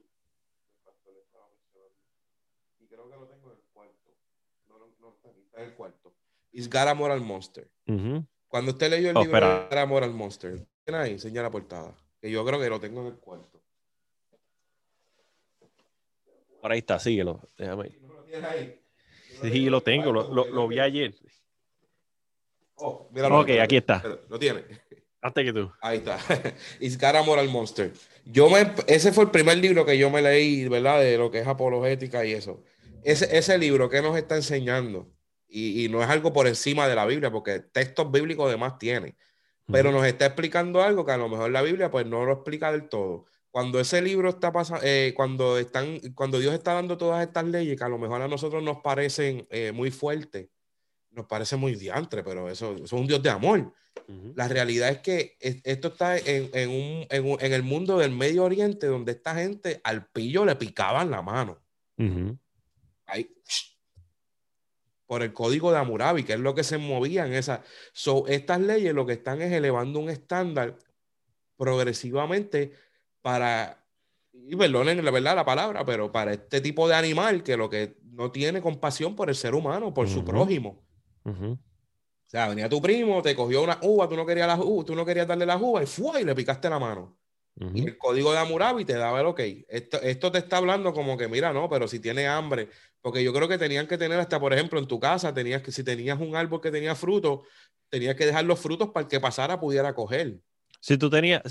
pastor 0.84 1.14
Y 2.80 2.88
creo 2.88 3.10
que 3.10 3.16
lo 3.16 3.28
tengo 3.28 3.52
en 3.52 3.58
el 3.58 3.64
cuarto. 3.74 4.12
No, 4.68 4.80
no, 4.80 4.86
no 5.00 5.10
está, 5.10 5.30
está 5.30 5.62
en 5.62 5.70
el 5.70 5.74
cuarto. 5.76 6.14
Is 6.52 6.70
God 6.70 6.96
Moral 6.96 7.22
Monster. 7.22 7.70
Cuando 8.48 8.72
usted 8.72 8.90
leyó 8.90 9.10
el 9.10 9.18
oh, 9.18 9.24
libro 9.24 9.68
de 9.70 9.76
God 9.76 9.88
Moral 9.88 10.14
Monster, 10.14 10.66
¿tiene 10.86 11.00
ahí? 11.00 11.12
Enseña 11.12 11.42
la 11.42 11.52
portada. 11.52 11.96
Que 12.22 12.32
yo 12.32 12.46
creo 12.46 12.60
que 12.60 12.70
lo 12.70 12.80
tengo 12.80 13.02
en 13.02 13.08
el 13.08 13.16
cuarto. 13.16 13.62
Por 16.62 16.72
ahí 16.72 16.80
está, 16.80 16.98
síguelo. 16.98 17.42
Déjame. 17.58 17.90
¿Lo 18.00 18.03
ahí? 18.42 18.80
Sí, 19.42 19.70
lo 19.70 19.82
tengo, 19.82 20.12
lo, 20.12 20.34
lo, 20.34 20.46
lo 20.48 20.68
vi 20.68 20.80
ayer. 20.80 21.14
Oh, 22.76 23.10
míralo, 23.12 23.40
ok, 23.42 23.50
aquí 23.62 23.78
está. 23.78 24.04
Lo 24.30 24.40
tiene. 24.40 24.64
Hasta 25.22 25.44
que 25.44 25.54
tú. 25.54 25.72
Ahí 25.82 26.00
está. 26.00 26.18
Isgara 26.80 27.24
Moral 27.24 27.48
Monster. 27.50 27.94
Yo 28.26 28.50
me, 28.50 28.74
ese 28.88 29.14
fue 29.14 29.24
el 29.24 29.32
primer 29.32 29.58
libro 29.58 29.86
que 29.86 29.98
yo 29.98 30.10
me 30.10 30.22
leí, 30.22 30.68
¿verdad? 30.68 31.00
De 31.00 31.18
lo 31.18 31.32
que 31.32 31.40
es 31.40 31.48
apologética 31.48 32.26
y 32.26 32.34
eso. 32.34 32.64
Ese, 33.04 33.38
ese 33.38 33.58
libro 33.58 33.90
que 33.90 34.02
nos 34.02 34.18
está 34.18 34.36
enseñando, 34.36 35.10
y, 35.48 35.86
y, 35.86 35.90
no 35.90 36.02
es 36.02 36.10
algo 36.10 36.34
por 36.34 36.48
encima 36.48 36.88
de 36.88 36.96
la 36.96 37.06
Biblia, 37.06 37.32
porque 37.32 37.60
textos 37.60 38.12
bíblicos 38.12 38.48
además 38.48 38.78
tiene, 38.80 39.16
pero 39.72 39.92
nos 39.92 40.06
está 40.06 40.26
explicando 40.26 40.82
algo 40.82 41.06
que 41.06 41.12
a 41.12 41.18
lo 41.18 41.30
mejor 41.30 41.52
la 41.52 41.62
Biblia 41.62 41.92
pues 41.92 42.06
no 42.06 42.26
lo 42.26 42.34
explica 42.34 42.72
del 42.72 42.90
todo. 42.90 43.26
Cuando 43.54 43.80
ese 43.80 44.02
libro 44.02 44.30
está 44.30 44.52
pasando, 44.52 44.84
eh, 44.84 45.14
cuando, 45.16 45.60
están, 45.60 46.00
cuando 46.16 46.40
Dios 46.40 46.56
está 46.56 46.74
dando 46.74 46.98
todas 46.98 47.24
estas 47.24 47.46
leyes 47.46 47.78
que 47.78 47.84
a 47.84 47.88
lo 47.88 48.00
mejor 48.00 48.20
a 48.20 48.28
nosotros 48.28 48.64
nos 48.64 48.78
parecen 48.78 49.46
eh, 49.52 49.72
muy 49.72 49.92
fuertes, 49.92 50.50
nos 51.12 51.28
parece 51.28 51.56
muy 51.56 51.76
diantre, 51.76 52.24
pero 52.24 52.50
eso, 52.50 52.74
eso 52.74 52.84
es 52.84 52.92
un 52.94 53.06
Dios 53.06 53.22
de 53.22 53.30
amor. 53.30 53.72
La 54.34 54.48
realidad 54.48 54.90
es 54.90 54.98
que 55.02 55.38
esto 55.40 55.90
está 55.90 56.18
en, 56.18 56.50
en, 56.52 56.70
un, 56.72 57.06
en, 57.12 57.54
el 57.54 57.62
mundo 57.62 58.00
del 58.00 58.10
Medio 58.10 58.44
Oriente, 58.44 58.88
donde 58.88 59.12
esta 59.12 59.36
gente 59.36 59.80
al 59.84 60.08
pillo 60.08 60.46
le 60.46 60.56
picaban 60.56 61.12
la 61.12 61.22
mano. 61.22 61.62
Ahí, 63.06 63.30
por 65.06 65.22
el 65.22 65.32
código 65.32 65.72
de 65.72 65.78
Amurabi, 65.78 66.24
que 66.24 66.34
es 66.34 66.40
lo 66.40 66.56
que 66.56 66.64
se 66.64 66.80
movía 66.80 67.28
en 67.28 67.34
esa. 67.34 67.62
So, 67.92 68.26
estas 68.26 68.62
leyes 68.62 68.96
lo 68.96 69.06
que 69.06 69.14
están 69.14 69.44
es 69.44 69.52
elevando 69.52 70.00
un 70.00 70.10
estándar 70.10 70.76
progresivamente 71.56 72.74
para, 73.24 73.84
y 74.32 74.56
perdonen 74.56 75.04
la 75.04 75.10
verdad 75.10 75.36
la 75.36 75.46
palabra, 75.46 75.84
pero 75.84 76.12
para 76.12 76.34
este 76.34 76.62
tipo 76.62 76.88
de 76.88 76.94
animal 76.94 77.42
que 77.42 77.58
lo 77.58 77.70
que 77.70 77.98
no 78.12 78.32
tiene 78.32 78.62
compasión 78.62 79.16
por 79.16 79.30
el 79.30 79.36
ser 79.36 79.56
humano, 79.56 79.92
por 79.92 80.08
su 80.08 80.24
prójimo. 80.24 80.84
O 81.26 81.58
sea, 82.28 82.50
venía 82.50 82.70
tu 82.70 82.82
primo, 82.82 83.22
te 83.22 83.36
cogió 83.36 83.64
una 83.64 83.80
uva, 83.82 84.08
tú 84.08 84.16
no 84.16 84.26
querías 84.26 84.48
la 84.48 84.64
uva, 84.64 84.86
tú 84.86 84.94
no 84.94 85.06
querías 85.06 85.28
darle 85.28 85.46
la 85.46 85.58
uva 85.58 85.82
y 85.82 85.88
fue 85.88 86.22
y 86.22 86.26
le 86.26 86.36
picaste 86.36 86.70
la 86.70 86.78
mano. 86.78 87.18
Y 87.74 87.88
el 87.88 87.98
código 88.00 88.32
de 88.32 88.40
Amurabi 88.40 88.84
te 88.84 88.94
daba 88.94 89.20
el 89.20 89.28
ok. 89.28 89.40
Esto, 89.68 90.02
esto 90.02 90.32
te 90.32 90.40
está 90.40 90.58
hablando 90.58 90.92
como 90.92 91.16
que, 91.18 91.28
mira, 91.28 91.54
no, 91.54 91.70
pero 91.70 91.88
si 91.88 92.00
tiene 92.00 92.28
hambre, 92.28 92.70
porque 93.02 93.24
yo 93.24 93.32
creo 93.32 93.48
que 93.48 93.60
tenían 93.60 93.88
que 93.88 93.98
tener 93.98 94.20
hasta, 94.20 94.40
por 94.40 94.54
ejemplo, 94.54 94.80
en 94.80 94.88
tu 94.88 95.00
casa, 95.00 95.34
tenías 95.34 95.62
que, 95.62 95.72
si 95.72 95.84
tenías 95.84 96.20
un 96.20 96.36
árbol 96.36 96.60
que 96.60 96.72
tenía 96.72 96.96
frutos, 96.96 97.42
tenías 97.90 98.16
que 98.16 98.26
dejar 98.26 98.46
los 98.46 98.60
frutos 98.60 98.90
para 98.90 99.04
el 99.04 99.08
que 99.08 99.20
pasara 99.20 99.60
pudiera 99.60 99.94
coger. 99.94 100.40
Si 100.84 100.98
tú 100.98 101.10
tenías, 101.10 101.42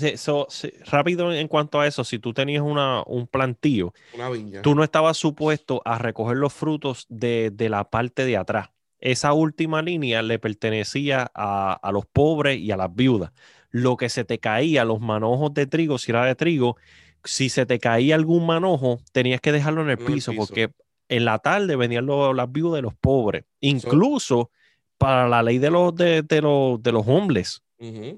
rápido 0.85 1.33
en 1.33 1.47
cuanto 1.47 1.79
a 1.79 1.87
eso, 1.87 2.03
si 2.03 2.19
tú 2.19 2.35
tenías 2.35 2.61
una, 2.61 3.01
un 3.07 3.25
plantío, 3.25 3.91
una 4.13 4.29
viña. 4.29 4.61
tú 4.61 4.75
no 4.75 4.83
estabas 4.83 5.17
supuesto 5.17 5.81
a 5.85 5.97
recoger 5.97 6.37
los 6.37 6.53
frutos 6.53 7.07
de, 7.09 7.51
la 7.57 7.89
parte 7.89 8.25
de 8.25 8.37
atrás. 8.37 8.69
Esa 8.99 9.33
última 9.33 9.81
línea 9.81 10.21
le 10.21 10.37
pertenecía 10.37 11.31
a, 11.33 11.73
a, 11.73 11.91
los 11.91 12.05
pobres 12.05 12.59
y 12.59 12.69
a 12.69 12.77
las 12.77 12.93
viudas. 12.93 13.31
Lo 13.71 13.97
que 13.97 14.07
se 14.09 14.23
te 14.23 14.37
caía, 14.37 14.85
los 14.85 15.01
manojos 15.01 15.51
de 15.55 15.65
trigo, 15.65 15.97
si 15.97 16.11
era 16.11 16.25
de 16.25 16.35
trigo, 16.35 16.77
si 17.23 17.49
se 17.49 17.65
te 17.65 17.79
caía 17.79 18.13
algún 18.13 18.45
manojo, 18.45 18.99
tenías 19.13 19.41
que 19.41 19.51
dejarlo 19.51 19.81
en 19.81 19.89
el, 19.89 19.97
piso, 19.97 20.33
porque 20.37 20.69
en 21.09 21.25
la 21.25 21.39
tarde 21.39 21.75
venían 21.75 22.05
las 22.05 22.51
viudas 22.51 22.75
de 22.75 22.81
los 22.83 22.93
pobres. 22.93 23.45
Incluso 23.61 24.51
para 24.99 25.27
la 25.27 25.41
ley 25.41 25.57
de 25.57 25.71
los, 25.71 25.95
de, 25.95 26.23
los, 26.39 26.83
de 26.83 26.91
los 26.91 27.07
hombres 27.07 27.63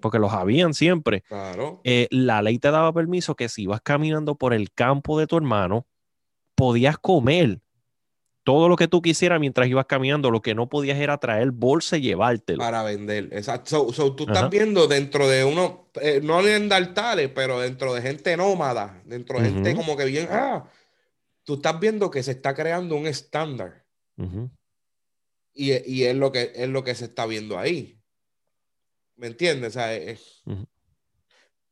porque 0.01 0.19
los 0.19 0.33
habían 0.33 0.73
siempre. 0.73 1.23
Eh, 1.83 2.07
la 2.11 2.41
ley 2.41 2.59
te 2.59 2.71
daba 2.71 2.93
permiso 2.93 3.35
que 3.35 3.49
si 3.49 3.63
ibas 3.63 3.81
caminando 3.81 4.35
por 4.35 4.53
el 4.53 4.71
campo 4.71 5.19
de 5.19 5.27
tu 5.27 5.37
hermano, 5.37 5.85
podías 6.55 6.97
comer 6.97 7.59
todo 8.43 8.69
lo 8.69 8.75
que 8.75 8.87
tú 8.87 9.01
quisieras 9.01 9.39
mientras 9.39 9.67
ibas 9.67 9.87
caminando. 9.87 10.29
Lo 10.29 10.41
que 10.41 10.53
no 10.53 10.69
podías 10.69 10.99
era 10.99 11.17
traer 11.17 11.51
bolsa 11.51 11.97
y 11.97 12.01
llevártelo. 12.01 12.59
Para 12.59 12.83
vender, 12.83 13.29
exacto. 13.31 13.87
tú 14.15 14.25
estás 14.27 14.49
viendo 14.49 14.87
dentro 14.87 15.27
de 15.27 15.43
uno, 15.43 15.89
eh, 15.99 16.21
no 16.23 16.41
neandertales, 16.41 17.31
pero 17.33 17.59
dentro 17.59 17.93
de 17.93 18.01
gente 18.01 18.37
nómada, 18.37 19.01
dentro 19.05 19.39
de 19.39 19.49
gente 19.49 19.75
como 19.75 19.97
que 19.97 20.05
bien, 20.05 20.27
ah, 20.29 20.69
tú 21.43 21.55
estás 21.55 21.79
viendo 21.79 22.11
que 22.11 22.21
se 22.21 22.31
está 22.31 22.53
creando 22.53 22.95
un 22.95 23.07
estándar. 23.07 23.83
y, 25.53 25.71
y, 25.91 26.03
es, 26.03 26.15
lo 26.15 26.31
que, 26.31 26.51
es 26.53 26.69
lo 26.69 26.83
que 26.83 26.93
se 26.93 27.05
está 27.05 27.25
viendo 27.25 27.57
ahí. 27.57 27.99
¿Me 29.17 29.27
entiendes? 29.27 29.69
O 29.69 29.73
sea, 29.73 29.93
es, 29.93 30.43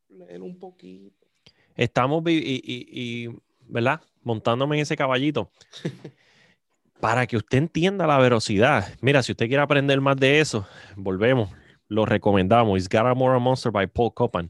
leer 0.10 0.42
un 0.42 0.58
poquito. 0.58 1.28
Estamos, 1.76 2.24
y, 2.28 2.62
y, 2.66 3.30
¿verdad? 3.68 4.02
Montándome 4.22 4.78
en 4.78 4.84
ese 4.84 4.96
caballito. 4.96 5.50
para 7.04 7.28
que 7.28 7.36
usted 7.36 7.58
entienda 7.58 8.08
la 8.08 8.18
velocidad. 8.18 8.88
Mira, 9.02 9.22
si 9.24 9.34
usted 9.34 9.50
quiere 9.50 9.62
aprender 9.62 10.00
más 10.00 10.16
de 10.16 10.40
eso, 10.40 10.66
volvemos, 10.96 11.50
lo 11.90 12.06
recomendamos. 12.06 12.80
It's 12.80 12.88
Got 12.88 13.08
a 13.08 13.14
More 13.14 13.38
Monster 13.42 13.74
by 13.74 13.88
Paul 13.88 14.14
Copan. 14.14 14.50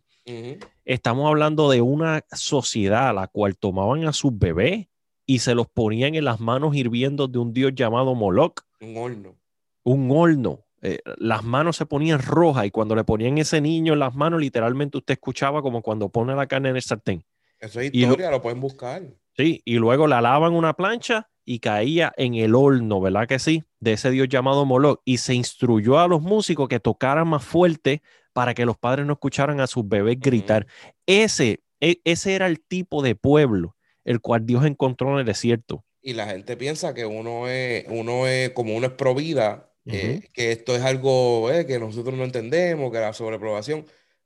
Estamos 0.86 1.28
hablando 1.28 1.72
de 1.72 1.82
una 1.82 2.24
sociedad 2.32 3.10
a 3.10 3.14
la 3.14 3.26
cual 3.26 3.58
tomaban 3.58 4.06
a 4.06 4.14
sus 4.14 4.38
bebés 4.38 4.88
y 5.26 5.40
se 5.40 5.56
los 5.56 5.68
ponían 5.68 6.14
en 6.14 6.26
las 6.26 6.40
manos 6.40 6.76
hirviendo 6.76 7.28
de 7.28 7.40
un 7.40 7.54
dios 7.54 7.74
llamado 7.74 8.14
Moloch. 8.14 8.62
Un 8.82 8.98
horno. 8.98 9.36
Un 9.82 10.12
horno. 10.12 10.60
Eh, 10.86 11.00
las 11.18 11.44
manos 11.44 11.78
se 11.78 11.86
ponían 11.86 12.22
rojas 12.22 12.66
y 12.66 12.72
cuando 12.72 12.94
le 12.94 13.06
ponían 13.06 13.38
ese 13.38 13.62
niño 13.62 13.94
en 13.94 14.00
las 14.00 14.14
manos, 14.16 14.42
literalmente 14.42 14.98
usted 14.98 15.14
escuchaba 15.14 15.62
como 15.62 15.82
cuando 15.82 16.10
pone 16.10 16.36
la 16.36 16.46
carne 16.46 16.70
en 16.70 16.76
el 16.76 16.82
sartén. 16.82 17.24
Eso 17.58 17.80
es 17.80 17.94
historia, 17.94 18.30
lo, 18.30 18.42
pueden 18.42 18.60
buscar. 18.60 19.02
Sí, 19.38 19.62
y 19.64 19.76
luego 19.76 20.08
la 20.08 20.20
lavan 20.20 20.54
una 20.54 20.74
plancha 20.74 21.30
y 21.46 21.60
caía 21.60 22.14
en 22.18 22.36
el 22.36 22.54
horno, 22.54 23.00
¿verdad 23.00 23.28
que 23.28 23.40
sí? 23.40 23.64
De 23.80 23.94
ese 23.94 24.12
dios 24.12 24.28
llamado 24.28 24.66
Moloch. 24.66 25.02
Y 25.06 25.20
se 25.20 25.34
instruyó 25.34 26.00
a 26.00 26.08
los 26.10 26.22
músicos 26.22 26.68
que 26.68 26.82
tocaran 26.82 27.30
más 27.30 27.46
fuerte 27.46 28.02
para 28.34 28.54
que 28.54 28.66
los 28.66 28.78
padres 28.78 29.06
no 29.06 29.14
escucharan 29.14 29.62
a 29.62 29.68
sus 29.68 29.88
bebés 29.88 30.20
gritar. 30.20 30.68
Ese, 31.06 31.64
e, 31.80 32.02
ese 32.04 32.36
era 32.36 32.48
el 32.48 32.60
tipo 32.60 33.02
de 33.02 33.16
pueblo 33.16 33.78
el 34.06 34.20
cual 34.20 34.46
Dios 34.46 34.66
encontró 34.66 35.14
en 35.14 35.20
el 35.20 35.26
desierto. 35.26 35.86
Y 36.02 36.14
la 36.14 36.28
gente 36.28 36.58
piensa 36.58 36.94
que 36.94 37.06
uno 37.06 37.48
es, 37.48 37.86
uno 37.88 38.28
es 38.28 38.50
como 38.50 38.76
uno 38.76 38.88
es 38.88 38.94
provida 38.94 39.73
eh, 39.86 40.30
que 40.32 40.52
esto 40.52 40.76
es 40.76 40.82
algo 40.82 41.52
eh, 41.52 41.66
que 41.66 41.80
nosotros 41.80 42.16
no 42.16 42.24
entendemos, 42.24 42.92
que 42.92 43.00
la 43.00 43.14
sobreprobación. 43.14 43.86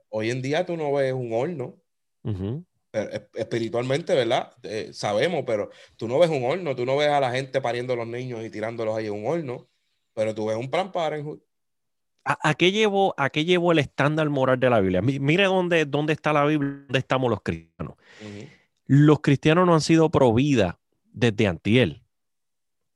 Hoy 0.10 0.30
en 0.30 0.42
día 0.42 0.66
tú 0.66 0.78
no 0.78 0.94
ves 0.94 1.14
un 1.14 1.34
horno. 1.34 1.76
Espiritualmente, 3.34 4.14
¿verdad? 4.16 4.52
Eh, 4.64 4.90
sabemos, 4.92 5.44
pero 5.46 5.70
tú 5.98 6.08
no 6.08 6.20
ves 6.20 6.30
un 6.30 6.44
horno, 6.44 6.76
tú 6.76 6.86
no 6.86 6.98
ves 6.98 7.10
a 7.10 7.20
la 7.20 7.32
gente 7.32 7.62
pariendo 7.62 7.94
a 7.94 7.96
los 7.96 8.08
niños 8.08 8.44
y 8.44 8.50
tirándolos 8.50 8.98
ahí 8.98 9.08
en 9.08 9.14
un 9.14 9.28
horno, 9.28 9.70
pero 10.14 10.34
tú 10.34 10.48
ves 10.48 10.58
un 10.58 10.70
plan 10.70 10.92
Parenthood. 10.92 11.40
¿A, 12.24 12.56
qué 12.56 12.74
llevó, 12.74 13.14
¿A 13.18 13.30
qué 13.30 13.46
llevó 13.46 13.72
el 13.72 13.80
estándar 13.80 14.30
moral 14.30 14.60
de 14.60 14.70
la 14.70 14.82
Biblia? 14.82 15.02
Mire 15.02 15.46
dónde, 15.46 15.86
dónde 15.86 16.12
está 16.12 16.34
la 16.34 16.44
Biblia, 16.44 16.72
dónde 16.72 17.00
estamos 17.00 17.30
los 17.30 17.42
cristianos. 17.42 17.96
Los 18.86 19.22
cristianos 19.22 19.66
no 19.66 19.74
han 19.74 19.82
sido 19.82 20.10
providas 20.10 20.76
desde 21.14 21.48
Antiel 21.48 22.04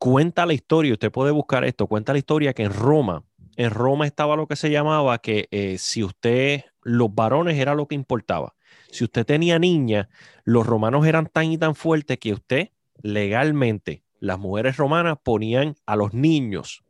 cuenta 0.02 0.48
la 0.48 0.54
historia, 0.54 0.94
usted 0.94 1.12
puede 1.12 1.30
buscar 1.30 1.64
esto, 1.64 1.86
cuenta 1.86 2.12
la 2.12 2.18
historia 2.18 2.54
que 2.54 2.64
en 2.64 2.74
Roma, 2.74 3.24
en 3.56 3.70
Roma 3.70 4.08
estaba 4.08 4.36
lo 4.36 4.48
que 4.48 4.56
se 4.56 4.72
llamaba 4.72 5.20
que 5.20 5.48
eh, 5.52 5.78
si 5.78 6.04
usted, 6.04 6.64
los 6.82 7.14
varones 7.14 7.60
era 7.60 7.76
lo 7.76 7.88
que 7.88 7.94
importaba. 7.94 8.56
Si 8.90 9.04
usted 9.04 9.28
tenía 9.28 9.60
niña, 9.60 10.10
los 10.44 10.66
romanos 10.66 11.06
eran 11.06 11.28
tan 11.28 11.52
y 11.52 11.60
tan 11.60 11.76
fuertes 11.76 12.18
que 12.18 12.34
usted 12.34 12.70
legalmente, 13.04 14.04
las 14.20 14.40
mujeres 14.40 14.78
romanas 14.78 15.20
ponían 15.22 15.76
a 15.86 15.96
los 15.96 16.16
niños 16.16 16.84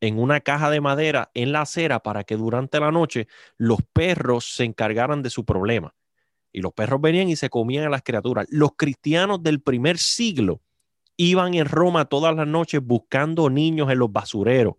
en 0.00 0.20
una 0.20 0.38
caja 0.38 0.70
de 0.70 0.80
madera 0.80 1.32
en 1.34 1.50
la 1.50 1.62
acera 1.62 2.04
para 2.04 2.22
que 2.22 2.36
durante 2.36 2.78
la 2.78 2.92
noche 2.92 3.26
los 3.56 3.80
perros 3.92 4.54
se 4.54 4.62
encargaran 4.62 5.22
de 5.22 5.30
su 5.30 5.44
problema. 5.44 5.96
Y 6.52 6.60
los 6.60 6.72
perros 6.72 7.00
venían 7.00 7.28
y 7.28 7.34
se 7.34 7.50
comían 7.50 7.86
a 7.86 7.90
las 7.90 8.02
criaturas. 8.02 8.46
Los 8.48 8.76
cristianos 8.76 9.42
del 9.42 9.60
primer 9.60 9.98
siglo 9.98 10.60
iban 11.16 11.54
en 11.54 11.66
Roma 11.66 12.06
todas 12.06 12.34
las 12.34 12.46
noches 12.46 12.80
buscando 12.82 13.50
niños 13.50 13.90
en 13.90 13.98
los 13.98 14.12
basureros 14.12 14.74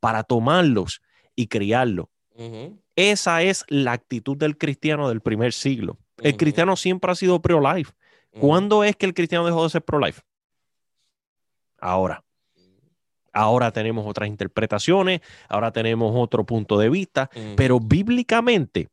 para 0.00 0.22
tomarlos 0.24 1.02
y 1.34 1.46
criarlos. 1.48 2.06
Esa 2.96 3.42
es 3.42 3.64
la 3.68 3.92
actitud 3.92 4.36
del 4.36 4.58
cristiano 4.58 5.08
del 5.08 5.20
primer 5.20 5.52
siglo. 5.52 5.98
El 6.18 6.36
cristiano 6.36 6.76
siempre 6.76 7.10
ha 7.10 7.14
sido 7.14 7.40
pro-life. 7.40 7.92
¿Cuándo 8.38 8.84
es 8.84 8.96
que 8.96 9.06
el 9.06 9.14
cristiano 9.14 9.46
dejó 9.46 9.64
de 9.64 9.70
ser 9.70 9.82
pro-life? 9.82 10.22
Ahora. 11.78 12.22
Ahora 13.32 13.70
tenemos 13.70 14.06
otras 14.06 14.28
interpretaciones, 14.28 15.20
ahora 15.48 15.70
tenemos 15.70 16.12
otro 16.14 16.44
punto 16.44 16.78
de 16.78 16.88
vista, 16.88 17.28
pero 17.54 17.78
bíblicamente 17.78 18.88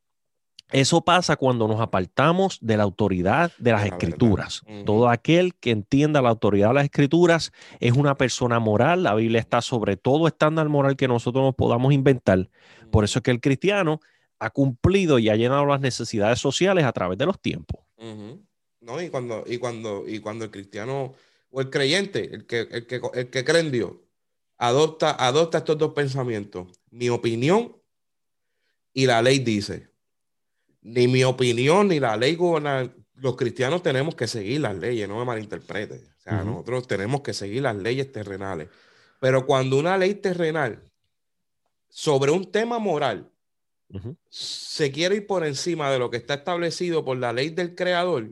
eso 0.73 1.01
pasa 1.01 1.35
cuando 1.35 1.67
nos 1.67 1.79
apartamos 1.79 2.57
de 2.59 2.77
la 2.77 2.83
autoridad 2.83 3.51
de 3.59 3.71
las 3.71 3.85
escrituras. 3.85 4.63
Todo 4.85 5.07
aquel 5.07 5.53
que 5.53 5.69
entienda 5.69 6.21
la 6.21 6.29
autoridad 6.29 6.69
de 6.69 6.73
las 6.73 6.85
escrituras 6.85 7.53
es 7.79 7.93
una 7.93 8.15
persona 8.15 8.59
moral. 8.59 9.03
La 9.03 9.13
Biblia 9.13 9.39
está 9.39 9.61
sobre 9.61 9.97
todo 9.97 10.27
estándar 10.27 10.69
moral 10.69 10.95
que 10.95 11.07
nosotros 11.07 11.43
nos 11.43 11.53
podamos 11.53 11.93
inventar. 11.93 12.49
Por 12.89 13.03
eso 13.03 13.19
es 13.19 13.23
que 13.23 13.29
el 13.29 13.39
cristiano 13.39 13.99
ha 14.39 14.49
cumplido 14.49 15.19
y 15.19 15.29
ha 15.29 15.35
llenado 15.35 15.63
las 15.67 15.79
necesidades 15.79 16.39
sociales 16.39 16.85
a 16.85 16.91
través 16.91 17.19
de 17.19 17.27
los 17.27 17.39
tiempos. 17.39 17.79
No, 18.81 18.99
y 18.99 19.09
cuando, 19.09 19.43
y 19.45 19.59
cuando, 19.59 20.05
y 20.07 20.19
cuando 20.19 20.45
el 20.45 20.51
cristiano 20.51 21.13
o 21.51 21.61
el 21.61 21.69
creyente, 21.69 22.33
el 22.33 22.47
que, 22.47 22.61
el 22.61 22.87
que, 22.87 22.99
el 23.13 23.29
que 23.29 23.45
cree 23.45 23.61
en 23.61 23.71
Dios, 23.71 23.91
adopta, 24.57 25.11
adopta 25.11 25.59
estos 25.59 25.77
dos 25.77 25.93
pensamientos. 25.93 26.67
Mi 26.89 27.09
opinión 27.09 27.77
y 28.91 29.05
la 29.05 29.21
ley 29.21 29.37
dice 29.37 29.92
ni 30.83 31.07
mi 31.07 31.23
opinión 31.23 31.87
ni 31.87 31.99
la 31.99 32.15
ley 32.17 32.35
gubernamental. 32.35 32.95
Los 33.15 33.35
cristianos 33.35 33.81
tenemos 33.81 34.15
que 34.15 34.27
seguir 34.27 34.61
las 34.61 34.75
leyes, 34.75 35.07
no 35.07 35.17
me 35.17 35.25
malinterprete. 35.25 35.95
O 35.95 36.21
sea, 36.21 36.43
nosotros 36.43 36.87
tenemos 36.87 37.21
que 37.21 37.33
seguir 37.33 37.61
las 37.61 37.75
leyes 37.75 38.11
terrenales. 38.11 38.69
Pero 39.19 39.45
cuando 39.45 39.77
una 39.77 39.97
ley 39.97 40.15
terrenal 40.15 40.83
sobre 41.89 42.31
un 42.31 42.51
tema 42.51 42.79
moral 42.79 43.29
se 44.29 44.91
quiere 44.91 45.17
ir 45.17 45.27
por 45.27 45.45
encima 45.45 45.91
de 45.91 45.99
lo 45.99 46.09
que 46.09 46.17
está 46.17 46.33
establecido 46.35 47.05
por 47.05 47.17
la 47.17 47.31
ley 47.31 47.49
del 47.49 47.75
creador, 47.75 48.31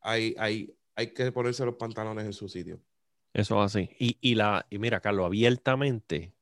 hay, 0.00 0.34
hay, 0.38 0.74
hay 0.94 1.08
que 1.08 1.32
ponerse 1.32 1.64
los 1.64 1.74
pantalones 1.74 2.24
en 2.24 2.32
su 2.32 2.48
sitio. 2.48 2.80
Eso 3.32 3.62
es 3.62 3.74
así. 3.74 3.90
Y, 3.98 4.16
y, 4.20 4.36
la, 4.36 4.64
y 4.70 4.78
mira, 4.78 5.00
Carlos, 5.00 5.26
abiertamente 5.26 6.32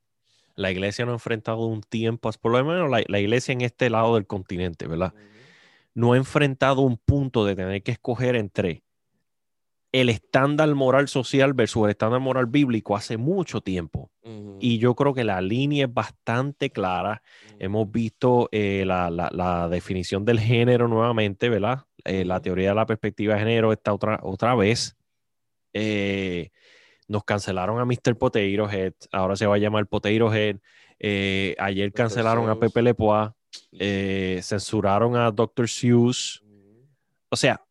la 0.55 0.71
iglesia 0.71 1.05
no 1.05 1.11
ha 1.11 1.15
enfrentado 1.15 1.65
un 1.65 1.81
tiempo, 1.81 2.31
por 2.39 2.51
lo 2.51 2.63
menos 2.63 2.89
la, 2.89 3.19
iglesia 3.19 3.53
en 3.53 3.61
este 3.61 3.89
lado 3.89 4.15
del 4.15 4.27
continente, 4.27 4.87
¿verdad? 4.87 5.13
No 5.93 6.13
ha 6.13 6.17
enfrentado 6.17 6.81
un 6.81 6.97
punto 6.97 7.45
de 7.45 7.55
tener 7.55 7.83
que 7.83 7.91
escoger 7.91 8.35
entre 8.35 8.83
el 9.93 10.09
estándar 10.09 10.73
moral 10.73 11.07
social 11.07 11.53
versus 11.53 11.85
el 11.85 11.91
estándar 11.91 12.19
moral 12.19 12.47
bíblico 12.47 12.95
hace 12.95 13.15
mucho 13.17 13.61
tiempo. 13.61 14.11
Y 14.59 14.79
yo 14.79 14.95
creo 14.95 15.13
que 15.13 15.23
la 15.23 15.39
línea 15.39 15.85
es 15.85 15.93
bastante 15.93 16.71
clara. 16.71 17.21
Hemos 17.59 17.91
visto 17.91 18.49
eh, 18.51 18.85
la, 18.85 19.67
definición 19.69 20.25
del 20.25 20.39
género 20.39 20.87
nuevamente, 20.87 21.47
¿verdad? 21.47 21.85
Eh, 22.05 22.25
la 22.25 22.41
teoría 22.41 22.69
de 22.69 22.75
la 22.75 22.85
perspectiva 22.87 23.35
de 23.35 23.41
género 23.41 23.71
está 23.71 23.93
otra, 23.93 24.19
otra 24.23 24.55
vez. 24.55 24.97
Eh, 25.73 26.49
nos 27.07 27.23
cancelaron 27.23 27.79
a 27.79 27.85
Mr. 27.85 28.17
Potato 28.17 28.69
Head, 28.71 28.93
ahora 29.11 29.35
se 29.35 29.45
va 29.45 29.55
a 29.55 29.59
llamar 29.59 29.85
Potato 29.85 30.33
Head. 30.33 30.57
Ayer 31.59 31.93
cancelaron 31.93 32.49
a 32.49 32.57
Pepe 32.57 32.81
Lepoa, 32.81 33.35
eh, 33.71 34.39
censuraron 34.43 35.15
a 35.15 35.31
Dr. 35.31 35.67
Seuss. 35.67 36.43
O 37.29 37.35
sea, 37.35 37.63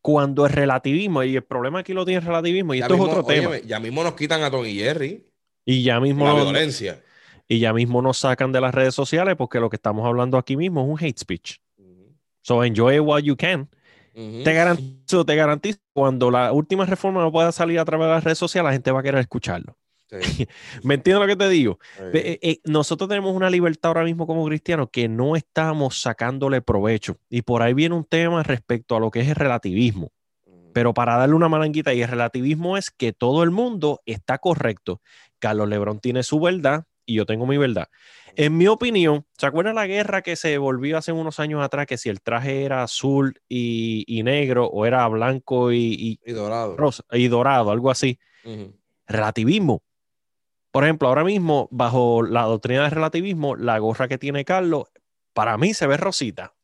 cuando 0.00 0.46
es 0.46 0.52
relativismo, 0.52 1.22
y 1.22 1.36
el 1.36 1.44
problema 1.44 1.80
aquí 1.80 1.92
lo 1.92 2.04
tiene 2.04 2.20
el 2.20 2.26
relativismo, 2.26 2.74
y 2.74 2.80
esto 2.80 2.94
es 2.94 3.00
otro 3.00 3.24
tema. 3.24 3.58
ya 3.58 3.80
mismo 3.80 4.02
nos 4.02 4.14
quitan 4.14 4.42
a 4.42 4.50
Tony 4.50 4.74
Jerry. 4.74 5.26
Y 5.64 5.82
ya 5.82 6.00
mismo. 6.00 6.26
La 6.26 6.34
violencia. 6.34 7.02
Y 7.48 7.58
ya 7.58 7.72
mismo 7.72 8.02
nos 8.02 8.18
sacan 8.18 8.52
de 8.52 8.60
las 8.60 8.74
redes 8.74 8.94
sociales 8.94 9.36
porque 9.36 9.60
lo 9.60 9.68
que 9.68 9.76
estamos 9.76 10.06
hablando 10.06 10.38
aquí 10.38 10.56
mismo 10.56 10.82
es 10.82 10.88
un 10.88 11.06
hate 11.06 11.18
speech. 11.18 11.58
So 12.42 12.64
enjoy 12.64 12.98
while 12.98 13.22
you 13.22 13.36
can. 13.36 13.68
Te 14.14 14.52
garantizo, 14.52 15.24
te 15.24 15.36
garantizo, 15.36 15.78
cuando 15.94 16.30
la 16.30 16.52
última 16.52 16.84
reforma 16.84 17.22
no 17.22 17.32
pueda 17.32 17.50
salir 17.50 17.78
a 17.78 17.84
través 17.84 18.06
de 18.08 18.12
las 18.12 18.24
redes 18.24 18.38
sociales, 18.38 18.68
la 18.68 18.72
gente 18.72 18.90
va 18.90 19.00
a 19.00 19.02
querer 19.02 19.20
escucharlo. 19.20 19.76
¿Me 20.82 20.94
entiendes 20.94 21.20
lo 21.20 21.26
que 21.26 21.36
te 21.36 21.48
digo? 21.48 21.78
Eh, 22.12 22.38
eh, 22.42 22.60
nosotros 22.64 23.08
tenemos 23.08 23.34
una 23.34 23.50
libertad 23.50 23.88
ahora 23.88 24.04
mismo 24.04 24.26
como 24.26 24.44
cristianos 24.46 24.88
que 24.92 25.08
no 25.08 25.36
estamos 25.36 26.00
sacándole 26.00 26.60
provecho. 26.60 27.18
Y 27.28 27.42
por 27.42 27.62
ahí 27.62 27.74
viene 27.74 27.94
un 27.94 28.04
tema 28.04 28.42
respecto 28.42 28.96
a 28.96 29.00
lo 29.00 29.10
que 29.10 29.20
es 29.20 29.28
el 29.28 29.36
relativismo. 29.36 30.12
Pero 30.72 30.94
para 30.94 31.16
darle 31.16 31.34
una 31.34 31.48
malanguita, 31.48 31.92
y 31.92 32.02
el 32.02 32.08
relativismo 32.08 32.76
es 32.76 32.90
que 32.90 33.12
todo 33.12 33.42
el 33.42 33.50
mundo 33.50 34.00
está 34.06 34.38
correcto. 34.38 35.02
Carlos 35.38 35.68
Lebrón 35.68 36.00
tiene 36.00 36.22
su 36.22 36.40
verdad 36.40 36.84
y 37.04 37.14
yo 37.14 37.26
tengo 37.26 37.46
mi 37.46 37.58
verdad. 37.58 37.88
En 38.36 38.56
mi 38.56 38.66
opinión, 38.66 39.26
¿se 39.36 39.44
acuerdan 39.44 39.74
la 39.74 39.86
guerra 39.86 40.22
que 40.22 40.36
se 40.36 40.56
volvió 40.56 40.96
hace 40.96 41.12
unos 41.12 41.38
años 41.40 41.62
atrás? 41.62 41.86
Que 41.86 41.98
si 41.98 42.08
el 42.08 42.22
traje 42.22 42.64
era 42.64 42.82
azul 42.82 43.34
y, 43.48 44.22
negro 44.24 44.66
o 44.66 44.86
era 44.86 45.06
blanco 45.08 45.72
y, 45.72 46.18
dorado. 46.24 46.76
y 47.10 47.28
dorado, 47.28 47.70
algo 47.70 47.90
así. 47.90 48.18
Relativismo. 49.06 49.82
Por 50.72 50.84
ejemplo, 50.84 51.08
ahora 51.08 51.22
mismo, 51.22 51.68
bajo 51.70 52.22
la 52.22 52.42
doctrina 52.42 52.82
del 52.82 52.90
relativismo, 52.90 53.54
la 53.54 53.78
gorra 53.78 54.08
que 54.08 54.18
tiene 54.18 54.44
Carlos, 54.44 54.88
para 55.34 55.56
mí 55.58 55.74
se 55.74 55.86
ve 55.86 55.96
rosita. 55.96 56.54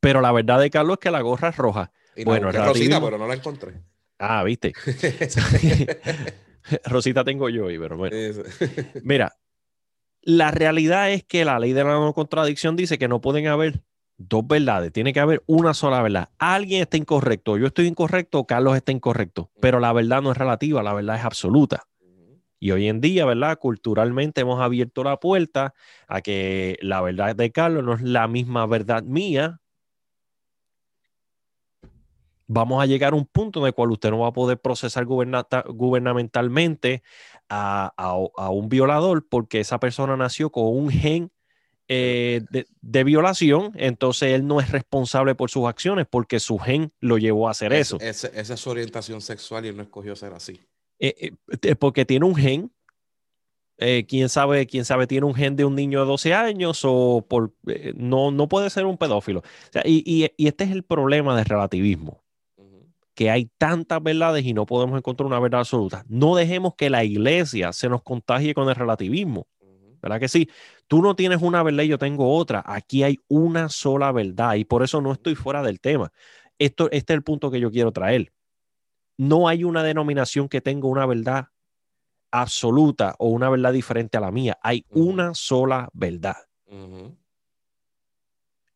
Pero 0.00 0.20
la 0.20 0.32
verdad 0.32 0.58
de 0.58 0.68
Carlos 0.68 0.94
es 0.94 0.98
que 0.98 1.10
la 1.12 1.20
gorra 1.20 1.50
es 1.50 1.56
roja. 1.56 1.92
bueno, 2.24 2.50
es 2.50 2.56
rosita, 2.56 3.00
pero 3.00 3.16
no 3.18 3.26
la 3.28 3.34
encontré. 3.34 3.80
Ah, 4.18 4.42
viste. 4.42 4.72
Rosita 6.84 7.24
tengo 7.24 7.48
yo 7.48 7.66
hoy, 7.66 7.78
pero 7.78 7.96
bueno. 7.96 8.16
Mira, 9.02 9.36
la 10.22 10.50
realidad 10.50 11.10
es 11.10 11.24
que 11.24 11.44
la 11.44 11.58
ley 11.58 11.72
de 11.72 11.84
la 11.84 11.92
no 11.92 12.12
contradicción 12.12 12.76
dice 12.76 12.98
que 12.98 13.08
no 13.08 13.20
pueden 13.20 13.46
haber 13.46 13.82
dos 14.18 14.46
verdades, 14.46 14.92
tiene 14.92 15.12
que 15.12 15.20
haber 15.20 15.42
una 15.46 15.74
sola 15.74 16.02
verdad. 16.02 16.30
Alguien 16.38 16.82
está 16.82 16.96
incorrecto, 16.96 17.56
yo 17.58 17.66
estoy 17.66 17.86
incorrecto, 17.86 18.44
Carlos 18.44 18.76
está 18.76 18.92
incorrecto, 18.92 19.50
pero 19.60 19.80
la 19.80 19.92
verdad 19.92 20.22
no 20.22 20.30
es 20.30 20.36
relativa, 20.36 20.82
la 20.82 20.94
verdad 20.94 21.16
es 21.16 21.24
absoluta. 21.24 21.84
Y 22.62 22.70
hoy 22.70 22.86
en 22.86 23.00
día, 23.00 23.26
¿verdad? 23.26 23.58
Culturalmente 23.58 24.42
hemos 24.42 24.60
abierto 24.60 25.02
la 25.02 25.18
puerta 25.18 25.74
a 26.06 26.20
que 26.20 26.78
la 26.80 27.00
verdad 27.00 27.34
de 27.34 27.50
Carlos 27.50 27.82
no 27.82 27.94
es 27.94 28.02
la 28.02 28.28
misma 28.28 28.66
verdad 28.66 29.02
mía, 29.02 29.60
vamos 32.46 32.80
a 32.80 32.86
llegar 32.86 33.14
a 33.14 33.16
un 33.16 33.26
punto 33.26 33.58
en 33.58 33.66
el 33.66 33.74
cual 33.74 33.90
usted 33.90 34.12
no 34.12 34.20
va 34.20 34.28
a 34.28 34.32
poder 34.32 34.60
procesar 34.60 35.06
gubernamentalmente 35.06 37.02
a, 37.48 38.14
un 38.52 38.68
violador 38.68 39.26
porque 39.28 39.58
esa 39.58 39.80
persona 39.80 40.16
nació 40.16 40.50
con 40.50 40.66
un 40.66 40.88
gen 40.88 41.32
eh, 41.88 42.42
de, 42.80 43.04
violación, 43.04 43.72
entonces 43.74 44.34
él 44.34 44.46
no 44.46 44.60
es 44.60 44.70
responsable 44.70 45.34
por 45.34 45.50
sus 45.50 45.66
acciones 45.66 46.06
porque 46.08 46.38
su 46.38 46.60
gen 46.60 46.92
lo 47.00 47.18
llevó 47.18 47.48
a 47.48 47.50
hacer 47.50 47.72
eso. 47.72 47.98
esa 48.00 48.28
es 48.28 48.60
su 48.60 48.70
orientación 48.70 49.20
sexual 49.20 49.64
y 49.64 49.68
él 49.70 49.76
no 49.76 49.82
escogió 49.82 50.14
ser 50.14 50.32
así. 50.32 50.60
Eh, 50.98 51.32
eh, 51.62 51.74
porque 51.76 52.04
tiene 52.04 52.26
un 52.26 52.36
gen. 52.36 52.72
quién 54.08 54.28
sabe, 54.28 54.66
quién 54.66 54.84
sabe, 54.84 55.06
tiene 55.06 55.26
un 55.26 55.34
gen 55.34 55.56
de 55.56 55.64
un 55.64 55.74
niño 55.74 56.00
de 56.00 56.06
12 56.06 56.34
años 56.34 56.82
o 56.84 57.26
por, 57.28 57.52
no, 57.96 58.30
no 58.30 58.48
puede 58.48 58.70
ser 58.70 58.86
un 58.86 58.96
pedófilo. 58.96 59.42
y, 59.84 60.30
y 60.36 60.46
este 60.46 60.64
es 60.64 60.70
el 60.70 60.84
problema 60.84 61.36
del 61.36 61.46
relativismo 61.46 62.22
que 63.14 63.30
hay 63.30 63.50
tantas 63.58 64.02
verdades 64.02 64.44
y 64.44 64.54
no 64.54 64.66
podemos 64.66 64.96
encontrar 64.96 65.26
una 65.26 65.40
verdad 65.40 65.60
absoluta. 65.60 66.04
No 66.08 66.34
dejemos 66.34 66.74
que 66.76 66.90
la 66.90 67.04
iglesia 67.04 67.72
se 67.72 67.88
nos 67.88 68.02
contagie 68.02 68.54
con 68.54 68.68
el 68.68 68.74
relativismo. 68.74 69.46
¿Verdad 70.00 70.18
que 70.18 70.28
sí? 70.28 70.50
Tú 70.88 71.00
no 71.00 71.14
tienes 71.14 71.42
una 71.42 71.62
verdad 71.62 71.84
y 71.84 71.88
yo 71.88 71.98
tengo 71.98 72.34
otra. 72.34 72.62
Aquí 72.66 73.04
hay 73.04 73.18
una 73.28 73.68
sola 73.68 74.10
verdad 74.10 74.54
y 74.54 74.64
por 74.64 74.82
eso 74.82 75.00
no 75.00 75.12
estoy 75.12 75.34
fuera 75.36 75.62
del 75.62 75.78
tema. 75.78 76.12
Esto, 76.58 76.90
este 76.90 77.12
es 77.12 77.16
el 77.16 77.22
punto 77.22 77.50
que 77.50 77.60
yo 77.60 77.70
quiero 77.70 77.92
traer. 77.92 78.32
No 79.16 79.48
hay 79.48 79.64
una 79.64 79.82
denominación 79.82 80.48
que 80.48 80.60
tenga 80.60 80.88
una 80.88 81.06
verdad 81.06 81.48
absoluta 82.30 83.14
o 83.18 83.28
una 83.28 83.50
verdad 83.50 83.72
diferente 83.72 84.16
a 84.16 84.20
la 84.20 84.30
mía. 84.30 84.58
Hay 84.62 84.86
una 84.90 85.34
sola 85.34 85.88
verdad. 85.92 86.36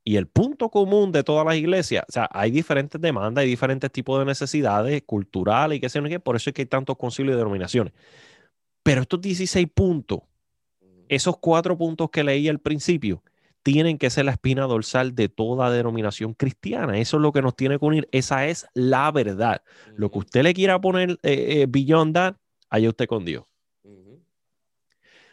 Y 0.05 0.17
el 0.17 0.29
punto 0.29 0.71
común 0.71 1.11
de 1.11 1.25
todas 1.25 1.45
las 1.45 1.57
iglesias, 1.57 2.05
o 2.09 2.13
sea, 2.13 2.29
hay 2.31 2.53
diferentes 2.53 3.01
demandas, 3.01 3.43
hay 3.43 3.49
diferentes 3.49 3.91
tipos 3.91 4.21
de 4.21 4.25
necesidades 4.25 5.03
culturales 5.05 5.79
y 5.79 5.81
qué 5.81 5.89
sé 5.89 6.01
yo, 6.09 6.21
por 6.21 6.37
eso 6.37 6.51
es 6.51 6.55
que 6.55 6.63
hay 6.63 6.67
tantos 6.67 6.97
concilios 6.97 7.35
y 7.35 7.39
denominaciones. 7.39 7.93
Pero 8.85 9.01
estos 9.01 9.21
16 9.21 9.67
puntos, 9.75 10.21
esos 11.09 11.39
cuatro 11.39 11.77
puntos 11.77 12.09
que 12.11 12.23
leí 12.23 12.49
al 12.49 12.61
principio, 12.61 13.23
tienen 13.67 13.99
que 13.99 14.11
ser 14.11 14.27
la 14.27 14.31
espina 14.31 14.63
dorsal 14.67 15.17
de 15.17 15.29
toda 15.29 15.73
denominación 15.73 16.35
cristiana. 16.35 17.01
Eso 17.01 17.17
es 17.17 17.21
lo 17.21 17.33
que 17.33 17.43
nos 17.43 17.57
tiene 17.57 17.81
que 17.81 17.85
unir. 17.85 18.09
Esa 18.13 18.47
es 18.47 18.65
la 18.75 19.11
verdad. 19.11 19.61
Lo 19.97 20.09
que 20.09 20.21
usted 20.21 20.45
le 20.45 20.55
quiera 20.55 20.81
poner 20.81 21.19
eh, 21.25 21.63
eh, 21.63 21.67
beyond 21.69 22.15
that, 22.15 22.37
allá 22.71 22.89
usted 22.89 23.09
con 23.09 23.25
Dios. 23.25 23.45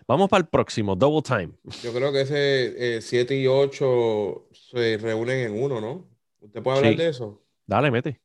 Vamos 0.07 0.31
para 0.31 0.41
el 0.41 0.47
próximo, 0.47 0.95
Double 0.95 1.21
Time. 1.21 1.51
Yo 1.83 1.93
creo 1.93 2.11
que 2.11 2.21
ese 2.21 3.01
7 3.01 3.35
eh, 3.35 3.41
y 3.43 3.45
8 3.45 4.49
se 4.51 4.97
reúnen 4.97 5.51
en 5.51 5.63
uno, 5.63 5.79
¿no? 5.79 6.09
¿Usted 6.39 6.63
puede 6.63 6.77
hablar 6.79 6.95
de 6.95 7.09
eso? 7.09 7.39
Dale, 7.67 7.91
mete. 7.91 8.19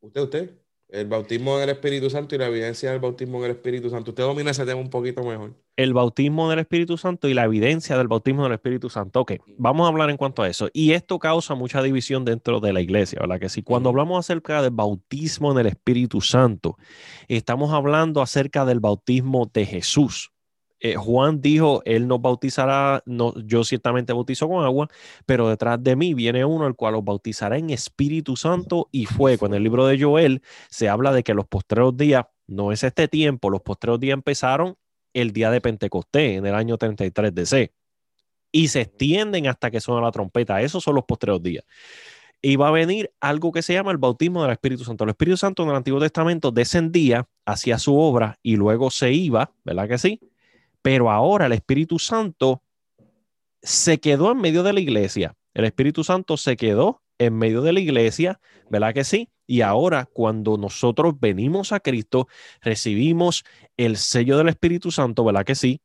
Usted, 0.00 0.22
usted. 0.22 0.61
El 0.92 1.06
bautismo 1.06 1.56
en 1.56 1.62
el 1.62 1.70
Espíritu 1.70 2.10
Santo 2.10 2.34
y 2.34 2.38
la 2.38 2.48
evidencia 2.48 2.90
del 2.90 3.00
bautismo 3.00 3.38
en 3.38 3.44
el 3.46 3.50
Espíritu 3.52 3.88
Santo. 3.88 4.10
Usted 4.10 4.24
domina 4.24 4.50
ese 4.50 4.66
tema 4.66 4.78
un 4.78 4.90
poquito 4.90 5.24
mejor. 5.24 5.54
El 5.74 5.94
bautismo 5.94 6.50
del 6.50 6.58
Espíritu 6.58 6.98
Santo 6.98 7.28
y 7.28 7.34
la 7.34 7.44
evidencia 7.44 7.96
del 7.96 8.08
bautismo 8.08 8.42
del 8.42 8.52
Espíritu 8.52 8.90
Santo. 8.90 9.20
Ok, 9.20 9.32
vamos 9.56 9.86
a 9.86 9.88
hablar 9.88 10.10
en 10.10 10.18
cuanto 10.18 10.42
a 10.42 10.48
eso. 10.50 10.68
Y 10.74 10.92
esto 10.92 11.18
causa 11.18 11.54
mucha 11.54 11.82
división 11.82 12.26
dentro 12.26 12.60
de 12.60 12.74
la 12.74 12.82
iglesia, 12.82 13.20
¿verdad? 13.20 13.40
Que 13.40 13.48
si 13.48 13.62
cuando 13.62 13.88
hablamos 13.88 14.18
acerca 14.18 14.60
del 14.60 14.72
bautismo 14.72 15.50
en 15.52 15.60
el 15.60 15.66
Espíritu 15.68 16.20
Santo, 16.20 16.76
estamos 17.26 17.72
hablando 17.72 18.20
acerca 18.20 18.66
del 18.66 18.80
bautismo 18.80 19.50
de 19.50 19.64
Jesús. 19.64 20.31
Eh, 20.84 20.96
Juan 20.96 21.40
dijo, 21.40 21.80
él 21.84 22.08
nos 22.08 22.20
bautizará, 22.20 23.04
no, 23.06 23.32
yo 23.46 23.62
ciertamente 23.62 24.12
bautizo 24.12 24.48
con 24.48 24.64
agua, 24.64 24.88
pero 25.26 25.48
detrás 25.48 25.80
de 25.80 25.94
mí 25.94 26.12
viene 26.12 26.44
uno 26.44 26.66
el 26.66 26.74
cual 26.74 26.94
los 26.94 27.04
bautizará 27.04 27.56
en 27.56 27.70
Espíritu 27.70 28.34
Santo 28.34 28.88
y 28.90 29.06
fuego. 29.06 29.46
En 29.46 29.54
el 29.54 29.62
libro 29.62 29.86
de 29.86 30.02
Joel 30.02 30.42
se 30.70 30.88
habla 30.88 31.12
de 31.12 31.22
que 31.22 31.34
los 31.34 31.46
postreros 31.46 31.96
días, 31.96 32.26
no 32.48 32.72
es 32.72 32.82
este 32.82 33.06
tiempo, 33.06 33.48
los 33.48 33.62
postreros 33.62 34.00
días 34.00 34.14
empezaron 34.14 34.74
el 35.14 35.32
día 35.32 35.52
de 35.52 35.60
Pentecostés, 35.60 36.38
en 36.38 36.46
el 36.46 36.54
año 36.56 36.76
33 36.76 37.32
DC, 37.32 37.72
y 38.50 38.66
se 38.66 38.80
extienden 38.80 39.46
hasta 39.46 39.70
que 39.70 39.80
suena 39.80 40.00
la 40.00 40.10
trompeta. 40.10 40.60
Esos 40.62 40.82
son 40.82 40.96
los 40.96 41.04
postreros 41.04 41.40
días. 41.44 41.64
Y 42.40 42.56
va 42.56 42.68
a 42.68 42.72
venir 42.72 43.12
algo 43.20 43.52
que 43.52 43.62
se 43.62 43.72
llama 43.72 43.92
el 43.92 43.98
bautismo 43.98 44.42
del 44.42 44.50
Espíritu 44.50 44.82
Santo. 44.82 45.04
El 45.04 45.10
Espíritu 45.10 45.36
Santo 45.36 45.62
en 45.62 45.68
el 45.68 45.76
Antiguo 45.76 46.00
Testamento 46.00 46.50
descendía, 46.50 47.28
hacía 47.46 47.78
su 47.78 47.96
obra 47.96 48.40
y 48.42 48.56
luego 48.56 48.90
se 48.90 49.12
iba, 49.12 49.52
¿verdad 49.62 49.86
que 49.86 49.98
sí? 49.98 50.31
Pero 50.82 51.10
ahora 51.10 51.46
el 51.46 51.52
Espíritu 51.52 51.98
Santo 51.98 52.62
se 53.62 53.98
quedó 54.00 54.32
en 54.32 54.38
medio 54.38 54.62
de 54.62 54.72
la 54.72 54.80
iglesia. 54.80 55.34
El 55.54 55.64
Espíritu 55.64 56.04
Santo 56.04 56.36
se 56.36 56.56
quedó 56.56 57.02
en 57.18 57.36
medio 57.36 57.62
de 57.62 57.72
la 57.72 57.80
iglesia, 57.80 58.40
¿verdad 58.68 58.94
que 58.94 59.04
sí? 59.04 59.28
Y 59.46 59.60
ahora 59.60 60.08
cuando 60.12 60.56
nosotros 60.56 61.18
venimos 61.20 61.72
a 61.72 61.80
Cristo, 61.80 62.26
recibimos 62.60 63.44
el 63.76 63.96
sello 63.96 64.38
del 64.38 64.48
Espíritu 64.48 64.90
Santo, 64.90 65.24
¿verdad 65.24 65.44
que 65.44 65.54
sí? 65.54 65.80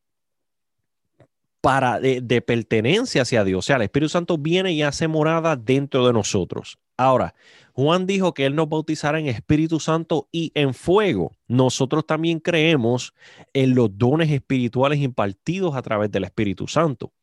Para 1.61 1.99
de, 1.99 2.21
de 2.21 2.41
pertenencia 2.41 3.23
hacia 3.23 3.43
Dios. 3.43 3.59
O 3.59 3.61
sea, 3.61 3.77
el 3.77 3.83
Espíritu 3.83 4.09
Santo 4.09 4.37
viene 4.37 4.71
y 4.73 4.83
hace 4.83 5.07
morada 5.07 5.55
dentro 5.55 6.05
de 6.05 6.13
nosotros. 6.13 6.77
Ahora, 6.97 7.35
Juan 7.73 8.07
dijo 8.07 8.33
que 8.33 8.47
Él 8.47 8.55
nos 8.55 8.69
bautizará 8.69 9.19
en 9.19 9.27
Espíritu 9.27 9.79
Santo 9.79 10.27
y 10.31 10.51
en 10.55 10.73
fuego. 10.73 11.33
Nosotros 11.47 12.07
también 12.07 12.39
creemos 12.39 13.13
en 13.53 13.75
los 13.75 13.95
dones 13.95 14.31
espirituales 14.31 14.99
impartidos 14.99 15.75
a 15.75 15.83
través 15.83 16.11
del 16.11 16.23
Espíritu 16.23 16.67
Santo. 16.67 17.13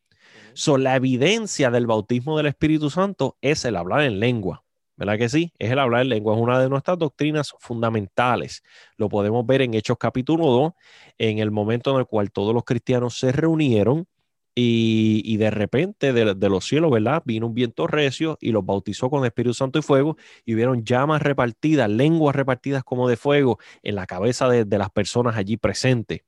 So, 0.52 0.78
la 0.78 0.94
evidencia 0.94 1.72
del 1.72 1.88
bautismo 1.88 2.36
del 2.36 2.46
Espíritu 2.46 2.88
Santo 2.88 3.36
es 3.40 3.64
el 3.64 3.74
hablar 3.74 4.02
en 4.02 4.20
lengua. 4.20 4.62
¿Verdad 4.96 5.18
que 5.18 5.28
sí? 5.28 5.52
Es 5.58 5.72
el 5.72 5.80
hablar 5.80 6.02
en 6.02 6.10
lengua. 6.10 6.36
Es 6.36 6.40
una 6.40 6.60
de 6.60 6.68
nuestras 6.68 6.96
doctrinas 6.96 7.52
fundamentales. 7.58 8.62
Lo 8.96 9.08
podemos 9.08 9.44
ver 9.44 9.62
en 9.62 9.74
Hechos 9.74 9.96
capítulo 9.98 10.46
2, 10.46 10.72
en 11.18 11.40
el 11.40 11.50
momento 11.50 11.90
en 11.90 11.96
el 11.98 12.06
cual 12.06 12.30
todos 12.30 12.54
los 12.54 12.62
cristianos 12.62 13.18
se 13.18 13.32
reunieron 13.32 14.06
y, 14.54 15.36
de 15.36 15.50
repente 15.50 16.12
de, 16.12 16.48
los 16.48 16.64
cielos, 16.64 16.90
¿verdad? 16.90 17.22
Vino 17.24 17.46
un 17.46 17.54
viento 17.54 17.86
recio 17.86 18.38
y 18.40 18.52
los 18.52 18.64
bautizó 18.64 19.10
con 19.10 19.24
Espíritu 19.24 19.54
Santo 19.54 19.78
y 19.78 19.82
fuego 19.82 20.16
y 20.44 20.54
vieron 20.54 20.84
llamas 20.84 21.22
repartidas, 21.22 21.90
lenguas 21.90 22.36
repartidas 22.36 22.84
como 22.84 23.08
de 23.08 23.16
fuego 23.16 23.58
en 23.82 23.96
la 23.96 24.06
cabeza 24.06 24.48
de, 24.48 24.64
de 24.64 24.78
las 24.78 24.90
personas 24.90 25.36
allí 25.36 25.56
presentes. 25.56 26.20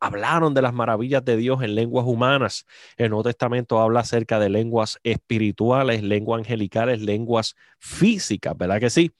Hablaron 0.00 0.54
de 0.54 0.62
las 0.62 0.74
maravillas 0.74 1.24
de 1.24 1.36
Dios 1.36 1.62
en 1.62 1.74
lenguas 1.74 2.04
humanas. 2.06 2.66
El 2.96 3.10
Nuevo 3.10 3.24
Testamento 3.24 3.80
habla 3.80 4.00
acerca 4.00 4.38
de 4.38 4.50
lenguas 4.50 4.98
espirituales, 5.04 6.02
lenguas 6.02 6.40
angelicales, 6.40 7.00
lenguas 7.00 7.56
físicas, 7.78 8.56
¿verdad 8.58 8.80
que 8.80 8.90
sí? 8.90 9.12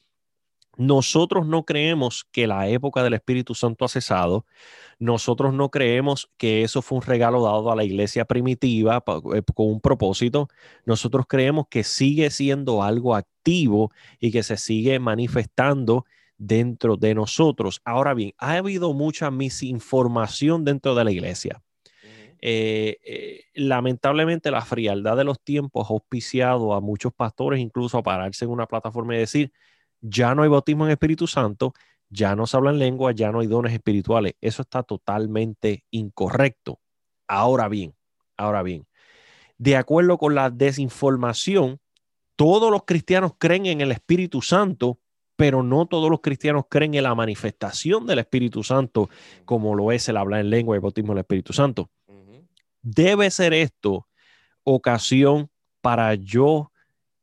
Nosotros 0.77 1.47
no 1.47 1.65
creemos 1.65 2.27
que 2.31 2.47
la 2.47 2.69
época 2.69 3.03
del 3.03 3.15
Espíritu 3.15 3.55
Santo 3.55 3.85
ha 3.85 3.89
cesado. 3.89 4.45
Nosotros 4.99 5.53
no 5.53 5.71
creemos 5.71 6.31
que 6.37 6.63
eso 6.63 6.83
fue 6.83 6.99
un 6.99 7.03
regalo 7.03 7.43
dado 7.43 7.71
a 7.71 7.77
la 7.77 7.85
iglesia 7.85 8.25
primitiva 8.25 9.03
eh, 9.35 9.43
con 9.55 9.67
un 9.69 9.81
propósito. 9.81 10.49
Nosotros 10.85 11.27
creemos 11.29 11.67
que 11.69 11.85
sigue 11.85 12.31
siendo 12.31 12.83
algo 12.83 13.15
activo 13.15 13.91
y 14.21 14.31
que 14.31 14.43
se 14.43 14.57
sigue 14.57 14.99
manifestando 14.99 16.05
dentro 16.39 16.97
de 16.97 17.15
nosotros. 17.15 17.81
Ahora 17.85 18.15
bien, 18.15 18.33
ha 18.39 18.57
habido 18.57 18.93
mucha 18.93 19.31
misinformación 19.31 20.65
dentro 20.65 20.95
de 20.95 21.05
la 21.05 21.13
iglesia. 21.13 21.63
Eh, 22.43 22.99
eh, 23.03 23.41
lamentablemente 23.55 24.51
la 24.51 24.61
frialdad 24.61 25.17
de 25.17 25.25
los 25.25 25.41
tiempos 25.41 25.89
ha 25.89 25.95
auspiciado 25.95 26.75
a 26.75 26.81
muchos 26.81 27.13
pastores 27.15 27.61
incluso 27.61 27.97
a 27.97 28.03
pararse 28.03 28.45
en 28.45 28.51
una 28.51 28.67
plataforma 28.67 29.15
y 29.15 29.19
decir, 29.19 29.53
ya 30.09 30.35
no 30.35 30.43
hay 30.43 30.49
bautismo 30.49 30.85
en 30.85 30.93
Espíritu 30.93 31.27
Santo, 31.27 31.75
ya 32.09 32.37
no 32.37 32.47
se 32.47 32.57
habla 32.57 32.71
en 32.71 32.79
lengua, 32.79 33.13
ya 33.13 33.33
no 33.33 33.41
hay 33.41 33.49
dones 33.49 33.73
espirituales. 33.73 34.35
Eso 34.41 34.63
está 34.63 34.83
totalmente 34.83 35.85
incorrecto. 35.91 36.81
Ahora 37.27 37.69
bien, 37.69 37.95
ahora 38.37 38.63
bien, 38.63 38.87
de 39.59 39.77
acuerdo 39.77 40.17
con 40.19 40.35
la 40.35 40.51
desinformación, 40.51 41.81
todos 42.37 42.71
los 42.71 42.85
cristianos 42.85 43.33
creen 43.39 43.67
en 43.67 43.81
el 43.81 43.91
Espíritu 43.91 44.43
Santo, 44.43 45.01
pero 45.35 45.63
no 45.63 45.87
todos 45.87 46.11
los 46.11 46.21
cristianos 46.21 46.65
creen 46.69 46.95
en 46.95 47.03
la 47.03 47.15
manifestación 47.15 48.07
del 48.07 48.21
Espíritu 48.21 48.63
Santo, 48.63 49.11
como 49.45 49.75
lo 49.75 49.91
es 49.91 50.09
el 50.09 50.17
hablar 50.17 50.41
en 50.41 50.51
lengua 50.51 50.77
y 50.77 50.79
el 50.79 50.83
bautismo 50.83 51.15
del 51.15 51.21
Espíritu 51.21 51.53
Santo. 51.53 51.91
Debe 52.83 53.31
ser 53.31 53.53
esto 53.53 54.07
ocasión 54.63 55.51
para 55.81 56.15
yo 56.15 56.71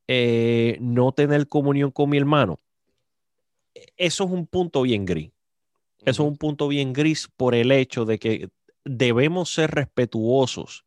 eh, 0.07 0.77
no 0.81 1.14
tener 1.14 1.47
comunión 1.47 1.91
con 1.91 2.10
mi 2.10 2.18
hermano 2.18 2.60
eso 3.98 4.24
es 4.24 4.30
un 4.32 4.48
punto 4.48 4.82
bien 4.84 5.06
gris. 5.06 5.32
Eso 6.00 6.24
es 6.24 6.30
un 6.30 6.38
punto 6.38 6.68
bien 6.68 6.91
gris 6.91 7.30
por 7.38 7.56
el 7.56 7.72
hecho 7.72 8.06
de 8.06 8.20
que 8.20 8.50
debemos 8.84 9.54
ser 9.54 9.72
respetuosos 9.72 10.86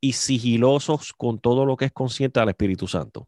y 0.00 0.12
sigilosos 0.12 1.14
con 1.14 1.38
todo 1.38 1.64
lo 1.64 1.76
que 1.76 1.86
es 1.86 1.92
consciente 1.92 2.40
del 2.40 2.50
Espíritu 2.50 2.86
Santo. 2.86 3.26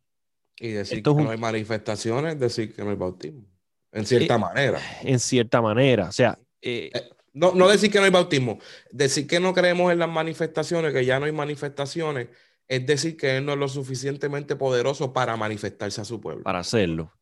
Y 0.58 0.68
decir 0.68 1.02
que 1.02 1.14
no 1.14 1.30
hay 1.30 1.38
manifestaciones, 1.38 2.38
decir 2.38 2.74
que 2.74 2.84
no 2.84 2.90
hay 2.90 2.96
bautismo. 2.96 3.46
En 3.92 4.04
cierta 4.04 4.34
eh, 4.34 4.38
manera. 4.38 4.80
En 5.02 5.18
cierta 5.18 5.62
manera. 5.62 6.08
O 6.08 6.12
sea. 6.12 6.38
Eh, 6.60 6.90
eh, 6.92 7.10
no, 7.32 7.54
no 7.54 7.68
decir 7.68 7.90
que 7.90 7.98
no 7.98 8.04
hay 8.04 8.10
bautismo, 8.10 8.58
decir 8.90 9.26
que 9.26 9.40
no 9.40 9.52
creemos 9.52 9.92
en 9.92 9.98
las 9.98 10.08
manifestaciones, 10.08 10.92
que 10.92 11.04
ya 11.04 11.18
no 11.18 11.26
hay 11.26 11.32
manifestaciones, 11.32 12.28
es 12.66 12.86
decir 12.86 13.16
que 13.16 13.38
Él 13.38 13.44
no 13.44 13.52
es 13.52 13.58
lo 13.58 13.68
suficientemente 13.68 14.56
poderoso 14.56 15.12
para 15.12 15.36
manifestarse 15.36 16.00
a 16.00 16.04
su 16.04 16.20
pueblo. 16.20 16.44
Para 16.44 16.60
hacerlo. 16.60 17.12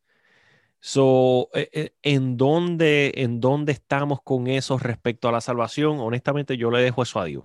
So, 0.86 1.48
eh, 1.54 1.70
eh, 1.72 1.94
¿en, 2.02 2.36
dónde, 2.36 3.10
¿En 3.16 3.40
dónde 3.40 3.72
estamos 3.72 4.20
con 4.22 4.48
eso 4.48 4.76
respecto 4.76 5.30
a 5.30 5.32
la 5.32 5.40
salvación? 5.40 5.98
Honestamente, 5.98 6.58
yo 6.58 6.70
le 6.70 6.82
dejo 6.82 7.02
eso 7.02 7.18
a 7.18 7.24
Dios. 7.24 7.44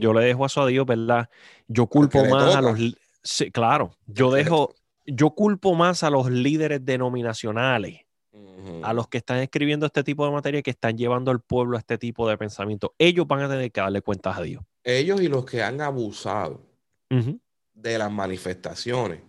Yo 0.00 0.12
le 0.12 0.24
dejo 0.24 0.44
eso 0.44 0.60
a 0.60 0.66
Dios, 0.66 0.84
¿verdad? 0.84 1.30
Yo 1.68 1.86
culpo 1.86 2.24
más 2.24 2.56
a 2.56 2.60
los... 2.60 2.76
Sí, 3.22 3.52
claro, 3.52 3.92
yo 4.08 4.32
dejo... 4.32 4.74
Yo 5.06 5.30
culpo 5.36 5.76
más 5.76 6.02
a 6.02 6.10
los 6.10 6.28
líderes 6.28 6.84
denominacionales, 6.84 8.00
a 8.82 8.92
los 8.92 9.06
que 9.06 9.18
están 9.18 9.38
escribiendo 9.38 9.86
este 9.86 10.02
tipo 10.02 10.26
de 10.26 10.32
materia, 10.32 10.60
que 10.60 10.70
están 10.70 10.98
llevando 10.98 11.30
al 11.30 11.38
pueblo 11.38 11.76
a 11.76 11.80
este 11.80 11.96
tipo 11.96 12.28
de 12.28 12.36
pensamiento. 12.36 12.92
Ellos 12.98 13.28
van 13.28 13.42
a 13.42 13.48
tener 13.48 13.70
que 13.70 13.82
darle 13.82 14.00
cuentas 14.00 14.36
a 14.36 14.42
Dios. 14.42 14.64
Ellos 14.82 15.20
y 15.20 15.28
los 15.28 15.44
que 15.44 15.62
han 15.62 15.80
abusado 15.80 16.60
de 17.08 17.98
las 17.98 18.10
manifestaciones, 18.10 19.20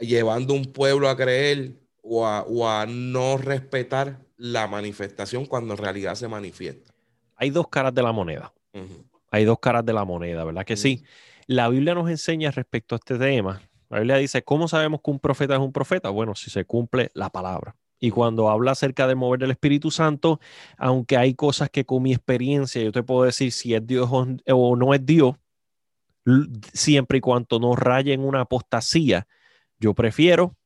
llevando 0.00 0.54
un 0.54 0.64
pueblo 0.64 1.10
a 1.10 1.16
creer 1.16 1.83
o 2.04 2.26
a, 2.68 2.86
no 2.86 3.38
respetar 3.38 4.18
la 4.36 4.66
manifestación 4.68 5.46
cuando 5.46 5.74
en 5.74 5.78
realidad 5.78 6.14
se 6.14 6.28
manifiesta. 6.28 6.92
Hay 7.36 7.50
dos 7.50 7.68
caras 7.68 7.94
de 7.94 8.02
la 8.02 8.12
moneda. 8.12 8.52
Hay 9.30 9.44
dos 9.44 9.58
caras 9.58 9.84
de 9.84 9.92
la 9.92 10.04
moneda, 10.04 10.44
¿verdad 10.44 10.64
que 10.64 10.76
sí? 10.76 11.02
La 11.46 11.68
Biblia 11.68 11.94
nos 11.94 12.10
enseña 12.10 12.50
respecto 12.50 12.94
a 12.94 12.98
este 12.98 13.18
tema. 13.18 13.62
La 13.88 13.98
Biblia 13.98 14.16
dice, 14.16 14.42
¿cómo 14.42 14.68
sabemos 14.68 15.00
que 15.02 15.10
un 15.10 15.18
profeta 15.18 15.54
es 15.54 15.60
un 15.60 15.72
profeta? 15.72 16.10
Bueno, 16.10 16.34
si 16.34 16.50
se 16.50 16.64
cumple 16.64 17.10
la 17.14 17.30
palabra. 17.30 17.74
Y 17.98 18.10
cuando 18.10 18.50
habla 18.50 18.72
acerca 18.72 19.06
del 19.06 19.16
mover 19.16 19.40
del 19.40 19.52
Espíritu 19.52 19.90
Santo, 19.90 20.40
aunque 20.76 21.16
hay 21.16 21.34
cosas 21.34 21.70
que 21.70 21.86
con 21.86 22.02
mi 22.02 22.12
experiencia 22.12 22.82
yo 22.82 22.92
te 22.92 23.02
puedo 23.02 23.24
decir 23.24 23.50
si 23.50 23.74
es 23.74 23.86
Dios 23.86 24.10
o 24.12 24.76
no 24.76 24.94
es 24.94 25.06
Dios, 25.06 25.36
siempre 26.72 27.18
y 27.18 27.20
cuando 27.20 27.58
no 27.58 27.76
raye 27.76 28.12
en 28.12 28.24
una 28.24 28.42
apostasía, 28.42 29.26
yo 29.78 29.94
prefiero 29.94 30.56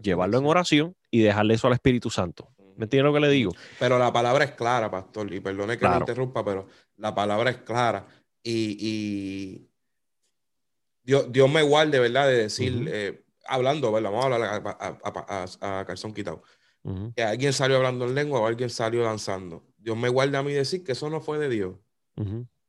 llevarlo 0.00 0.38
en 0.38 0.46
oración 0.46 0.96
y 1.10 1.20
dejarle 1.20 1.54
eso 1.54 1.66
al 1.66 1.74
Espíritu 1.74 2.10
Santo. 2.10 2.50
¿Me 2.76 2.84
entiendes 2.84 3.12
lo 3.12 3.14
que 3.14 3.20
le 3.20 3.28
digo? 3.28 3.52
Pero 3.78 3.98
la 3.98 4.12
palabra 4.12 4.44
es 4.44 4.52
clara, 4.52 4.90
pastor, 4.90 5.32
y 5.34 5.40
perdone 5.40 5.76
que 5.76 5.86
me 5.86 5.96
interrumpa, 5.98 6.44
pero 6.44 6.66
la 6.96 7.14
palabra 7.14 7.50
es 7.50 7.58
clara. 7.58 8.06
Y, 8.42 9.68
Dios, 11.02 11.30
Dios, 11.30 11.50
me 11.50 11.62
guarde, 11.62 11.98
¿verdad? 11.98 12.26
De 12.26 12.36
decir, 12.36 12.88
eh, 12.90 13.22
hablando, 13.46 13.92
¿verdad? 13.92 14.10
Vamos 14.10 14.24
a 14.24 14.34
hablar 14.34 15.56
a, 15.60 15.84
calzón 15.86 16.14
quitado. 16.14 16.42
Que 17.14 17.22
alguien 17.22 17.52
salió 17.52 17.76
hablando 17.76 18.06
en 18.06 18.14
lengua 18.14 18.40
o 18.40 18.46
alguien 18.46 18.70
salió 18.70 19.02
danzando. 19.02 19.62
Dios 19.76 19.98
me 19.98 20.08
guarde 20.08 20.38
a 20.38 20.42
mí 20.42 20.52
decir 20.52 20.82
que 20.82 20.92
eso 20.92 21.10
no 21.10 21.20
fue 21.20 21.38
de 21.38 21.50
Dios. 21.50 21.76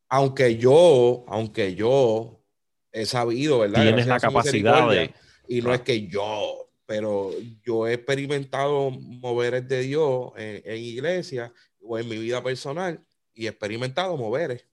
Aunque 0.10 0.58
yo, 0.58 1.24
aunque 1.30 1.74
yo 1.76 2.44
he 2.92 3.06
sabido, 3.06 3.60
¿verdad? 3.60 3.84
Tienes 3.84 4.08
la 4.08 4.20
capacidad 4.20 4.90
de... 4.90 5.14
Y 5.48 5.62
no 5.62 5.74
es 5.74 5.82
que 5.82 6.08
yo 6.08 6.71
pero 6.92 7.32
yo 7.64 7.88
he 7.88 7.94
experimentado 7.94 8.92
moveres 8.92 9.66
de 9.66 9.80
Dios 9.80 10.34
en, 10.36 10.76
iglesia 10.76 11.54
o 11.80 11.98
en 11.98 12.10
mi 12.10 12.18
vida 12.18 12.44
personal 12.44 13.02
y 13.34 13.46
he 13.46 13.50
experimentado 13.50 14.18
moveres. 14.18 14.66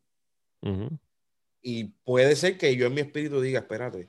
Y 1.62 1.84
puede 1.84 2.34
ser 2.34 2.58
que 2.58 2.74
yo 2.74 2.88
en 2.88 2.94
mi 2.94 3.02
espíritu 3.02 3.40
diga, 3.40 3.60
espérate, 3.60 4.08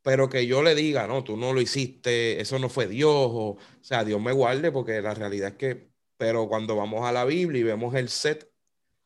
pero 0.00 0.28
que 0.28 0.46
yo 0.46 0.62
le 0.62 0.76
diga, 0.76 1.08
no, 1.08 1.24
tú 1.24 1.36
no 1.36 1.52
lo 1.52 1.60
hiciste, 1.60 2.40
eso 2.40 2.60
no 2.60 2.68
fue 2.68 2.86
Dios, 2.86 3.10
o, 3.10 3.58
sea, 3.80 4.04
Dios 4.04 4.22
me 4.22 4.30
guarde, 4.30 4.70
porque 4.70 5.02
la 5.02 5.14
realidad 5.14 5.48
es 5.48 5.56
que, 5.56 5.90
pero 6.16 6.46
cuando 6.46 6.76
vamos 6.76 7.04
a 7.04 7.10
la 7.10 7.24
Biblia 7.24 7.62
y 7.62 7.64
vemos 7.64 7.96
el 7.96 8.10
set 8.10 8.48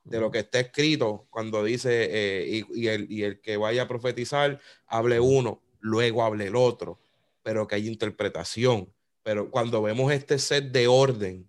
de 0.03 0.21
lo 0.21 0.31
que 0.31 0.41
está 0.41 0.61
escrito, 0.61 1.29
cuando 1.31 1.65
dice, 1.65 2.09
eh, 2.11 2.62
y, 2.75 2.89
el, 2.89 3.11
y 3.11 3.23
el 3.23 3.41
que 3.41 3.57
vaya 3.57 3.85
a 3.85 3.89
profetizar, 3.89 4.61
hable 4.87 5.19
uno, 5.19 5.62
luego 5.81 6.23
hable 6.23 6.49
el 6.49 6.57
otro 6.57 7.01
pero 7.45 7.69
que 7.69 7.77
hay 7.77 7.87
interpretación. 7.87 8.93
Pero 9.23 9.51
cuando 9.51 9.81
vemos 9.81 10.11
este 10.12 10.41
set 10.41 10.73
de 10.73 10.89
orden, 10.89 11.49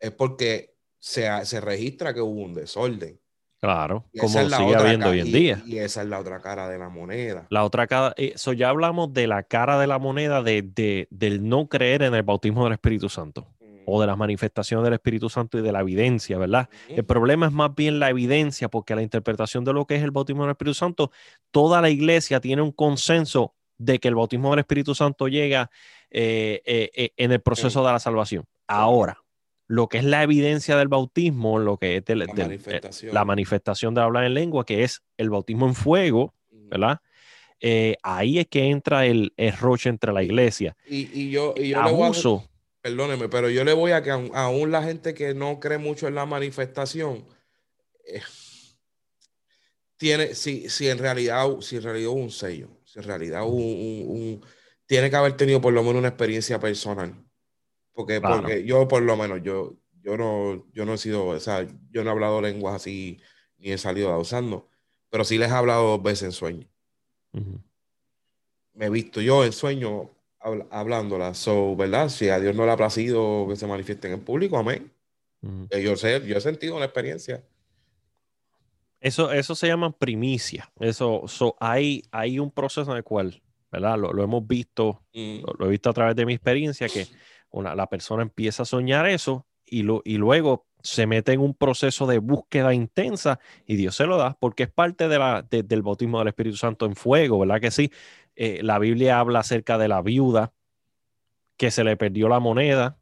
es 0.00 0.10
porque 0.10 0.74
se, 0.98 1.28
se 1.44 1.60
registra 1.60 2.12
que 2.12 2.20
hubo 2.20 2.40
un 2.40 2.54
desorden. 2.54 3.20
Claro, 3.60 4.06
como 4.18 4.28
sigue 4.28 4.74
habiendo 4.74 5.10
hoy 5.10 5.20
en 5.20 5.32
día. 5.32 5.62
Y 5.64 5.78
esa 5.78 6.02
es 6.02 6.08
la 6.08 6.18
otra 6.18 6.40
cara 6.40 6.68
de 6.68 6.78
la 6.78 6.88
moneda. 6.88 7.46
La 7.48 7.64
otra 7.64 7.86
cara, 7.86 8.12
eso 8.16 8.52
ya 8.52 8.70
hablamos 8.70 9.12
de 9.12 9.28
la 9.28 9.44
cara 9.44 9.78
de 9.78 9.86
la 9.86 10.00
moneda 10.00 10.42
de, 10.42 10.62
de, 10.62 11.06
del 11.10 11.48
no 11.48 11.68
creer 11.68 12.02
en 12.02 12.14
el 12.14 12.24
bautismo 12.24 12.64
del 12.64 12.72
Espíritu 12.72 13.08
Santo 13.08 13.46
o 13.84 14.00
de 14.00 14.06
las 14.06 14.16
manifestaciones 14.16 14.84
del 14.84 14.94
Espíritu 14.94 15.28
Santo 15.28 15.58
y 15.58 15.62
de 15.62 15.70
la 15.70 15.80
evidencia, 15.80 16.38
¿verdad? 16.38 16.68
El 16.88 17.04
problema 17.04 17.46
es 17.46 17.52
más 17.52 17.74
bien 17.74 17.98
la 18.00 18.10
evidencia, 18.10 18.68
porque 18.68 18.94
la 18.94 19.02
interpretación 19.02 19.64
de 19.64 19.72
lo 19.72 19.86
que 19.86 19.96
es 19.96 20.02
el 20.02 20.10
bautismo 20.10 20.42
del 20.42 20.52
Espíritu 20.52 20.74
Santo, 20.74 21.10
toda 21.50 21.80
la 21.80 21.90
iglesia 21.90 22.40
tiene 22.40 22.62
un 22.62 22.72
consenso 22.72 23.54
de 23.84 23.98
que 23.98 24.08
el 24.08 24.14
bautismo 24.14 24.50
del 24.50 24.60
Espíritu 24.60 24.94
Santo 24.94 25.28
llega 25.28 25.70
eh, 26.10 26.62
eh, 26.64 26.90
eh, 26.94 27.10
en 27.16 27.32
el 27.32 27.40
proceso 27.40 27.84
de 27.84 27.92
la 27.92 27.98
salvación. 27.98 28.44
Ahora, 28.66 29.18
lo 29.66 29.88
que 29.88 29.98
es 29.98 30.04
la 30.04 30.22
evidencia 30.22 30.76
del 30.76 30.88
bautismo, 30.88 31.58
lo 31.58 31.78
que 31.78 31.96
es 31.96 32.04
la, 32.08 33.24
manifestación. 33.24 33.94
de 33.94 34.00
hablar 34.00 34.24
en 34.24 34.34
lengua, 34.34 34.64
que 34.64 34.84
es 34.84 35.02
el 35.16 35.30
bautismo 35.30 35.66
en 35.66 35.74
fuego, 35.74 36.34
¿verdad? 36.50 37.00
ahí 38.02 38.40
es 38.40 38.48
que 38.48 38.70
entra 38.70 39.06
el, 39.06 39.32
roche 39.60 39.88
entre 39.88 40.12
la 40.12 40.22
iglesia. 40.22 40.76
Y, 40.86 41.30
yo, 41.30 41.54
y 41.56 41.68
yo 41.68 41.82
Le 41.82 42.40
perdóneme, 42.80 43.28
pero 43.28 43.48
yo 43.48 43.64
le 43.64 43.72
voy 43.72 43.92
a 43.92 44.02
que 44.02 44.10
aún, 44.10 44.70
la 44.72 44.82
gente 44.82 45.14
que 45.14 45.32
no 45.32 45.60
cree 45.60 45.78
mucho 45.78 46.08
en 46.08 46.16
la 46.16 46.26
manifestación, 46.26 47.24
tiene, 49.96 50.34
si, 50.34 50.68
si, 50.68 50.88
en 50.88 50.98
realidad, 50.98 51.46
si 51.60 51.76
en 51.76 51.82
realidad 51.84 52.10
hubo 52.10 52.20
un 52.20 52.32
sello, 52.32 52.68
en 52.96 53.02
realidad 53.02 53.44
un, 53.46 54.44
tiene 54.86 55.10
que 55.10 55.16
haber 55.16 55.36
tenido 55.36 55.60
por 55.60 55.72
lo 55.72 55.82
menos 55.82 55.98
una 55.98 56.08
experiencia 56.08 56.60
personal. 56.60 57.14
Porque, 57.92 58.20
porque 58.20 58.64
yo, 58.64 58.88
por 58.88 59.02
lo 59.02 59.16
menos, 59.16 59.42
yo, 59.42 59.76
yo, 60.02 60.16
no, 60.16 60.66
yo 60.72 60.84
no 60.84 60.94
he 60.94 60.98
sido, 60.98 61.26
o 61.26 61.40
sea, 61.40 61.66
yo 61.90 62.02
no 62.02 62.10
he 62.10 62.12
hablado 62.12 62.40
lenguas 62.40 62.76
así, 62.76 63.20
ni 63.58 63.72
he 63.72 63.78
salido 63.78 64.18
usando, 64.18 64.68
pero 65.10 65.24
sí 65.24 65.38
les 65.38 65.50
he 65.50 65.54
hablado 65.54 65.88
dos 65.88 66.02
veces 66.02 66.22
en 66.22 66.32
sueño. 66.32 66.68
Me 68.74 68.86
he 68.86 68.90
visto 68.90 69.20
yo 69.20 69.44
en 69.44 69.52
sueño 69.52 70.10
hablándola. 70.70 71.34
So, 71.34 71.76
¿verdad? 71.76 72.08
Si 72.08 72.28
a 72.28 72.40
Dios 72.40 72.54
no 72.54 72.66
le 72.66 72.72
ha 72.72 72.76
placido 72.76 73.46
que 73.48 73.56
se 73.56 73.66
manifiesten 73.66 74.12
en 74.12 74.24
público, 74.24 74.58
amén. 74.58 74.92
Eh, 75.70 75.82
yo 75.82 75.96
sé, 75.96 76.22
yo 76.26 76.36
he 76.36 76.40
sentido 76.40 76.76
una 76.76 76.86
experiencia. 76.86 77.42
Eso, 79.02 79.32
eso 79.32 79.56
se 79.56 79.66
llama 79.66 79.90
primicia. 79.90 80.72
Eso, 80.78 81.26
hay, 81.58 82.04
hay 82.12 82.38
un 82.38 82.52
proceso 82.52 82.92
en 82.92 82.98
el 82.98 83.02
cual, 83.02 83.42
¿verdad? 83.72 83.98
Lo, 83.98 84.22
hemos 84.22 84.46
visto, 84.46 85.02
mm. 85.12 85.40
lo, 85.58 85.66
he 85.66 85.70
visto 85.70 85.90
a 85.90 85.92
través 85.92 86.14
de 86.14 86.24
mi 86.24 86.34
experiencia, 86.34 86.88
que 86.88 87.08
la 87.52 87.88
persona 87.88 88.22
empieza 88.22 88.62
a 88.62 88.66
soñar 88.66 89.08
eso 89.08 89.44
y, 89.66 89.82
lo, 89.82 90.02
y 90.04 90.18
luego 90.18 90.68
se 90.84 91.08
mete 91.08 91.32
en 91.32 91.40
un 91.40 91.52
proceso 91.54 92.06
de 92.06 92.18
búsqueda 92.18 92.74
intensa 92.74 93.40
y 93.66 93.74
Dios 93.74 93.96
se 93.96 94.06
lo 94.06 94.18
da 94.18 94.36
porque 94.38 94.64
es 94.64 94.70
parte 94.70 95.08
de 95.08 95.18
la, 95.18 95.42
del 95.42 95.82
bautismo 95.82 96.20
del 96.20 96.28
Espíritu 96.28 96.56
Santo 96.56 96.86
en 96.86 96.94
fuego, 96.94 97.40
¿verdad 97.40 97.60
que 97.60 97.72
sí? 97.72 97.90
Eh, 98.36 98.60
la 98.62 98.78
Biblia 98.78 99.18
habla 99.18 99.40
acerca 99.40 99.78
de 99.78 99.88
la 99.88 100.00
viuda 100.00 100.52
que 101.56 101.72
se 101.72 101.82
le 101.82 101.96
perdió 101.96 102.28
la 102.28 102.38
moneda 102.38 102.98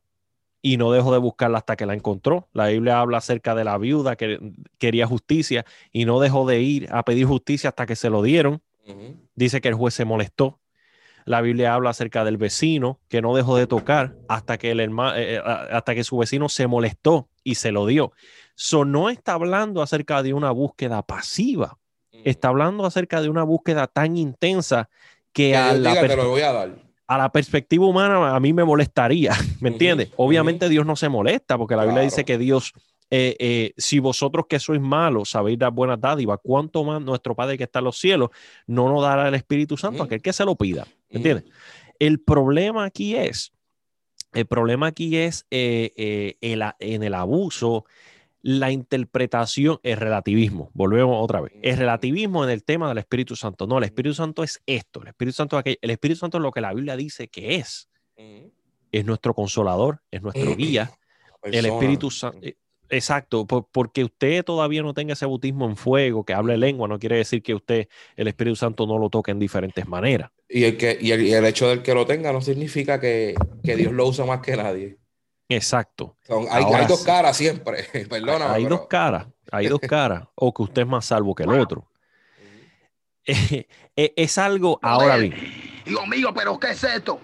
y 0.62 0.76
no 0.76 0.92
dejó 0.92 1.12
de 1.12 1.18
buscarla 1.18 1.58
hasta 1.58 1.76
que 1.76 1.86
la 1.86 1.94
encontró. 1.94 2.48
La 2.52 2.68
Biblia 2.68 3.00
habla 3.00 3.18
acerca 3.18 3.54
de 3.54 3.64
la 3.64 3.78
viuda 3.78 4.16
que 4.16 4.38
quería 4.78 5.06
justicia 5.06 5.64
y 5.92 6.04
no 6.04 6.20
dejó 6.20 6.46
de 6.46 6.60
ir 6.60 6.88
a 6.92 7.02
pedir 7.04 7.26
justicia 7.26 7.70
hasta 7.70 7.86
que 7.86 7.96
se 7.96 8.10
lo 8.10 8.22
dieron. 8.22 8.62
Dice 9.34 9.60
que 9.60 9.68
el 9.68 9.74
juez 9.74 9.94
se 9.94 10.04
molestó 10.04 10.60
la 11.24 11.40
Biblia 11.40 11.74
habla 11.74 11.90
acerca 11.90 12.24
del 12.24 12.36
vecino 12.36 13.00
que 13.08 13.22
no 13.22 13.34
dejó 13.34 13.56
de 13.56 13.66
tocar 13.66 14.16
hasta 14.28 14.58
que, 14.58 14.70
el 14.70 14.80
hermano, 14.80 15.16
eh, 15.16 15.36
eh, 15.36 15.42
hasta 15.44 15.94
que 15.94 16.04
su 16.04 16.18
vecino 16.18 16.48
se 16.48 16.66
molestó 16.66 17.28
y 17.44 17.56
se 17.56 17.72
lo 17.72 17.86
dio. 17.86 18.12
So, 18.54 18.84
no 18.84 19.10
está 19.10 19.34
hablando 19.34 19.82
acerca 19.82 20.22
de 20.22 20.34
una 20.34 20.50
búsqueda 20.50 21.02
pasiva, 21.02 21.78
está 22.24 22.48
hablando 22.48 22.84
acerca 22.84 23.22
de 23.22 23.28
una 23.28 23.44
búsqueda 23.44 23.86
tan 23.86 24.16
intensa 24.16 24.90
que, 25.32 25.56
a, 25.56 25.72
la 25.72 25.92
a, 25.92 26.66
la 27.18 27.32
perspectiva 27.32 27.86
humana 27.86 28.34
a 28.34 28.40
mí 28.40 28.52
me 28.52 28.64
molestaría, 28.64 29.32
¿me 29.60 29.70
entiendes? 29.70 30.10
Obviamente 30.16 30.68
Dios 30.68 30.86
no 30.86 30.96
se 30.96 31.08
molesta 31.08 31.58
porque 31.58 31.76
la 31.76 31.84
Biblia 31.84 32.02
dice 32.02 32.24
que 32.24 32.38
Dios 32.38 32.72
eh, 33.12 33.36
eh, 33.40 33.72
si 33.76 33.98
vosotros 33.98 34.46
que 34.48 34.60
sois 34.60 34.80
malos 34.80 35.30
sabéis 35.30 35.58
dar 35.58 35.72
buenas 35.72 36.00
dádivas, 36.00 36.38
¿cuánto 36.40 36.84
más 36.84 37.02
nuestro 37.02 37.34
Padre 37.34 37.58
que 37.58 37.64
está 37.64 37.80
en 37.80 37.86
los 37.86 37.98
cielos 37.98 38.30
no 38.68 38.88
nos 38.88 39.02
dará 39.02 39.26
el 39.26 39.34
Espíritu 39.34 39.76
Santo 39.76 40.02
a 40.02 40.06
aquel 40.06 40.22
que 40.22 40.32
se 40.32 40.44
lo 40.44 40.54
pida? 40.54 40.86
¿Me 41.10 41.16
entiendes? 41.16 41.44
El 41.98 42.20
problema 42.20 42.84
aquí 42.84 43.16
es, 43.16 43.52
el 44.32 44.46
problema 44.46 44.86
aquí 44.86 45.16
es 45.16 45.44
eh, 45.50 46.36
en 46.40 47.02
el 47.02 47.14
abuso, 47.14 47.84
la 48.42 48.70
interpretación, 48.70 49.78
el 49.82 49.96
relativismo. 49.96 50.70
Volvemos 50.74 51.22
otra 51.22 51.40
vez. 51.40 51.52
El 51.62 51.76
relativismo 51.76 52.44
en 52.44 52.50
el 52.50 52.64
tema 52.64 52.88
del 52.88 52.98
Espíritu 52.98 53.36
Santo. 53.36 53.66
No, 53.66 53.78
el 53.78 53.84
Espíritu 53.84 54.14
Santo 54.14 54.42
es 54.42 54.62
esto. 54.66 55.02
El 55.02 55.08
Espíritu 55.08 55.36
Santo 55.36 55.58
es 55.58 55.78
El 55.80 55.90
Espíritu 55.90 56.18
Santo 56.20 56.38
es 56.38 56.42
lo 56.42 56.50
que 56.50 56.60
la 56.60 56.72
Biblia 56.72 56.96
dice 56.96 57.28
que 57.28 57.56
es. 57.56 57.88
Es 58.92 59.04
nuestro 59.04 59.34
consolador, 59.34 60.02
es 60.10 60.22
nuestro 60.22 60.56
guía. 60.56 60.90
El 61.42 61.66
Espíritu 61.66 62.10
Santo. 62.10 62.46
Exacto, 62.90 63.46
porque 63.46 64.02
usted 64.02 64.44
todavía 64.44 64.82
no 64.82 64.92
tenga 64.92 65.12
ese 65.12 65.24
bautismo 65.24 65.64
en 65.66 65.76
fuego, 65.76 66.24
que 66.24 66.34
hable 66.34 66.56
lengua, 66.56 66.88
no 66.88 66.98
quiere 66.98 67.16
decir 67.16 67.40
que 67.40 67.54
usted, 67.54 67.86
el 68.16 68.26
Espíritu 68.26 68.56
Santo, 68.56 68.84
no 68.84 68.98
lo 68.98 69.08
toque 69.08 69.30
en 69.30 69.38
diferentes 69.38 69.86
maneras. 69.86 70.32
Y 70.48 70.64
el, 70.64 70.76
que, 70.76 70.98
y 71.00 71.12
el, 71.12 71.44
hecho 71.44 71.68
del 71.68 71.82
que 71.82 71.94
lo 71.94 72.04
tenga 72.04 72.32
no 72.32 72.40
significa 72.40 72.98
que, 72.98 73.36
Dios 73.62 73.92
lo 73.92 74.08
usa 74.08 74.26
más 74.26 74.40
que 74.40 74.56
nadie. 74.56 74.98
Exacto. 75.50 76.16
hay, 76.50 76.86
dos 76.86 77.02
caras 77.02 77.36
siempre, 77.36 77.84
perdóname. 78.08 78.54
Hay 78.54 78.64
dos 78.66 78.86
caras, 78.86 79.26
hay 79.50 79.66
dos 79.66 79.80
caras, 79.80 80.24
o 80.36 80.54
que 80.54 80.62
usted 80.62 80.82
es 80.82 80.88
más 80.88 81.04
salvo 81.04 81.34
que 81.34 81.42
el 81.42 81.50
otro. 81.50 81.90
es, 83.24 84.38
algo, 84.38 84.78
ahora 84.80 85.16
bien. 85.16 85.34
Dios 85.84 86.06
mío, 86.06 86.32
pero 86.32 86.58
¿qué 86.58 86.70
es 86.70 86.84
esto? 86.84 87.20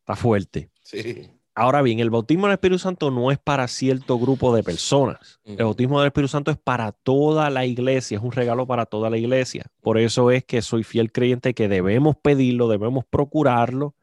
Está 0.00 0.14
fuerte. 0.14 0.70
Sí. 0.82 1.30
Ahora 1.54 1.80
bien, 1.82 2.00
el 2.00 2.10
bautismo 2.10 2.46
del 2.46 2.54
Espíritu 2.54 2.78
Santo 2.78 3.10
no 3.10 3.32
es 3.32 3.38
para 3.38 3.66
cierto 3.66 4.18
grupo 4.18 4.54
de 4.54 4.62
personas. 4.62 5.40
El 5.44 5.56
bautismo 5.56 5.98
del 5.98 6.08
Espíritu 6.08 6.28
Santo 6.28 6.50
es 6.50 6.58
para 6.58 6.92
toda 6.92 7.50
la 7.50 7.64
iglesia, 7.64 8.18
es 8.18 8.22
un 8.22 8.30
regalo 8.30 8.66
para 8.66 8.86
toda 8.86 9.10
la 9.10 9.16
iglesia. 9.16 9.66
Por 9.80 9.98
eso 9.98 10.30
es 10.30 10.44
que 10.44 10.62
soy 10.62 10.84
fiel 10.84 11.10
creyente 11.10 11.54
que 11.54 11.66
debemos 11.66 12.14
pedirlo, 12.16 12.68
debemos 12.68 13.06
procurarlo, 13.06 13.96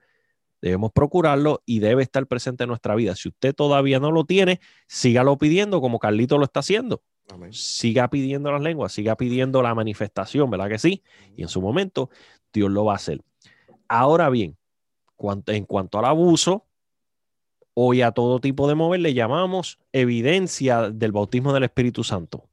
debemos 0.70 0.92
procurarlo 0.92 1.62
y 1.66 1.80
debe 1.80 2.04
estar 2.04 2.26
presente 2.28 2.64
en 2.64 2.70
nuestra 2.70 2.96
vida. 2.96 3.16
Si 3.16 3.30
usted 3.30 3.54
todavía 3.54 4.00
no 4.00 4.12
lo 4.12 4.26
tiene, 4.26 4.60
sígalo 4.88 5.38
pidiendo 5.38 5.80
como 5.82 6.00
Carlito 6.00 6.38
lo 6.38 6.46
está 6.46 6.62
haciendo. 6.62 7.02
Siga 7.52 8.10
pidiendo 8.10 8.52
las 8.52 8.62
lenguas, 8.62 8.92
siga 8.92 9.16
pidiendo 9.16 9.62
la 9.62 9.74
manifestación, 9.74 10.50
¿verdad 10.50 10.70
que 10.70 10.80
sí? 10.80 11.04
Y 11.36 11.44
en 11.44 11.48
su 11.48 11.62
momento 11.62 12.10
Dios 12.54 12.72
lo 12.72 12.86
va 12.86 12.94
a 12.94 12.98
hacer. 12.98 13.22
Ahora 13.88 14.30
bien, 14.30 14.58
en 15.48 15.66
cuanto 15.66 16.00
al 16.00 16.06
abuso, 16.06 16.66
Hoy 17.78 18.02
a 18.02 18.14
todo 18.14 18.40
tipo 18.40 18.70
de 18.70 18.76
mover 18.76 19.02
le 19.02 19.14
llamamos 19.14 19.80
evidencia 19.92 20.90
del 20.92 21.12
bautismo 21.12 21.52
del 21.52 21.66
Espíritu 21.66 22.06
Santo. 22.06 22.50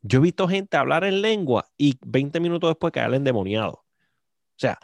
Yo 0.00 0.20
he 0.20 0.22
visto 0.22 0.46
gente 0.46 0.76
hablar 0.76 1.02
en 1.02 1.22
lengua 1.22 1.66
y 1.76 1.98
20 2.06 2.38
minutos 2.38 2.70
después 2.70 2.92
caer 2.92 3.12
endemoniado. 3.14 3.72
O 3.72 4.58
sea, 4.58 4.78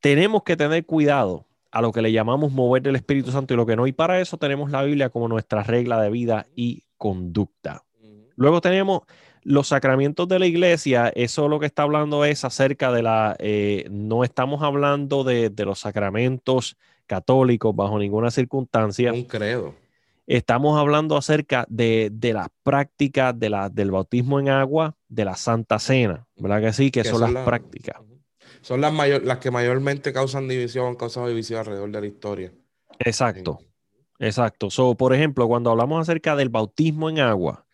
tenemos 0.00 0.42
que 0.42 0.56
tener 0.56 0.84
cuidado 0.84 1.46
a 1.70 1.82
lo 1.82 1.92
que 1.92 2.02
le 2.02 2.12
llamamos 2.12 2.52
mover 2.52 2.82
del 2.82 2.96
Espíritu 2.96 3.30
Santo 3.30 3.54
y 3.54 3.56
lo 3.56 3.66
que 3.66 3.76
no. 3.76 3.86
Y 3.86 3.92
para 3.92 4.20
eso 4.20 4.38
tenemos 4.38 4.70
la 4.70 4.82
Biblia 4.82 5.10
como 5.10 5.28
nuestra 5.28 5.62
regla 5.62 6.00
de 6.00 6.10
vida 6.10 6.46
y 6.54 6.84
conducta. 6.96 7.84
Luego 8.36 8.60
tenemos 8.60 9.02
los 9.42 9.68
sacramentos 9.68 10.26
de 10.28 10.38
la 10.38 10.46
iglesia. 10.46 11.12
Eso 11.14 11.48
lo 11.48 11.60
que 11.60 11.66
está 11.66 11.82
hablando 11.82 12.24
es 12.24 12.44
acerca 12.44 12.92
de 12.92 13.02
la... 13.02 13.36
Eh, 13.38 13.86
no 13.90 14.24
estamos 14.24 14.62
hablando 14.62 15.24
de, 15.24 15.50
de 15.50 15.64
los 15.64 15.80
sacramentos 15.80 16.76
católicos 17.06 17.74
bajo 17.74 17.98
ninguna 17.98 18.30
circunstancia. 18.30 19.12
Un 19.12 19.24
credo. 19.24 19.74
Estamos 20.26 20.76
hablando 20.78 21.16
acerca 21.16 21.66
de, 21.68 22.10
de 22.12 22.32
las 22.32 22.48
prácticas 22.64 23.38
de 23.38 23.48
la, 23.48 23.68
del 23.68 23.92
bautismo 23.92 24.40
en 24.40 24.48
agua, 24.48 24.96
de 25.08 25.24
la 25.24 25.36
Santa 25.36 25.78
Cena, 25.78 26.26
¿verdad 26.36 26.60
que 26.60 26.72
sí? 26.72 26.90
Que, 26.90 27.04
son, 27.04 27.32
las 27.32 27.44
prácticas. 27.44 28.00
Son 28.66 28.80
las, 28.80 28.92
mayor, 28.92 29.22
las 29.22 29.38
que 29.38 29.52
mayormente 29.52 30.12
causan 30.12 30.48
división, 30.48 30.88
han 30.88 30.96
causado 30.96 31.28
división 31.28 31.60
alrededor 31.60 31.88
de 31.88 32.00
la 32.00 32.06
historia. 32.08 32.52
Exacto, 32.98 33.60
exacto. 34.18 34.70
So, 34.70 34.96
por 34.96 35.14
ejemplo, 35.14 35.46
cuando 35.46 35.70
hablamos 35.70 36.00
acerca 36.00 36.34
del 36.34 36.48
bautismo 36.48 37.08
en 37.08 37.20
agua, 37.20 37.64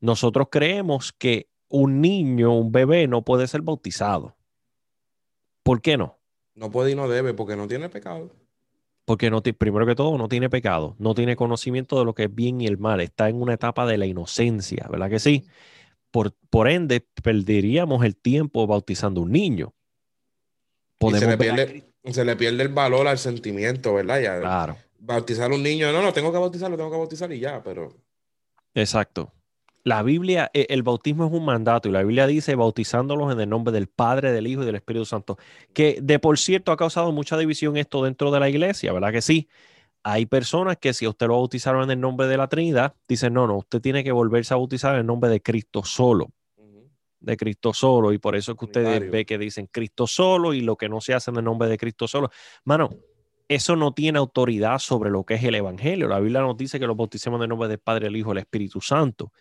nosotros 0.00 0.48
creemos 0.50 1.12
que 1.12 1.50
un 1.68 2.00
niño, 2.00 2.56
un 2.56 2.72
bebé, 2.72 3.08
no 3.08 3.20
puede 3.20 3.46
ser 3.46 3.60
bautizado. 3.60 4.34
¿Por 5.62 5.82
qué 5.82 5.98
no? 5.98 6.18
No 6.54 6.70
puede 6.70 6.92
y 6.92 6.94
no 6.94 7.08
debe, 7.08 7.34
porque 7.34 7.54
no 7.54 7.68
tiene 7.68 7.90
pecado 7.90 8.30
porque 9.04 9.30
no 9.30 9.42
primero 9.42 9.84
que 9.84 9.94
todo 9.94 10.16
no 10.16 10.28
tiene 10.28 10.48
pecado, 10.48 10.94
no 10.98 11.14
tiene 11.14 11.36
conocimiento 11.36 11.98
de 11.98 12.04
lo 12.04 12.14
que 12.14 12.24
es 12.24 12.34
bien 12.34 12.60
y 12.62 12.66
el 12.66 12.78
mal, 12.78 13.00
está 13.00 13.28
en 13.28 13.42
una 13.42 13.52
etapa 13.52 13.84
de 13.84 13.98
la 13.98 14.06
inocencia, 14.06 14.86
¿verdad 14.90 15.10
que 15.10 15.18
sí? 15.18 15.44
Por, 16.10 16.32
por 16.50 16.68
ende, 16.68 17.06
perderíamos 17.22 18.04
el 18.04 18.16
tiempo 18.16 18.66
bautizando 18.66 19.20
un 19.20 19.32
niño. 19.32 19.74
Se, 21.10 21.26
le 21.26 21.38
pierde, 21.38 21.84
se, 22.04 22.24
le 22.24 22.36
pierde, 22.36 22.62
el 22.62 22.68
valor 22.68 23.06
al 23.08 23.18
sentimiento, 23.18 23.94
¿verdad? 23.94 24.20
Ya, 24.20 24.40
claro. 24.40 24.76
Bautizar 24.98 25.50
a 25.50 25.54
un 25.54 25.62
niño, 25.62 25.92
no, 25.92 26.02
no, 26.02 26.12
tengo 26.12 26.32
que 26.32 26.38
bautizarlo, 26.38 26.76
tengo 26.76 26.90
que 26.90 26.96
bautizar 26.96 27.32
y 27.32 27.40
ya, 27.40 27.62
pero... 27.62 27.92
Exacto 28.74 29.32
la 29.84 30.02
Biblia, 30.02 30.50
e, 30.54 30.66
el 30.70 30.82
bautismo 30.82 31.26
es 31.26 31.32
un 31.32 31.44
mandato 31.44 31.88
y 31.88 31.92
la 31.92 32.02
Biblia 32.02 32.26
dice 32.26 32.54
bautizándolos 32.54 33.32
en 33.32 33.40
el 33.40 33.48
nombre 33.48 33.72
del 33.72 33.88
Padre, 33.88 34.32
del 34.32 34.46
Hijo 34.46 34.62
y 34.62 34.66
del 34.66 34.76
Espíritu 34.76 35.04
Santo, 35.04 35.38
que 35.72 35.98
de 36.02 36.18
por 36.18 36.38
cierto 36.38 36.72
ha 36.72 36.76
causado 36.76 37.12
mucha 37.12 37.36
división 37.36 37.76
esto 37.76 38.04
dentro 38.04 38.30
de 38.30 38.40
la 38.40 38.48
iglesia, 38.48 38.92
¿verdad 38.92 39.12
que 39.12 39.22
sí? 39.22 39.48
Hay 40.04 40.26
personas 40.26 40.78
que 40.78 40.92
si 40.94 41.06
usted 41.06 41.28
lo 41.28 41.34
bautizaron 41.34 41.84
en 41.84 41.90
el 41.92 42.00
nombre 42.00 42.26
de 42.26 42.36
la 42.36 42.48
Trinidad, 42.48 42.94
dicen, 43.08 43.34
no, 43.34 43.46
no, 43.46 43.58
usted 43.58 43.80
tiene 43.80 44.02
que 44.02 44.12
volverse 44.12 44.54
a 44.54 44.56
bautizar 44.56 44.94
en 44.94 45.00
el 45.00 45.06
nombre 45.06 45.30
de 45.30 45.40
Cristo 45.40 45.84
solo, 45.84 46.30
de 47.22 47.36
Cristo 47.36 47.72
solo, 47.72 48.12
y 48.12 48.18
por 48.18 48.36
eso 48.36 48.52
es 48.52 48.58
que 48.58 48.64
usted 48.64 49.10
ve 49.10 49.24
que 49.24 49.38
dicen 49.38 49.68
Cristo 49.70 50.06
solo 50.06 50.52
y 50.52 50.60
lo 50.60 50.76
que 50.76 50.88
no 50.88 51.00
se 51.00 51.14
hace 51.14 51.30
en 51.30 51.38
el 51.38 51.44
nombre 51.44 51.68
de 51.68 51.78
Cristo 51.78 52.06
solo. 52.08 52.30
Mano, 52.64 52.90
eso 53.48 53.76
no 53.76 53.92
tiene 53.92 54.18
autoridad 54.18 54.78
sobre 54.78 55.10
lo 55.10 55.24
que 55.24 55.34
es 55.34 55.44
el 55.44 55.54
Evangelio. 55.54 56.08
La 56.08 56.20
Biblia 56.20 56.40
nos 56.40 56.56
dice 56.56 56.80
que 56.80 56.86
lo 56.86 56.94
bauticemos 56.94 57.38
en 57.38 57.44
el 57.44 57.48
nombre 57.48 57.68
del 57.68 57.78
Padre, 57.78 58.08
el 58.08 58.16
Hijo 58.16 58.30
y 58.30 58.32
el 58.32 58.38
Espíritu 58.38 58.80
Santo. 58.80 59.32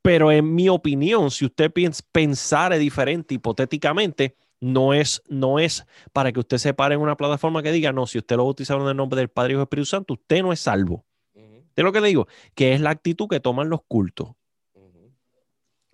Pero 0.00 0.32
en 0.32 0.54
mi 0.54 0.68
opinión, 0.68 1.30
si 1.30 1.44
usted 1.44 1.72
pensara 2.12 2.78
diferente 2.78 3.34
hipotéticamente, 3.34 4.36
no 4.60 4.94
es, 4.94 5.22
no 5.28 5.58
es 5.58 5.84
para 6.12 6.32
que 6.32 6.40
usted 6.40 6.58
se 6.58 6.74
pare 6.74 6.94
en 6.94 7.00
una 7.00 7.16
plataforma 7.16 7.62
que 7.62 7.72
diga, 7.72 7.92
no, 7.92 8.06
si 8.06 8.18
usted 8.18 8.36
lo 8.36 8.44
bautizaron 8.44 8.84
en 8.84 8.90
el 8.90 8.96
nombre 8.96 9.18
del 9.18 9.28
Padre 9.28 9.52
y 9.52 9.54
del 9.56 9.62
Espíritu 9.62 9.86
Santo, 9.86 10.14
usted 10.14 10.42
no 10.42 10.52
es 10.52 10.60
salvo. 10.60 11.04
Es 11.34 11.84
lo 11.84 11.92
que 11.92 12.00
le 12.00 12.08
digo, 12.08 12.26
que 12.56 12.72
es 12.72 12.80
la 12.80 12.90
actitud 12.90 13.28
que 13.28 13.38
toman 13.38 13.68
los 13.68 13.82
cultos. 13.86 14.30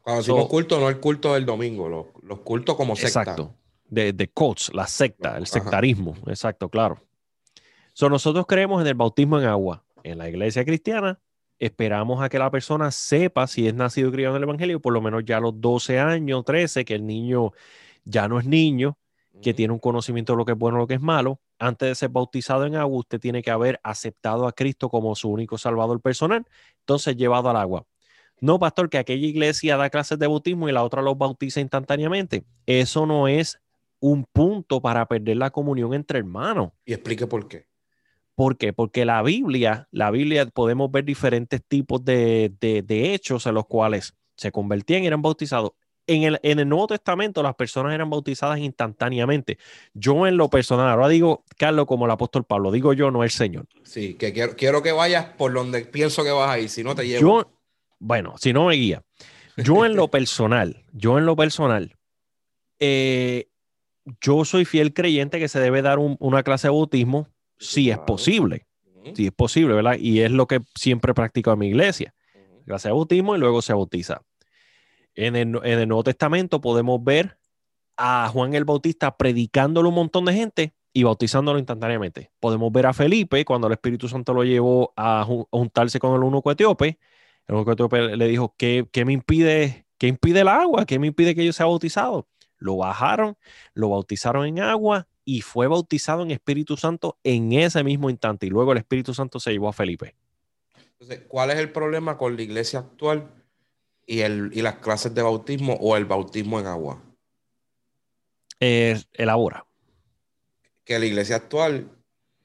Cuando 0.05 0.21
decimos 0.21 0.49
culto, 0.49 0.79
no 0.79 0.91
el 0.91 1.01
culto 1.01 1.33
del 1.33 1.47
domingo, 1.47 2.13
los, 2.23 2.39
cultos 2.41 2.77
como 2.77 2.95
secta. 2.95 3.23
Exacto, 3.23 3.55
de, 3.89 4.13
de 4.13 4.29
cults, 4.29 4.71
la 4.75 4.87
secta, 4.87 5.39
el 5.39 5.47
sectarismo, 5.47 6.15
exacto, 6.27 6.69
claro. 6.69 6.99
So, 7.95 8.11
nosotros 8.11 8.45
creemos 8.47 8.83
en 8.83 8.89
el 8.89 8.95
bautismo 8.95 9.39
en 9.39 9.47
agua. 9.47 9.83
En 10.03 10.19
la 10.19 10.29
iglesia 10.29 10.63
cristiana 10.65 11.21
esperamos 11.59 12.23
a 12.23 12.29
que 12.29 12.39
la 12.39 12.51
persona 12.51 12.91
sepa 12.91 13.47
si 13.47 13.67
es 13.67 13.73
nacido 13.73 14.11
y 14.11 14.13
criado 14.13 14.37
en 14.37 14.43
el 14.43 14.49
Evangelio, 14.49 14.81
por 14.81 14.93
lo 14.93 15.01
menos 15.01 15.25
ya 15.25 15.39
a 15.39 15.41
los 15.41 15.59
12 15.59 15.99
años, 15.99 16.45
13, 16.45 16.85
que 16.85 16.97
el 16.97 17.07
niño 17.07 17.53
ya 18.05 18.29
no 18.29 18.39
es 18.39 18.45
niño, 18.45 18.99
que 19.41 19.55
tiene 19.55 19.73
un 19.73 19.79
conocimiento 19.79 20.35
de 20.35 20.37
lo 20.37 20.45
que 20.45 20.53
es 20.53 20.59
bueno 20.59 20.77
y 20.77 20.81
lo 20.81 20.87
que 20.87 20.95
es 20.95 21.01
malo. 21.01 21.41
Antes 21.59 21.89
de 21.89 21.95
ser 21.95 22.11
bautizado 22.11 22.67
en 22.67 22.77
agua, 22.77 22.99
usted 22.99 23.19
tiene 23.19 23.43
que 23.43 23.51
haber 23.51 23.81
aceptado 23.83 24.47
a 24.47 24.53
Cristo 24.53 24.91
como 24.91 25.15
su 25.15 25.31
único 25.31 25.57
salvador 25.57 26.01
personal, 26.03 26.45
entonces 26.81 27.17
llevado 27.17 27.49
al 27.49 27.57
agua. 27.57 27.87
No, 28.45 28.59
pastor, 28.59 28.91
que 28.91 28.99
aquella 28.99 29.27
iglesia 29.27 29.79
da 29.79 29.89
clases 29.89 30.19
de 30.19 30.27
bautismo 30.27 30.69
y 30.69 30.73
la 30.73 30.85
otra 30.85 31.01
los 31.01 31.17
bautiza 31.17 31.61
instantáneamente. 31.61 32.45
Eso 32.67 33.07
no 33.07 33.27
es 33.27 33.59
un 34.01 34.27
punto 34.31 34.83
para 34.83 35.07
perder 35.07 35.39
la 35.39 35.49
comunión 35.49 35.95
entre 35.95 36.19
hermanos. 36.19 36.73
Y 36.85 36.93
explique 36.93 37.27
por 37.27 37.49
qué. 37.49 37.65
¿Por 38.35 38.59
qué? 38.59 38.75
Porque 38.75 39.07
la 39.07 39.23
Biblia, 39.23 39.89
la 39.93 40.11
Biblia 40.11 40.45
podemos 40.45 40.91
ver 40.91 41.07
diferentes 41.07 41.63
tipos 41.67 42.05
de, 42.05 42.53
de, 42.61 43.15
hechos 43.15 43.47
en 43.47 43.55
los 43.55 43.65
cuales 43.65 44.13
se 44.37 44.53
convertían 44.53 45.05
y 45.05 45.07
eran 45.07 45.23
bautizados. 45.23 45.71
En 46.07 46.25
el, 46.25 46.39
en 46.43 46.59
el, 46.59 46.69
Nuevo 46.69 46.89
Testamento 46.89 47.43
las 47.43 47.55
personas 47.55 47.95
eran 47.95 48.11
bautizadas 48.11 48.59
instantáneamente. 48.59 49.57
Yo 49.95 50.27
en 50.27 50.37
lo 50.37 50.51
personal, 50.51 50.91
ahora 50.91 51.09
digo, 51.09 51.45
Carlos, 51.57 51.87
como 51.87 52.05
el 52.05 52.11
apóstol 52.11 52.45
Pablo, 52.45 52.71
digo 52.71 52.93
yo, 52.93 53.11
no 53.11 53.25
el 53.25 53.31
Señor. 53.31 53.69
Sí, 53.85 54.17
que 54.17 54.35
quiero, 54.35 54.55
quiero 54.55 54.83
que 54.83 54.93
vayas 54.93 55.25
por 55.39 55.55
donde 55.55 55.87
pienso 55.87 56.23
que 56.23 56.31
vas 56.31 56.51
a 56.51 56.59
ir, 56.59 56.69
si 56.69 56.85
no 56.85 56.95
te 56.95 57.07
llevo. 57.07 57.23
Yo, 57.23 57.54
bueno, 58.05 58.35
si 58.37 58.53
no 58.53 58.67
me 58.67 58.75
guía. 58.75 59.03
Yo 59.57 59.87
en 59.87 59.97
lo 59.97 60.09
personal, 60.11 60.85
yo 60.93 61.17
en 61.19 61.25
lo 61.25 61.37
personal, 61.37 61.97
eh, 62.79 63.49
yo 64.21 64.45
soy 64.45 64.67
fiel 64.67 64.93
creyente 64.93 65.39
que 65.39 65.49
se 65.49 65.59
debe 65.59 65.81
dar 65.81 65.99
una 65.99 66.43
clase 66.43 66.67
de 66.67 66.73
bautismo 66.73 67.29
si 67.59 67.91
es 67.91 67.99
posible. 67.99 68.67
Si 69.15 69.27
es 69.27 69.33
posible, 69.33 69.75
¿verdad? 69.75 69.97
Y 69.99 70.21
es 70.21 70.31
lo 70.31 70.47
que 70.47 70.61
siempre 70.75 71.15
practico 71.15 71.53
en 71.53 71.59
mi 71.59 71.69
iglesia. 71.69 72.15
Clase 72.67 72.89
de 72.89 72.93
bautismo 72.93 73.37
y 73.37 73.39
luego 73.39 73.63
se 73.63 73.73
bautiza. 73.73 74.23
En 75.15 75.37
el, 75.37 75.59
en 75.63 75.79
el, 75.79 75.89
Nuevo 75.89 76.05
Testamento 76.05 76.61
podemos 76.61 77.03
ver 77.03 77.39
a 77.97 78.29
Juan 78.33 78.55
el 78.55 78.65
Bautista 78.65 79.17
predicándolo 79.17 79.91
un 79.91 79.95
montón 79.95 80.25
de 80.25 80.35
gente 80.35 80.75
y 80.93 81.05
bautizándolo 81.05 81.59
instantáneamente. 81.59 82.31
Podemos 82.41 82.71
ver 82.73 82.87
a 82.87 82.93
Felipe 82.93 83.45
cuando 83.45 83.67
el 83.67 83.75
Espíritu 83.75 84.09
Santo 84.09 84.35
lo 84.35 84.45
llevó 84.45 84.93
a, 84.97 85.27
juntarse 85.51 85.99
con 85.99 86.15
el 86.15 86.23
eunuco 86.23 86.51
etíope. 86.51 86.99
El 87.47 87.57
etíope 87.69 88.17
le 88.17 88.27
dijo, 88.29 88.55
¿qué, 88.57 88.89
¿qué, 88.91 89.05
me 89.05 89.13
impide, 89.13 89.87
¿qué 89.99 90.07
impide 90.07 90.41
el 90.41 90.49
agua? 90.49 90.87
¿Qué 90.87 90.99
me 90.99 91.09
impide 91.09 91.35
que 91.35 91.45
yo 91.45 91.53
sea 91.53 91.67
bautizado? 91.67 92.27
Lo 92.59 92.77
bajaron, 92.77 93.37
lo 93.75 93.91
bautizaron 93.91 94.47
en 94.47 94.61
agua 94.61 95.07
y 95.25 95.43
fue 95.43 95.67
bautizado 95.67 96.23
en 96.23 96.31
Espíritu 96.31 96.77
Santo 96.77 97.19
en 97.23 97.53
ese 97.53 97.85
mismo 97.85 98.09
instante. 98.09 98.47
Y 98.47 98.51
luego 98.51 98.73
el 98.73 98.79
Espíritu 98.79 99.13
Santo 99.13 99.41
se 99.41 99.53
llevó 99.53 99.69
a 99.69 99.73
Felipe. 99.73 100.15
Entonces, 100.93 101.27
¿cuál 101.29 101.51
es 101.51 101.59
el 101.59 101.71
problema 101.71 102.17
con 102.17 102.37
la 102.37 102.43
iglesia 102.43 102.79
actual 102.79 103.31
y, 104.07 104.21
el, 104.21 104.51
y 104.55 104.63
las 104.63 104.77
clases 104.77 105.15
de 105.15 105.23
bautismo 105.23 105.75
o 105.75 105.97
el 105.97 106.07
bautismo 106.07 106.61
en 106.61 106.67
agua? 106.67 107.03
Eh, 108.61 108.99
elabora. 109.13 109.67
Que 110.85 110.99
la 110.99 111.05
iglesia 111.05 111.37
actual 111.37 111.91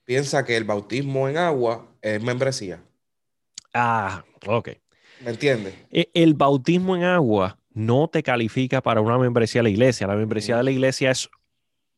piensa 0.03 0.43
que 0.43 0.57
el 0.57 0.65
bautismo 0.65 1.29
en 1.29 1.37
agua 1.37 1.87
es 2.01 2.21
membresía. 2.21 2.83
Ah, 3.73 4.25
ok. 4.45 4.69
¿Me 5.23 5.31
entiendes? 5.31 5.73
E, 5.91 6.09
el 6.13 6.33
bautismo 6.33 6.95
en 6.95 7.03
agua 7.03 7.59
no 7.73 8.07
te 8.07 8.23
califica 8.23 8.81
para 8.81 9.01
una 9.01 9.17
membresía 9.17 9.59
de 9.59 9.63
la 9.63 9.69
iglesia. 9.69 10.07
La 10.07 10.15
membresía 10.15 10.57
de 10.57 10.63
la 10.63 10.71
iglesia 10.71 11.11
es, 11.11 11.29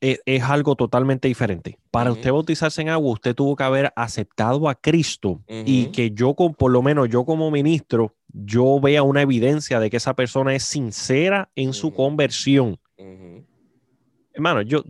e, 0.01 0.19
es, 0.25 0.43
algo 0.43 0.75
totalmente 0.75 1.27
diferente. 1.27 1.77
Para 1.91 2.11
usted 2.11 2.31
bautizarse 2.31 2.81
en 2.81 2.89
agua, 2.89 3.13
usted 3.13 3.35
tuvo 3.35 3.55
que 3.55 3.63
haber 3.63 3.93
aceptado 3.95 4.67
a 4.69 4.75
Cristo 4.75 5.41
y 5.47 5.87
que 5.87 6.11
yo, 6.11 6.33
por 6.33 6.71
lo 6.71 6.81
menos 6.81 7.09
yo 7.09 7.25
como 7.25 7.51
ministro, 7.51 8.15
yo 8.27 8.79
vea 8.79 9.03
una 9.03 9.21
evidencia 9.21 9.79
de 9.79 9.89
que 9.89 9.97
esa 9.97 10.15
persona 10.15 10.55
es 10.55 10.63
sincera 10.63 11.51
en 11.55 11.73
su 11.73 11.93
conversión. 11.93 12.79
Hermano, 14.33 14.61
yo, 14.61 14.83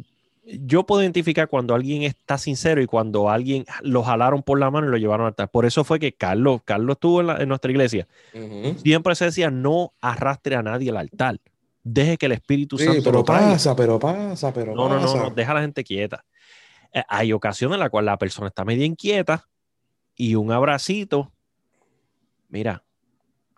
yo 0.60 0.86
puedo 0.86 1.02
identificar 1.02 1.48
cuando 1.48 1.74
alguien 1.74 2.04
está 2.04 2.38
sincero 2.38 2.82
y 2.82 2.88
cuando 2.88 3.30
alguien 3.30 3.66
lo 3.82 4.04
jalaron 4.04 4.44
por 4.44 4.60
la 4.60 4.70
mano 4.70 4.88
y 4.88 4.92
lo 4.92 4.98
llevaron 4.98 5.26
al 5.26 5.30
altar. 5.30 5.50
Por 5.50 5.66
eso 5.66 5.84
fue 5.84 6.00
que 6.00 6.14
Carlos, 6.14 6.62
Carlos 6.66 6.96
estuvo 6.96 7.22
en, 7.22 7.48
nuestra 7.48 7.72
iglesia. 7.72 8.08
Siempre 8.84 9.16
se 9.16 9.26
decía, 9.26 9.52
no 9.52 9.94
arrastre 10.02 10.56
a 10.56 10.64
nadie 10.64 10.90
al 10.90 10.98
altar. 10.98 11.40
Deje 11.84 12.18
que 12.18 12.28
el 12.28 12.34
Espíritu 12.34 12.78
Santo 12.78 13.02
pero 13.04 13.26
pasa, 13.26 13.76
pero 13.76 14.00
pasa, 14.00 14.54
pero 14.54 14.76
no, 14.76 14.88
pasa. 14.88 15.06
No, 15.06 15.16
no, 15.16 15.24
no, 15.24 15.30
deja 15.32 15.52
a 15.52 15.56
la 15.56 15.62
gente 15.62 15.84
quieta. 15.84 16.24
Eh, 16.94 17.04
hay 17.08 17.34
ocasiones 17.34 17.76
en 17.76 17.80
las 17.80 17.90
cuales 17.90 18.08
la 18.08 18.18
persona 18.18 18.50
está 18.50 18.66
medio 18.66 18.86
inquieta 18.86 19.48
y 20.16 20.36
un 20.36 20.52
abracito, 20.52 21.32
mira, 22.50 22.84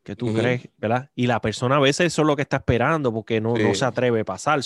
que 0.03 0.15
tú 0.15 0.33
crees, 0.33 0.67
¿verdad? 0.77 1.09
Y 1.15 1.27
la 1.27 1.39
persona 1.41 1.77
a 1.77 1.79
veces 1.79 2.07
eso 2.07 2.21
es 2.23 2.27
lo 2.27 2.35
que 2.35 2.41
está 2.41 2.57
esperando 2.57 3.13
porque 3.13 3.39
no, 3.39 3.55
no 3.55 3.73
se 3.73 3.85
atreve 3.85 4.19
a 4.19 4.25
pasar. 4.25 4.59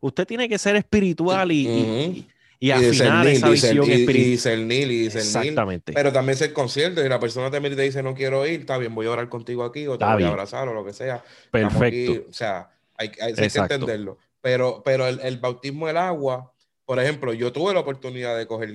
usted 0.00 0.26
tiene 0.26 0.48
que 0.48 0.58
ser 0.58 0.76
espiritual 0.76 1.52
y, 1.52 2.26
y, 2.58 2.70
afinar 2.70 3.26
esa 3.26 3.50
visión 3.50 3.88
espiritual. 3.90 4.72
Y 4.72 5.06
Exactamente. 5.06 5.92
Pero 5.92 6.12
también 6.12 6.38
ser 6.38 6.52
consciente. 6.54 7.02
Si 7.02 7.08
la 7.08 7.20
persona 7.20 7.50
te 7.50 7.60
mira 7.60 7.74
y 7.74 7.86
dice 7.86 8.02
no 8.02 8.14
quiero 8.14 8.46
ir, 8.46 8.60
está 8.60 8.78
bien, 8.78 8.94
voy 8.94 9.06
a 9.06 9.10
orar 9.10 9.28
contigo 9.28 9.62
aquí 9.62 9.86
o 9.86 9.98
te 9.98 10.04
voy 10.06 10.24
a 10.24 10.28
abrazar 10.28 10.68
o 10.68 10.74
lo 10.74 10.84
que 10.84 10.94
sea. 10.94 11.22
Perfecto. 11.50 12.24
o 12.28 12.32
sea, 12.32 12.70
hay, 12.96 13.12
hay, 13.20 13.34
que 13.34 13.44
entenderlo. 13.44 14.18
Pero, 14.40 14.82
pero 14.84 15.06
el, 15.06 15.20
el, 15.20 15.36
bautismo 15.38 15.88
del 15.88 15.98
agua, 15.98 16.52
por 16.86 16.98
ejemplo, 16.98 17.34
yo 17.34 17.52
tuve 17.52 17.74
la 17.74 17.80
oportunidad 17.80 18.38
de 18.38 18.46
coger 18.46 18.72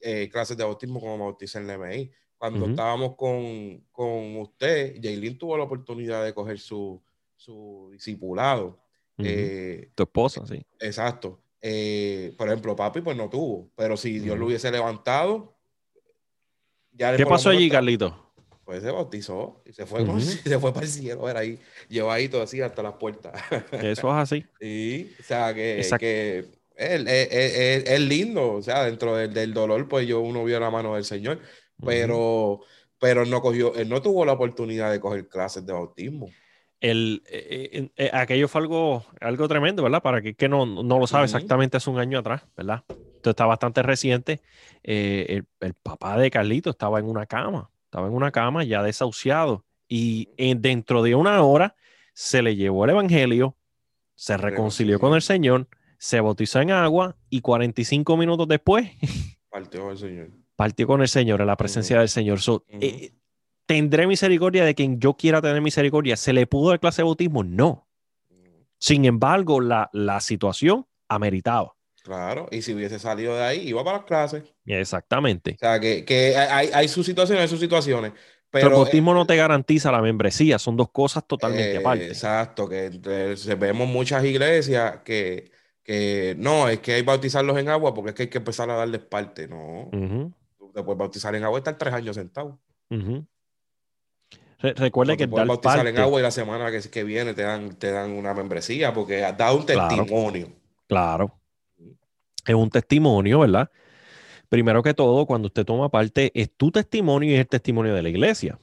eh, 0.00 0.28
clases 0.30 0.56
de 0.58 0.64
bautismo 0.64 1.00
como 1.00 1.16
bautizar 1.16 1.62
en 1.62 1.70
el 1.70 1.78
MI 1.78 2.10
cuando 2.38 2.66
estábamos 2.66 3.16
con, 3.16 3.82
con 3.90 4.36
usted, 4.36 5.00
Jaylin 5.02 5.38
tuvo 5.38 5.56
la 5.56 5.64
oportunidad 5.64 6.24
de 6.24 6.34
coger 6.34 6.58
su, 6.58 7.00
su 7.36 7.88
discipulado. 7.92 8.78
Eh, 9.18 9.90
tu 9.94 10.02
esposa, 10.02 10.46
sí. 10.46 10.64
Exacto. 10.80 11.40
Eh, 11.60 12.34
por 12.36 12.48
ejemplo, 12.48 12.76
papi, 12.76 13.00
pues 13.00 13.16
no 13.16 13.30
tuvo, 13.30 13.70
pero 13.74 13.96
si 13.96 14.18
Dios 14.18 14.38
lo 14.38 14.46
hubiese 14.46 14.70
levantado, 14.70 15.54
ya 16.92 17.16
¿Qué 17.16 17.24
pasó 17.24 17.50
allí, 17.50 17.70
Carlito? 17.70 18.32
Pues 18.64 18.82
se 18.82 18.90
bautizó 18.90 19.62
y 19.64 19.72
se 19.72 19.86
fue, 19.86 20.04
se 20.20 20.58
fue 20.58 20.72
para 20.72 20.84
el 20.84 20.92
cielo, 20.92 21.28
era 21.28 21.40
ahí, 21.40 21.58
llevadito 21.88 22.42
así 22.42 22.60
hasta 22.60 22.82
las 22.82 22.94
puertas. 22.94 23.32
Eso 23.72 24.08
es 24.10 24.14
así. 24.14 24.44
Sí, 24.60 25.14
o 25.18 25.22
sea, 25.22 25.54
que, 25.54 25.86
que 25.98 26.46
es, 26.76 28.00
lindo, 28.00 28.52
o 28.52 28.62
sea, 28.62 28.84
dentro 28.84 29.16
del, 29.16 29.32
del, 29.32 29.54
dolor, 29.54 29.88
pues 29.88 30.06
yo 30.06 30.20
uno 30.20 30.44
vio 30.44 30.60
la 30.60 30.70
mano 30.70 30.94
del 30.94 31.04
Señor 31.04 31.40
pero, 31.84 32.60
pero 32.98 33.22
él 33.22 33.30
no 33.30 33.40
cogió, 33.40 33.74
él 33.74 33.88
no 33.88 34.02
tuvo 34.02 34.24
la 34.24 34.32
oportunidad 34.32 34.90
de 34.90 35.00
coger 35.00 35.28
clases 35.28 35.64
de 35.66 35.72
bautismo. 35.72 36.30
El, 36.80 37.22
eh, 37.30 37.70
eh, 37.72 37.90
eh, 37.96 38.10
aquello 38.12 38.46
fue 38.46 38.60
algo, 38.60 39.04
algo 39.20 39.48
tremendo, 39.48 39.82
¿verdad? 39.82 40.02
Para 40.02 40.20
que, 40.20 40.34
que 40.34 40.48
no, 40.48 40.66
no 40.66 40.98
lo 40.98 41.06
sabe 41.06 41.24
exactamente 41.24 41.78
hace 41.78 41.88
un 41.88 41.98
año 41.98 42.18
atrás, 42.18 42.42
¿verdad? 42.56 42.84
Esto 42.88 43.30
está 43.30 43.46
bastante 43.46 43.82
reciente. 43.82 44.42
el, 44.82 45.46
el, 45.60 45.74
papá 45.74 46.18
de 46.18 46.30
Carlito 46.30 46.70
estaba 46.70 46.98
en 46.98 47.06
una 47.06 47.24
cama, 47.24 47.70
estaba 47.84 48.06
en 48.06 48.12
una 48.12 48.30
cama 48.32 48.64
ya 48.64 48.82
desahuciado 48.82 49.64
y 49.88 50.28
dentro 50.36 51.02
de 51.02 51.14
una 51.14 51.42
hora 51.42 51.74
se 52.12 52.42
le 52.42 52.54
llevó 52.54 52.84
el 52.84 52.90
evangelio, 52.90 53.56
se 54.14 54.36
reconcilió 54.36 55.00
con 55.00 55.14
el 55.14 55.22
Señor, 55.22 55.68
se 55.98 56.20
bautizó 56.20 56.60
en 56.60 56.70
agua 56.70 57.16
y 57.30 57.40
45 57.40 58.16
minutos 58.16 58.46
después 58.46 58.90
partió 59.50 59.90
el 59.90 59.96
Señor 59.96 60.43
partió 60.56 60.86
con 60.86 61.02
el 61.02 61.08
Señor, 61.08 61.40
en 61.40 61.46
la 61.46 61.56
presencia 61.56 61.98
del 61.98 62.08
Señor. 62.08 62.38
Eh, 62.68 63.12
¿Tendré 63.66 64.06
misericordia 64.06 64.64
de 64.64 64.74
quien 64.74 65.00
yo 65.00 65.14
quiera 65.14 65.40
tener 65.40 65.60
misericordia? 65.60 66.16
¿Se 66.16 66.32
le 66.32 66.46
pudo 66.46 66.70
dar 66.70 66.80
clase 66.80 67.02
de 67.02 67.04
bautismo? 67.04 67.44
No. 67.44 67.88
Sin 68.78 69.04
embargo, 69.04 69.60
la, 69.60 69.88
la 69.92 70.20
situación 70.20 70.86
ameritaba. 71.08 71.74
Claro, 72.02 72.48
y 72.50 72.60
si 72.60 72.74
hubiese 72.74 72.98
salido 72.98 73.34
de 73.34 73.42
ahí, 73.42 73.68
iba 73.68 73.82
para 73.82 73.98
las 73.98 74.06
clases. 74.06 74.42
Exactamente. 74.66 75.52
O 75.52 75.58
sea, 75.58 75.80
que, 75.80 76.04
que 76.04 76.36
hay, 76.36 76.68
hay, 76.74 76.88
sus 76.88 77.06
situaciones, 77.06 77.42
hay 77.42 77.48
sus 77.48 77.60
situaciones. 77.60 78.12
Pero 78.50 78.68
el 78.68 78.72
bautismo 78.74 79.14
no 79.14 79.26
te 79.26 79.36
garantiza 79.36 79.90
la 79.90 80.02
membresía, 80.02 80.58
son 80.58 80.76
dos 80.76 80.90
cosas 80.90 81.26
totalmente 81.26 81.72
eh, 81.72 81.78
aparte. 81.78 82.06
Exacto, 82.06 82.68
que 82.68 82.90
vemos 83.58 83.88
muchas 83.88 84.22
iglesias 84.24 84.98
que, 85.02 85.50
que 85.82 86.36
no, 86.38 86.68
es 86.68 86.80
que 86.80 86.92
hay 86.92 87.00
que 87.00 87.06
bautizarlos 87.06 87.58
en 87.58 87.70
agua 87.70 87.94
porque 87.94 88.10
es 88.10 88.14
que 88.14 88.22
hay 88.24 88.28
que 88.28 88.38
empezar 88.38 88.68
a 88.70 88.74
darles 88.74 89.00
parte, 89.00 89.48
no 89.48 89.90
te 90.74 90.82
puedes 90.82 90.98
bautizar 90.98 91.34
en 91.34 91.44
agua 91.44 91.58
y 91.58 91.60
estar 91.60 91.78
tres 91.78 91.94
años 91.94 92.16
sentado. 92.16 92.58
recuerde 94.60 95.16
que 95.16 95.28
puedes 95.28 95.46
bautizar 95.46 95.86
en 95.86 95.98
agua 95.98 96.20
y 96.20 96.22
la 96.22 96.30
semana 96.30 96.70
que, 96.70 96.80
que, 96.90 97.04
viene 97.04 97.34
te 97.34 97.42
dan, 97.42 97.76
te 97.76 97.90
dan 97.90 98.12
una 98.12 98.34
membresía 98.34 98.92
porque 98.92 99.24
has 99.24 99.36
dado 99.36 99.58
un 99.58 99.66
testimonio. 99.66 100.48
Claro. 100.86 101.38
Es 102.46 102.54
un 102.54 102.68
testimonio, 102.68 103.40
¿verdad? 103.40 103.70
Primero 104.48 104.82
que 104.82 104.92
todo, 104.92 105.24
cuando 105.26 105.46
usted 105.46 105.64
toma 105.64 105.88
parte, 105.88 106.30
es 106.34 106.50
tu 106.54 106.70
testimonio 106.70 107.30
y 107.30 107.34
es 107.34 107.40
el 107.40 107.48
testimonio 107.48 107.94
de 107.94 108.02
la 108.02 108.08
iglesia. 108.08 108.58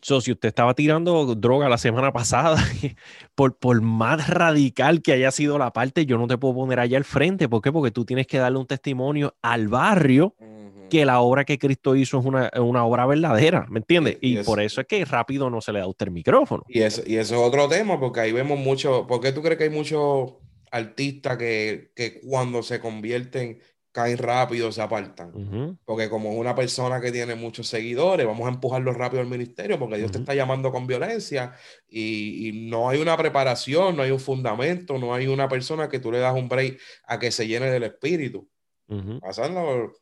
So, 0.00 0.20
si 0.20 0.32
usted 0.32 0.48
estaba 0.48 0.74
tirando 0.74 1.34
droga 1.34 1.68
la 1.68 1.78
semana 1.78 2.12
pasada, 2.12 2.56
por, 3.34 3.56
por 3.56 3.80
más 3.82 4.28
radical 4.28 5.02
que 5.02 5.12
haya 5.12 5.30
sido 5.30 5.58
la 5.58 5.72
parte, 5.72 6.06
yo 6.06 6.18
no 6.18 6.26
te 6.26 6.38
puedo 6.38 6.54
poner 6.54 6.80
allá 6.80 6.98
al 6.98 7.04
frente. 7.04 7.48
¿Por 7.48 7.62
qué? 7.62 7.72
Porque 7.72 7.90
tú 7.90 8.04
tienes 8.04 8.26
que 8.26 8.38
darle 8.38 8.58
un 8.58 8.66
testimonio 8.66 9.34
al 9.42 9.68
barrio 9.68 10.34
que 10.88 11.04
la 11.04 11.20
obra 11.20 11.44
que 11.44 11.58
Cristo 11.58 11.94
hizo 11.96 12.18
es 12.18 12.24
una, 12.24 12.50
una 12.58 12.84
obra 12.84 13.06
verdadera, 13.06 13.66
¿me 13.68 13.80
entiendes? 13.80 14.18
Y, 14.20 14.38
por 14.38 14.60
eso 14.60 14.80
es 14.80 14.86
que 14.86 15.04
rápido 15.04 15.50
no 15.50 15.60
se 15.60 15.72
le 15.72 15.80
da 15.80 15.86
usted 15.86 16.06
el 16.06 16.12
micrófono. 16.12 16.64
Y 16.68 16.80
eso, 16.80 17.02
y 17.06 17.16
eso 17.16 17.34
es 17.34 17.40
otro 17.40 17.68
tema, 17.68 18.00
porque 18.00 18.20
ahí 18.20 18.32
vemos 18.32 18.58
mucho, 18.58 19.06
¿por 19.06 19.20
qué 19.20 19.32
tú 19.32 19.42
crees 19.42 19.58
que 19.58 19.64
hay 19.64 19.70
muchos 19.70 20.34
artistas 20.70 21.36
que, 21.36 21.92
que 21.94 22.20
cuando 22.20 22.62
se 22.62 22.80
convierten 22.80 23.60
caen 23.92 24.18
rápido, 24.18 24.70
se 24.70 24.82
apartan. 24.82 25.78
Porque 25.84 26.08
como 26.08 26.32
una 26.32 26.54
persona 26.54 27.00
que 27.00 27.10
tiene 27.10 27.34
muchos 27.34 27.68
seguidores, 27.68 28.26
vamos 28.26 28.46
a 28.46 28.52
empujarlo 28.52 28.92
rápido 28.92 29.20
al 29.20 29.28
ministerio 29.28 29.78
porque 29.78 29.96
Dios 29.96 30.12
te 30.12 30.18
está 30.18 30.34
llamando 30.34 30.70
con 30.70 30.86
violencia 30.86 31.54
y, 31.88 32.66
no 32.68 32.88
hay 32.88 33.00
una 33.00 33.16
preparación, 33.16 33.96
no 33.96 34.02
hay 34.02 34.10
un 34.10 34.20
fundamento, 34.20 34.98
no 34.98 35.14
hay 35.14 35.26
una 35.26 35.48
persona 35.48 35.88
que 35.88 35.98
tú 35.98 36.12
le 36.12 36.18
das 36.18 36.34
un 36.34 36.48
break 36.48 36.78
a 37.04 37.18
que 37.18 37.30
se 37.30 37.46
llene 37.46 37.70
del 37.70 37.84
espíritu. 37.84 38.48
Pasando. 39.20 39.92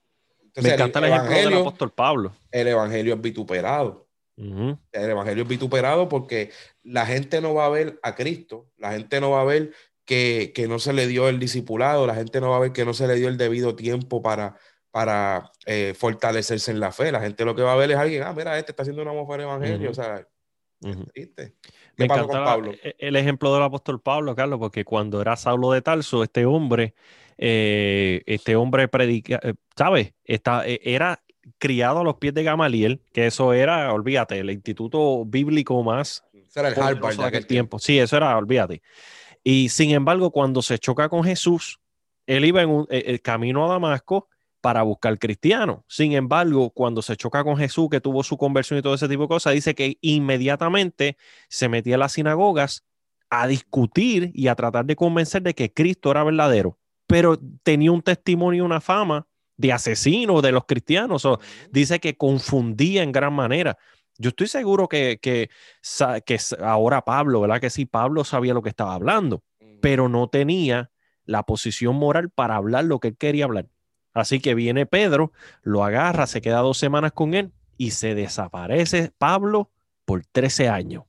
Me 0.57 0.71
encanta 0.73 1.01
el, 1.01 1.05
ejemplo 1.07 1.37
del 1.37 1.55
apóstol 1.55 1.93
Pablo. 1.93 2.33
El 2.51 2.69
evangelio 2.69 3.15
es 3.15 3.21
vituperado. 3.21 4.07
El 4.37 4.79
evangelio 4.93 5.45
es 5.45 5.49
vituperado 5.49 6.09
porque 6.09 6.51
la 6.83 7.07
gente 7.07 7.41
no 7.41 7.55
va 7.55 7.67
a 7.67 7.71
ver 7.71 7.99
a 8.03 8.15
Cristo, 8.15 8.69
la 8.77 8.93
gente 8.93 9.21
no 9.21 9.31
va 9.31 9.41
a 9.41 9.45
ver 9.45 9.73
que, 10.07 10.67
no 10.69 10.79
se 10.79 10.93
le 10.93 11.07
dio 11.07 11.29
el 11.29 11.39
discipulado, 11.39 12.07
la 12.07 12.15
gente 12.15 12.41
no 12.41 12.51
va 12.51 12.57
a 12.57 12.61
ver 12.61 12.73
que 12.73 12.85
no 12.85 12.95
se 12.95 13.07
le 13.07 13.17
dio 13.17 13.29
el 13.29 13.37
debido 13.37 13.75
tiempo 13.75 14.23
para, 14.23 14.57
para 14.91 15.53
eh, 15.67 15.95
fortalecerse 15.97 16.71
en 16.71 16.81
la 16.81 16.93
fe. 16.93 17.13
La 17.13 17.21
gente 17.21 17.45
lo 17.45 17.55
que 17.55 17.63
va 17.63 17.73
a 17.73 17.77
ver 17.77 17.91
es 17.91 17.97
alguien, 17.97 18.23
ah, 18.23 18.33
mira, 18.33 18.59
este 18.59 18.73
está 18.73 18.83
haciendo 18.83 19.03
una 19.03 19.13
mujer 19.13 19.41
evangelio, 19.41 19.91
o 19.91 19.95
sea, 19.95 20.27
triste. 21.13 21.55
Me 21.97 22.05
encanta 22.05 22.45
Pablo? 22.45 22.73
E, 22.83 22.95
el 22.99 23.17
ejemplo 23.17 23.53
del 23.53 23.65
apóstol 23.65 24.01
Pablo, 24.01 24.35
Carlos, 24.37 24.59
porque 24.59 24.85
cuando 24.85 25.21
era 25.21 25.37
Saulo 25.37 25.73
de 25.73 25.83
Tarso, 25.83 26.23
este 26.23 26.47
hombre, 26.47 26.95
eh, 27.37 28.23
este 28.27 28.55
hombre 28.55 28.87
predica, 28.87 29.41
eh, 29.43 29.55
¿sabes? 29.77 30.15
Está, 30.25 30.65
era 30.67 31.21
criado 31.59 32.01
a 32.01 32.05
los 32.05 32.17
pies 32.17 32.35
de 32.35 32.45
Gamaliel, 32.45 33.01
que 33.13 33.27
eso 33.27 33.53
era, 33.53 33.93
olvídate, 33.93 34.39
el 34.39 34.51
instituto 34.51 35.25
bíblico 35.25 35.83
más. 35.83 36.23
Eso 36.33 36.61
era 36.61 36.69
el 36.69 36.79
Harvard 36.79 37.17
de 37.17 37.25
aquel 37.25 37.47
tiempo. 37.47 37.79
Sí, 37.81 37.99
eso 37.99 38.17
era, 38.17 38.37
olvídate. 38.37 38.83
Y 39.49 39.69
sin 39.69 39.93
embargo, 39.93 40.33
cuando 40.33 40.61
se 40.61 40.77
choca 40.77 41.09
con 41.09 41.23
Jesús, 41.23 41.79
él 42.27 42.45
iba 42.45 42.63
en 42.63 42.69
un, 42.69 42.87
el 42.91 43.15
eh, 43.15 43.19
camino 43.21 43.65
a 43.65 43.69
Damasco 43.69 44.29
para 44.61 44.83
buscar 44.83 45.17
cristiano. 45.21 45.85
Sin 45.87 46.15
embargo, 46.15 46.71
cuando 46.71 47.01
se 47.01 47.17
choca 47.17 47.45
con 47.45 47.57
Jesús, 47.57 47.87
que 47.89 48.01
tuvo 48.01 48.25
su 48.25 48.37
conversión 48.37 48.81
y 48.81 48.83
todo 48.83 48.95
ese 48.95 49.07
tipo 49.07 49.23
de 49.23 49.29
cosas, 49.29 49.55
dice 49.55 49.77
que 49.77 49.99
inmediatamente 50.01 51.17
se 51.49 51.69
metía 51.69 51.95
a 51.95 51.99
las 51.99 52.15
sinagogas 52.15 52.85
a 53.31 53.47
discutir 53.47 54.33
y 54.35 54.49
a 54.49 54.57
tratar 54.57 54.85
de 54.85 54.97
convencer 54.97 55.43
de 55.43 55.55
que 55.55 55.73
Cristo 55.73 56.11
era 56.11 56.25
verdadero. 56.25 56.77
Pero 57.07 57.39
tenía 57.63 57.93
un 57.93 58.03
testimonio 58.03 58.65
y 58.65 58.67
una 58.67 58.81
fama 58.81 59.29
de 59.57 59.73
asesino 59.73 60.43
de 60.43 60.51
los 60.51 60.65
cristianos. 60.65 61.25
O 61.25 61.39
dice 61.71 62.01
que 62.01 62.17
confundía 62.17 63.05
en 63.05 63.13
gran 63.13 63.33
manera. 63.33 63.79
Yo 64.19 64.31
estoy 64.31 64.47
seguro 64.47 64.89
que, 64.89 65.19
que, 65.21 65.51
que 66.25 66.39
ahora 66.63 67.03
Pablo, 67.03 67.41
¿verdad? 67.41 67.61
Que 67.61 67.71
sí, 67.71 67.85
Pablo 67.85 68.25
sabía 68.25 68.55
lo 68.55 68.63
que 68.63 68.69
estaba 68.69 68.95
hablando, 68.95 69.43
pero 69.81 70.09
no 70.09 70.29
tenía 70.29 70.91
la 71.25 71.43
posición 71.43 71.97
moral 71.97 72.31
para 72.31 72.57
hablar 72.57 72.85
lo 72.85 73.01
que 73.01 73.09
él 73.09 73.17
quería 73.17 73.45
hablar. 73.45 73.67
Así 74.15 74.41
que 74.41 74.55
viene 74.55 74.87
Pedro, 74.87 75.33
lo 75.63 75.85
agarra, 75.85 76.27
se 76.27 76.41
queda 76.41 76.61
dos 76.61 76.79
semanas 76.79 77.13
con 77.13 77.35
él 77.35 77.53
y 77.77 77.91
se 77.91 78.15
desaparece 78.15 79.13
Pablo 79.19 79.71
por 80.07 80.25
13 80.25 80.69
años. 80.69 81.05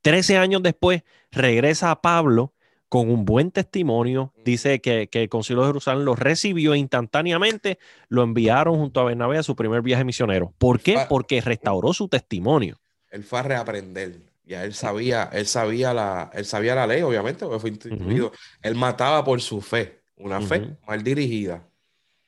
13 0.00 0.38
años 0.38 0.62
después 0.62 1.02
regresa 1.30 1.90
a 1.90 2.00
Pablo 2.00 2.54
con 2.92 3.10
un 3.10 3.24
buen 3.24 3.50
testimonio. 3.50 4.34
Dice 4.44 4.82
que, 4.82 5.08
el 5.10 5.28
Concilio 5.30 5.62
de 5.62 5.68
Jerusalén 5.68 6.04
lo 6.04 6.14
recibió 6.14 6.74
instantáneamente, 6.74 7.78
lo 8.10 8.22
enviaron 8.22 8.76
junto 8.76 9.00
a 9.00 9.04
Bernabé 9.04 9.38
a 9.38 9.42
su 9.42 9.56
primer 9.56 9.80
viaje 9.80 10.04
misionero. 10.04 10.52
¿Por 10.58 10.78
qué? 10.78 10.98
Porque 11.08 11.40
restauró 11.40 11.94
su 11.94 12.08
testimonio. 12.08 12.78
Él 13.08 13.24
fue 13.24 13.38
a 13.38 13.44
reaprender. 13.44 14.18
Ya 14.44 14.62
él 14.64 14.74
sabía, 14.74 15.30
él 15.32 15.46
sabía 15.46 15.94
la, 15.94 16.30
él 16.34 16.44
sabía 16.44 16.74
la 16.74 16.86
ley, 16.86 17.00
obviamente, 17.00 17.46
porque 17.46 17.60
fue 17.60 17.70
instituido. 17.70 18.30
Él 18.60 18.74
mataba 18.74 19.24
por 19.24 19.40
su 19.40 19.62
fe, 19.62 20.02
una 20.16 20.42
fe 20.42 20.76
mal 20.86 21.02
dirigida. 21.02 21.66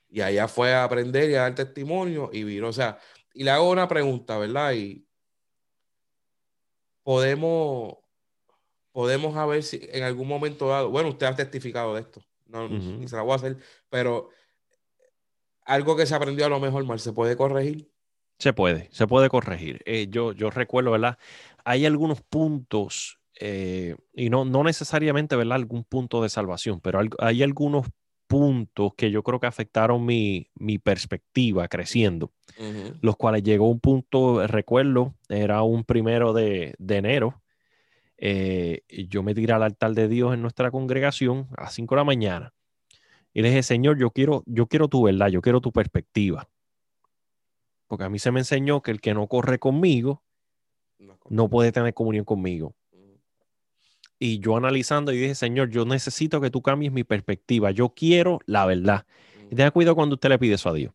Y 0.09 0.23
allá 0.23 0.49
fue 0.49 0.73
a 0.73 0.85
aprender 0.85 1.29
y 1.29 1.35
a 1.35 1.43
dar 1.43 1.55
testimonio 1.55 2.31
y 2.33 2.43
vino. 2.43 2.69
O 2.69 2.73
sea, 2.73 2.99
y 3.35 3.45
le 3.45 3.51
hago 3.51 3.69
una 3.69 3.87
pregunta, 3.87 4.39
¿verdad? 4.39 4.73
Y 4.73 5.05
podemos, 7.03 7.97
podemos 8.95 9.37
a 9.37 9.45
ver 9.45 9.65
si 9.65 9.81
en 9.93 10.05
algún 10.05 10.29
momento 10.29 10.69
dado, 10.69 10.89
bueno, 10.89 11.09
usted 11.09 11.27
ha 11.27 11.35
testificado 11.35 11.97
de 11.97 12.03
esto, 12.03 12.23
no, 12.47 12.69
ni 12.69 13.09
se 13.09 13.17
la 13.17 13.23
voy 13.23 13.33
a 13.33 13.35
hacer, 13.35 13.57
pero 13.91 14.29
algo 15.67 15.97
que 15.97 16.07
se 16.07 16.15
aprendió 16.15 16.47
a 16.47 16.49
lo 16.49 16.61
mejor 16.61 16.85
mal, 16.85 17.01
¿se 17.01 17.13
puede 17.13 17.37
corregir? 17.37 17.91
Se 18.39 18.53
puede, 18.53 18.89
se 18.93 19.09
puede 19.09 19.29
corregir. 19.29 19.83
Eh, 19.85 20.07
yo, 20.09 20.31
yo 20.31 20.49
recuerdo, 20.49 20.93
¿verdad? 20.93 21.19
Hay 21.65 21.87
algunos 21.87 22.21
puntos, 22.21 23.19
eh, 23.41 23.97
y 24.13 24.31
no, 24.31 24.45
no 24.45 24.63
necesariamente, 24.63 25.35
¿verdad? 25.35 25.57
Algún 25.57 25.83
punto 25.83 26.23
de 26.23 26.29
salvación, 26.29 26.81
pero 26.81 27.01
hay, 27.19 27.43
algunos 27.43 27.89
puntos 28.29 28.93
que 28.97 29.11
yo 29.11 29.25
creo 29.25 29.41
que 29.41 29.49
afectaron 29.49 30.07
mi, 30.07 30.49
perspectiva 30.85 31.67
creciendo, 31.67 32.33
los 33.01 33.17
cuales 33.17 33.43
llegó 33.43 33.69
un 33.69 33.81
punto, 33.81 34.47
recuerdo, 34.47 35.17
era 35.29 35.63
un 35.63 35.83
primero 35.83 36.33
de, 36.33 36.77
de 36.79 36.97
enero 36.97 37.44
eh, 38.27 38.81
yo 39.11 39.23
me 39.23 39.35
tiré 39.35 39.53
al 39.53 39.63
altar 39.63 39.93
de 39.93 40.09
Dios 40.09 40.33
en 40.33 40.41
nuestra 40.41 40.71
congregación 40.71 41.47
a 41.59 41.69
5 41.69 41.95
de 41.95 41.99
la 41.99 42.05
mañana 42.05 42.55
y 43.35 43.43
le 43.43 43.49
dije, 43.49 43.63
Señor, 43.63 43.99
yo 43.99 44.13
quiero, 44.13 44.43
yo 44.47 44.67
quiero 44.67 44.89
tu 44.89 45.03
verdad, 45.03 45.29
yo 45.29 45.43
quiero 45.43 45.61
tu 45.61 45.73
perspectiva. 45.73 46.49
Porque 47.87 48.05
a 48.05 48.09
mí 48.09 48.19
se 48.19 48.31
me 48.31 48.41
enseñó 48.41 48.81
que 48.81 48.93
el 48.93 49.03
que 49.03 49.13
no 49.13 49.27
corre 49.27 49.59
conmigo 49.59 50.23
no 51.29 51.51
puede 51.51 51.71
tener 51.71 51.93
comunión 51.93 52.25
conmigo. 52.25 52.75
Y 54.19 54.39
yo 54.39 54.57
analizando 54.57 55.13
y 55.13 55.19
dije, 55.19 55.35
Señor, 55.35 55.69
yo 55.69 55.85
necesito 55.85 56.41
que 56.41 56.49
tú 56.49 56.63
cambies 56.63 56.93
mi 56.93 57.05
perspectiva. 57.05 57.73
Yo 57.73 57.91
quiero 57.91 58.39
la 58.47 58.65
verdad. 58.65 59.05
Y 59.51 59.55
tenga 59.55 59.71
cuidado 59.71 59.97
cuando 59.97 60.15
usted 60.15 60.31
le 60.31 60.39
pide 60.39 60.55
eso 60.55 60.71
a 60.71 60.73
Dios. 60.73 60.95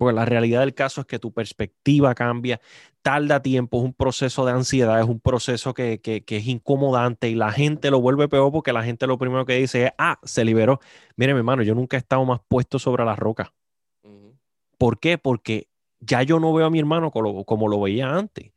Porque 0.00 0.14
la 0.14 0.24
realidad 0.24 0.60
del 0.60 0.72
caso 0.72 1.02
es 1.02 1.06
que 1.06 1.18
tu 1.18 1.30
perspectiva 1.30 2.14
cambia, 2.14 2.58
tarda 3.02 3.42
tiempo, 3.42 3.76
es 3.76 3.84
un 3.84 3.92
proceso 3.92 4.46
de 4.46 4.52
ansiedad, 4.52 4.98
es 4.98 5.06
un 5.06 5.20
proceso 5.20 5.74
que, 5.74 6.00
es 6.02 6.46
incomodante 6.46 7.28
y 7.28 7.34
la 7.34 7.52
gente 7.52 7.90
lo 7.90 8.00
vuelve 8.00 8.26
peor 8.26 8.50
porque 8.50 8.72
la 8.72 8.82
gente 8.82 9.06
lo 9.06 9.18
primero 9.18 9.44
que 9.44 9.56
dice 9.56 9.84
es, 9.84 9.92
ah, 9.98 10.18
se 10.22 10.46
liberó. 10.46 10.80
Mire, 11.16 11.34
mi 11.34 11.40
hermano, 11.40 11.62
yo 11.62 11.74
nunca 11.74 11.98
he 11.98 12.00
estado 12.00 12.24
más 12.24 12.40
puesto 12.48 12.78
sobre 12.78 13.04
la 13.04 13.14
roca. 13.14 13.52
¿Por 14.78 14.98
qué? 15.00 15.18
Porque 15.18 15.68
ya 15.98 16.22
yo 16.22 16.40
no 16.40 16.54
veo 16.54 16.64
a 16.64 16.70
mi 16.70 16.78
hermano 16.78 17.10
como, 17.10 17.68
lo 17.68 17.80
veía 17.82 18.10
antes. 18.16 18.52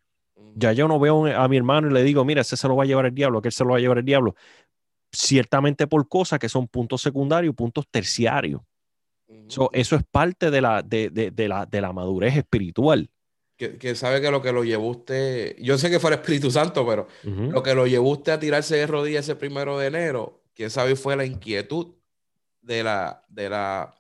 Ya 0.56 0.72
yo 0.72 0.88
no 0.88 0.98
veo 0.98 1.26
a 1.26 1.45
mi 1.49 1.57
hermano 1.57 1.90
y 1.90 1.94
le 1.94 2.03
digo, 2.03 2.24
mira, 2.24 2.40
ese 2.40 2.56
se 2.56 2.70
lo 2.70 2.78
va 2.78 2.84
a 2.84 2.88
llevar 2.88 3.07
el 3.07 3.14
diablo, 3.14 3.40
aquel 3.40 3.52
se 3.52 3.65
lo 3.65 3.72
va 3.72 3.80
a 3.80 3.82
llevar 3.82 3.98
el 3.98 4.06
diablo. 4.06 4.34
Ciertamente 5.11 5.88
por 5.88 6.07
cosas 6.07 6.40
que 6.40 6.48
son 6.48 6.70
puntos 6.70 7.02
secundarios, 7.02 7.53
puntos 7.53 7.86
terciarios 7.91 8.61
eso 9.72 9.96
es 9.96 10.04
parte 10.10 10.52
de 10.52 10.62
la, 10.62 10.82
de, 10.82 11.34
la, 11.48 11.66
de 11.66 11.82
la 11.82 11.94
madurez 11.94 12.36
espiritual. 12.38 13.10
Que, 13.56 13.96
sabe 13.96 14.20
que 14.20 14.30
lo 14.30 14.42
que 14.42 14.52
lo 14.52 14.64
llevó 14.64 14.90
usted, 14.90 15.56
yo 15.60 15.78
sé 15.78 15.90
que 15.90 16.00
fue 16.00 16.10
el 16.10 16.20
Espíritu 16.20 16.52
Santo, 16.52 16.86
pero 16.86 17.08
lo 17.24 17.64
que 17.64 17.74
lo 17.76 17.88
llevó 17.88 18.10
usted 18.12 18.34
a 18.34 18.40
tirarse 18.40 18.76
de 18.76 18.88
rodillas 18.88 19.26
ese 19.26 19.36
primero 19.36 19.78
de 19.78 19.88
enero, 19.88 20.42
quién 20.54 20.70
sabe 20.70 20.96
fue 20.96 21.16
la 21.16 21.26
inquietud 21.26 21.94
de 22.62 22.84
la, 22.84 23.24
de 23.30 23.50
la, 23.50 23.96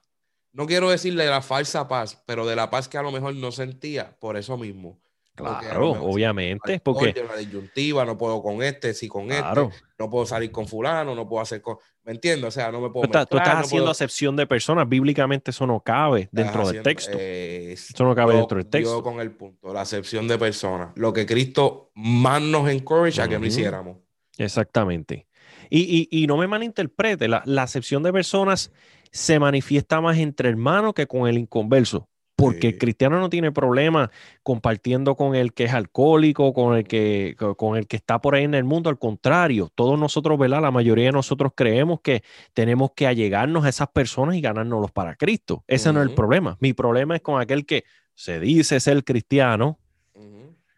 no 0.51 0.65
quiero 0.65 0.89
decirle 0.89 1.23
de 1.23 1.29
la 1.29 1.41
falsa 1.41 1.87
paz, 1.87 2.21
pero 2.25 2.45
de 2.45 2.55
la 2.55 2.69
paz 2.69 2.87
que 2.89 2.97
a 2.97 3.03
lo 3.03 3.11
mejor 3.11 3.35
no 3.35 3.51
sentía 3.51 4.17
por 4.19 4.37
eso 4.37 4.57
mismo. 4.57 4.99
Claro, 5.35 5.91
obviamente. 5.91 6.79
Porque 6.79 7.25
la 7.27 7.37
disyuntiva, 7.37 8.05
no 8.05 8.17
puedo 8.17 8.41
con 8.43 8.61
este, 8.61 8.93
si 8.93 9.07
con 9.07 9.31
este, 9.31 9.69
no 9.97 10.09
puedo 10.09 10.25
salir 10.25 10.51
con 10.51 10.67
fulano, 10.67 11.15
no 11.15 11.27
puedo 11.27 11.41
hacer 11.41 11.61
con. 11.61 11.77
¿Me 12.03 12.11
entiendes? 12.11 12.49
O 12.49 12.51
sea, 12.51 12.71
no 12.71 12.81
me 12.81 12.89
puedo. 12.89 13.07
Tú, 13.07 13.25
tú 13.29 13.37
estás 13.37 13.65
haciendo 13.65 13.89
acepción 13.89 14.35
de 14.35 14.45
personas. 14.45 14.87
Bíblicamente 14.87 15.51
eso 15.51 15.65
no 15.65 15.79
cabe 15.79 16.29
dentro 16.31 16.67
del 16.67 16.83
texto. 16.83 17.17
eso 17.17 18.03
no 18.03 18.13
cabe 18.13 18.35
dentro 18.35 18.57
del 18.57 18.67
texto. 18.67 18.97
Yo 18.97 19.03
con 19.03 19.19
el 19.19 19.31
punto, 19.31 19.73
la 19.73 19.81
acepción 19.81 20.27
de 20.27 20.37
personas. 20.37 20.91
Lo 20.95 21.13
que 21.13 21.25
Cristo 21.25 21.91
más 21.95 22.41
nos 22.41 22.69
encourage 22.69 23.19
a 23.21 23.27
que 23.27 23.39
lo 23.39 23.45
hiciéramos. 23.45 23.97
Exactamente. 24.37 25.27
Y, 25.69 26.07
y, 26.11 26.23
y, 26.23 26.27
no 26.27 26.37
me 26.37 26.45
malinterprete, 26.45 27.27
la, 27.27 27.41
la 27.45 27.63
acepción 27.63 28.03
de 28.03 28.11
personas 28.11 28.71
se 29.11 29.39
manifiesta 29.39 30.01
más 30.01 30.17
entre 30.17 30.49
hermanos 30.49 30.93
que 30.93 31.07
con 31.07 31.27
el 31.27 31.37
inconverso 31.37 32.09
porque 32.35 32.67
el 32.69 32.77
cristiano 32.77 33.19
no 33.19 33.29
tiene 33.29 33.51
problema 33.51 34.11
compartiendo 34.41 35.15
con 35.15 35.35
el 35.35 35.53
que 35.53 35.65
es 35.65 35.73
alcohólico, 35.73 36.53
con 36.53 36.75
el 36.75 36.83
que, 36.85 37.35
con 37.57 37.77
el 37.77 37.87
que 37.87 37.95
está 37.95 38.19
por 38.19 38.35
ahí 38.35 38.43
en 38.43 38.55
el 38.55 38.63
mundo. 38.63 38.89
Al 38.89 38.97
contrario, 38.97 39.69
todos 39.73 39.99
nosotros, 39.99 40.37
¿verdad? 40.39 40.61
La 40.61 40.71
mayoría 40.71 41.05
de 41.05 41.11
nosotros 41.11 41.53
creemos 41.55 42.01
que 42.01 42.23
tenemos 42.53 42.91
que 42.95 43.07
allegarnos 43.07 43.65
a 43.65 43.69
esas 43.69 43.89
personas 43.89 44.35
y 44.35 44.41
ganárnoslos 44.41 44.91
para 44.91 45.15
Cristo. 45.15 45.63
Ese 45.67 45.93
no 45.93 46.01
es 46.01 46.09
el 46.09 46.15
problema. 46.15 46.57
Mi 46.59 46.73
problema 46.73 47.15
es 47.15 47.21
con 47.21 47.39
aquel 47.39 47.65
que 47.65 47.83
se 48.15 48.39
dice 48.39 48.79
ser 48.79 49.03
cristiano, 49.03 49.79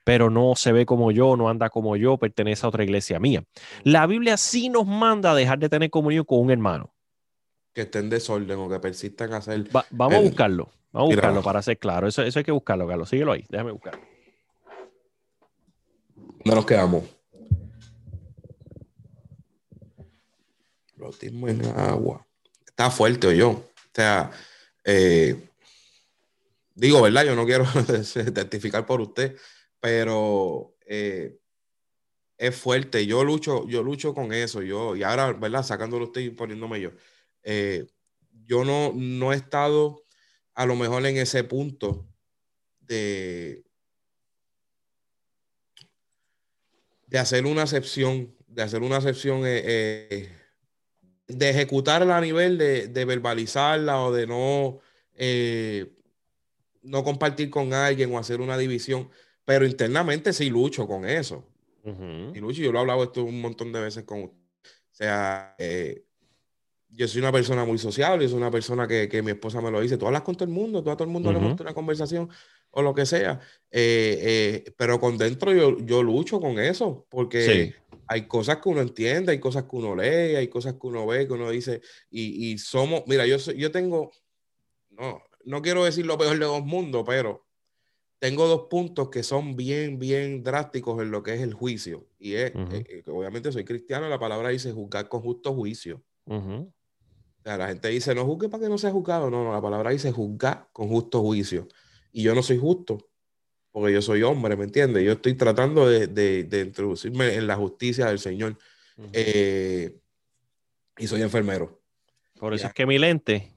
pero 0.04 0.30
no 0.30 0.56
se 0.56 0.72
ve 0.72 0.86
como 0.86 1.12
yo, 1.12 1.36
no 1.36 1.50
anda 1.50 1.70
como 1.70 1.98
yo, 1.98 2.18
pertenece 2.18 2.66
a 2.66 2.70
otra 2.70 2.84
iglesia 2.84 3.20
mía. 3.20 3.44
La 3.84 4.06
Biblia 4.06 4.38
sí 4.38 4.70
nos 4.70 4.86
manda 4.86 5.32
a 5.32 5.36
dejar 5.36 5.60
de 5.60 5.68
tener 5.68 5.90
comunión 5.90 6.26
con 6.26 6.40
un 6.40 6.52
hermano. 6.52 6.95
Que 7.76 7.82
estén 7.82 8.06
en 8.06 8.10
desorden 8.10 8.58
o 8.58 8.70
que 8.70 8.80
persistan 8.80 9.34
a 9.34 9.38
hacer. 9.38 9.70
vamos 9.92 10.16
a 10.16 10.22
buscarlo. 10.22 10.70
Vamos 10.92 11.12
a 11.12 11.16
buscarlo 11.16 11.44
para 11.44 11.62
ser 11.62 11.78
claro. 11.78 12.08
Eso, 12.08 12.24
eso 12.24 12.40
hay 12.40 12.46
que 12.46 12.52
buscarlo, 12.52 12.88
Carlos. 12.88 13.10
Síguelo 13.10 13.34
ahí. 13.34 13.46
Déjame 13.50 13.72
buscarlo. 13.72 14.02
¿Dónde 16.16 16.56
nos 16.56 16.66
quedamos? 16.66 17.04
Bautismo 20.96 21.50
en 21.50 21.66
agua. 21.66 22.26
Está 22.66 22.90
fuerte, 22.90 23.28
o 23.28 23.32
yo. 23.32 23.70
sea, 23.94 24.32
eh, 24.84 25.50
digo, 26.76 27.02
¿verdad? 27.02 27.26
Yo 27.26 27.36
no 27.36 27.46
quiero 27.46 27.66
testificar 28.34 28.86
por 28.86 29.02
usted, 29.02 29.36
pero 29.82 30.76
eh, 30.86 31.40
es 32.38 32.56
fuerte. 32.56 33.06
Yo 33.06 33.24
lucho, 33.24 33.68
yo 33.68 33.84
lucho 33.84 34.14
con 34.14 34.32
eso. 34.32 34.62
Yo, 34.62 34.96
y 34.96 35.04
ahora, 35.04 35.34
¿verdad? 35.34 35.64
Sacándolo 35.64 36.06
usted 36.06 36.22
y 36.22 36.30
poniéndome 36.30 36.80
yo. 36.80 36.92
Eh, 37.46 37.86
yo 38.46 38.66
no, 38.66 38.92
no 38.94 39.32
he 39.32 39.36
estado 39.36 40.04
a 40.54 40.66
lo 40.66 40.76
mejor 40.76 41.06
en 41.06 41.18
ese 41.18 41.44
punto 41.44 42.08
de, 42.80 43.64
de 47.08 47.18
hacer 47.18 47.46
una 47.46 47.62
excepción, 47.62 48.36
de 48.48 48.64
hacer 48.64 48.82
una 48.82 48.98
excepción, 48.98 49.46
eh, 49.46 49.62
eh, 50.10 50.30
de 51.28 51.50
ejecutarla 51.50 52.18
a 52.18 52.22
nivel 52.22 52.58
de, 52.58 52.88
de 52.88 53.06
verbalizarla 53.06 54.02
o 54.02 54.12
de 54.12 54.28
no, 54.28 54.80
no 56.82 57.04
compartir 57.04 57.50
con 57.50 57.74
alguien 57.74 58.14
o 58.14 58.20
hacer 58.20 58.42
una 58.42 58.58
división, 58.58 59.10
pero 59.46 59.66
internamente 59.66 60.34
sí 60.34 60.50
lucho 60.50 60.88
con 60.88 61.08
eso. 61.08 61.48
Y 62.34 62.40
Lucho, 62.40 62.64
yo 62.64 62.72
lo 62.72 62.80
he 62.80 62.82
hablado 62.82 63.04
esto 63.04 63.24
un 63.24 63.40
montón 63.40 63.72
de 63.72 63.80
veces 63.80 64.04
con 64.06 64.24
usted. 64.24 64.38
O 64.92 64.98
sea, 64.98 65.56
eh, 65.60 66.04
yo 66.96 67.08
soy 67.08 67.20
una 67.20 67.32
persona 67.32 67.66
muy 67.66 67.78
sociable, 67.78 68.28
soy 68.28 68.38
una 68.38 68.52
persona 68.52 68.88
que, 68.88 69.10
que, 69.10 69.22
mi 69.22 69.32
esposa 69.32 69.62
me 69.62 69.70
lo 69.70 69.82
dice, 69.82 69.98
tú 69.98 70.08
hablas 70.08 70.22
con 70.22 70.36
todo 70.36 70.46
el 70.46 70.54
mundo, 70.54 70.82
tú 70.82 70.90
a 70.90 70.96
todo 70.96 71.06
el 71.06 71.12
mundo 71.12 71.32
le 71.32 71.40
montas 71.40 71.62
una 71.62 71.74
conversación 71.74 72.30
o 72.72 72.82
lo 72.82 72.94
que 72.94 73.06
sea, 73.06 73.40
eh, 73.72 74.64
eh, 74.66 74.74
pero 74.78 75.00
con 75.00 75.18
dentro 75.18 75.54
yo, 75.54 75.78
yo 75.80 76.04
lucho 76.04 76.40
con 76.40 76.60
eso, 76.60 77.06
porque 77.10 77.76
hay 78.08 78.28
cosas 78.28 78.58
que 78.58 78.70
uno 78.70 78.82
entiende, 78.82 79.32
hay 79.32 79.40
cosas 79.40 79.64
que 79.64 79.76
uno 79.76 79.96
lee, 79.96 80.36
hay 80.36 80.48
cosas 80.48 80.74
que 80.74 80.88
uno 80.88 81.06
ve, 81.06 81.28
que 81.28 81.34
uno 81.34 81.50
dice, 81.50 81.82
y, 82.10 82.52
y 82.52 82.58
somos, 82.58 83.04
mira, 83.08 83.26
yo, 83.26 83.38
yo 83.38 83.72
tengo, 83.72 84.12
no, 84.90 85.22
no 85.44 85.62
quiero 85.62 85.84
decir 85.84 86.06
lo 86.06 86.18
peor 86.18 86.38
de 86.38 86.46
dos 86.46 86.66
mundos, 86.66 87.04
pero 87.06 87.46
tengo 88.20 88.48
dos 88.48 88.68
puntos 88.70 89.10
que 89.10 89.24
son 89.24 89.56
bien, 89.56 90.00
bien 90.00 90.44
drásticos 90.44 91.02
en 91.02 91.12
lo 91.12 91.22
que 91.22 91.36
es 91.36 91.42
el 91.42 91.54
juicio. 91.54 92.08
Y 92.18 92.34
es, 92.34 92.52
eh, 92.56 92.86
eh, 92.90 93.04
obviamente 93.08 93.52
soy 93.52 93.66
cristiano, 93.66 94.10
la 94.10 94.20
palabra 94.20 94.50
dice 94.50 94.72
juzgar 94.72 95.08
con 95.10 95.22
justo 95.22 95.54
juicio. 95.54 96.02
O 96.28 96.72
sea, 97.46 97.58
la 97.58 97.68
gente 97.68 97.88
dice, 97.90 98.16
no 98.16 98.26
juzgue 98.26 98.50
para 98.50 98.64
que 98.64 98.70
no 98.70 98.78
sea 98.78 98.92
juzgado. 98.92 99.30
No, 99.30 99.44
no, 99.44 99.54
la 99.54 99.62
palabra 99.62 99.92
dice 99.92 100.12
juzgar 100.12 100.70
con 100.74 100.88
justo 100.88 101.22
juicio. 101.22 101.68
Y 102.12 102.24
yo 102.24 102.34
no 102.34 102.42
soy 102.42 102.58
justo, 102.58 103.10
porque 103.72 103.94
yo 103.94 104.02
soy 104.02 104.24
hombre, 104.24 104.56
¿me 104.56 104.64
entiendes? 104.64 105.04
Yo 105.04 105.14
estoy 105.14 105.36
tratando 105.36 105.88
de, 105.88 106.08
de, 106.08 106.62
introducirme 106.62 107.36
en 107.36 107.48
la 107.48 107.56
justicia 107.56 108.08
del 108.08 108.20
Señor. 108.20 108.58
Eh, 109.14 109.98
y 110.98 111.08
soy 111.08 111.22
enfermero. 111.22 111.82
Por 112.40 112.54
eso 112.54 112.68
es 112.68 112.74
que 112.74 112.86
mi 112.86 112.98
lente, 112.98 113.54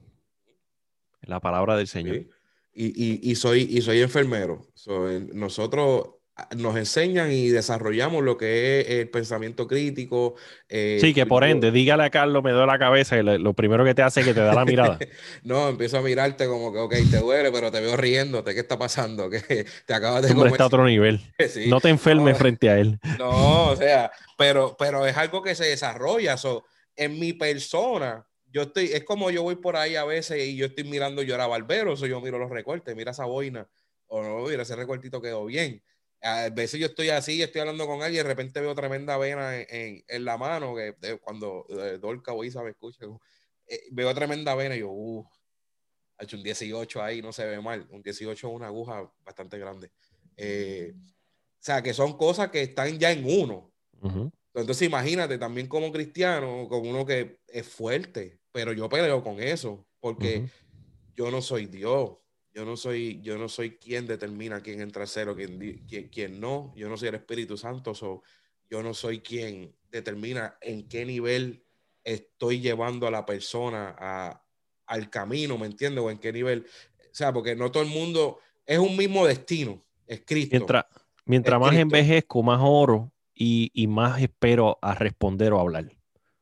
la 1.21 1.39
palabra 1.39 1.77
del 1.77 1.87
Señor 1.87 2.25
y, 2.81 3.29
y, 3.29 3.35
soy, 3.35 3.67
y 3.69 3.81
soy 3.81 4.01
enfermero. 4.01 4.65
nosotros 5.33 6.18
nos 6.55 6.75
enseñan 6.77 7.31
y 7.31 7.49
desarrollamos 7.49 8.23
lo 8.23 8.37
que 8.37 8.81
es 8.81 8.89
el 8.89 9.09
pensamiento 9.09 9.67
crítico. 9.67 10.35
Eh, 10.67 10.97
sí, 11.01 11.13
que 11.13 11.25
por 11.25 11.43
ende, 11.43 11.71
dígale 11.71 12.03
a 12.03 12.09
Carlos, 12.09 12.43
me 12.43 12.51
duele 12.51 12.67
la 12.67 12.79
cabeza 12.79 13.17
y 13.17 13.23
lo, 13.23 13.53
primero 13.53 13.83
que 13.85 13.93
te 13.93 14.01
hace 14.01 14.21
es 14.21 14.25
que 14.25 14.33
te 14.33 14.41
da 14.41 14.53
la 14.53 14.65
mirada. 14.65 14.99
no, 15.43 15.69
empiezo 15.69 15.97
a 15.97 16.01
mirarte 16.01 16.47
como 16.47 16.71
que, 16.71 16.79
ok, 16.79 16.95
te 17.09 17.17
duele, 17.17 17.51
pero 17.51 17.71
te 17.71 17.81
veo 17.81 17.95
riéndote, 17.97 18.53
¿qué 18.53 18.59
está 18.61 18.77
pasando? 18.77 19.29
Que 19.39 19.65
te 19.85 19.93
acabas 19.93 20.23
de... 20.23 20.31
Hombre, 20.31 20.49
está 20.49 20.63
a 20.63 20.67
otro 20.67 20.85
nivel. 20.85 21.21
No 21.67 21.79
te 21.79 21.89
enfermes 21.89 22.37
frente 22.37 22.69
a 22.69 22.77
él. 22.77 22.99
No, 23.17 23.69
o 23.69 23.75
sea, 23.75 24.11
pero, 24.37 24.75
pero 24.77 25.05
es 25.05 25.15
algo 25.17 25.41
que 25.41 25.55
se 25.55 25.65
desarrolla. 25.65 26.35
en 26.95 27.19
mi 27.19 27.33
persona, 27.33 28.25
yo 28.51 28.63
estoy, 28.63 28.85
es 28.85 29.03
como 29.03 29.31
yo 29.31 29.43
voy 29.43 29.55
por 29.55 29.75
ahí 29.75 29.95
a 29.95 30.05
veces 30.05 30.43
y 30.43 30.55
yo 30.55 30.65
estoy 30.67 30.83
mirando 30.83 31.21
yo 31.21 31.35
era 31.35 31.47
barbero, 31.47 31.93
eso 31.93 32.07
yo 32.07 32.21
miro 32.21 32.39
los 32.39 32.49
recortes, 32.49 32.95
mira 32.95 33.11
esa 33.11 33.25
boina, 33.25 33.67
o 34.07 34.21
no, 34.23 34.47
mira 34.47 34.63
ese 34.63 34.75
recortito 34.75 35.21
quedó 35.21 35.45
bien. 35.45 35.81
A 36.21 36.49
veces 36.49 36.79
yo 36.79 36.87
estoy 36.87 37.09
así, 37.09 37.41
estoy 37.41 37.61
hablando 37.61 37.87
con 37.87 38.01
alguien 38.01 38.13
y 38.13 38.23
de 38.23 38.29
repente 38.29 38.59
veo 38.59 38.75
tremenda 38.75 39.17
vena 39.17 39.57
en, 39.57 40.03
en, 40.07 40.25
la 40.25 40.37
mano, 40.37 40.75
que 40.75 40.95
cuando 41.21 41.65
eh, 41.69 41.97
Dolca 41.97 42.33
o 42.33 42.43
Isa 42.43 42.61
me 42.61 42.71
escucha, 42.71 43.05
eh, 43.67 43.83
veo 43.91 44.13
tremenda 44.13 44.53
vena 44.55 44.75
y 44.75 44.79
yo, 44.79 44.89
uh, 44.89 45.25
ha 46.17 46.23
hecho 46.23 46.35
un 46.35 46.43
18 46.43 47.01
ahí, 47.01 47.21
no 47.21 47.31
se 47.31 47.45
ve 47.45 47.61
mal, 47.61 47.87
un 47.91 48.01
18 48.01 48.47
es 48.47 48.53
una 48.53 48.67
aguja 48.67 49.09
bastante 49.23 49.57
grande. 49.57 49.91
Eh, 50.35 50.93
o 50.93 51.61
sea, 51.61 51.81
que 51.81 51.93
son 51.93 52.17
cosas 52.17 52.49
que 52.49 52.61
están 52.61 52.97
ya 52.99 53.11
en 53.11 53.25
uno. 53.25 53.71
Entonces 54.53 54.87
imagínate 54.87 55.37
también 55.37 55.67
como 55.67 55.91
cristiano, 55.91 56.67
como 56.69 56.89
uno 56.89 57.05
que 57.05 57.39
es 57.47 57.67
fuerte, 57.67 58.39
pero 58.51 58.73
yo 58.73 58.89
peleo 58.89 59.23
con 59.23 59.41
eso, 59.41 59.85
porque 59.99 60.49
yo 61.15 61.31
no 61.31 61.41
soy 61.41 61.67
Dios. 61.67 62.17
Yo 62.53 62.65
no 62.65 62.75
soy, 62.75 63.21
yo 63.21 63.37
no 63.37 63.47
soy 63.47 63.77
quien 63.77 64.07
determina 64.07 64.61
quién 64.61 64.81
entra 64.81 65.05
cero, 65.05 65.35
quién, 65.35 66.09
quién, 66.11 66.39
no. 66.39 66.73
Yo 66.75 66.89
no 66.89 66.97
soy 66.97 67.09
el 67.09 67.15
Espíritu 67.15 67.57
Santo. 67.57 67.93
So, 67.93 68.23
yo 68.69 68.81
no 68.81 68.93
soy 68.93 69.19
quien 69.19 69.75
determina 69.89 70.57
en 70.61 70.87
qué 70.87 71.05
nivel 71.05 71.63
estoy 72.03 72.59
llevando 72.59 73.07
a 73.07 73.11
la 73.11 73.25
persona 73.25 73.95
a, 73.97 74.43
al 74.87 75.09
camino, 75.09 75.57
¿me 75.57 75.67
entiendes? 75.67 76.03
O 76.03 76.09
en 76.09 76.17
qué 76.17 76.33
nivel. 76.33 76.65
O 76.99 77.13
sea, 77.15 77.31
porque 77.31 77.55
no 77.55 77.71
todo 77.71 77.83
el 77.83 77.89
mundo 77.89 78.39
es 78.65 78.79
un 78.79 78.97
mismo 78.97 79.25
destino, 79.25 79.83
es 80.07 80.23
Cristo. 80.25 80.55
Mientras, 80.55 80.85
mientras 81.25 81.59
más 81.59 81.75
envejezco, 81.75 82.41
más 82.41 82.59
oro 82.61 83.11
y, 83.33 83.71
y, 83.73 83.87
más 83.87 84.21
espero 84.21 84.77
a 84.81 84.95
responder 84.95 85.53
o 85.53 85.59
hablar. 85.59 85.98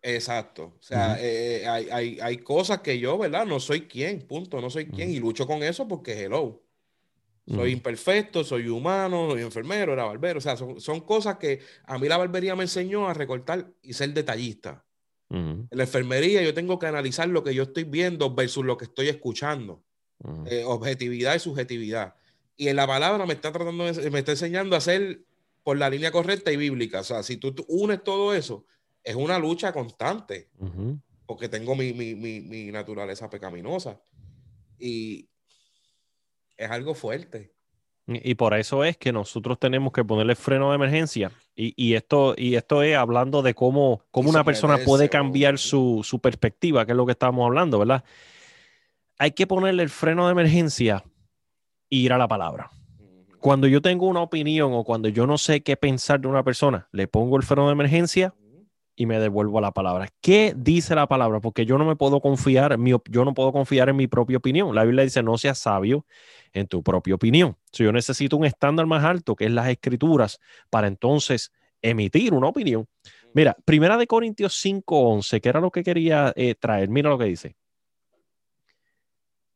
Exacto. 0.08 0.76
O 0.80 0.82
sea, 0.82 1.20
eh, 1.20 1.64
eh, 1.64 1.68
hay, 1.68 1.90
hay, 1.92 2.20
hay, 2.22 2.38
cosas 2.38 2.80
que 2.80 2.98
yo, 2.98 3.18
¿verdad? 3.18 3.46
No 3.46 3.60
soy 3.60 3.82
quien, 3.82 4.22
punto, 4.22 4.62
no 4.62 4.70
soy 4.70 4.86
quien. 4.86 5.12
Y 5.12 5.20
lucho 5.20 5.46
con 5.46 5.62
eso 5.64 5.86
porque, 5.86 6.24
hello, 6.24 6.64
soy 7.46 7.72
imperfecto, 7.72 8.44
soy 8.46 8.70
humano, 8.70 9.32
soy 9.32 9.42
enfermero, 9.42 9.92
era 9.92 10.06
barbero. 10.06 10.38
O 10.38 10.42
sea, 10.42 10.56
son, 10.56 10.80
son, 10.80 11.02
cosas 11.02 11.38
que 11.38 11.60
a 11.84 11.98
mí 11.98 12.08
la 12.08 12.16
barbería 12.16 12.56
me 12.56 12.64
enseñó 12.64 13.10
a 13.10 13.14
recortar 13.14 13.70
y 13.82 13.94
ser 13.94 14.14
detallista. 14.14 14.86
En 15.30 15.68
la 15.72 15.84
enfermería 15.84 16.42
yo 16.42 16.54
tengo 16.54 16.80
que 16.80 16.88
analizar 16.88 17.28
lo 17.28 17.44
que 17.44 17.54
yo 17.54 17.64
estoy 17.64 17.84
viendo 17.84 18.34
versus 18.34 18.64
lo 18.64 18.78
que 18.78 18.86
estoy 18.86 19.10
escuchando. 19.10 19.84
Eh, 20.46 20.64
objetividad 20.66 21.36
y 21.36 21.40
subjetividad. 21.40 22.16
Y 22.56 22.70
en 22.70 22.78
la 22.78 22.88
palabra 22.88 23.26
me 23.26 23.34
está 23.34 23.52
tratando, 23.52 23.84
me 23.84 24.20
está 24.20 24.32
enseñando 24.32 24.76
a 24.76 24.80
hacer 24.80 25.26
por 25.64 25.78
la 25.78 25.90
línea 25.90 26.12
correcta 26.12 26.50
y 26.54 26.56
bíblica. 26.56 27.02
O 27.02 27.04
sea, 27.04 27.24
si 27.24 27.36
tú 27.36 27.54
unes 27.68 28.02
todo 28.06 28.34
eso, 28.34 28.66
es 29.08 29.16
una 29.16 29.40
lucha 29.40 29.72
constante, 29.72 30.50
porque 31.26 31.48
tengo 31.48 31.76
mi, 31.76 31.94
mi, 31.94 32.14
mi, 32.14 32.72
naturaleza 32.74 33.30
pecaminosa. 33.30 34.02
Y 34.78 35.30
es 36.58 36.70
algo 36.70 36.94
fuerte. 36.94 37.54
Y 38.06 38.36
por 38.36 38.54
eso 38.54 38.84
es 38.84 38.98
que 38.98 39.14
nosotros 39.14 39.60
tenemos 39.60 39.94
que 39.94 40.04
ponerle 40.04 40.36
freno 40.36 40.72
de 40.72 40.76
emergencia. 40.76 41.32
Y, 41.56 41.74
y 41.78 41.94
esto, 41.94 42.36
y 42.38 42.56
esto 42.56 42.84
es 42.84 42.98
hablando 42.98 43.42
de 43.42 43.54
cómo, 43.54 44.02
cómo 44.12 44.30
una 44.30 44.44
persona 44.44 44.78
puede 44.80 45.08
cambiar 45.08 45.58
su, 45.58 46.02
su, 46.04 46.20
perspectiva, 46.20 46.86
que 46.86 46.92
es 46.92 46.98
lo 46.98 47.06
que 47.06 47.14
estábamos 47.14 47.46
hablando, 47.46 47.80
¿verdad? 47.80 48.04
Hay 49.20 49.32
que 49.32 49.48
ponerle 49.48 49.84
el 49.84 49.90
freno 49.90 50.26
de 50.26 50.34
emergencia 50.34 51.06
e 51.90 51.96
ir 51.96 52.12
a 52.12 52.18
la 52.18 52.28
palabra. 52.28 52.72
Cuando 53.40 53.68
yo 53.68 53.82
tengo 53.82 54.08
una 54.08 54.20
opinión 54.20 54.74
o 54.74 54.84
cuando 54.84 55.08
yo 55.08 55.26
no 55.26 55.38
sé 55.38 55.64
qué 55.64 55.78
pensar 55.78 56.20
de 56.20 56.28
una 56.28 56.44
persona, 56.44 56.90
le 56.92 57.08
pongo 57.08 57.38
el 57.38 57.44
freno 57.44 57.68
de 57.68 57.72
emergencia 57.72 58.34
y 58.99 59.06
me 59.06 59.19
devuelvo 59.19 59.61
la 59.61 59.72
palabra. 59.72 60.10
¿Qué 60.22 60.53
dice 60.57 60.95
la 60.95 61.07
palabra? 61.07 61.40
Porque 61.40 61.68
yo 61.68 61.78
no 61.78 61.86
me 61.86 61.95
puedo 61.95 62.19
confiar, 62.19 62.74
en 62.74 62.82
mi, 62.82 62.91
yo 63.10 63.24
no 63.24 63.34
puedo 63.36 63.53
confiar 63.53 63.90
en 63.90 63.95
mi 63.95 64.07
propia 64.07 64.38
opinión. 64.38 64.74
La 64.74 64.84
Biblia 64.84 65.03
dice, 65.03 65.22
no 65.22 65.38
seas 65.38 65.60
sabio 65.60 66.06
en 66.52 66.68
tu 66.68 66.82
propia 66.82 67.14
opinión. 67.14 67.56
Si 67.72 67.84
yo 67.84 67.91
necesito 67.91 68.36
un 68.36 68.45
estándar 68.45 68.88
más 68.88 69.06
alto, 69.06 69.36
que 69.36 69.45
es 69.45 69.52
las 69.52 69.69
escrituras, 69.69 70.40
para 70.72 70.88
entonces 70.88 71.53
emitir 71.80 72.34
una 72.34 72.48
opinión. 72.48 72.88
Mira, 73.34 73.56
Primera 73.65 73.98
de 73.98 74.07
Corintios 74.07 74.65
5.11, 74.65 75.41
que 75.41 75.49
era 75.49 75.61
lo 75.61 75.69
que 75.69 75.84
quería 75.84 76.34
eh, 76.36 76.56
traer. 76.56 76.90
Mira 76.90 77.11
lo 77.11 77.19
que 77.19 77.26
dice. 77.26 77.56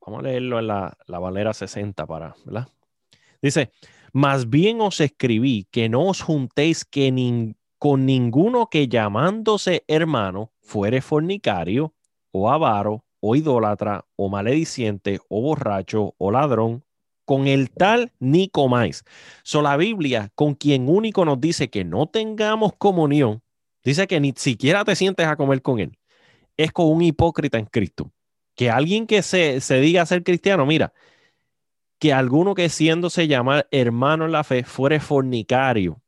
Vamos 0.06 0.20
a 0.20 0.28
leerlo 0.28 0.60
en 0.60 0.68
la, 0.68 0.96
la 1.08 1.18
Valera 1.18 1.54
60 1.54 2.06
para, 2.06 2.36
¿verdad? 2.46 2.68
Dice, 3.42 3.72
más 4.14 4.52
bien 4.52 4.82
os 4.82 5.00
escribí 5.00 5.68
que 5.72 5.90
no 5.90 6.06
os 6.06 6.22
juntéis 6.22 6.86
que 6.86 7.12
ningún 7.12 7.56
con 7.82 8.06
ninguno 8.06 8.68
que 8.70 8.88
llamándose 8.88 9.84
hermano 9.88 10.52
fuere 10.60 11.02
fornicario 11.02 11.96
o 12.30 12.52
avaro 12.52 13.06
o 13.20 13.36
idólatra 13.36 14.06
o 14.16 14.30
malediciente 14.30 15.20
o 15.30 15.42
borracho 15.42 16.14
o 16.20 16.30
ladrón, 16.30 16.86
con 17.26 17.48
el 17.48 17.72
tal 17.72 18.12
ni 18.20 18.50
comáis. 18.50 19.04
So 19.42 19.64
la 19.64 19.78
Biblia, 19.78 20.30
con 20.36 20.54
quien 20.54 20.88
único 20.90 21.26
nos 21.26 21.42
dice 21.42 21.72
que 21.72 21.84
no 21.84 22.06
tengamos 22.06 22.74
comunión, 22.78 23.42
dice 23.84 24.06
que 24.06 24.20
ni 24.20 24.32
siquiera 24.36 24.86
te 24.86 24.96
sientes 24.96 25.26
a 25.26 25.36
comer 25.36 25.64
con 25.64 25.80
él. 25.80 25.98
Es 26.58 26.72
con 26.72 26.86
un 26.86 27.02
hipócrita 27.02 27.58
en 27.58 27.66
Cristo. 27.66 28.12
Que 28.54 28.70
alguien 28.70 29.08
que 29.08 29.24
se, 29.24 29.60
se 29.60 29.80
diga 29.80 30.06
ser 30.06 30.24
cristiano, 30.24 30.68
mira, 30.68 30.94
que 31.98 32.14
alguno 32.14 32.54
que 32.54 32.70
siéndose 32.70 33.28
llamar 33.28 33.68
hermano 33.72 34.26
en 34.26 34.34
la 34.34 34.44
fe 34.44 34.64
fuere 34.66 35.00
fornicario 35.00 36.00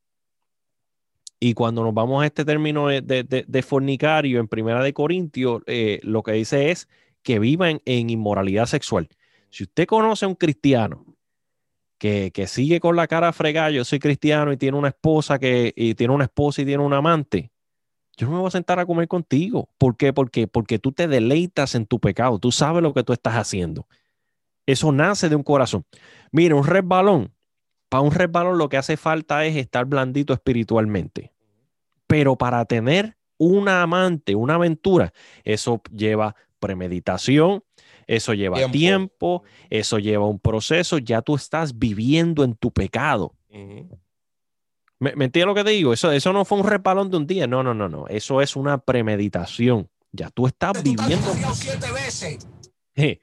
y 1.43 1.55
cuando 1.55 1.83
nos 1.83 1.93
vamos 1.93 2.23
a 2.23 2.25
este 2.25 2.45
término 2.45 2.87
de, 2.87 3.65
fornicario 3.67 4.39
en 4.39 4.47
Primera 4.47 4.81
de 4.81 4.93
Corintios, 4.93 5.61
eh, 5.65 5.99
lo 6.01 6.23
que 6.23 6.31
dice 6.31 6.71
es 6.71 6.87
que 7.21 7.37
vivan 7.37 7.81
en 7.83 8.09
inmoralidad 8.09 8.65
sexual. 8.65 9.09
Si 9.49 9.63
usted 9.63 9.85
conoce 9.85 10.23
a 10.23 10.29
un 10.29 10.35
cristiano 10.35 11.05
que, 11.97 12.31
sigue 12.47 12.79
con 12.79 12.95
la 12.95 13.07
cara 13.07 13.33
fregada, 13.33 13.71
yo 13.71 13.83
soy 13.83 13.99
cristiano 13.99 14.53
y 14.53 14.57
tiene 14.57 14.77
una 14.77 14.87
esposa 14.87 15.37
que 15.37 15.73
y 15.75 15.95
tiene 15.95 16.13
una 16.13 16.23
esposa 16.23 16.61
y 16.61 16.65
tiene 16.65 16.81
un 16.81 16.93
amante, 16.93 17.51
yo 18.15 18.27
no 18.27 18.33
me 18.35 18.39
voy 18.39 18.47
a 18.47 18.51
sentar 18.51 18.79
a 18.79 18.85
comer 18.85 19.09
contigo. 19.09 19.67
¿Por 19.77 19.97
qué? 19.97 20.13
Porque, 20.13 20.47
porque 20.47 20.79
tú 20.79 20.93
te 20.93 21.09
deleitas 21.09 21.75
en 21.75 21.85
tu 21.85 21.99
pecado, 21.99 22.39
tú 22.39 22.53
sabes 22.53 22.81
lo 22.81 22.93
que 22.93 23.03
tú 23.03 23.11
estás 23.11 23.33
haciendo. 23.33 23.85
Eso 24.65 24.93
nace 24.93 25.27
de 25.27 25.35
un 25.35 25.43
corazón. 25.43 25.83
Mira, 26.31 26.55
un 26.55 26.65
resbalón, 26.65 27.33
para 27.89 28.01
un 28.01 28.11
resbalón 28.11 28.57
lo 28.57 28.69
que 28.69 28.77
hace 28.77 28.95
falta 28.95 29.45
es 29.45 29.57
estar 29.57 29.83
blandito 29.83 30.31
espiritualmente. 30.31 31.32
Pero 32.13 32.35
para 32.35 32.63
tener 32.65 33.17
una 33.39 33.81
amante, 33.81 34.35
una 34.35 34.53
aventura, 34.53 35.11
eso 35.43 35.81
lleva 35.91 36.35
premeditación, 36.59 37.63
eso 38.05 38.35
lleva 38.35 38.69
tiempo. 38.69 39.41
eso 39.71 39.97
lleva 39.97 40.27
un 40.27 40.37
proceso, 40.37 40.99
ya 40.99 41.23
tú 41.23 41.33
estás 41.33 41.79
viviendo 41.79 42.43
en 42.43 42.53
tu 42.53 42.69
pecado. 42.69 43.33
¿Me, 44.99 45.09
entiendes 45.09 45.47
lo 45.47 45.55
que 45.55 45.63
te 45.63 45.71
digo? 45.71 45.91
Eso, 45.91 46.11
eso 46.11 46.31
no 46.33 46.45
fue 46.45 46.59
un 46.59 46.67
repalón 46.67 47.09
de 47.09 47.17
un 47.17 47.25
día, 47.25 47.47
no, 47.47 47.63
no, 47.63 47.73
no, 47.73 47.89
no, 47.89 48.07
eso 48.09 48.41
es 48.41 48.55
una 48.55 48.77
premeditación. 48.77 49.89
Ya 50.11 50.29
tú 50.29 50.45
estás 50.45 50.83
viviendo. 50.83 51.33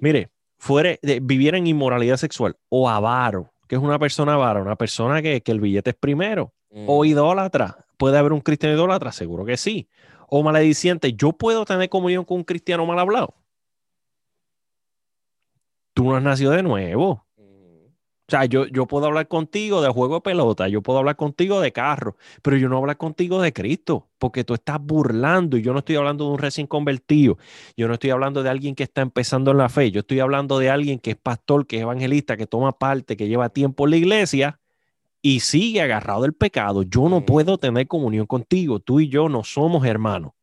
Mire, 0.00 0.30
fuere, 0.56 0.98
de, 1.02 1.20
vivir 1.20 1.54
en 1.54 1.66
inmoralidad 1.66 2.16
sexual 2.16 2.56
o 2.70 2.88
avaro, 2.88 3.52
que 3.70 3.76
es 3.76 3.82
una 3.82 4.00
persona 4.00 4.34
avara, 4.34 4.60
una 4.60 4.74
persona 4.74 5.22
que, 5.22 5.40
el 5.46 5.60
billete 5.60 5.90
es 5.90 5.96
primero, 5.96 6.52
o 6.88 7.04
idólatra. 7.04 7.86
¿Puede 7.96 8.18
haber 8.18 8.32
un 8.32 8.40
cristiano 8.40 8.74
idólatra? 8.74 9.12
Seguro 9.12 9.44
que 9.44 9.56
sí 9.56 9.88
o 10.28 10.42
malediciente, 10.42 11.12
¿yo 11.12 11.32
puedo 11.32 11.64
tener 11.64 11.88
comunión 11.88 12.24
con 12.24 12.38
un 12.38 12.44
cristiano 12.44 12.84
mal 12.84 12.98
hablado? 12.98 13.32
Tú 15.94 16.02
no 16.02 16.16
has 16.16 16.22
nacido 16.24 16.50
de 16.50 16.64
nuevo. 16.64 17.24
O 18.30 18.36
sea, 18.38 18.44
yo, 18.44 18.66
yo 18.66 18.86
puedo 18.86 19.06
hablar 19.06 19.26
contigo 19.26 19.82
de 19.82 19.88
juego 19.88 20.14
de 20.14 20.20
pelota, 20.20 20.68
yo 20.68 20.82
puedo 20.82 21.00
hablar 21.00 21.16
contigo 21.16 21.60
de 21.60 21.72
carro, 21.72 22.16
pero 22.42 22.56
yo 22.56 22.68
no 22.68 22.76
hablar 22.76 22.96
contigo 22.96 23.42
de 23.42 23.52
Cristo, 23.52 24.06
porque 24.18 24.44
tú 24.44 24.54
estás 24.54 24.78
burlando 24.80 25.56
y 25.56 25.62
yo 25.62 25.72
no 25.72 25.80
estoy 25.80 25.96
hablando 25.96 26.26
de 26.26 26.30
un 26.30 26.38
recién 26.38 26.68
convertido, 26.68 27.38
yo 27.76 27.88
no 27.88 27.94
estoy 27.94 28.10
hablando 28.10 28.44
de 28.44 28.48
alguien 28.48 28.76
que 28.76 28.84
está 28.84 29.00
empezando 29.02 29.50
en 29.50 29.56
la 29.56 29.68
fe, 29.68 29.90
yo 29.90 30.02
estoy 30.02 30.20
hablando 30.20 30.60
de 30.60 30.70
alguien 30.70 31.00
que 31.00 31.10
es 31.10 31.16
pastor, 31.16 31.66
que 31.66 31.78
es 31.78 31.82
evangelista, 31.82 32.36
que 32.36 32.46
toma 32.46 32.70
parte, 32.70 33.16
que 33.16 33.26
lleva 33.26 33.48
tiempo 33.48 33.84
en 33.86 33.90
la 33.90 33.96
iglesia 33.96 34.60
y 35.20 35.40
sigue 35.40 35.82
agarrado 35.82 36.22
del 36.22 36.32
pecado, 36.32 36.84
yo 36.84 37.08
no 37.08 37.26
puedo 37.26 37.58
tener 37.58 37.88
comunión 37.88 38.26
contigo. 38.26 38.78
Tú 38.78 39.00
y 39.00 39.08
yo 39.08 39.28
no 39.28 39.42
somos 39.42 39.84
hermanos. 39.84 40.34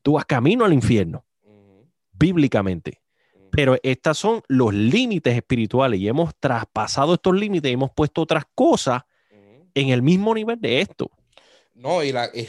Tú 0.00 0.12
vas 0.12 0.24
camino 0.24 0.64
al 0.64 0.72
infierno, 0.72 1.26
bíblicamente. 2.10 3.03
Pero 3.54 3.76
estos 3.82 4.18
son 4.18 4.42
los 4.48 4.74
límites 4.74 5.36
espirituales 5.36 6.00
y 6.00 6.08
hemos 6.08 6.34
traspasado 6.36 7.14
estos 7.14 7.34
límites 7.34 7.70
y 7.70 7.74
hemos 7.74 7.90
puesto 7.92 8.22
otras 8.22 8.44
cosas 8.54 9.02
en 9.74 9.88
el 9.90 10.02
mismo 10.02 10.34
nivel 10.34 10.60
de 10.60 10.80
esto. 10.80 11.10
No, 11.74 12.02
y 12.02 12.12
la... 12.12 12.30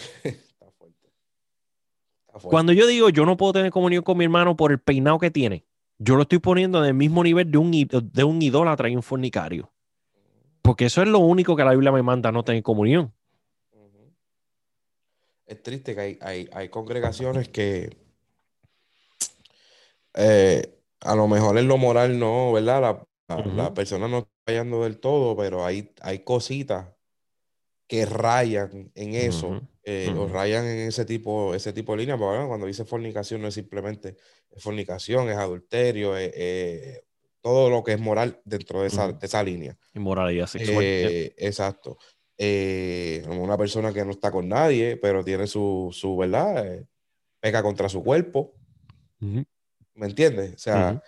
Cuando 2.44 2.73
yo 2.73 2.86
digo 2.86 3.10
yo 3.10 3.26
no 3.26 3.38
puedo 3.38 3.53
tener 3.53 3.72
comunión 3.72 4.03
con 4.03 4.18
mi 4.18 4.26
hermano 4.26 4.57
por 4.57 4.72
el 4.72 4.80
peinado 4.80 5.18
que 5.19 5.32
tiene, 5.32 5.64
yo 5.98 6.15
lo 6.15 6.23
estoy 6.23 6.40
poniendo 6.40 6.80
en 6.80 6.86
el 6.86 6.94
mismo 6.94 7.23
nivel 7.23 7.49
de 7.49 7.57
un, 7.57 7.72
de 7.72 8.23
un 8.23 8.41
idólatra 8.41 8.90
y 8.90 8.95
un 8.95 9.03
fornicario. 9.03 9.72
Porque 10.61 10.86
eso 10.86 11.02
es 11.02 11.07
lo 11.07 11.19
único 11.19 11.56
que 11.56 11.64
la 11.64 11.72
Biblia 11.72 11.91
me 11.91 12.02
manda, 12.02 12.32
no 12.32 12.44
tener 12.44 12.64
comunión. 12.64 13.14
Es 15.45 15.61
triste 15.61 15.94
que 15.95 16.18
hay, 16.19 16.69
congregaciones 16.69 17.49
que 17.49 17.95
eh, 20.15 20.76
a 21.01 21.15
lo 21.15 21.27
mejor 21.27 21.57
en 21.57 21.67
lo 21.67 21.77
moral 21.77 22.19
no, 22.19 22.51
¿verdad? 22.51 23.05
La, 23.27 23.73
persona 23.73 24.07
no 24.07 24.19
está 24.19 24.31
fallando 24.45 24.84
del 24.84 24.99
todo, 24.99 25.35
pero 25.35 25.65
hay, 25.65 25.91
hay 26.01 26.19
cositas 26.19 26.89
que 27.88 28.05
rayan 28.05 28.91
en 28.95 29.15
eso, 29.15 29.61
eh, 29.84 30.13
o 30.15 30.27
rayan 30.27 30.65
en 30.65 30.88
ese 30.88 31.05
tipo, 31.05 31.53
ese 31.55 31.73
tipo 31.73 31.93
de 31.93 31.99
línea. 31.99 32.17
cuando 32.17 32.67
dice 32.67 32.85
fornicación 32.85 33.41
no 33.41 33.47
es 33.47 33.53
simplemente 33.53 34.15
fornicación, 34.57 35.30
es 35.30 35.38
adulterio, 35.38 36.15
es, 36.17 37.01
todo 37.41 37.69
lo 37.69 37.84
que 37.84 37.93
es 37.93 37.99
moral 37.99 38.41
dentro 38.43 38.81
de 38.81 38.88
esa, 38.88 39.15
esa 39.22 39.43
línea. 39.43 39.77
Inmoralidad 39.93 40.47
sexual. 40.47 40.84
Eh, 40.84 41.35
exacto. 41.38 41.99
Eh, 42.39 43.23
una 43.30 43.55
persona 43.55 43.93
que 43.93 44.03
no 44.03 44.09
está 44.09 44.31
con 44.31 44.49
nadie, 44.49 44.97
pero 44.97 45.23
tiene 45.23 45.45
su, 45.45 45.89
su 45.93 46.17
¿verdad? 46.17 46.65
Eh, 46.65 46.88
peca 47.39 47.61
contra 47.61 47.88
su 47.88 48.03
cuerpo. 48.03 48.55
¿Me 49.95 50.07
entiendes? 50.07 50.53
O 50.53 50.57
sea, 50.57 51.01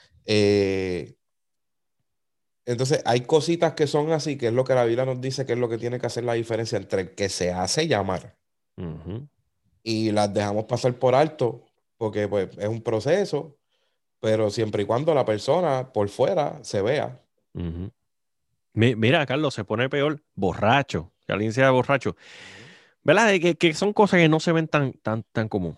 entonces 2.65 3.01
hay 3.05 3.21
cositas 3.21 3.73
que 3.73 3.87
son 3.87 4.11
así, 4.11 4.37
que 4.37 4.47
es 4.47 4.53
lo 4.53 4.63
que 4.63 4.73
la 4.73 4.83
Biblia 4.83 5.05
nos 5.05 5.21
dice 5.21 5.45
que 5.45 5.53
es 5.53 5.59
lo 5.59 5.69
que 5.69 5.77
tiene 5.77 5.99
que 5.99 6.07
hacer 6.07 6.23
la 6.23 6.33
diferencia 6.33 6.77
entre 6.77 7.01
el 7.01 7.15
que 7.15 7.29
se 7.29 7.51
hace 7.51 7.87
llamar 7.87 8.35
y 9.83 10.11
las 10.11 10.33
dejamos 10.33 10.65
pasar 10.65 10.93
por 10.95 11.15
alto, 11.15 11.65
porque 11.97 12.27
pues 12.27 12.49
es 12.57 12.67
un 12.67 12.81
proceso 12.81 13.57
pero 14.19 14.49
siempre 14.49 14.83
y 14.83 14.85
cuando 14.85 15.13
la 15.13 15.25
persona 15.25 15.91
por 15.93 16.09
fuera 16.09 16.59
se 16.63 16.81
vea. 16.81 17.21
Mira, 18.73 19.25
Carlos, 19.25 19.53
se 19.53 19.63
pone 19.63 19.89
peor 19.89 20.21
borracho, 20.35 21.11
que 21.25 21.33
alguien 21.33 21.53
sea 21.53 21.71
borracho. 21.71 22.15
¿Verdad? 23.03 23.31
Que, 23.39 23.55
que, 23.55 23.73
son 23.73 23.93
cosas 23.93 24.19
que 24.19 24.29
no 24.29 24.39
se 24.39 24.51
ven 24.51 24.67
tan, 24.67 24.93
tan, 24.93 25.23
tan 25.31 25.47
común. 25.47 25.77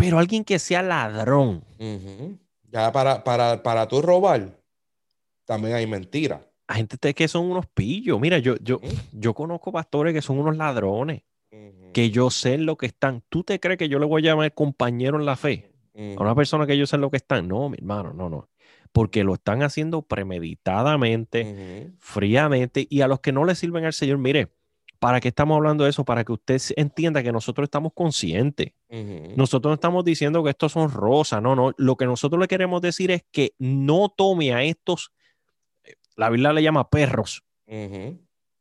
Pero 0.00 0.18
alguien 0.18 0.44
que 0.44 0.58
sea 0.58 0.82
ladrón. 0.82 1.62
Ya 2.72 2.90
para, 2.90 3.22
para, 3.22 3.62
para 3.62 3.86
tú 3.86 4.00
robar, 4.00 4.48
también 5.44 5.74
hay 5.74 5.86
mentira. 5.86 6.40
Hay 6.66 6.78
gente 6.78 7.14
que 7.14 7.28
son 7.28 7.50
unos 7.50 7.66
pillos. 7.66 8.18
Mira, 8.20 8.38
yo, 8.38 8.56
yo, 8.62 8.80
yo 9.12 9.34
conozco 9.34 9.72
pastores 9.72 10.14
que 10.14 10.22
son 10.22 10.38
unos 10.38 10.56
ladrones. 10.56 11.22
Que 11.92 12.10
yo 12.10 12.30
sé 12.30 12.58
lo 12.58 12.76
que 12.76 12.86
están. 12.86 13.22
¿Tú 13.28 13.42
te 13.42 13.58
crees 13.58 13.76
que 13.76 13.88
yo 13.88 13.98
le 13.98 14.06
voy 14.06 14.22
a 14.22 14.30
llamar 14.30 14.54
compañero 14.54 15.18
en 15.18 15.26
la 15.26 15.36
fe? 15.36 15.72
A 15.94 16.22
una 16.22 16.34
persona 16.34 16.66
que 16.66 16.72
ellos 16.72 16.88
saben 16.88 17.02
lo 17.02 17.10
que 17.10 17.16
están. 17.16 17.48
No, 17.48 17.68
mi 17.68 17.76
hermano, 17.78 18.12
no, 18.14 18.30
no. 18.30 18.48
Porque 18.92 19.24
lo 19.24 19.34
están 19.34 19.62
haciendo 19.62 20.02
premeditadamente, 20.02 21.92
fríamente, 21.98 22.86
y 22.88 23.02
a 23.02 23.08
los 23.08 23.20
que 23.20 23.32
no 23.32 23.44
le 23.44 23.54
sirven 23.54 23.84
al 23.84 23.92
Señor, 23.92 24.18
mire, 24.18 24.48
¿para 25.00 25.18
qué 25.18 25.28
estamos 25.28 25.56
hablando 25.56 25.84
de 25.84 25.90
eso? 25.90 26.04
Para 26.04 26.24
que 26.24 26.32
usted 26.32 26.60
entienda 26.76 27.22
que 27.22 27.32
nosotros 27.32 27.64
estamos 27.64 27.92
conscientes. 27.94 28.72
Nosotros 29.34 29.70
no 29.70 29.74
estamos 29.74 30.04
diciendo 30.04 30.44
que 30.44 30.50
estos 30.50 30.72
son 30.72 30.90
rosas, 30.90 31.42
no, 31.42 31.56
no. 31.56 31.72
Lo 31.76 31.96
que 31.96 32.04
nosotros 32.04 32.40
le 32.40 32.46
queremos 32.46 32.82
decir 32.82 33.10
es 33.10 33.24
que 33.32 33.54
no 33.58 34.10
tome 34.10 34.52
a 34.52 34.62
estos, 34.62 35.10
eh, 35.84 35.94
la 36.16 36.28
Biblia 36.28 36.52
le 36.52 36.62
llama 36.62 36.90
perros, 36.90 37.42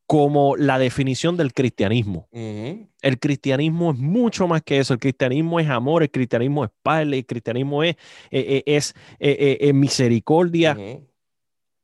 como 0.07 0.55
la 0.55 0.79
definición 0.79 1.35
del 1.35 1.53
cristianismo. 1.53 2.29
El 2.31 3.19
cristianismo 3.19 3.91
es 3.91 3.97
mucho 3.97 4.47
más 4.47 4.61
que 4.63 4.79
eso. 4.79 4.93
El 4.93 4.99
cristianismo 4.99 5.59
es 5.59 5.67
amor, 5.67 6.03
el 6.03 6.09
cristianismo 6.09 6.63
es 6.63 6.71
padre, 6.81 7.17
el 7.17 7.25
cristianismo 7.25 7.83
es, 7.83 7.95
eh, 8.31 8.63
eh, 8.65 9.57
es, 9.59 9.73
misericordia. 9.73 10.77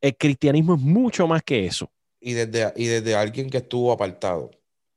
El 0.02 0.18
cristianismo 0.18 0.76
es 0.76 0.82
mucho 0.82 1.28
más 1.28 1.44
que 1.44 1.66
eso. 1.66 1.92
Y 2.26 2.34
desde, 2.34 2.74
y 2.76 2.88
desde 2.88 3.14
alguien 3.14 3.52
que 3.52 3.58
estuvo 3.58 3.92
apartado. 3.92 4.50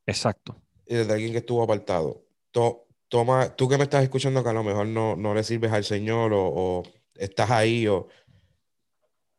Exacto. 0.06 0.56
Y 0.86 0.94
desde 0.94 1.12
alguien 1.12 1.32
que 1.32 1.38
estuvo 1.38 1.62
apartado. 1.62 2.24
toma, 3.09 3.55
tú 3.55 3.68
que 3.68 3.76
me 3.76 3.84
estás 3.84 4.02
escuchando 4.02 4.42
que 4.42 4.48
a 4.48 4.55
lo 4.55 4.64
mejor 4.64 4.86
no, 4.86 5.14
no 5.14 5.34
le 5.34 5.44
sirves 5.44 5.72
al 5.72 5.84
Señor 5.84 6.32
o, 6.32 6.46
o 6.46 6.82
estás 7.16 7.50
ahí 7.50 7.86
o 7.86 8.09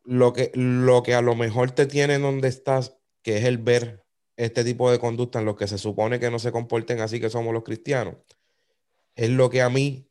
lo 0.03 0.33
que, 0.33 0.51
lo 0.53 1.01
que 1.01 1.15
a 1.15 1.23
lo 1.23 1.33
mejor 1.33 1.71
te 1.71 1.87
tiene 1.87 2.19
donde 2.19 2.47
estás 2.47 2.95
que 3.23 3.37
es 3.37 3.45
el 3.45 3.57
ver 3.57 4.05
este 4.37 4.63
tipo 4.63 4.91
de 4.91 4.99
conducta 4.99 5.39
en 5.39 5.45
los 5.45 5.57
que 5.57 5.67
se 5.67 5.79
supone 5.79 6.19
que 6.19 6.29
no 6.29 6.37
se 6.37 6.51
comporten 6.51 7.01
así 7.01 7.19
que 7.19 7.31
somos 7.31 7.53
los 7.55 7.63
cristianos, 7.63 8.17
es 9.15 9.31
lo 9.31 9.49
que 9.49 9.63
a 9.63 9.69
mí 9.69 10.07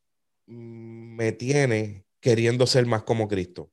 me 0.47 1.31
tiene 1.31 2.07
queriendo 2.21 2.67
ser 2.67 2.87
más 2.87 3.05
como 3.05 3.29
Cristo. 3.29 3.71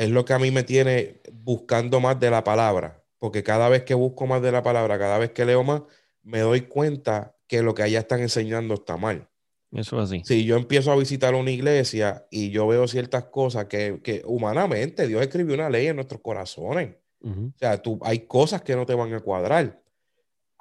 Es 0.00 0.08
lo 0.08 0.24
que 0.24 0.32
a 0.32 0.38
mí 0.38 0.50
me 0.50 0.62
tiene 0.62 1.20
buscando 1.30 2.00
más 2.00 2.18
de 2.18 2.30
la 2.30 2.42
palabra, 2.42 3.04
porque 3.18 3.42
cada 3.42 3.68
vez 3.68 3.82
que 3.82 3.92
busco 3.92 4.26
más 4.26 4.40
de 4.40 4.50
la 4.50 4.62
palabra, 4.62 4.98
cada 4.98 5.18
vez 5.18 5.32
que 5.32 5.44
leo 5.44 5.62
más, 5.62 5.82
me 6.22 6.38
doy 6.38 6.62
cuenta 6.62 7.36
que 7.46 7.60
lo 7.60 7.74
que 7.74 7.82
allá 7.82 7.98
están 7.98 8.20
enseñando 8.20 8.72
está 8.72 8.96
mal. 8.96 9.28
Eso 9.70 9.98
es 9.98 10.04
así. 10.04 10.22
Si 10.24 10.46
yo 10.46 10.56
empiezo 10.56 10.90
a 10.90 10.96
visitar 10.96 11.34
una 11.34 11.50
iglesia 11.50 12.26
y 12.30 12.48
yo 12.48 12.66
veo 12.66 12.88
ciertas 12.88 13.24
cosas 13.24 13.66
que, 13.66 14.00
que 14.02 14.22
humanamente 14.24 15.06
Dios 15.06 15.20
escribió 15.20 15.54
una 15.54 15.68
ley 15.68 15.88
en 15.88 15.96
nuestros 15.96 16.22
corazones. 16.22 16.94
O 17.22 17.52
sea, 17.58 17.82
tú, 17.82 17.98
hay 18.00 18.20
cosas 18.20 18.62
que 18.62 18.74
no 18.74 18.86
te 18.86 18.94
van 18.94 19.12
a 19.12 19.20
cuadrar. 19.20 19.82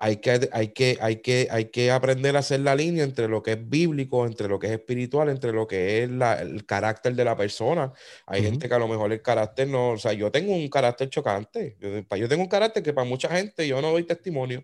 Hay 0.01 0.17
que, 0.17 0.49
hay, 0.53 0.69
que, 0.69 0.97
hay, 1.01 1.17
que, 1.17 1.49
hay 1.51 1.65
que 1.65 1.91
aprender 1.91 2.37
a 2.37 2.39
hacer 2.39 2.61
la 2.61 2.73
línea 2.73 3.03
entre 3.03 3.27
lo 3.27 3.43
que 3.43 3.51
es 3.51 3.69
bíblico, 3.69 4.25
entre 4.25 4.47
lo 4.47 4.57
que 4.57 4.67
es 4.67 4.73
espiritual, 4.73 5.27
entre 5.27 5.51
lo 5.51 5.67
que 5.67 6.03
es 6.03 6.09
el 6.09 6.65
carácter 6.65 7.15
de 7.15 7.25
la 7.25 7.35
persona. 7.35 7.91
Hay 8.25 8.41
gente 8.41 8.69
que 8.69 8.73
a 8.73 8.79
lo 8.79 8.87
mejor 8.87 9.11
el 9.11 9.21
carácter 9.21 9.67
no, 9.67 9.89
o 9.91 9.97
sea, 9.97 10.13
yo 10.13 10.31
tengo 10.31 10.53
un 10.53 10.69
carácter 10.69 11.09
chocante. 11.09 11.75
Yo, 11.81 12.29
tengo 12.29 12.43
un 12.43 12.47
carácter 12.47 12.81
que 12.81 12.93
para 12.93 13.07
mucha 13.07 13.27
gente 13.27 13.67
yo 13.67 13.81
no 13.81 13.91
doy 13.91 14.05
testimonio. 14.05 14.63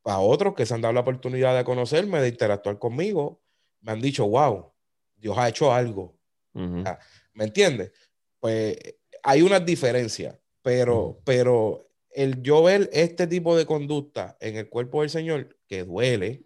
Para 0.00 0.20
otros 0.20 0.54
que 0.54 0.64
se 0.64 0.72
han 0.72 0.80
dado 0.80 0.94
la 0.94 1.00
oportunidad 1.00 1.54
de 1.54 1.64
conocerme, 1.64 2.18
de 2.20 2.28
interactuar 2.28 2.78
conmigo, 2.78 3.42
me 3.82 3.92
han 3.92 4.00
dicho, 4.00 4.26
wow, 4.26 4.72
Dios 5.14 5.36
ha 5.36 5.50
hecho 5.50 5.74
algo. 5.74 6.16
¿Me 6.54 7.44
entiendes? 7.44 7.92
Pues 8.40 8.78
hay 9.22 9.42
unas 9.42 9.66
diferencias, 9.66 10.38
pero, 10.62 11.20
pero 11.22 11.85
el 12.16 12.42
yo 12.42 12.62
ver 12.62 12.88
este 12.92 13.26
tipo 13.26 13.56
de 13.56 13.66
conducta 13.66 14.38
en 14.40 14.56
el 14.56 14.70
cuerpo 14.70 15.02
del 15.02 15.10
Señor, 15.10 15.58
que 15.68 15.84
duele, 15.84 16.44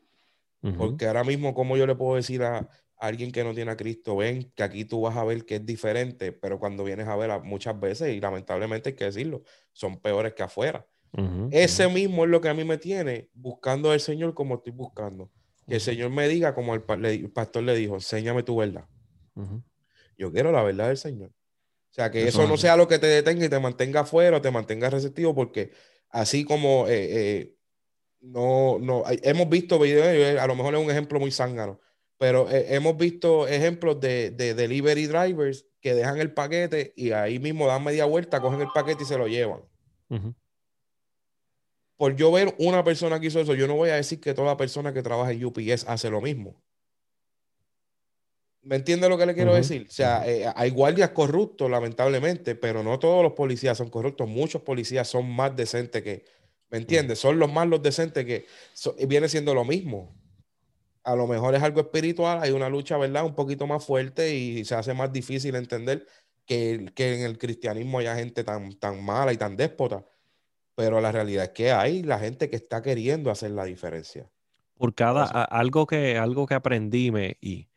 porque 0.76 1.06
ahora 1.06 1.24
mismo, 1.24 1.54
¿cómo 1.54 1.78
yo 1.78 1.86
le 1.86 1.94
puedo 1.94 2.16
decir 2.16 2.42
a, 2.42 2.68
alguien 2.98 3.32
que 3.32 3.42
no 3.42 3.54
tiene 3.54 3.70
a 3.70 3.76
Cristo, 3.76 4.16
ven 4.16 4.52
que 4.54 4.62
aquí 4.62 4.84
tú 4.84 5.00
vas 5.00 5.16
a 5.16 5.24
ver 5.24 5.46
que 5.46 5.56
es 5.56 5.64
diferente, 5.64 6.32
pero 6.32 6.58
cuando 6.58 6.84
vienes 6.84 7.08
a 7.08 7.16
ver 7.16 7.30
muchas 7.42 7.78
veces, 7.80 8.14
y 8.14 8.20
lamentablemente 8.20 8.90
hay 8.90 8.94
que 8.94 9.04
decirlo, 9.04 9.42
son 9.72 9.98
peores 10.00 10.34
que 10.34 10.42
afuera. 10.42 10.86
Ese 11.50 11.88
mismo 11.88 12.24
es 12.24 12.30
lo 12.30 12.40
que 12.40 12.48
a 12.50 12.54
mí 12.54 12.62
me 12.62 12.76
tiene 12.76 13.30
buscando 13.32 13.90
al 13.90 14.00
Señor 14.00 14.34
como 14.34 14.56
estoy 14.56 14.72
buscando. 14.72 15.30
Que 15.66 15.76
el 15.76 15.80
Señor 15.80 16.10
me 16.10 16.28
diga, 16.28 16.54
como 16.54 16.74
el, 16.74 16.82
pastor 16.82 17.62
le 17.62 17.74
dijo, 17.74 17.94
enséñame 17.94 18.42
tu 18.42 18.56
verdad. 18.56 18.86
Yo 20.18 20.30
quiero 20.30 20.52
la 20.52 20.62
verdad 20.62 20.88
del 20.88 20.98
Señor. 20.98 21.32
O 21.90 21.92
sea, 21.92 22.10
que 22.10 22.28
eso, 22.28 22.46
no 22.46 22.56
sea 22.56 22.76
lo 22.76 22.86
que 22.86 23.00
te 23.00 23.08
detenga 23.08 23.44
y 23.44 23.48
te 23.48 23.58
mantenga 23.58 24.00
afuera 24.00 24.36
o 24.36 24.40
te 24.40 24.52
mantenga 24.52 24.88
receptivo, 24.90 25.34
porque 25.34 25.72
así 26.08 26.44
como 26.44 26.86
eh, 26.86 27.08
eh, 27.10 27.56
no, 28.20 28.78
no, 28.78 29.02
hemos 29.08 29.48
visto 29.48 29.78
videos, 29.78 30.06
eh, 30.06 30.38
a 30.38 30.46
lo 30.46 30.54
mejor 30.54 30.74
es 30.74 30.80
un 30.80 30.90
ejemplo 30.90 31.18
muy 31.18 31.32
zángano, 31.32 31.80
pero 32.16 32.46
hemos 32.50 32.96
visto 32.96 33.48
ejemplos 33.48 33.98
de, 33.98 34.30
de, 34.30 34.54
delivery 34.54 35.06
drivers 35.06 35.66
que 35.80 35.94
dejan 35.94 36.18
el 36.18 36.32
paquete 36.32 36.92
y 36.94 37.10
ahí 37.10 37.40
mismo 37.40 37.66
dan 37.66 37.82
media 37.82 38.04
vuelta, 38.04 38.40
cogen 38.40 38.60
el 38.60 38.68
paquete 38.72 39.02
y 39.02 39.06
se 39.06 39.18
lo 39.18 39.26
llevan. 39.26 39.62
Por 41.96 42.14
yo 42.14 42.30
ver 42.30 42.54
una 42.58 42.84
persona 42.84 43.18
que 43.18 43.26
hizo 43.26 43.40
eso, 43.40 43.54
yo 43.54 43.66
no 43.66 43.74
voy 43.74 43.90
a 43.90 43.96
decir 43.96 44.20
que 44.20 44.34
toda 44.34 44.56
persona 44.56 44.92
que 44.92 45.02
trabaja 45.02 45.32
en 45.32 45.44
UPS 45.44 45.86
hace 45.88 46.08
lo 46.08 46.20
mismo. 46.20 46.62
¿Me 48.62 48.76
entiende 48.76 49.08
lo 49.08 49.16
que 49.16 49.24
le 49.24 49.34
quiero 49.34 49.54
decir? 49.54 49.86
O 49.88 49.92
sea, 49.92 50.28
eh, 50.28 50.50
hay 50.54 50.70
guardias 50.70 51.10
corruptos, 51.10 51.70
lamentablemente, 51.70 52.54
pero 52.54 52.82
no 52.82 52.98
todos 52.98 53.22
los 53.22 53.32
policías 53.32 53.78
son 53.78 53.88
corruptos. 53.88 54.28
Muchos 54.28 54.62
policías 54.62 55.08
son 55.08 55.30
más 55.30 55.56
decentes 55.56 56.02
que, 56.02 56.24
¿me 56.68 56.78
entiendes? 56.78 57.18
Son 57.18 57.38
los 57.38 57.50
más 57.50 57.66
los 57.66 57.82
decentes 57.82 58.26
que 58.26 58.46
viene 59.06 59.28
siendo 59.28 59.54
lo 59.54 59.64
mismo. 59.64 60.14
A 61.04 61.16
lo 61.16 61.26
mejor 61.26 61.54
es 61.54 61.62
algo 61.62 61.80
espiritual, 61.80 62.40
hay 62.42 62.50
una 62.50 62.68
lucha, 62.68 62.98
¿verdad? 62.98 63.24
Un 63.24 63.34
poquito 63.34 63.66
más 63.66 63.82
fuerte 63.82 64.34
y 64.34 64.64
se 64.66 64.74
hace 64.74 64.92
más 64.92 65.10
difícil 65.10 65.54
entender 65.54 66.06
que, 66.44 66.92
que 66.94 67.14
en 67.14 67.22
el 67.22 67.38
cristianismo 67.38 68.00
haya 68.00 68.14
gente 68.16 68.44
tan, 68.44 68.78
tan 68.78 69.02
mala 69.02 69.32
y 69.32 69.38
tan 69.38 69.56
déspota. 69.56 70.04
Pero 70.74 71.00
la 71.00 71.10
realidad 71.12 71.44
es 71.44 71.50
que 71.50 71.72
hay 71.72 72.02
la 72.02 72.18
gente 72.18 72.50
que 72.50 72.56
está 72.56 72.82
queriendo 72.82 73.30
hacer 73.30 73.52
la 73.52 73.64
diferencia. 73.64 74.30
Por 74.74 74.94
cada, 74.94 75.24
algo 75.24 75.86
que, 75.86 76.18
algo 76.18 76.46
que 76.46 76.54
aprendí 76.54 77.10
me, 77.10 77.38
y 77.40 77.69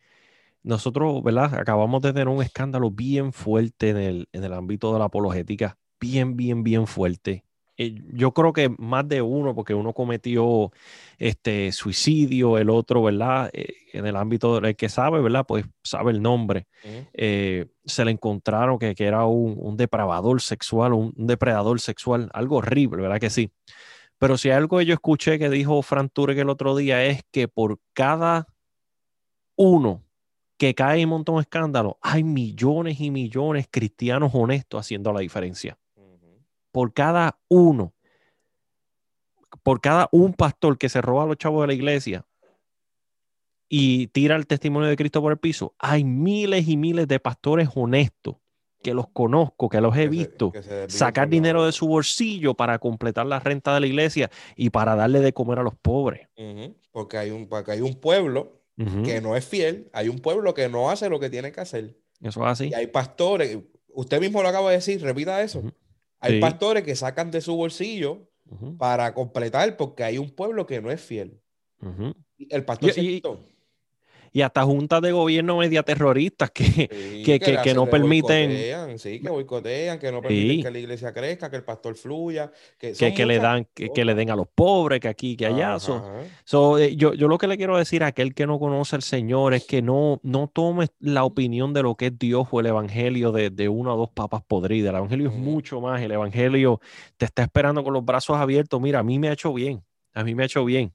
nosotros, 0.64 1.22
¿verdad? 1.24 1.54
Acabamos 1.56 2.02
de 2.02 2.14
tener 2.14 2.28
un 2.28 2.42
escándalo 2.42 2.90
bien 2.92 3.34
fuerte 3.34 3.90
en 3.90 3.98
el, 3.98 4.30
en 4.32 4.44
el 4.44 4.54
ámbito 4.54 4.94
de 4.94 5.00
la 5.00 5.06
apologética, 5.06 5.78
bien, 6.00 6.36
bien, 6.36 6.64
bien 6.64 6.88
fuerte. 6.88 7.44
Eh, 7.76 7.96
yo 8.14 8.34
creo 8.34 8.54
que 8.54 8.70
más 8.78 9.08
de 9.08 9.22
uno, 9.22 9.56
porque 9.56 9.74
uno 9.74 9.94
cometió 9.94 10.72
este 11.18 11.72
suicidio, 11.72 12.58
el 12.58 12.70
otro, 12.70 13.04
¿verdad? 13.04 13.50
Eh, 13.54 13.74
en 13.94 14.06
el 14.06 14.16
ámbito 14.16 14.60
del 14.60 14.76
que 14.76 14.90
sabe, 14.90 15.22
¿verdad? 15.22 15.46
Pues 15.48 15.66
sabe 15.84 16.12
el 16.12 16.22
nombre. 16.22 16.68
Eh, 17.14 17.68
se 17.86 18.06
le 18.06 18.12
encontraron 18.12 18.78
que, 18.78 18.94
que 18.96 19.06
era 19.06 19.26
un, 19.26 19.56
un, 19.58 19.76
depravador 19.76 20.42
sexual, 20.42 20.94
un, 20.94 21.14
un, 21.16 21.28
depredador 21.28 21.80
sexual, 21.80 22.30
algo 22.34 22.58
horrible, 22.58 23.02
¿verdad 23.02 23.20
que 23.20 23.30
sí? 23.30 23.52
Pero 24.20 24.38
si 24.38 24.52
algo 24.52 24.78
que 24.78 24.86
yo 24.86 24.94
escuché 24.94 25.40
que 25.40 25.50
dijo 25.50 25.82
Fran 25.82 26.10
Turek 26.10 26.38
el 26.38 26.50
otro 26.50 26.76
día 26.76 27.04
es 27.06 27.24
que 27.32 27.48
por 27.48 27.80
cada 27.94 28.48
uno 29.56 30.04
que 30.58 30.76
cae 30.76 31.02
en 31.02 31.06
un 31.06 31.12
montón 31.12 31.36
de 31.36 31.42
escándalos, 31.42 31.96
hay 32.02 32.24
millones 32.24 33.00
y 33.00 33.12
millones 33.12 33.68
cristianos 33.70 34.32
honestos 34.34 34.80
haciendo 34.80 35.12
la 35.12 35.20
diferencia. 35.20 35.78
Por 36.72 36.94
cada 36.94 37.38
uno, 37.50 37.94
por 39.64 39.82
cada 39.82 40.10
un 40.12 40.34
pastor 40.34 40.78
que 40.78 40.90
se 40.90 41.02
roba 41.02 41.24
a 41.24 41.26
los 41.28 41.38
chavos 41.38 41.62
de 41.62 41.68
la 41.68 41.74
iglesia 41.74 42.26
y 43.70 44.08
tira 44.08 44.36
el 44.36 44.48
testimonio 44.48 44.90
de 44.90 44.96
Cristo 44.96 45.22
por 45.22 45.32
el 45.32 45.38
piso, 45.38 45.74
hay 45.78 46.04
miles 46.04 46.68
y 46.68 46.78
miles 46.78 47.08
de 47.08 47.20
pastores 47.20 47.70
honestos 47.76 48.36
que 48.84 48.94
los 48.94 49.08
conozco, 49.08 49.70
que 49.70 49.80
los 49.82 49.96
he 49.96 50.08
visto, 50.10 50.52
sacar 50.88 51.30
dinero 51.30 51.66
de 51.66 51.72
su 51.72 51.88
bolsillo 51.88 52.54
para 52.54 52.80
completar 52.80 53.26
la 53.26 53.40
renta 53.40 53.74
de 53.74 53.80
la 53.80 53.88
iglesia 53.88 54.30
y 54.56 54.70
para 54.72 54.96
darle 54.96 55.22
de 55.22 55.32
comer 55.32 55.60
a 55.60 55.64
los 55.64 55.76
pobres. 55.76 56.28
Porque, 56.92 57.18
hay 57.18 57.32
un, 57.32 57.48
porque 57.48 57.72
hay 57.72 57.82
un 57.82 57.96
pueblo 57.96 58.63
que 58.76 59.22
no 59.22 59.36
es 59.36 59.46
fiel, 59.46 59.90
hay 59.94 60.10
un 60.10 60.20
pueblo 60.20 60.54
que 60.54 60.68
no 60.70 60.90
hace 60.90 61.10
lo 61.10 61.20
que 61.20 61.30
tiene 61.30 61.52
que 61.52 61.62
hacer. 61.62 61.98
Eso 62.22 62.42
es 62.42 62.52
así. 62.52 62.70
Y 62.70 62.74
hay 62.74 62.88
pastores, 62.88 63.60
usted 63.90 64.20
mismo 64.20 64.42
lo 64.42 64.50
acaba 64.50 64.70
de 64.70 64.78
decir, 64.78 65.02
repita 65.02 65.42
eso. 65.42 65.64
Hay 66.20 66.40
pastores 66.40 66.84
que 66.84 66.96
sacan 66.96 67.32
de 67.32 67.42
su 67.42 67.56
bolsillo 67.56 68.30
para 68.78 69.14
completar 69.14 69.78
porque 69.78 70.04
hay 70.04 70.18
un 70.18 70.32
pueblo 70.32 70.66
que 70.66 70.82
no 70.82 70.92
es 70.92 71.02
fiel. 71.02 71.40
El 72.38 72.66
pastor 72.66 72.98
y 72.98 73.22
hasta 74.42 74.64
juntas 74.64 75.02
de 75.02 75.12
gobierno 75.12 75.58
media 75.58 75.84
terroristas 75.84 76.52
que, 76.52 76.90
que, 77.24 77.40
que, 77.40 77.74
no 77.74 77.86
permiten. 77.86 78.98
sí, 78.98 79.20
que 79.20 79.30
boicotean, 79.30 80.00
que 80.00 80.12
no 80.12 80.22
permiten 80.22 80.64
que 80.64 80.72
la 80.72 80.80
iglesia 80.80 81.14
crezca, 81.14 81.50
que 81.50 81.58
el 81.58 81.64
pastor 81.64 81.96
fluya. 81.96 82.52
Que, 82.78 82.94
que, 82.94 83.26
le 83.26 83.40
dan, 83.40 83.68
que, 83.74 84.06
le 84.06 84.16
den 84.16 84.32
a 84.32 84.36
los 84.36 84.48
pobres, 84.48 85.00
que 85.00 85.08
aquí, 85.08 85.38
que 85.38 85.46
allá. 85.46 85.78
So, 85.80 86.78
eh, 86.80 86.96
yo, 86.96 87.14
yo 87.14 87.28
lo 87.28 87.38
que 87.38 87.48
le 87.48 87.58
quiero 87.58 87.78
decir 87.78 88.04
a 88.04 88.08
aquel 88.08 88.34
que 88.34 88.48
no 88.48 88.60
conoce 88.60 88.96
al 88.96 89.04
Señor 89.04 89.54
es 89.54 89.66
que 89.66 89.82
no, 89.82 90.20
no 90.24 90.48
tome 90.48 90.88
la 91.00 91.24
opinión 91.24 91.74
de 91.74 91.84
lo 91.84 91.96
que 91.96 92.08
es 92.08 92.18
Dios 92.18 92.48
o 92.52 92.60
el 92.60 92.66
Evangelio 92.66 93.32
de, 93.32 93.50
de 93.50 93.70
una 93.70 93.94
o 93.94 93.98
dos 93.98 94.10
papas 94.10 94.42
podridas. 94.42 94.90
El 94.90 94.98
Evangelio 94.98 95.30
es 95.30 95.36
mucho 95.36 95.80
más. 95.80 96.02
El 96.02 96.12
Evangelio 96.12 96.82
te 97.18 97.26
está 97.26 97.44
esperando 97.44 97.84
con 97.84 97.94
los 97.94 98.04
brazos 98.04 98.38
abiertos. 98.38 98.82
Mira, 98.82 99.00
a 99.00 99.04
mí 99.04 99.20
me 99.20 99.30
ha 99.30 99.34
hecho 99.34 99.54
bien. 99.54 99.84
A 100.14 100.24
mí 100.24 100.36
me 100.36 100.44
ha 100.44 100.46
hecho 100.46 100.64
bien. 100.66 100.94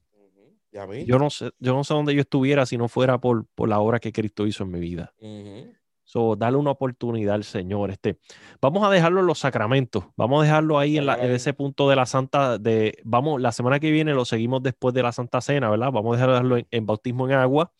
Yo 0.71 1.17
no 1.17 1.29
sé, 1.29 1.51
yo 1.59 1.73
no 1.73 1.83
sé 1.83 1.93
dónde 1.93 2.13
yo 2.13 2.21
estuviera 2.21 2.65
si 2.65 2.77
no 2.77 2.87
fuera 2.87 3.19
por, 3.19 3.45
por 3.55 3.69
la 3.69 3.79
obra 3.79 3.99
que 3.99 4.11
Cristo 4.11 4.45
hizo 4.45 4.63
en 4.63 4.71
mi 4.71 4.79
vida. 4.79 5.13
So, 6.03 6.35
dale 6.35 6.57
una 6.57 6.71
oportunidad 6.71 7.35
al 7.35 7.43
Señor. 7.43 7.91
Este, 7.91 8.17
vamos 8.59 8.83
a 8.83 8.89
dejarlo 8.89 9.19
en 9.19 9.27
los 9.27 9.37
sacramentos. 9.37 10.05
Vamos 10.15 10.41
a 10.41 10.45
dejarlo 10.45 10.79
ahí 10.79 10.97
en, 10.97 11.07
ese 11.07 11.53
punto 11.53 11.87
de 11.87 11.95
la 11.95 12.07
Santa. 12.07 12.57
De, 12.57 12.97
vamos, 13.03 13.39
la 13.39 13.51
semana 13.51 13.79
que 13.79 13.91
viene 13.91 14.15
lo 14.15 14.25
seguimos 14.25 14.63
después 14.63 14.95
de 14.95 15.03
la 15.03 15.11
Santa 15.11 15.39
Cena, 15.39 15.69
¿verdad? 15.69 15.91
Vamos 15.91 16.17
a 16.17 16.25
dejarlo 16.25 16.57
en, 16.69 16.85
bautismo 16.87 17.27
en 17.27 17.35
agua 17.35 17.71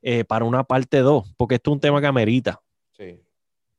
eh, 0.00 0.24
para 0.24 0.46
una 0.46 0.64
parte 0.64 1.00
2, 1.00 1.34
porque 1.36 1.56
esto 1.56 1.70
es 1.70 1.74
un 1.74 1.80
tema 1.80 2.00
que 2.00 2.06
amerita. 2.06 2.62
Sí. 2.92 3.20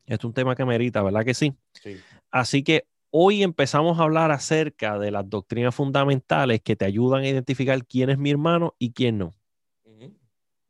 Esto 0.06 0.28
es 0.28 0.30
un 0.30 0.34
tema 0.34 0.56
que 0.56 0.62
amerita, 0.62 1.02
¿verdad 1.02 1.26
que 1.26 1.34
sí? 1.34 1.56
Sí. 1.74 1.98
Así 2.30 2.64
que 2.64 2.86
Hoy 3.10 3.44
empezamos 3.44 4.00
a 4.00 4.04
hablar 4.04 4.32
acerca 4.32 5.00
de 5.00 5.12
las 5.12 5.30
doctrinas 5.30 5.74
fundamentales 5.74 6.62
que 6.62 6.76
te 6.76 6.86
ayudan 6.86 7.24
a 7.24 7.28
identificar 7.28 7.86
quién 7.86 8.10
es 8.10 8.18
mi 8.18 8.32
hermano 8.32 8.76
y 8.80 8.92
quién 8.92 9.18
no. 9.18 9.36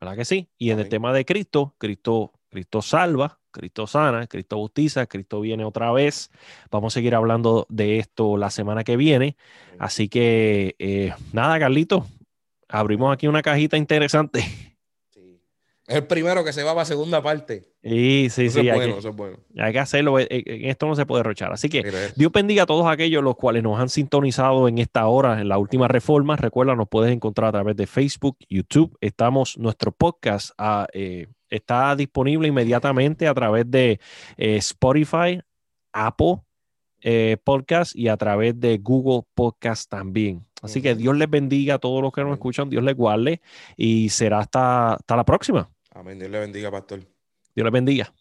¿Verdad 0.00 0.16
que 0.16 0.24
sí? 0.24 0.48
Y 0.56 0.70
en 0.70 0.78
el 0.78 0.88
tema 0.88 1.12
de 1.12 1.24
Cristo, 1.24 1.74
Cristo, 1.76 2.32
Cristo 2.48 2.82
salva, 2.82 3.40
Cristo 3.50 3.88
sana, 3.88 4.28
Cristo 4.28 4.56
bautiza, 4.56 5.06
Cristo 5.06 5.40
viene 5.40 5.64
otra 5.64 5.90
vez. 5.90 6.30
Vamos 6.70 6.92
a 6.92 6.94
seguir 6.94 7.16
hablando 7.16 7.66
de 7.68 7.98
esto 7.98 8.36
la 8.36 8.50
semana 8.50 8.84
que 8.84 8.96
viene. 8.96 9.36
Así 9.78 10.08
que, 10.08 10.76
eh, 10.78 11.12
nada, 11.32 11.58
Carlito, 11.58 12.06
abrimos 12.68 13.12
aquí 13.12 13.26
una 13.26 13.42
cajita 13.42 13.76
interesante. 13.76 14.44
Es 15.88 15.96
el 15.96 16.06
primero 16.06 16.44
que 16.44 16.52
se 16.52 16.62
va 16.62 16.74
para 16.74 16.84
segunda 16.84 17.22
parte. 17.22 17.64
Sí, 17.82 18.28
sí, 18.30 18.50
sí. 18.50 18.68
hay 18.68 18.78
que, 18.78 19.32
Hay 19.56 19.72
que 19.72 19.78
hacerlo. 19.78 20.18
Eh, 20.18 20.26
eh, 20.28 20.42
en 20.46 20.64
esto 20.66 20.86
no 20.86 20.94
se 20.94 21.06
puede 21.06 21.22
rochar. 21.22 21.50
Así 21.50 21.70
que 21.70 21.82
Dios 22.14 22.30
bendiga 22.30 22.64
a 22.64 22.66
todos 22.66 22.86
aquellos 22.86 23.24
los 23.24 23.36
cuales 23.36 23.62
nos 23.62 23.80
han 23.80 23.88
sintonizado 23.88 24.68
en 24.68 24.76
esta 24.76 25.06
hora, 25.06 25.40
en 25.40 25.48
la 25.48 25.56
última 25.56 25.88
reforma. 25.88 26.36
Recuerda, 26.36 26.76
nos 26.76 26.88
puedes 26.88 27.10
encontrar 27.10 27.48
a 27.48 27.52
través 27.52 27.74
de 27.74 27.86
Facebook, 27.86 28.36
YouTube. 28.50 28.98
Estamos, 29.00 29.56
nuestro 29.56 29.90
podcast 29.90 30.50
ah, 30.58 30.86
eh, 30.92 31.28
está 31.48 31.96
disponible 31.96 32.48
inmediatamente 32.48 33.26
a 33.26 33.32
través 33.32 33.70
de 33.70 33.98
Spotify, 34.36 35.40
Apple 35.94 36.42
Podcast 37.44 37.96
y 37.96 38.08
a 38.08 38.16
través 38.18 38.60
de 38.60 38.76
Google 38.76 39.22
Podcast 39.34 39.88
también. 39.88 40.44
Así 40.60 40.82
que 40.82 40.94
Dios 40.94 41.16
les 41.16 41.30
bendiga 41.30 41.76
a 41.76 41.78
todos 41.78 42.02
los 42.02 42.12
que 42.12 42.22
nos 42.22 42.34
escuchan, 42.34 42.68
Dios 42.68 42.84
les 42.84 42.94
guarde 42.94 43.40
y 43.74 44.10
será 44.10 44.40
hasta, 44.40 44.94
hasta 44.94 45.16
la 45.16 45.24
próxima. 45.24 45.70
Amén. 45.98 46.16
Dios 46.18 46.30
le 46.30 46.38
bendiga, 46.38 46.70
pastor. 46.70 47.00
Dios 47.54 47.64
le 47.64 47.70
bendiga. 47.70 48.14